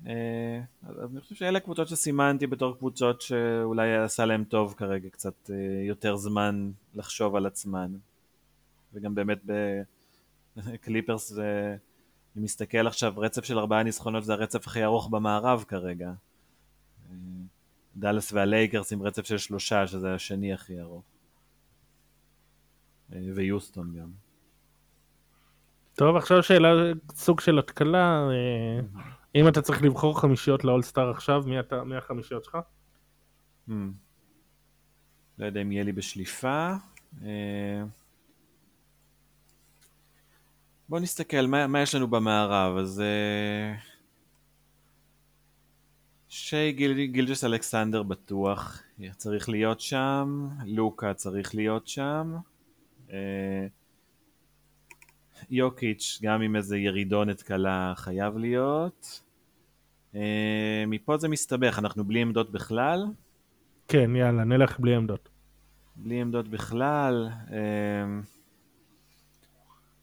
אה, 0.08 0.62
אז 0.84 1.12
אני 1.12 1.22
חושב 1.22 1.36
שאלה 1.36 1.60
קבוצות 1.60 1.88
שסימנתי 1.88 2.48
בתור 2.48 2.78
קבוצות 2.78 3.22
שאולי 3.22 3.95
עשה 3.95 4.26
להם 4.26 4.44
טוב 4.44 4.74
כרגע 4.78 5.10
קצת 5.10 5.49
אה, 5.49 5.56
יותר 5.88 6.16
זמן 6.16 6.72
לחשוב 6.95 7.36
על 7.36 7.45
עצמן. 7.45 7.91
וגם 8.94 9.16
באמת 9.16 9.41
בקליפרס 10.56 11.30
זה... 11.36 11.78
אני 12.36 12.44
מסתכל 12.44 12.88
עכשיו, 12.88 13.14
רצף 13.18 13.44
של 13.44 13.60
ארבעה 13.60 13.84
ניסחונות 13.84 14.24
זה 14.24 14.34
הרצף 14.34 14.68
הכי 14.68 14.84
ארוך 14.84 15.10
במערב 15.10 15.66
כרגע. 15.68 16.12
אה, 17.95 17.99
דאלאס 17.99 18.34
והלייקרס 18.34 18.93
עם 18.93 19.03
רצף 19.03 19.26
של 19.26 19.38
שלושה, 19.38 19.88
שזה 19.88 20.15
השני 20.15 20.53
הכי 20.53 20.81
ארוך. 20.81 21.03
ויוסטון 23.09 23.93
גם. 23.99 24.11
טוב, 25.95 26.15
עכשיו 26.15 26.43
שאלה, 26.43 26.69
סוג 27.13 27.39
של 27.39 27.59
התקלה, 27.59 28.30
אה, 28.30 28.80
אם 29.35 29.47
אתה 29.47 29.61
צריך 29.61 29.84
לבחור 29.84 30.19
חמישיות 30.19 30.63
לאולסטאר 30.63 31.09
עכשיו, 31.09 31.43
מי, 31.45 31.59
אתה, 31.59 31.84
מי 31.84 31.95
החמישיות 31.95 32.43
שלך? 32.43 32.57
Hmm. 33.69 33.72
לא 35.38 35.45
יודע 35.45 35.61
אם 35.61 35.72
יהיה 35.72 35.84
לי 35.84 35.91
בשליפה. 35.91 36.73
אה, 37.23 37.84
בוא 40.89 40.99
נסתכל, 40.99 41.45
מה, 41.47 41.68
מה 41.68 41.81
יש 41.81 41.95
לנו 41.95 42.07
במערב? 42.07 42.77
אז 42.77 43.01
אה, 43.01 43.76
שי 46.34 46.72
גיל, 46.72 47.06
גילג'ס 47.06 47.44
אלכסנדר 47.44 48.03
בטוח 48.03 48.84
צריך 49.18 49.49
להיות 49.49 49.80
שם, 49.80 50.48
לוקה 50.66 51.14
צריך 51.14 51.56
להיות 51.56 51.88
שם. 51.88 52.36
יוקיץ', 55.49 56.20
גם 56.24 56.41
עם 56.41 56.56
איזה 56.56 56.78
ירידונת 56.78 57.41
קלה 57.41 57.94
חייב 57.95 58.38
להיות. 58.38 59.22
אה, 60.16 60.84
מפה 60.88 61.18
זה 61.18 61.28
מסתבך, 61.28 61.80
אנחנו 61.80 62.03
בלי 62.03 62.22
עמדות 62.22 62.52
בכלל? 62.52 63.06
כן, 63.88 64.16
יאללה, 64.16 64.44
נלך 64.44 64.80
בלי 64.80 64.95
עמדות. 64.95 65.30
בלי 65.95 66.22
עמדות 66.22 66.48
בכלל. 66.48 67.30
אה, 67.52 67.58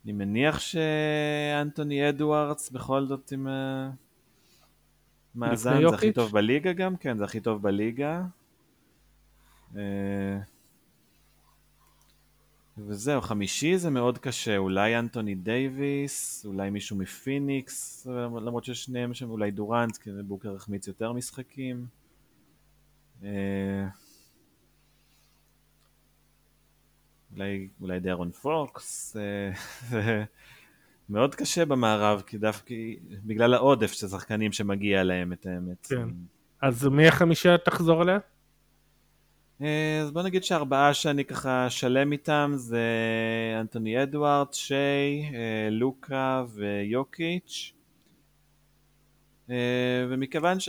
אני 0.05 0.13
מניח 0.13 0.59
שאנטוני 0.59 2.09
אדוארדס 2.09 2.71
בכל 2.71 3.07
זאת 3.07 3.33
עם 3.33 3.49
אה, 3.49 3.91
מאזן, 5.39 5.81
זה 5.81 5.95
הכי 5.95 6.13
טוב 6.13 6.33
בליגה 6.33 6.73
גם, 6.73 6.97
כן, 6.97 7.19
זה 7.19 7.25
הכי 7.25 7.41
טוב 7.41 7.63
בליגה. 7.63 8.23
וזהו, 12.87 13.21
חמישי 13.21 13.79
זה 13.79 13.91
מאוד 13.91 14.19
קשה, 14.19 14.57
אולי 14.57 14.99
אנטוני 14.99 15.35
דייוויס, 15.35 16.47
אולי 16.47 16.71
מישהו 16.71 16.97
מפיניקס, 16.97 18.07
למרות 18.45 18.65
ששניהם 18.65 19.15
שם, 19.15 19.31
אולי 19.31 19.51
דורנט, 19.51 19.97
כי 19.97 20.11
בוקר 20.27 20.55
החמיץ 20.55 20.89
יותר 20.89 21.13
משחקים. 21.13 21.87
אה, 23.23 23.89
אולי, 27.33 27.69
אולי 27.81 28.01
דארון 28.01 28.31
פוקס, 28.31 29.17
אה, 29.17 29.53
מאוד 31.09 31.35
קשה 31.35 31.65
במערב, 31.65 32.23
כי 32.27 32.39
דווקא 32.39 32.75
בגלל 33.25 33.55
העודף 33.55 33.93
של 33.93 34.09
שחקנים 34.09 34.53
שמגיע 34.53 35.05
להם 35.05 35.33
את 35.33 35.47
האמת. 35.47 35.87
כן. 35.87 36.09
אז 36.63 36.87
מי 36.87 37.09
החמישה 37.09 37.59
תחזור 37.59 38.03
עליה? 38.03 38.19
אה, 39.63 40.01
אז 40.01 40.11
בוא 40.11 40.23
נגיד 40.23 40.45
שארבעה 40.45 40.95
שאני 40.95 41.25
ככה 41.25 41.71
שלם 41.71 42.13
איתם 42.13 42.53
זה 42.55 42.83
אנטוני 43.61 44.03
אדוארד, 44.03 44.47
שיי, 44.53 45.31
אה, 45.35 45.71
לוקה 45.71 46.45
ויוקיץ'. 46.55 47.73
אה, 49.51 50.07
ומכיוון 50.11 50.61
ש... 50.61 50.69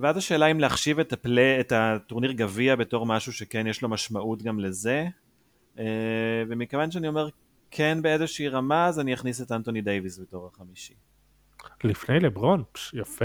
ואז 0.00 0.16
השאלה 0.16 0.46
אם 0.46 0.60
להחשיב 0.60 0.98
את, 0.98 1.12
הפלי, 1.12 1.60
את 1.60 1.72
הטורניר 1.72 2.32
גביע 2.32 2.76
בתור 2.76 3.06
משהו 3.06 3.32
שכן 3.32 3.66
יש 3.66 3.82
לו 3.82 3.88
משמעות 3.88 4.42
גם 4.42 4.60
לזה. 4.60 5.06
ומכיוון 6.48 6.90
שאני 6.90 7.08
אומר 7.08 7.28
כן 7.74 7.98
באיזושהי 8.02 8.48
רמה, 8.48 8.86
אז 8.86 9.00
אני 9.00 9.14
אכניס 9.14 9.42
את 9.42 9.52
אנטוני 9.52 9.80
דייוויס 9.80 10.18
בתור 10.18 10.50
החמישי. 10.54 10.94
לפני 11.84 12.20
לברון? 12.20 12.64
פש, 12.72 12.94
יפה. 12.94 13.24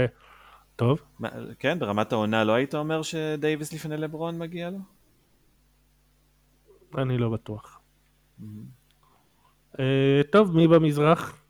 טוב. 0.76 1.00
מה, 1.18 1.28
כן, 1.58 1.78
ברמת 1.78 2.12
העונה 2.12 2.44
לא 2.44 2.52
היית 2.52 2.74
אומר 2.74 3.02
שדייוויס 3.02 3.72
לפני 3.72 3.96
לברון 3.96 4.38
מגיע 4.38 4.70
לו? 4.70 4.78
אני 6.98 7.18
לא 7.18 7.28
בטוח. 7.28 7.80
Mm-hmm. 8.40 8.44
Uh, 9.74 9.78
טוב, 10.32 10.56
מי 10.56 10.68
במזרח? 10.68 11.42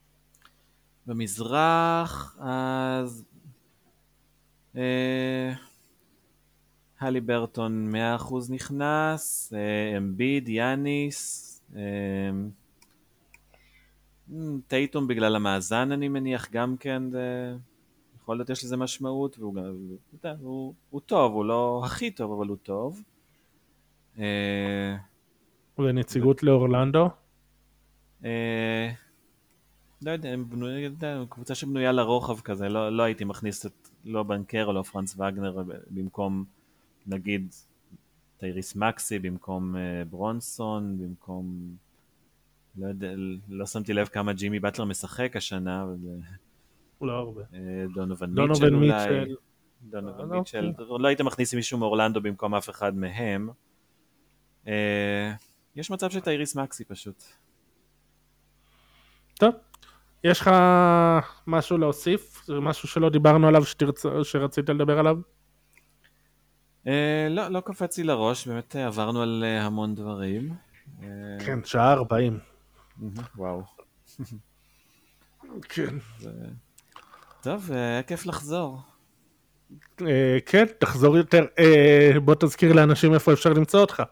במזרח, 1.07 2.39
אז... 2.41 3.25
Uh, 4.75 4.79
הלי 7.01 7.21
ברטון 7.21 7.95
100% 8.19 8.35
נכנס, 8.49 9.53
uh, 9.53 9.97
אמביד, 9.97 10.49
יאניס, 10.49 11.45
uh, 11.73 11.77
טייטום 14.67 15.07
בגלל 15.07 15.37
המאזן 15.37 15.93
אני 15.93 16.09
מניח 16.09 16.51
גם 16.51 16.77
כן, 16.77 17.11
זה... 17.11 17.55
יכול 18.23 18.37
להיות 18.37 18.51
יש 18.51 18.65
לזה 18.65 18.77
משמעות, 18.77 19.39
והוא 19.39 19.55
גם, 19.55 19.63
הוא, 19.63 19.99
הוא, 20.41 20.75
הוא 20.91 21.01
טוב, 21.01 21.33
הוא 21.33 21.45
לא 21.45 21.83
הכי 21.85 22.11
טוב, 22.11 22.33
אבל 22.33 22.49
הוא 22.49 22.57
טוב. 22.57 23.03
ונציגות 25.79 26.43
לאורלנדו? 26.43 27.09
אה, 28.25 28.91
לא 30.03 30.11
יודע, 30.11 30.29
הם 30.29 30.49
בנויים, 30.49 30.97
קבוצה 31.29 31.55
שבנויה 31.55 31.93
לרוחב 31.93 32.41
כזה, 32.41 32.69
לא, 32.69 32.97
לא 32.97 33.03
הייתי 33.03 33.25
מכניס 33.25 33.67
את 33.67 33.89
לא 34.05 34.23
בנקר 34.23 34.65
או 34.67 34.73
לא 34.73 34.83
פרנס 34.83 35.15
וגנר 35.15 35.63
במקום, 35.91 36.45
נגיד, 37.07 37.55
טייריס 38.39 38.77
מקסי, 38.77 39.19
במקום 39.19 39.75
ברונסון, 40.11 40.99
במקום... 40.99 41.77
לא 42.79 42.87
יודע, 42.87 43.13
לא 43.49 43.67
שמתי 43.67 43.93
לב 43.93 44.07
כמה 44.07 44.33
ג'ימי 44.33 44.61
באטלר 44.61 44.85
משחק 44.85 45.37
השנה, 45.37 45.83
אבל... 45.83 45.97
לא 47.01 47.13
הרבה. 47.13 47.43
דונובין 47.95 48.31
מיטשל 48.31 48.75
אולי. 48.75 49.35
דונובין 49.83 50.27
מיטשל. 50.27 50.73
לא 50.99 51.09
היית 51.09 51.21
מכניס 51.21 51.55
מישהו 51.55 51.79
מאורלנדו 51.79 52.21
במקום 52.21 52.55
אף 52.55 52.71
אחד 52.71 52.93
מהם. 52.97 53.49
יש 55.77 55.91
מצב 55.91 56.11
של 56.11 56.21
טייריס 56.21 56.57
מקסי 56.57 56.85
פשוט. 56.85 57.25
טוב, 59.35 59.55
יש 60.25 60.41
לך 60.41 60.51
משהו 61.47 61.79
להוסיף? 61.79 62.49
משהו 62.63 62.89
שלא 62.89 63.11
דיברנו 63.11 63.49
עליו 63.49 63.65
שתרצ... 63.65 64.03
שרצית 64.23 64.69
לדבר 64.69 64.99
עליו? 64.99 65.19
Uh, 66.85 66.89
לא, 67.31 67.49
לא 67.49 67.61
קפץ 67.61 67.99
לי 67.99 68.05
לראש, 68.05 68.49
באמת 68.49 68.77
עברנו 68.77 69.23
על 69.23 69.45
uh, 69.45 69.63
המון 69.63 69.95
דברים. 69.95 70.55
כן, 71.47 71.65
שעה 71.65 71.93
ארבעים. 71.93 72.39
וואו. 73.37 73.63
כן. 75.69 75.95
זה... 76.19 76.31
טוב, 77.43 77.73
היה 77.73 78.03
כיף 78.03 78.27
לחזור. 78.27 78.79
Uh, 80.01 80.05
כן, 80.47 80.65
תחזור 80.79 81.17
יותר. 81.17 81.47
Uh, 81.57 82.21
בוא 82.21 82.35
תזכיר 82.41 82.73
לאנשים 82.73 83.15
איפה 83.15 83.33
אפשר 83.33 83.53
למצוא 83.53 83.81
אותך. 83.81 84.03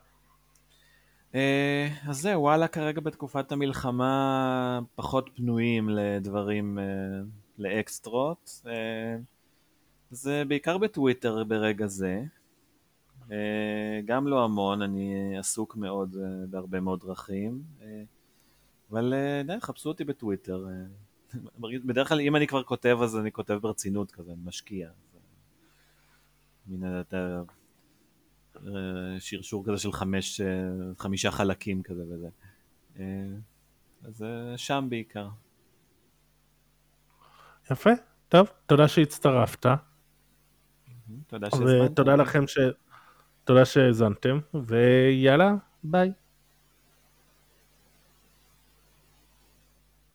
אה, 1.36 1.88
אז 2.08 2.20
זהו, 2.20 2.42
וואלה 2.42 2.68
כרגע 2.68 3.00
בתקופת 3.00 3.52
המלחמה 3.52 4.80
פחות 4.94 5.30
פנויים 5.34 5.88
לדברים, 5.88 6.78
אה, 6.78 6.84
לאקסטרות. 7.58 8.62
אה, 8.66 9.16
זה 10.10 10.42
בעיקר 10.48 10.78
בטוויטר 10.78 11.44
ברגע 11.44 11.86
זה. 11.86 12.22
גם 14.04 14.26
לא 14.26 14.44
המון, 14.44 14.82
אני 14.82 15.38
עסוק 15.38 15.76
מאוד 15.76 16.16
בהרבה 16.50 16.80
מאוד 16.80 17.00
דרכים. 17.00 17.62
אבל 18.90 19.14
די, 19.46 19.60
חפשו 19.60 19.88
אותי 19.88 20.04
בטוויטר. 20.04 20.66
בדרך 21.86 22.08
כלל 22.08 22.20
אם 22.20 22.36
אני 22.36 22.46
כבר 22.46 22.62
כותב 22.62 22.98
אז 23.02 23.16
אני 23.16 23.32
כותב 23.32 23.54
ברצינות 23.54 24.10
כזה, 24.10 24.32
אני 24.32 24.40
משקיע. 24.44 24.88
אה, 28.66 29.16
שרשור 29.18 29.64
כזה 29.66 29.78
של 29.78 29.92
חמש, 29.92 30.40
אה, 30.40 30.46
חמישה 30.98 31.30
חלקים 31.30 31.82
כזה 31.82 32.02
וזה. 32.08 32.28
אה, 32.98 33.04
אז 34.04 34.24
שם 34.56 34.86
בעיקר. 34.88 35.28
יפה, 37.70 37.90
טוב, 38.28 38.50
תודה 38.66 38.88
שהצטרפת. 38.88 39.66
תודה 41.26 41.50
שהזמנת. 41.50 41.90
ותודה 41.90 42.16
לכם 42.16 42.46
ש... 42.46 42.58
תודה 43.44 43.64
שהאזנתם, 43.64 44.38
ויאללה, 44.54 45.54
ביי. 45.84 46.12